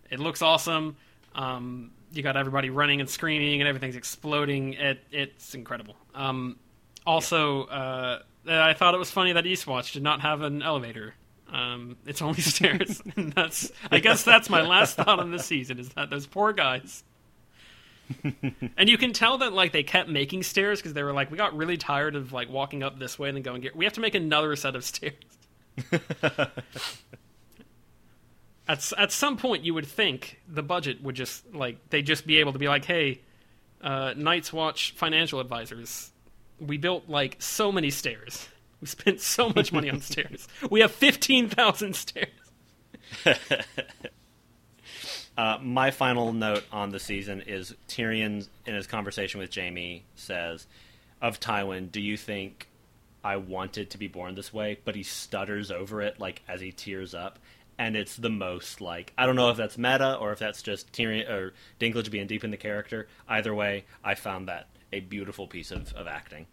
It 0.09 0.19
looks 0.19 0.41
awesome. 0.41 0.95
Um, 1.35 1.91
you 2.11 2.21
got 2.23 2.37
everybody 2.37 2.69
running 2.69 2.99
and 3.01 3.09
screaming, 3.09 3.61
and 3.61 3.67
everything's 3.67 3.95
exploding. 3.95 4.73
It, 4.73 4.99
it's 5.11 5.55
incredible. 5.55 5.95
Um, 6.13 6.57
also, 7.05 7.63
uh, 7.65 8.19
I 8.47 8.73
thought 8.73 8.93
it 8.93 8.97
was 8.97 9.11
funny 9.11 9.33
that 9.33 9.45
Eastwatch 9.45 9.93
did 9.93 10.03
not 10.03 10.21
have 10.21 10.41
an 10.41 10.61
elevator. 10.61 11.15
Um, 11.51 11.97
it's 12.05 12.21
only 12.21 12.41
stairs. 12.41 13.01
and 13.15 13.31
that's, 13.33 13.71
I 13.91 13.99
guess, 13.99 14.23
that's 14.23 14.49
my 14.49 14.61
last 14.61 14.95
thought 14.95 15.19
on 15.19 15.31
this 15.31 15.45
season 15.45 15.79
is 15.79 15.89
that 15.89 16.09
those 16.09 16.25
poor 16.25 16.53
guys. 16.53 17.03
and 18.77 18.89
you 18.89 18.97
can 18.97 19.13
tell 19.13 19.37
that 19.39 19.53
like 19.53 19.71
they 19.71 19.83
kept 19.83 20.09
making 20.09 20.43
stairs 20.43 20.79
because 20.79 20.93
they 20.93 21.03
were 21.03 21.13
like, 21.13 21.31
we 21.31 21.37
got 21.37 21.55
really 21.55 21.77
tired 21.77 22.15
of 22.15 22.33
like 22.33 22.49
walking 22.49 22.83
up 22.83 22.99
this 22.99 23.17
way 23.17 23.29
and 23.29 23.35
then 23.37 23.43
going. 23.43 23.65
We 23.75 23.85
have 23.85 23.93
to 23.93 24.01
make 24.01 24.15
another 24.15 24.55
set 24.55 24.75
of 24.75 24.83
stairs. 24.83 25.13
at 28.67 28.93
at 28.97 29.11
some 29.11 29.37
point 29.37 29.63
you 29.63 29.73
would 29.73 29.87
think 29.87 30.39
the 30.47 30.61
budget 30.63 31.01
would 31.01 31.15
just 31.15 31.51
like 31.53 31.89
they'd 31.89 32.05
just 32.05 32.27
be 32.27 32.37
able 32.37 32.53
to 32.53 32.59
be 32.59 32.67
like, 32.67 32.85
hey, 32.85 33.21
uh, 33.81 34.13
Night's 34.15 34.53
Watch 34.53 34.93
financial 34.95 35.39
advisors, 35.39 36.11
we 36.67 36.77
built 36.77 37.09
like 37.09 37.37
so 37.39 37.71
many 37.71 37.89
stairs. 37.89 38.47
We 38.81 38.87
spent 38.87 39.21
so 39.21 39.49
much 39.49 39.71
money 39.71 39.89
on 39.89 40.01
stairs. 40.01 40.47
We 40.69 40.81
have 40.81 40.91
fifteen 40.91 41.49
thousand 41.49 41.95
stairs. 41.95 42.29
Uh, 45.35 45.57
my 45.61 45.89
final 45.89 46.31
note 46.31 46.63
on 46.71 46.91
the 46.91 46.99
season 46.99 47.41
is 47.41 47.73
Tyrion, 47.87 48.47
in 48.65 48.75
his 48.75 48.85
conversation 48.85 49.39
with 49.39 49.53
Jaime, 49.53 50.03
says, 50.15 50.67
"Of 51.21 51.39
Tywin, 51.39 51.91
do 51.91 51.99
you 51.99 52.17
think 52.17 52.67
I 53.23 53.37
wanted 53.37 53.89
to 53.91 53.97
be 53.97 54.07
born 54.07 54.35
this 54.35 54.53
way?" 54.53 54.77
But 54.85 54.95
he 54.95 55.01
stutters 55.03 55.71
over 55.71 56.01
it, 56.01 56.19
like 56.19 56.43
as 56.47 56.61
he 56.61 56.71
tears 56.71 57.15
up, 57.15 57.39
and 57.79 57.95
it's 57.95 58.15
the 58.15 58.29
most 58.29 58.79
like 58.79 59.11
I 59.17 59.25
don't 59.25 59.35
know 59.35 59.49
if 59.49 59.57
that's 59.57 59.77
meta 59.77 60.15
or 60.17 60.31
if 60.33 60.39
that's 60.39 60.61
just 60.61 60.91
Tyrion 60.91 61.27
or 61.27 61.53
Dinklage 61.79 62.11
being 62.11 62.27
deep 62.27 62.43
in 62.43 62.51
the 62.51 62.57
character. 62.57 63.07
Either 63.27 63.55
way, 63.55 63.85
I 64.03 64.13
found 64.13 64.47
that 64.49 64.67
a 64.93 64.99
beautiful 65.01 65.47
piece 65.47 65.71
of, 65.71 65.91
of 65.93 66.07
acting. 66.07 66.45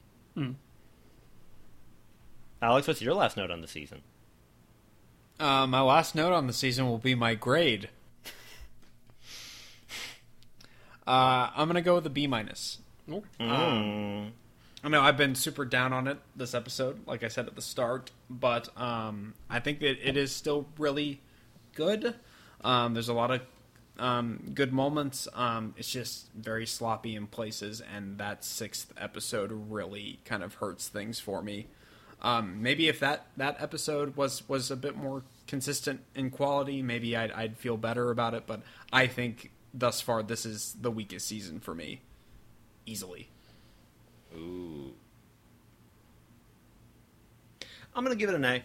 Alex, 2.62 2.88
what's 2.88 3.02
your 3.02 3.14
last 3.14 3.36
note 3.36 3.50
on 3.50 3.60
the 3.60 3.68
season? 3.68 4.02
Uh, 5.38 5.66
my 5.66 5.80
last 5.80 6.14
note 6.14 6.32
on 6.32 6.46
the 6.46 6.52
season 6.52 6.86
will 6.88 6.98
be 6.98 7.14
my 7.14 7.34
grade. 7.34 7.88
Uh, 11.06 11.50
I'm 11.56 11.66
gonna 11.66 11.82
go 11.82 11.96
with 11.96 12.06
a 12.06 12.10
B 12.10 12.28
minus. 12.28 12.78
Um, 13.40 14.32
I 14.84 14.88
know 14.88 15.00
I've 15.00 15.16
been 15.16 15.34
super 15.34 15.64
down 15.64 15.92
on 15.92 16.06
it 16.06 16.18
this 16.36 16.54
episode, 16.54 17.04
like 17.04 17.24
I 17.24 17.28
said 17.28 17.48
at 17.48 17.56
the 17.56 17.62
start, 17.62 18.12
but 18.28 18.68
um, 18.80 19.34
I 19.48 19.58
think 19.58 19.80
that 19.80 20.06
it 20.08 20.16
is 20.16 20.30
still 20.30 20.66
really 20.78 21.20
good. 21.74 22.14
Um, 22.62 22.94
there's 22.94 23.08
a 23.08 23.14
lot 23.14 23.32
of 23.32 23.40
um, 23.98 24.52
good 24.54 24.72
moments. 24.72 25.28
Um, 25.34 25.74
it's 25.76 25.90
just 25.90 26.32
very 26.32 26.66
sloppy 26.66 27.16
in 27.16 27.26
places, 27.26 27.80
and 27.80 28.18
that 28.18 28.44
sixth 28.44 28.92
episode 28.96 29.50
really 29.52 30.20
kind 30.24 30.42
of 30.42 30.54
hurts 30.54 30.88
things 30.88 31.20
for 31.20 31.42
me. 31.42 31.66
Um, 32.22 32.62
maybe 32.62 32.88
if 32.88 33.00
that, 33.00 33.26
that 33.36 33.56
episode 33.60 34.16
was, 34.16 34.46
was 34.48 34.70
a 34.70 34.76
bit 34.76 34.96
more 34.96 35.22
consistent 35.46 36.00
in 36.14 36.30
quality, 36.30 36.82
maybe 36.82 37.16
I'd, 37.16 37.32
I'd 37.32 37.56
feel 37.56 37.76
better 37.76 38.10
about 38.10 38.34
it. 38.34 38.44
But 38.46 38.60
I 38.92 39.06
think 39.06 39.50
thus 39.72 40.00
far 40.00 40.22
this 40.22 40.44
is 40.44 40.76
the 40.80 40.90
weakest 40.90 41.26
season 41.26 41.60
for 41.60 41.74
me, 41.74 42.00
easily. 42.84 43.28
Ooh. 44.36 44.92
I'm 47.94 48.04
gonna 48.04 48.16
give 48.16 48.30
it 48.30 48.36
an 48.36 48.44
A. 48.44 48.56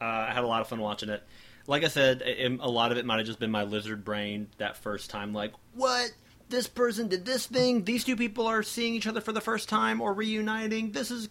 Uh, 0.00 0.04
I 0.04 0.32
had 0.32 0.44
a 0.44 0.46
lot 0.46 0.60
of 0.60 0.68
fun 0.68 0.80
watching 0.80 1.08
it. 1.08 1.22
Like 1.66 1.84
I 1.84 1.88
said, 1.88 2.22
a 2.22 2.70
lot 2.70 2.92
of 2.92 2.98
it 2.98 3.04
might 3.06 3.18
have 3.18 3.26
just 3.26 3.38
been 3.38 3.50
my 3.50 3.64
lizard 3.64 4.04
brain 4.04 4.48
that 4.58 4.76
first 4.76 5.10
time. 5.10 5.32
Like, 5.32 5.52
what? 5.74 6.12
This 6.48 6.66
person 6.66 7.08
did 7.08 7.24
this 7.24 7.46
thing. 7.46 7.84
These 7.84 8.04
two 8.04 8.16
people 8.16 8.46
are 8.46 8.62
seeing 8.62 8.94
each 8.94 9.06
other 9.06 9.20
for 9.20 9.32
the 9.32 9.40
first 9.40 9.68
time 9.68 10.00
or 10.00 10.12
reuniting. 10.12 10.92
This 10.92 11.10
is 11.10 11.28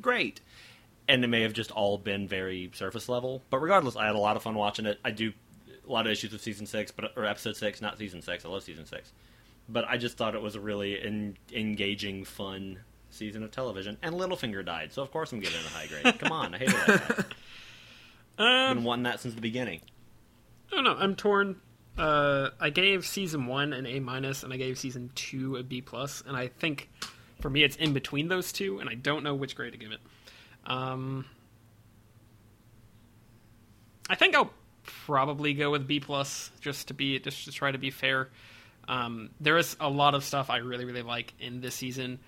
great. 0.00 0.40
And 1.08 1.24
it 1.24 1.28
may 1.28 1.42
have 1.42 1.52
just 1.52 1.72
all 1.72 1.98
been 1.98 2.28
very 2.28 2.70
surface 2.74 3.08
level. 3.08 3.42
But 3.50 3.58
regardless, 3.58 3.96
I 3.96 4.06
had 4.06 4.14
a 4.14 4.18
lot 4.18 4.36
of 4.36 4.44
fun 4.44 4.54
watching 4.54 4.86
it. 4.86 5.00
I 5.04 5.10
do 5.10 5.32
a 5.88 5.90
lot 5.90 6.06
of 6.06 6.12
issues 6.12 6.30
with 6.30 6.40
season 6.40 6.66
six, 6.66 6.92
but 6.92 7.12
or 7.16 7.24
episode 7.24 7.56
six, 7.56 7.82
not 7.82 7.98
season 7.98 8.22
six. 8.22 8.44
I 8.44 8.48
love 8.48 8.62
season 8.62 8.86
six 8.86 9.12
but 9.72 9.88
I 9.88 9.96
just 9.96 10.16
thought 10.16 10.34
it 10.34 10.42
was 10.42 10.56
a 10.56 10.60
really 10.60 11.00
en- 11.00 11.36
engaging, 11.52 12.24
fun 12.24 12.80
season 13.10 13.42
of 13.42 13.50
television. 13.50 13.96
And 14.02 14.14
Littlefinger 14.16 14.64
died, 14.64 14.92
so 14.92 15.02
of 15.02 15.10
course 15.10 15.32
I'm 15.32 15.40
giving 15.40 15.60
it 15.60 15.66
a 15.66 15.68
high 15.68 15.86
grade. 15.86 16.18
Come 16.18 16.32
on, 16.32 16.54
I 16.54 16.58
that. 16.58 17.26
I've 18.40 18.70
Um, 18.70 18.76
been 18.78 18.84
wanting 18.84 19.02
that 19.04 19.20
since 19.20 19.34
the 19.34 19.40
beginning. 19.40 19.80
I 20.72 20.76
don't 20.76 20.84
know. 20.84 20.96
I'm 20.96 21.14
torn. 21.16 21.60
Uh, 21.98 22.50
I 22.58 22.70
gave 22.70 23.06
season 23.06 23.46
one 23.46 23.72
an 23.72 23.84
A 23.86 24.00
minus, 24.00 24.42
and 24.42 24.52
I 24.52 24.56
gave 24.56 24.78
season 24.78 25.10
two 25.14 25.56
a 25.56 25.62
B 25.62 25.80
plus, 25.82 26.22
and 26.26 26.36
I 26.36 26.48
think 26.48 26.88
for 27.40 27.50
me 27.50 27.62
it's 27.64 27.76
in 27.76 27.92
between 27.92 28.28
those 28.28 28.52
two, 28.52 28.78
and 28.78 28.88
I 28.88 28.94
don't 28.94 29.22
know 29.24 29.34
which 29.34 29.54
grade 29.56 29.72
to 29.72 29.78
give 29.78 29.92
it. 29.92 30.00
Um, 30.64 31.26
I 34.08 34.14
think 34.14 34.34
I'll 34.34 34.52
probably 34.84 35.54
go 35.54 35.70
with 35.70 35.86
B 35.86 36.00
plus 36.00 36.50
just 36.60 36.88
to 36.88 36.94
be 36.94 37.18
just 37.18 37.44
to 37.44 37.52
try 37.52 37.70
to 37.70 37.78
be 37.78 37.90
fair. 37.90 38.28
Um, 38.88 39.30
there 39.40 39.56
is 39.58 39.76
a 39.80 39.88
lot 39.88 40.14
of 40.14 40.24
stuff 40.24 40.50
I 40.50 40.58
really 40.58 40.84
really 40.84 41.02
like 41.02 41.34
in 41.38 41.60
this 41.60 41.74
season. 41.74 42.18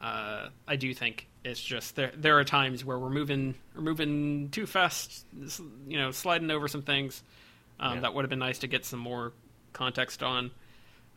Uh, 0.00 0.48
I 0.68 0.76
do 0.76 0.92
think 0.94 1.26
it's 1.46 1.62
just 1.62 1.96
there. 1.96 2.12
There 2.16 2.38
are 2.38 2.44
times 2.44 2.84
where 2.84 2.98
we're 2.98 3.10
moving 3.10 3.54
we're 3.74 3.82
moving 3.82 4.48
too 4.50 4.66
fast, 4.66 5.24
you 5.86 5.98
know, 5.98 6.10
sliding 6.10 6.50
over 6.50 6.68
some 6.68 6.82
things 6.82 7.22
um, 7.80 7.94
Yeah. 7.96 8.00
that 8.00 8.14
would 8.14 8.22
have 8.24 8.30
been 8.30 8.38
nice 8.38 8.58
to 8.60 8.66
get 8.66 8.84
some 8.84 8.98
more 8.98 9.32
context 9.72 10.22
on. 10.22 10.50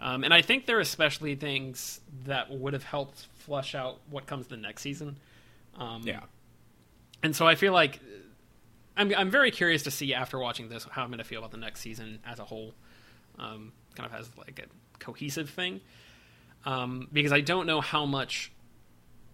Um, 0.01 0.23
and 0.23 0.33
I 0.33 0.41
think 0.41 0.65
there 0.65 0.77
are 0.77 0.81
especially 0.81 1.35
things 1.35 1.99
that 2.25 2.49
would 2.51 2.73
have 2.73 2.83
helped 2.83 3.27
flush 3.39 3.75
out 3.75 3.99
what 4.09 4.27
comes 4.27 4.47
the 4.47 4.57
next 4.57 4.81
season. 4.81 5.17
Um, 5.77 6.03
Yeah. 6.05 6.21
and 7.23 7.35
so 7.35 7.47
I 7.47 7.55
feel 7.55 7.73
like 7.73 7.99
I'm 8.95 9.13
I'm 9.15 9.29
very 9.29 9.51
curious 9.51 9.83
to 9.83 9.91
see 9.91 10.13
after 10.13 10.37
watching 10.39 10.69
this 10.69 10.85
how 10.91 11.03
I'm 11.03 11.09
going 11.09 11.17
to 11.19 11.23
feel 11.23 11.39
about 11.39 11.51
the 11.51 11.57
next 11.57 11.79
season 11.81 12.19
as 12.25 12.39
a 12.39 12.45
whole, 12.45 12.73
um, 13.37 13.71
kind 13.95 14.07
of 14.11 14.19
as 14.19 14.29
like 14.37 14.59
a 14.59 14.99
cohesive 14.99 15.49
thing, 15.49 15.81
um, 16.65 17.07
because 17.11 17.31
I 17.31 17.41
don't 17.41 17.65
know 17.65 17.81
how 17.81 18.05
much 18.05 18.51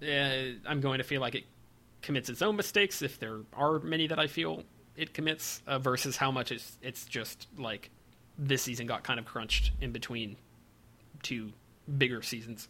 uh, 0.06 0.70
I'm 0.70 0.82
going 0.82 1.00
to 1.00 1.04
feel 1.04 1.22
like 1.22 1.36
it 1.36 1.46
commits 2.02 2.30
its 2.30 2.42
own 2.42 2.56
mistakes 2.56 3.02
if 3.02 3.20
there 3.20 3.40
are 3.54 3.80
many 3.80 4.08
that 4.08 4.20
I 4.20 4.28
feel 4.28 4.64
it 4.96 5.14
commits 5.14 5.62
uh, 5.68 5.80
versus 5.80 6.18
how 6.18 6.32
much 6.32 6.52
it's 6.52 6.78
it's 6.82 7.06
just 7.06 7.48
like 7.58 7.90
this 8.38 8.62
season 8.62 8.88
got 8.88 9.04
kind 9.04 9.20
of 9.20 9.26
crunched 9.26 9.72
in 9.82 9.92
between 9.92 10.36
two 11.24 11.52
bigger 11.98 12.22
seasons. 12.22 12.68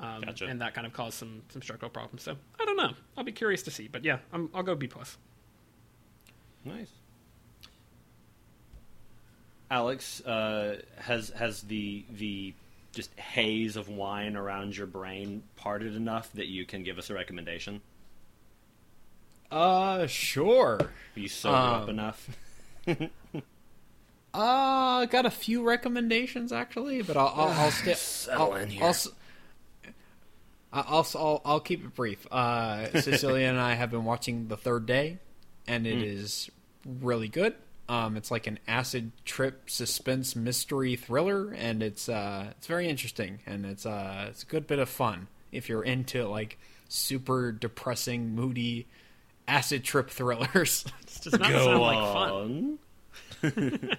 Um, 0.00 0.20
Gotcha. 0.20 0.46
And 0.46 0.60
that 0.60 0.74
kind 0.74 0.86
of 0.86 0.92
caused 0.92 1.14
some 1.14 1.42
some 1.48 1.62
structural 1.62 1.90
problems. 1.90 2.22
So 2.22 2.36
I 2.60 2.64
don't 2.64 2.76
know. 2.76 2.92
I'll 3.16 3.24
be 3.24 3.32
curious 3.32 3.62
to 3.64 3.70
see. 3.70 3.88
But 3.88 4.04
yeah, 4.04 4.18
I'm, 4.32 4.50
I'll 4.54 4.62
go 4.62 4.74
B 4.74 4.86
plus. 4.86 5.16
Nice. 6.64 6.90
Alex, 9.70 10.20
uh, 10.24 10.80
has 10.96 11.30
has 11.30 11.62
the 11.62 12.04
the 12.10 12.54
just 12.98 13.16
haze 13.16 13.76
of 13.76 13.88
wine 13.88 14.34
around 14.34 14.76
your 14.76 14.88
brain 14.88 15.44
parted 15.54 15.94
enough 15.94 16.32
that 16.32 16.48
you 16.48 16.66
can 16.66 16.82
give 16.82 16.98
us 16.98 17.10
a 17.10 17.14
recommendation? 17.14 17.80
Uh, 19.52 20.08
sure. 20.08 20.78
Are 20.80 20.90
you 21.14 21.28
sober 21.28 21.56
up 21.56 21.82
Um, 21.84 21.88
enough? 21.90 22.28
Uh, 24.34 25.06
got 25.06 25.24
a 25.26 25.30
few 25.30 25.62
recommendations 25.62 26.52
actually, 26.52 27.00
but 27.02 27.16
I'll 27.16 27.32
I'll, 27.34 27.48
I'll 27.48 27.70
stay. 27.82 27.94
Settle 27.94 28.52
I'll, 28.52 28.54
in 28.56 28.68
here. 28.68 28.84
I'll, 28.84 28.94
I'll, 30.72 31.06
I'll, 31.14 31.42
I'll 31.46 31.60
keep 31.60 31.82
it 31.84 31.94
brief. 31.94 32.26
Uh, 32.30 32.88
Cecilia 33.00 33.46
and 33.46 33.58
I 33.58 33.74
have 33.74 33.90
been 33.90 34.04
watching 34.04 34.48
The 34.48 34.56
Third 34.56 34.84
Day, 34.86 35.18
and 35.66 35.86
it 35.86 36.02
is 36.02 36.50
really 37.00 37.28
good. 37.28 37.54
Um, 37.88 38.16
it's 38.16 38.30
like 38.30 38.46
an 38.46 38.58
acid 38.68 39.12
trip 39.24 39.70
suspense 39.70 40.36
mystery 40.36 40.94
thriller, 40.96 41.52
and 41.52 41.82
it's 41.82 42.08
uh, 42.08 42.52
it's 42.58 42.66
very 42.66 42.88
interesting, 42.88 43.40
and 43.46 43.64
it's 43.64 43.86
uh, 43.86 44.26
it's 44.28 44.42
a 44.42 44.46
good 44.46 44.66
bit 44.66 44.78
of 44.78 44.88
fun 44.88 45.28
if 45.52 45.68
you're 45.68 45.82
into 45.82 46.26
like 46.28 46.58
super 46.88 47.50
depressing, 47.52 48.34
moody 48.34 48.86
acid 49.46 49.84
trip 49.84 50.10
thrillers. 50.10 50.84
This 51.06 51.20
does 51.20 51.38
not 51.38 51.50
sound 51.50 51.80
like 51.80 52.12
fun. 52.12 52.78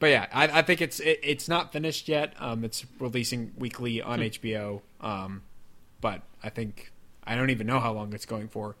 but 0.00 0.10
yeah, 0.10 0.26
I, 0.32 0.48
I 0.58 0.62
think 0.62 0.82
it's 0.82 1.00
it, 1.00 1.20
it's 1.22 1.48
not 1.48 1.72
finished 1.72 2.08
yet. 2.08 2.34
Um, 2.38 2.64
it's 2.64 2.84
releasing 2.98 3.52
weekly 3.56 4.02
on 4.02 4.20
HBO. 4.20 4.82
Um, 5.00 5.42
but 6.00 6.22
I 6.42 6.50
think 6.50 6.92
I 7.24 7.36
don't 7.36 7.50
even 7.50 7.66
know 7.66 7.80
how 7.80 7.92
long 7.92 8.12
it's 8.12 8.26
going 8.26 8.48
for. 8.48 8.76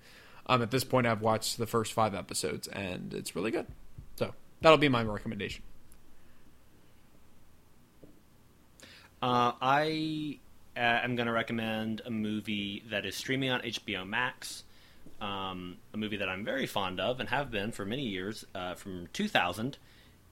Um, 0.48 0.62
at 0.62 0.70
this 0.70 0.84
point, 0.84 1.06
I've 1.06 1.20
watched 1.20 1.58
the 1.58 1.66
first 1.66 1.92
five 1.92 2.14
episodes, 2.14 2.68
and 2.68 3.12
it's 3.12 3.36
really 3.36 3.50
good. 3.50 3.66
So 4.16 4.32
that'll 4.60 4.78
be 4.78 4.88
my 4.88 5.02
recommendation. 5.02 5.62
Uh, 9.20 9.52
I 9.60 10.38
uh, 10.76 10.80
am 10.80 11.16
going 11.16 11.26
to 11.26 11.32
recommend 11.32 12.02
a 12.06 12.10
movie 12.10 12.84
that 12.90 13.04
is 13.04 13.16
streaming 13.16 13.50
on 13.50 13.60
HBO 13.60 14.08
Max. 14.08 14.64
Um, 15.20 15.78
a 15.92 15.96
movie 15.96 16.16
that 16.18 16.28
I'm 16.28 16.44
very 16.44 16.66
fond 16.66 17.00
of 17.00 17.18
and 17.18 17.28
have 17.28 17.50
been 17.50 17.72
for 17.72 17.84
many 17.84 18.02
years, 18.02 18.44
uh, 18.54 18.74
from 18.74 19.08
2000. 19.12 19.76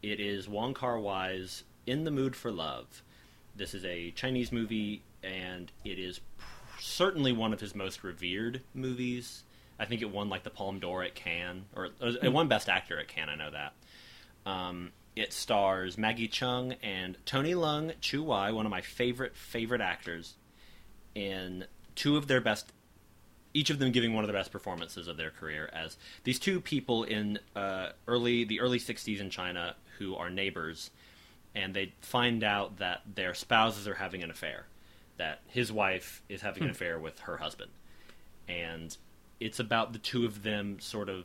It 0.03 0.21
is 0.21 0.49
Wong 0.49 0.75
Kar 0.75 1.01
Wai's 1.01 1.65
In 1.87 2.05
the 2.05 2.13
Mood 2.13 2.37
for 2.37 2.53
Love. 2.53 3.03
This 3.57 3.75
is 3.75 3.85
a 3.85 4.13
Chinese 4.13 4.53
movie, 4.53 5.03
and 5.25 5.73
it 5.85 5.99
is 5.99 6.21
certainly 6.79 7.33
one 7.33 7.53
of 7.53 7.61
his 7.61 7.75
most 7.75 8.05
revered 8.05 8.61
movies. 8.73 9.43
I 9.79 9.85
think 9.85 10.03
it 10.03 10.11
won 10.11 10.29
like 10.29 10.43
the 10.43 10.51
Palme 10.51 10.79
d'Or 10.81 11.03
at 11.03 11.15
Cannes, 11.15 11.65
or 11.75 11.91
it 12.01 12.33
won 12.33 12.49
Best 12.49 12.69
Actor 12.69 12.99
at 12.99 13.09
Cannes. 13.09 13.29
I 13.29 13.35
know 13.35 13.51
that. 13.51 13.73
Um, 14.51 14.93
it 15.17 15.33
stars 15.33 15.97
Maggie 15.97 16.29
Cheung 16.29 16.77
and 16.83 17.17
Tony 17.25 17.55
Leung 17.55 17.95
Chiu 18.01 18.23
Wai, 18.23 18.51
one 18.53 18.67
of 18.67 18.71
my 18.71 18.83
favorite 18.83 19.35
favorite 19.35 19.81
actors, 19.81 20.35
in 21.15 21.65
two 21.95 22.17
of 22.17 22.27
their 22.27 22.43
best, 22.43 22.73
each 23.55 23.71
of 23.71 23.79
them 23.79 23.91
giving 23.91 24.13
one 24.13 24.23
of 24.23 24.29
the 24.29 24.35
best 24.35 24.53
performances 24.53 25.09
of 25.09 25.17
their 25.17 25.31
career 25.31 25.71
as 25.73 25.97
these 26.25 26.39
two 26.39 26.61
people 26.61 27.05
in 27.05 27.39
uh, 27.57 27.89
early 28.07 28.45
the 28.45 28.61
early 28.61 28.79
'60s 28.79 29.19
in 29.19 29.31
China 29.31 29.75
who 29.99 30.15
are 30.15 30.29
neighbors, 30.29 30.91
and 31.55 31.75
they 31.75 31.95
find 32.03 32.45
out 32.45 32.77
that 32.77 33.01
their 33.15 33.33
spouses 33.33 33.89
are 33.89 33.95
having 33.95 34.23
an 34.23 34.31
affair, 34.31 34.67
that 35.17 35.41
his 35.49 35.73
wife 35.73 36.23
is 36.29 36.43
having 36.43 36.65
an 36.65 36.71
affair 36.71 36.99
with 36.99 37.21
her 37.21 37.39
husband, 37.39 37.71
and 38.47 38.97
it's 39.41 39.61
about 39.61 39.93
the 39.93 39.99
two 39.99 40.25
of 40.25 40.43
them 40.43 40.79
sort 40.81 41.09
of 41.09 41.25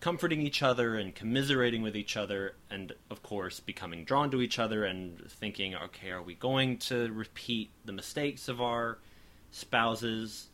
comforting 0.00 0.42
each 0.42 0.62
other 0.62 0.96
and 0.96 1.14
commiserating 1.14 1.80
with 1.80 1.96
each 1.96 2.16
other, 2.16 2.54
and 2.70 2.92
of 3.10 3.22
course 3.22 3.60
becoming 3.60 4.04
drawn 4.04 4.30
to 4.30 4.42
each 4.42 4.58
other 4.58 4.84
and 4.84 5.30
thinking, 5.30 5.74
okay, 5.74 6.10
are 6.10 6.22
we 6.22 6.34
going 6.34 6.76
to 6.76 7.10
repeat 7.12 7.70
the 7.86 7.92
mistakes 7.92 8.48
of 8.48 8.60
our 8.60 8.98
spouses? 9.50 10.48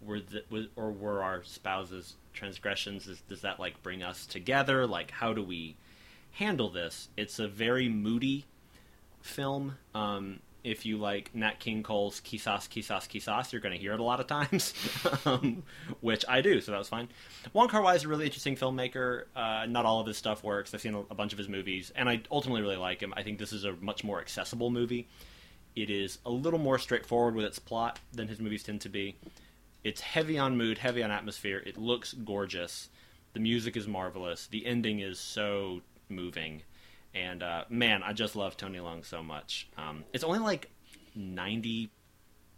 Were 0.00 0.20
the, 0.20 0.68
or 0.76 0.92
were 0.92 1.22
our 1.22 1.42
spouses 1.42 2.14
transgressions? 2.32 3.08
Is, 3.08 3.20
does 3.22 3.40
that 3.40 3.58
like 3.58 3.82
bring 3.82 4.02
us 4.02 4.26
together? 4.26 4.86
Like, 4.86 5.10
how 5.10 5.32
do 5.32 5.42
we 5.42 5.76
handle 6.32 6.70
this? 6.70 7.08
It's 7.16 7.38
a 7.38 7.48
very 7.48 7.88
moody 7.88 8.44
film. 9.22 9.78
Um, 9.94 10.40
if 10.64 10.86
you 10.86 10.96
like 10.96 11.32
Nat 11.34 11.60
King 11.60 11.82
Cole's 11.82 12.20
Quizás, 12.22 12.68
Quizás, 12.68 13.06
Quizás, 13.06 13.52
you're 13.52 13.60
going 13.60 13.74
to 13.74 13.80
hear 13.80 13.92
it 13.92 14.00
a 14.00 14.02
lot 14.02 14.18
of 14.18 14.26
times, 14.26 14.72
um, 15.26 15.62
which 16.00 16.24
I 16.26 16.40
do, 16.40 16.60
so 16.62 16.72
that 16.72 16.78
was 16.78 16.88
fine. 16.88 17.08
Wong 17.52 17.68
Kar 17.68 17.82
Wai 17.82 17.94
is 17.94 18.04
a 18.04 18.08
really 18.08 18.24
interesting 18.24 18.56
filmmaker. 18.56 19.24
Uh, 19.36 19.66
not 19.68 19.84
all 19.84 20.00
of 20.00 20.06
his 20.06 20.16
stuff 20.16 20.42
works. 20.42 20.72
I've 20.72 20.80
seen 20.80 20.94
a, 20.94 21.14
bunch 21.14 21.32
of 21.32 21.38
his 21.38 21.50
movies, 21.50 21.92
and 21.94 22.08
I 22.08 22.22
ultimately 22.30 22.62
really 22.62 22.76
like 22.76 23.02
him. 23.02 23.12
I 23.14 23.22
think 23.22 23.38
this 23.38 23.52
is 23.52 23.64
a 23.64 23.74
much 23.74 24.02
more 24.02 24.20
accessible 24.20 24.70
movie. 24.70 25.06
It 25.76 25.90
is 25.90 26.18
a 26.24 26.30
little 26.30 26.58
more 26.58 26.78
straightforward 26.78 27.34
with 27.34 27.44
its 27.44 27.58
plot 27.58 28.00
than 28.12 28.28
his 28.28 28.40
movies 28.40 28.62
tend 28.62 28.80
to 28.82 28.88
be. 28.88 29.16
It's 29.82 30.00
heavy 30.00 30.38
on 30.38 30.56
mood, 30.56 30.78
heavy 30.78 31.02
on 31.02 31.10
atmosphere. 31.10 31.62
It 31.66 31.76
looks 31.76 32.14
gorgeous. 32.14 32.88
The 33.34 33.40
music 33.40 33.76
is 33.76 33.86
marvelous. 33.86 34.46
The 34.46 34.64
ending 34.64 35.00
is 35.00 35.18
so 35.18 35.82
moving 36.08 36.62
and 37.14 37.42
uh, 37.42 37.64
man, 37.68 38.02
I 38.02 38.12
just 38.12 38.36
love 38.36 38.56
Tony 38.56 38.78
Leung 38.78 39.04
so 39.04 39.22
much. 39.22 39.68
Um, 39.76 40.04
it's 40.12 40.24
only 40.24 40.40
like 40.40 40.70
ninety, 41.14 41.90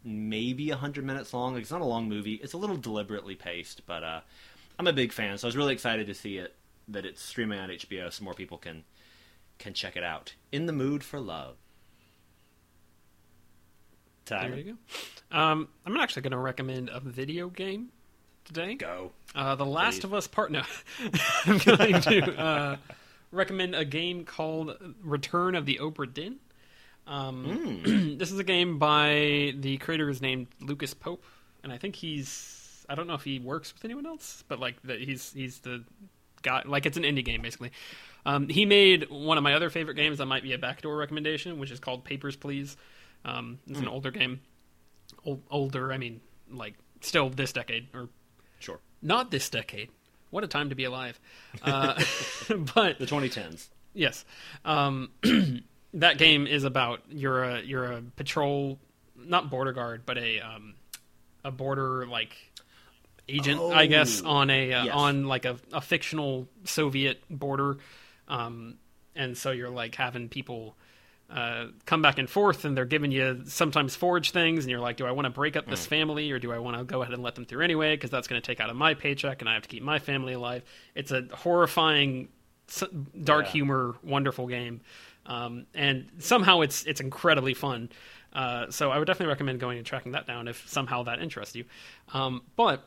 maybe 0.02 0.70
hundred 0.70 1.04
minutes 1.04 1.34
long. 1.34 1.54
Like, 1.54 1.62
it's 1.62 1.70
not 1.70 1.82
a 1.82 1.86
long 1.86 2.08
movie. 2.08 2.34
It's 2.34 2.54
a 2.54 2.58
little 2.58 2.76
deliberately 2.76 3.34
paced, 3.34 3.86
but 3.86 4.02
uh, 4.02 4.20
I'm 4.78 4.86
a 4.86 4.92
big 4.92 5.12
fan, 5.12 5.36
so 5.38 5.46
I 5.46 5.48
was 5.48 5.56
really 5.56 5.74
excited 5.74 6.06
to 6.06 6.14
see 6.14 6.38
it 6.38 6.54
that 6.88 7.04
it's 7.04 7.22
streaming 7.22 7.58
on 7.58 7.68
HBO, 7.68 8.12
so 8.12 8.24
more 8.24 8.34
people 8.34 8.58
can 8.58 8.84
can 9.58 9.74
check 9.74 9.96
it 9.96 10.04
out. 10.04 10.34
In 10.52 10.66
the 10.66 10.72
mood 10.72 11.02
for 11.02 11.20
love. 11.20 11.56
Tiger. 14.24 14.50
There 14.50 14.58
you 14.58 14.76
go. 15.30 15.38
Um, 15.38 15.68
I'm 15.84 15.96
actually 15.96 16.22
going 16.22 16.32
to 16.32 16.38
recommend 16.38 16.90
a 16.92 16.98
video 16.98 17.48
game 17.48 17.90
today. 18.44 18.74
Go. 18.74 19.12
Uh, 19.34 19.54
the 19.54 19.64
Last 19.64 20.00
Please. 20.00 20.04
of 20.04 20.14
Us 20.14 20.26
Part. 20.26 20.50
No, 20.50 20.62
I'm 21.44 21.58
going 21.58 22.00
to. 22.00 22.38
Uh, 22.38 22.76
recommend 23.30 23.74
a 23.74 23.84
game 23.84 24.24
called 24.24 24.76
Return 25.02 25.54
of 25.54 25.66
the 25.66 25.78
Obra 25.80 26.12
Dinn. 26.12 26.36
Um, 27.06 27.82
mm. 27.84 28.18
this 28.18 28.32
is 28.32 28.38
a 28.38 28.44
game 28.44 28.78
by 28.78 29.54
the 29.58 29.78
creator 29.78 30.08
is 30.08 30.20
named 30.20 30.48
Lucas 30.60 30.94
Pope, 30.94 31.24
and 31.62 31.72
I 31.72 31.78
think 31.78 31.96
he's 31.96 32.84
I 32.88 32.94
don't 32.94 33.06
know 33.06 33.14
if 33.14 33.22
he 33.22 33.38
works 33.38 33.72
with 33.72 33.84
anyone 33.84 34.06
else, 34.06 34.44
but 34.48 34.58
like 34.58 34.80
the, 34.82 34.96
he's 34.96 35.32
he's 35.32 35.60
the 35.60 35.84
guy. 36.42 36.62
Like 36.64 36.86
it's 36.86 36.96
an 36.96 37.04
indie 37.04 37.24
game 37.24 37.42
basically. 37.42 37.72
Um, 38.24 38.48
he 38.48 38.66
made 38.66 39.08
one 39.08 39.38
of 39.38 39.44
my 39.44 39.54
other 39.54 39.70
favorite 39.70 39.94
games 39.94 40.18
that 40.18 40.26
might 40.26 40.42
be 40.42 40.52
a 40.52 40.58
backdoor 40.58 40.96
recommendation, 40.96 41.58
which 41.58 41.70
is 41.70 41.78
called 41.78 42.04
Papers 42.04 42.34
Please. 42.34 42.76
Um, 43.24 43.60
it's 43.68 43.78
mm. 43.78 43.82
an 43.82 43.88
older 43.88 44.10
game, 44.10 44.40
older. 45.50 45.92
I 45.92 45.98
mean, 45.98 46.20
like 46.50 46.74
still 47.00 47.30
this 47.30 47.52
decade 47.52 47.88
or 47.94 48.08
sure 48.58 48.80
not 49.02 49.30
this 49.30 49.48
decade. 49.48 49.90
What 50.36 50.44
a 50.44 50.48
time 50.48 50.68
to 50.68 50.74
be 50.74 50.84
alive. 50.84 51.18
Uh, 51.62 51.94
but 52.74 52.98
the 52.98 53.06
2010s. 53.06 53.68
Yes. 53.94 54.26
Um, 54.66 55.08
that 55.94 56.18
game 56.18 56.46
is 56.46 56.64
about 56.64 57.00
you're 57.08 57.42
a 57.42 57.62
you're 57.62 57.90
a 57.90 58.02
patrol, 58.02 58.78
not 59.16 59.48
border 59.48 59.72
guard, 59.72 60.02
but 60.04 60.18
a 60.18 60.40
um, 60.40 60.74
a 61.42 61.50
border 61.50 62.06
like 62.06 62.36
agent, 63.26 63.58
oh, 63.58 63.72
I 63.72 63.86
guess, 63.86 64.20
on 64.20 64.50
a 64.50 64.74
uh, 64.74 64.84
yes. 64.84 64.94
on 64.94 65.24
like 65.24 65.46
a, 65.46 65.56
a 65.72 65.80
fictional 65.80 66.46
Soviet 66.64 67.22
border, 67.30 67.78
um, 68.28 68.74
and 69.14 69.38
so 69.38 69.52
you're 69.52 69.70
like 69.70 69.94
having 69.94 70.28
people 70.28 70.76
uh, 71.28 71.66
come 71.86 72.02
back 72.02 72.18
and 72.18 72.30
forth, 72.30 72.64
and 72.64 72.76
they're 72.76 72.84
giving 72.84 73.10
you 73.10 73.42
sometimes 73.46 73.96
forge 73.96 74.30
things, 74.30 74.64
and 74.64 74.70
you're 74.70 74.80
like, 74.80 74.96
do 74.96 75.06
I 75.06 75.10
want 75.10 75.26
to 75.26 75.30
break 75.30 75.56
up 75.56 75.66
this 75.66 75.84
mm. 75.84 75.88
family, 75.88 76.30
or 76.30 76.38
do 76.38 76.52
I 76.52 76.58
want 76.58 76.78
to 76.78 76.84
go 76.84 77.02
ahead 77.02 77.14
and 77.14 77.22
let 77.22 77.34
them 77.34 77.44
through 77.44 77.62
anyway? 77.62 77.96
Because 77.96 78.10
that's 78.10 78.28
going 78.28 78.40
to 78.40 78.46
take 78.46 78.60
out 78.60 78.70
of 78.70 78.76
my 78.76 78.94
paycheck, 78.94 79.40
and 79.40 79.48
I 79.48 79.54
have 79.54 79.62
to 79.62 79.68
keep 79.68 79.82
my 79.82 79.98
family 79.98 80.34
alive. 80.34 80.62
It's 80.94 81.10
a 81.10 81.24
horrifying, 81.32 82.28
dark 83.24 83.46
yeah. 83.46 83.52
humor, 83.52 83.96
wonderful 84.04 84.46
game, 84.46 84.82
um, 85.26 85.66
and 85.74 86.08
somehow 86.20 86.60
it's 86.60 86.84
it's 86.84 87.00
incredibly 87.00 87.54
fun. 87.54 87.90
Uh, 88.32 88.70
so 88.70 88.90
I 88.92 88.98
would 88.98 89.06
definitely 89.06 89.32
recommend 89.32 89.58
going 89.58 89.78
and 89.78 89.86
tracking 89.86 90.12
that 90.12 90.26
down 90.26 90.46
if 90.46 90.68
somehow 90.68 91.02
that 91.04 91.20
interests 91.20 91.56
you. 91.56 91.64
Um, 92.12 92.42
but 92.54 92.84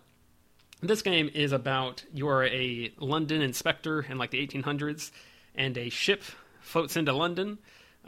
this 0.81 1.01
game 1.01 1.29
is 1.33 1.51
about 1.51 2.05
you 2.13 2.29
are 2.29 2.45
a 2.45 2.93
London 2.99 3.41
inspector 3.41 4.05
in 4.07 4.17
like 4.17 4.31
the 4.31 4.47
1800s, 4.47 5.11
and 5.55 5.77
a 5.77 5.89
ship 5.89 6.23
floats 6.61 6.95
into 6.95 7.11
London 7.11 7.57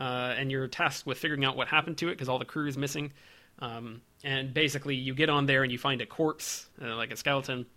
uh, 0.01 0.33
and 0.35 0.51
you're 0.51 0.67
tasked 0.67 1.05
with 1.05 1.19
figuring 1.19 1.45
out 1.45 1.55
what 1.55 1.67
happened 1.67 1.95
to 1.95 2.07
it 2.07 2.13
because 2.13 2.27
all 2.27 2.39
the 2.39 2.45
crew 2.45 2.65
is 2.65 2.75
missing. 2.75 3.13
Um, 3.59 4.01
and 4.23 4.51
basically, 4.51 4.95
you 4.95 5.13
get 5.13 5.29
on 5.29 5.45
there 5.45 5.61
and 5.61 5.71
you 5.71 5.77
find 5.77 6.01
a 6.01 6.07
corpse, 6.07 6.67
uh, 6.83 6.95
like 6.95 7.11
a 7.11 7.15
skeleton, 7.15 7.67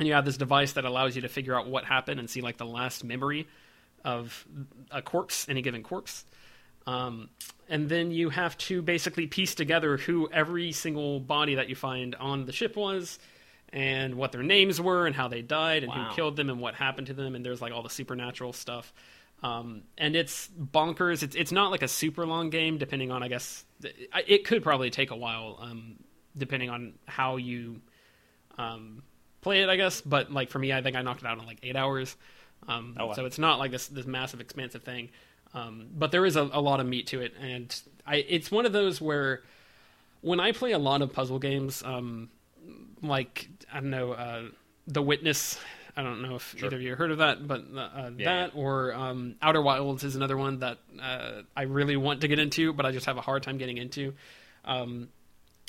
and 0.00 0.08
you 0.08 0.14
have 0.14 0.24
this 0.24 0.36
device 0.36 0.72
that 0.72 0.84
allows 0.84 1.14
you 1.14 1.22
to 1.22 1.28
figure 1.28 1.54
out 1.56 1.68
what 1.68 1.84
happened 1.84 2.18
and 2.18 2.28
see 2.28 2.40
like 2.40 2.56
the 2.56 2.66
last 2.66 3.04
memory 3.04 3.46
of 4.04 4.44
a 4.90 5.00
corpse, 5.00 5.48
any 5.48 5.62
given 5.62 5.84
corpse. 5.84 6.24
Um, 6.84 7.28
and 7.68 7.88
then 7.88 8.10
you 8.10 8.30
have 8.30 8.58
to 8.58 8.82
basically 8.82 9.28
piece 9.28 9.54
together 9.54 9.98
who 9.98 10.28
every 10.32 10.72
single 10.72 11.20
body 11.20 11.54
that 11.54 11.68
you 11.68 11.76
find 11.76 12.16
on 12.16 12.44
the 12.44 12.52
ship 12.52 12.74
was, 12.74 13.20
and 13.72 14.16
what 14.16 14.32
their 14.32 14.42
names 14.42 14.80
were, 14.80 15.06
and 15.06 15.14
how 15.14 15.28
they 15.28 15.42
died, 15.42 15.84
and 15.84 15.92
wow. 15.92 16.08
who 16.08 16.16
killed 16.16 16.34
them, 16.34 16.50
and 16.50 16.58
what 16.58 16.74
happened 16.74 17.06
to 17.06 17.14
them. 17.14 17.36
And 17.36 17.46
there's 17.46 17.62
like 17.62 17.72
all 17.72 17.84
the 17.84 17.90
supernatural 17.90 18.52
stuff. 18.52 18.92
Um, 19.46 19.82
and 19.96 20.16
it's 20.16 20.48
bonkers. 20.48 21.22
It's 21.22 21.36
it's 21.36 21.52
not 21.52 21.70
like 21.70 21.82
a 21.82 21.88
super 21.88 22.26
long 22.26 22.50
game, 22.50 22.78
depending 22.78 23.12
on 23.12 23.22
I 23.22 23.28
guess 23.28 23.64
it 24.26 24.44
could 24.44 24.62
probably 24.62 24.90
take 24.90 25.12
a 25.12 25.16
while, 25.16 25.58
um, 25.60 25.96
depending 26.36 26.68
on 26.68 26.94
how 27.06 27.36
you 27.36 27.80
um, 28.58 29.04
play 29.42 29.62
it. 29.62 29.68
I 29.68 29.76
guess, 29.76 30.00
but 30.00 30.32
like 30.32 30.50
for 30.50 30.58
me, 30.58 30.72
I 30.72 30.82
think 30.82 30.96
I 30.96 31.02
knocked 31.02 31.22
it 31.22 31.28
out 31.28 31.38
in 31.38 31.46
like 31.46 31.58
eight 31.62 31.76
hours. 31.76 32.16
Um, 32.66 32.96
oh, 32.98 33.06
wow. 33.06 33.12
So 33.12 33.24
it's 33.24 33.38
not 33.38 33.60
like 33.60 33.70
this 33.70 33.86
this 33.86 34.06
massive 34.06 34.40
expansive 34.40 34.82
thing, 34.82 35.10
um, 35.54 35.86
but 35.94 36.10
there 36.10 36.26
is 36.26 36.34
a, 36.34 36.42
a, 36.52 36.60
lot 36.60 36.80
of 36.80 36.86
meat 36.86 37.06
to 37.08 37.20
it, 37.20 37.34
and 37.40 37.72
I 38.04 38.16
it's 38.16 38.50
one 38.50 38.66
of 38.66 38.72
those 38.72 39.00
where 39.00 39.42
when 40.22 40.40
I 40.40 40.50
play 40.50 40.72
a 40.72 40.78
lot 40.78 41.02
of 41.02 41.12
puzzle 41.12 41.38
games, 41.38 41.84
um, 41.84 42.30
like 43.00 43.48
I 43.72 43.76
don't 43.78 43.90
know. 43.90 44.12
Uh, 44.12 44.42
The 44.88 45.02
Witness. 45.02 45.60
I 45.96 46.02
don't 46.02 46.20
know 46.20 46.34
if 46.36 46.54
either 46.62 46.76
of 46.76 46.82
you 46.82 46.94
heard 46.94 47.10
of 47.10 47.18
that, 47.18 47.46
but 47.46 47.64
uh, 47.74 48.10
that 48.18 48.52
or 48.54 48.92
um, 48.92 49.36
Outer 49.40 49.62
Wilds 49.62 50.04
is 50.04 50.14
another 50.14 50.36
one 50.36 50.58
that 50.58 50.78
uh, 51.00 51.42
I 51.56 51.62
really 51.62 51.96
want 51.96 52.20
to 52.20 52.28
get 52.28 52.38
into, 52.38 52.74
but 52.74 52.84
I 52.84 52.92
just 52.92 53.06
have 53.06 53.16
a 53.16 53.22
hard 53.22 53.42
time 53.42 53.56
getting 53.56 53.78
into. 53.78 54.12
Um, 54.64 55.08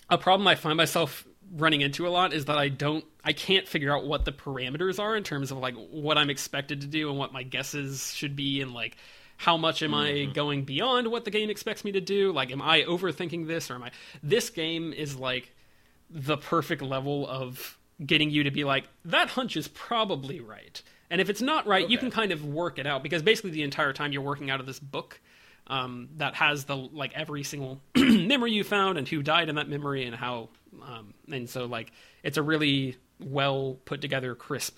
a 0.09 0.17
problem 0.17 0.45
I 0.47 0.55
find 0.55 0.75
myself 0.75 1.25
running 1.55 1.79
into 1.79 2.07
a 2.07 2.09
lot 2.09 2.33
is 2.33 2.45
that 2.45 2.57
I 2.57 2.67
don't, 2.67 3.05
I 3.23 3.31
can't 3.31 3.67
figure 3.67 3.95
out 3.95 4.05
what 4.05 4.25
the 4.25 4.33
parameters 4.33 4.99
are 4.99 5.15
in 5.15 5.23
terms 5.23 5.51
of 5.51 5.59
like 5.59 5.75
what 5.75 6.17
I'm 6.17 6.29
expected 6.29 6.81
to 6.81 6.87
do 6.87 7.09
and 7.09 7.17
what 7.17 7.31
my 7.31 7.43
guesses 7.43 8.13
should 8.13 8.35
be, 8.35 8.61
and 8.61 8.73
like 8.73 8.97
how 9.37 9.55
much 9.55 9.83
am 9.83 9.93
I 9.93 10.25
going 10.33 10.65
beyond 10.65 11.09
what 11.09 11.23
the 11.23 11.31
game 11.31 11.49
expects 11.49 11.85
me 11.85 11.91
to 11.93 12.01
do? 12.01 12.33
Like, 12.33 12.51
am 12.51 12.61
I 12.61 12.81
overthinking 12.81 13.47
this, 13.47 13.69
or 13.69 13.75
am 13.75 13.83
I? 13.83 13.91
This 14.23 14.49
game 14.49 14.91
is 14.91 15.15
like 15.15 15.53
the 16.09 16.37
perfect 16.37 16.81
level 16.81 17.27
of 17.27 17.77
getting 18.05 18.29
you 18.29 18.43
to 18.43 18.51
be 18.51 18.63
like 18.63 18.87
that 19.05 19.29
hunch 19.29 19.57
is 19.57 19.67
probably 19.69 20.39
right 20.39 20.81
and 21.09 21.19
if 21.19 21.29
it's 21.29 21.41
not 21.41 21.65
right 21.65 21.89
you 21.89 21.97
can 21.97 22.11
kind 22.11 22.31
of 22.31 22.45
work 22.45 22.77
it 22.77 22.85
out 22.85 23.01
because 23.01 23.21
basically 23.21 23.51
the 23.51 23.63
entire 23.63 23.93
time 23.93 24.11
you're 24.11 24.21
working 24.21 24.49
out 24.49 24.59
of 24.59 24.65
this 24.65 24.79
book 24.79 25.19
um, 25.67 26.09
that 26.17 26.35
has 26.35 26.65
the 26.65 26.75
like 26.75 27.13
every 27.13 27.43
single 27.43 27.81
memory 27.95 28.51
you 28.51 28.63
found 28.63 28.97
and 28.97 29.07
who 29.07 29.21
died 29.21 29.49
in 29.49 29.55
that 29.55 29.67
memory 29.67 30.05
and 30.05 30.15
how 30.15 30.49
um, 30.81 31.13
and 31.31 31.49
so 31.49 31.65
like 31.65 31.91
it's 32.23 32.37
a 32.37 32.43
really 32.43 32.95
well 33.19 33.77
put 33.85 33.99
together 33.99 34.35
crisp 34.35 34.77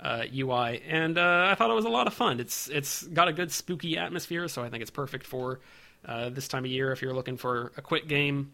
uh, 0.00 0.24
UI, 0.34 0.82
and 0.86 1.16
uh, 1.16 1.48
I 1.50 1.54
thought 1.54 1.70
it 1.70 1.74
was 1.74 1.84
a 1.84 1.90
lot 1.90 2.06
of 2.06 2.14
fun. 2.14 2.40
It's 2.40 2.68
it's 2.68 3.04
got 3.04 3.28
a 3.28 3.32
good 3.32 3.52
spooky 3.52 3.96
atmosphere, 3.96 4.48
so 4.48 4.62
I 4.62 4.68
think 4.68 4.82
it's 4.82 4.90
perfect 4.90 5.26
for 5.26 5.60
uh, 6.04 6.30
this 6.30 6.48
time 6.48 6.64
of 6.64 6.70
year 6.70 6.92
if 6.92 7.00
you're 7.00 7.14
looking 7.14 7.36
for 7.36 7.72
a 7.76 7.82
quick 7.82 8.08
game. 8.08 8.52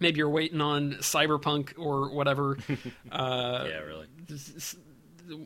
Maybe 0.00 0.18
you're 0.18 0.28
waiting 0.28 0.60
on 0.60 0.94
Cyberpunk 0.94 1.78
or 1.78 2.12
whatever. 2.12 2.58
uh, 3.12 3.64
yeah, 3.68 3.78
really. 3.80 4.06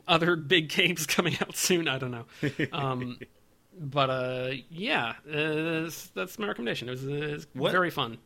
other 0.07 0.37
big 0.37 0.69
games 0.69 1.07
coming 1.17 1.37
out 1.41 1.57
soon. 1.57 1.89
I 1.89 1.99
don't 1.99 2.11
know. 2.11 2.25
Um, 2.73 3.19
but 3.81 4.11
uh, 4.11 4.51
yeah, 4.71 5.15
uh, 5.29 5.33
that's- 5.33 6.11
that's 6.15 6.39
my 6.39 6.47
recommendation. 6.49 6.89
It 6.89 6.93
was, 6.93 7.05
it 7.07 7.31
was 7.33 7.47
What- 7.53 7.73
very 7.73 7.91
fun. 7.91 8.19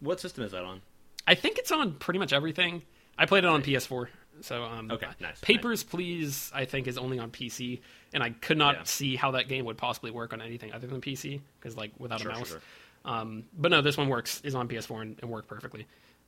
What 0.00 0.20
system 0.20 0.44
is 0.44 0.52
that 0.52 0.62
on? 0.62 0.82
I 1.26 1.34
think 1.34 1.58
it's 1.58 1.72
on 1.72 1.94
pretty 1.94 2.18
much 2.18 2.32
everything. 2.32 2.82
I 3.18 3.24
played 3.26 3.44
it 3.44 3.48
on 3.48 3.62
PS4. 3.62 4.08
So 4.42 4.62
um, 4.64 4.90
Okay, 4.90 5.06
nice, 5.18 5.40
Papers, 5.40 5.82
Please, 5.82 6.52
I 6.54 6.66
think 6.66 6.86
is 6.86 6.98
only 6.98 7.18
on 7.18 7.30
PC, 7.30 7.80
and 8.12 8.22
I 8.22 8.30
could 8.30 8.58
not 8.58 8.74
Yeah. 8.74 8.82
see 8.84 9.16
how 9.16 9.30
that 9.30 9.48
game 9.48 9.64
would 9.64 9.78
possibly 9.78 10.10
work 10.10 10.34
on 10.34 10.42
anything 10.42 10.74
other 10.74 10.86
than 10.86 11.00
PC 11.00 11.40
because 11.58 11.74
like 11.74 11.92
without 11.98 12.20
Sure, 12.20 12.30
a 12.30 12.34
sure, 12.34 12.38
mouse. 12.40 12.48
sure. 12.50 12.60
Um, 13.06 13.44
but 13.56 13.70
no, 13.70 13.80
this 13.80 13.96
one 13.96 14.08
works 14.08 14.40
is 14.44 14.54
on 14.54 14.68
PS4 14.68 15.00
and, 15.02 15.18
and 15.22 15.30
worked 15.30 15.48
perfectly. 15.48 15.86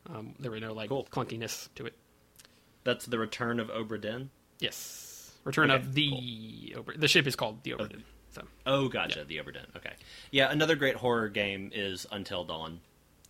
Um, 0.09 0.35
there 0.39 0.51
were 0.51 0.61
no 0.61 0.73
like 0.73 0.89
Cool. 0.89 1.07
clunkiness 1.11 1.69
to 1.75 1.85
it. 1.87 1.95
That's 2.85 3.05
the 3.07 3.19
Return 3.19 3.61
of 3.61 3.69
Obra 3.69 4.01
Dinn. 4.01 4.31
Yes, 4.61 5.33
Return 5.45 5.71
Okay, 5.71 5.81
of 5.83 5.95
the 5.95 6.75
Ober- 6.77 6.97
the 6.97 7.09
ship 7.09 7.27
is 7.27 7.37
called 7.37 7.63
the 7.65 7.73
Obra 7.73 7.89
Dinn. 7.91 8.05
So 8.31 8.43
Oh, 8.65 8.89
gotcha. 8.89 9.25
The 9.25 9.37
Obra 9.39 9.53
Dinn. 9.55 9.67
Okay. 9.77 9.93
Yeah, 10.31 10.51
another 10.51 10.77
great 10.77 10.95
horror 10.97 11.29
game 11.29 11.71
is 11.75 12.07
Until 12.13 12.45
Dawn. 12.45 12.81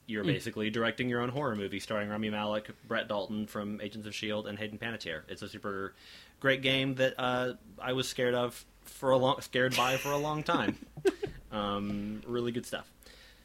You're 0.07 0.23
Hmm. 0.25 0.29
basically 0.31 0.71
directing 0.71 1.09
your 1.09 1.21
own 1.21 1.29
horror 1.31 1.55
movie 1.57 1.81
starring 1.81 2.09
Rami 2.09 2.31
Malek, 2.31 2.71
Brett 2.87 3.09
Dalton 3.09 3.47
from 3.47 3.81
Agents 3.81 4.07
of 4.07 4.13
S.H.I.E.L.D., 4.13 4.49
and 4.49 4.59
Hayden 4.59 4.79
Panettiere. 4.79 5.23
It's 5.29 5.43
a 5.43 5.49
super 5.49 5.95
great 6.41 6.63
game 6.63 6.95
that 6.97 7.15
uh, 7.19 7.55
I 7.81 7.93
was 7.95 8.09
scared 8.09 8.35
of 8.35 8.65
for 8.85 9.11
a 9.11 9.17
long, 9.19 9.41
scared 9.41 9.77
by 9.77 9.97
for 9.97 10.11
a 10.13 10.17
long 10.19 10.43
time. 10.43 10.77
um, 11.53 12.23
really 12.27 12.53
good 12.53 12.67
stuff. 12.67 12.91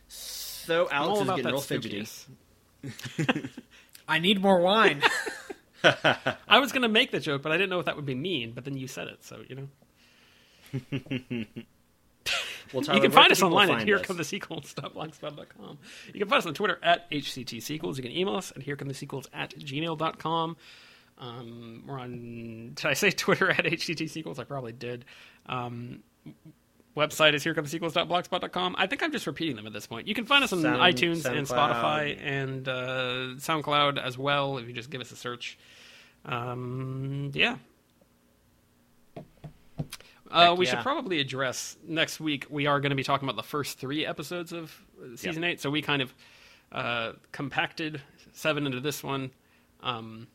So 0.08 0.88
I'm 0.88 0.94
Alex 0.94 1.10
all 1.10 1.22
is 1.22 1.28
getting 1.30 1.44
that 1.44 1.52
real 1.52 1.62
fidgety. 1.62 2.08
I 4.08 4.20
need 4.20 4.42
more 4.42 4.60
wine. 4.60 5.02
I 5.84 6.60
was 6.60 6.72
gonna 6.72 6.90
make 6.90 7.12
the 7.12 7.20
joke, 7.20 7.42
but 7.42 7.52
I 7.52 7.58
didn't 7.58 7.70
know 7.70 7.80
if 7.80 7.86
that 7.86 7.96
would 7.96 8.06
be 8.06 8.16
mean. 8.16 8.52
But 8.54 8.66
then 8.66 8.78
you 8.78 8.88
said 8.88 9.08
it, 9.08 9.24
so 9.24 9.42
you 9.48 9.56
know. 9.56 11.46
Well, 12.74 12.84
you 12.96 13.02
can 13.02 13.12
find 13.12 13.32
us 13.32 13.38
people 13.38 13.50
online 13.50 13.70
at 13.70 13.78
find 13.78 13.88
here 13.88 13.98
us? 13.98 14.06
come 14.06 14.18
the 14.18 14.24
sequels.blogspot.com. 14.24 15.78
You 16.08 16.20
can 16.20 16.28
find 16.28 16.40
us 16.40 16.46
on 16.48 16.56
Twitter 16.56 16.80
at 16.82 17.10
HCT 17.12 17.62
Sequels. 17.62 17.98
You 17.98 18.04
can 18.04 18.12
email 18.12 18.36
us 18.36 18.52
at 18.56 18.64
here 18.64 18.76
come 18.76 18.88
the 18.88 18.96
sequels 18.96 19.28
at 19.32 19.52
gmail.com. 19.56 20.58
Um, 21.20 21.84
we're 21.86 22.00
on, 22.00 22.72
did 22.74 22.86
I 22.86 22.94
say 22.94 23.12
Twitter 23.12 23.52
at 23.52 23.66
HCT 23.66 24.10
Sequels? 24.10 24.40
I 24.40 24.44
probably 24.44 24.72
did. 24.72 25.06
Um, 25.46 26.00
website 26.96 27.34
is 27.34 27.44
herecomesequels.blogspot.com. 27.44 28.76
I 28.78 28.88
think 28.88 29.04
I'm 29.04 29.12
just 29.12 29.28
repeating 29.28 29.56
them 29.56 29.68
at 29.68 29.74
this 29.74 29.88
point. 29.88 30.08
You 30.08 30.14
can 30.14 30.26
find 30.26 30.44
us 30.44 30.54
on 30.54 30.62
Sound- 30.62 30.82
iTunes 30.82 31.26
and 31.26 31.48
Spotify 31.48 32.18
and 32.22 32.68
uh, 32.68 33.36
SoundCloud 33.38 34.04
as 34.04 34.18
well 34.18 34.58
if 34.58 34.68
you 34.68 34.74
just 34.74 34.90
give 34.90 35.02
us 35.02 35.12
a 35.12 35.16
search. 35.16 35.58
Um, 36.26 37.32
yeah. 37.34 37.58
Uh, 40.32 40.56
we 40.58 40.66
yeah. 40.66 40.72
should 40.72 40.80
probably 40.82 41.20
address 41.20 41.78
next 41.88 42.20
week. 42.20 42.48
We 42.50 42.66
are 42.66 42.80
going 42.80 42.90
to 42.90 42.96
be 42.96 43.04
talking 43.04 43.28
about 43.28 43.36
the 43.36 43.48
first 43.48 43.78
three 43.78 44.06
episodes 44.06 44.52
of 44.52 44.76
season 45.16 45.44
eight. 45.44 45.62
So 45.62 45.70
we 45.70 45.82
kind 45.82 46.02
of 46.02 46.14
uh, 46.72 47.12
compacted 47.32 48.02
seven 48.34 48.66
into 48.66 48.80
this 48.80 49.04
one, 49.04 49.30
um, 49.82 50.28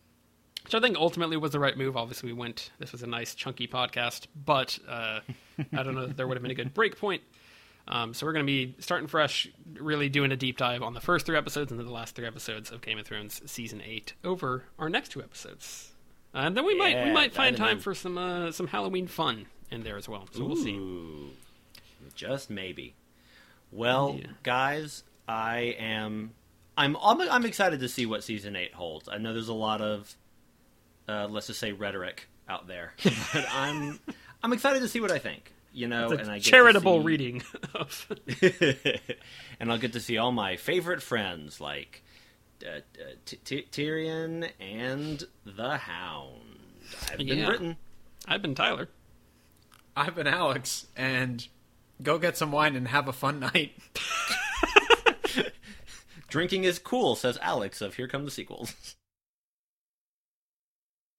which 0.68 0.74
I 0.74 0.80
think 0.84 0.98
ultimately 0.98 1.38
was 1.38 1.52
the 1.52 1.58
right 1.60 1.76
move. 1.78 1.96
Obviously, 1.96 2.30
we 2.30 2.38
went. 2.38 2.70
This 2.78 2.92
was 2.92 3.02
a 3.02 3.06
nice 3.06 3.34
chunky 3.34 3.66
podcast, 3.66 4.26
but 4.44 4.78
uh, 4.86 5.20
I 5.72 5.82
don't 5.82 5.94
know 5.94 6.02
if 6.02 6.16
there 6.16 6.26
would 6.28 6.36
have 6.36 6.42
been 6.42 6.50
a 6.50 6.54
good 6.54 6.74
break 6.74 6.98
point. 6.98 7.22
Um, 7.86 8.12
so 8.12 8.26
we're 8.26 8.34
going 8.34 8.44
to 8.44 8.52
be 8.52 8.74
starting 8.80 9.08
fresh, 9.08 9.48
really 9.80 10.10
doing 10.10 10.30
a 10.30 10.36
deep 10.36 10.58
dive 10.58 10.82
on 10.82 10.92
the 10.92 11.00
first 11.00 11.24
three 11.24 11.38
episodes 11.38 11.70
and 11.70 11.80
then 11.80 11.86
the 11.86 11.92
last 11.92 12.14
three 12.14 12.26
episodes 12.26 12.70
of 12.70 12.82
Game 12.82 12.98
of 12.98 13.06
Thrones 13.06 13.40
season 13.50 13.80
eight 13.82 14.12
over 14.22 14.64
our 14.78 14.90
next 14.90 15.08
two 15.12 15.22
episodes. 15.22 15.92
And 16.34 16.54
then 16.54 16.66
we 16.66 16.74
might 16.76 17.02
we 17.02 17.12
might 17.12 17.32
find 17.32 17.56
time 17.56 17.78
for 17.78 17.94
some 17.94 18.18
uh, 18.18 18.52
some 18.52 18.66
Halloween 18.66 19.06
fun 19.06 19.46
in 19.70 19.84
there 19.84 19.96
as 19.96 20.06
well. 20.06 20.28
So 20.32 20.44
we'll 20.44 20.56
see. 20.56 20.78
Just 22.14 22.50
maybe. 22.50 22.94
Well, 23.72 24.16
Yeah. 24.20 24.26
guys, 24.42 25.02
I 25.26 25.74
am. 25.78 26.32
I'm, 26.76 26.96
I'm. 27.02 27.20
I'm 27.22 27.44
excited 27.46 27.80
to 27.80 27.88
see 27.88 28.04
what 28.06 28.22
season 28.22 28.54
eight 28.54 28.74
holds. 28.74 29.08
I 29.08 29.16
know 29.18 29.32
there's 29.32 29.48
a 29.48 29.54
lot 29.54 29.80
of, 29.80 30.14
uh, 31.08 31.26
let's 31.28 31.46
just 31.48 31.58
say, 31.60 31.72
rhetoric 31.72 32.28
out 32.48 32.66
there, 32.68 32.92
but 33.32 33.46
I'm. 33.52 33.98
I'm 34.42 34.52
excited 34.52 34.80
to 34.82 34.88
see 34.88 35.00
what 35.00 35.10
I 35.10 35.18
think. 35.18 35.52
You 35.72 35.88
know, 35.88 36.10
It's 36.12 36.22
and 36.22 36.30
I 36.30 36.36
get 36.36 36.44
to 36.44 36.50
charitable 36.50 37.00
see- 37.00 37.06
reading 37.06 37.42
of 37.74 38.06
and 39.60 39.70
I'll 39.70 39.78
get 39.78 39.92
to 39.94 40.00
see 40.00 40.16
all 40.16 40.32
my 40.32 40.56
favorite 40.56 41.02
friends 41.02 41.60
like 41.60 42.02
uh, 42.64 42.76
uh, 42.78 42.80
T- 43.26 43.36
T- 43.44 43.66
Tyrion 43.70 44.48
and 44.60 45.24
the 45.44 45.76
Hound. 45.76 46.40
I've 47.10 47.18
been 47.18 47.26
Yeah. 47.28 47.46
Britton. 47.46 47.76
I've 48.26 48.42
been 48.42 48.54
Tyler. 48.54 48.88
I've 49.96 50.14
been 50.14 50.26
Alex, 50.28 50.86
and 50.96 51.46
go 52.02 52.18
get 52.18 52.36
some 52.36 52.52
wine 52.52 52.76
and 52.76 52.86
have 52.88 53.08
a 53.08 53.12
fun 53.12 53.40
night. 53.40 53.72
Drinking 56.28 56.64
is 56.64 56.78
cool, 56.78 57.16
says 57.16 57.38
Alex 57.40 57.80
of 57.80 57.94
Here 57.94 58.06
Come 58.06 58.24
the 58.24 58.30
Sequels. 58.30 58.94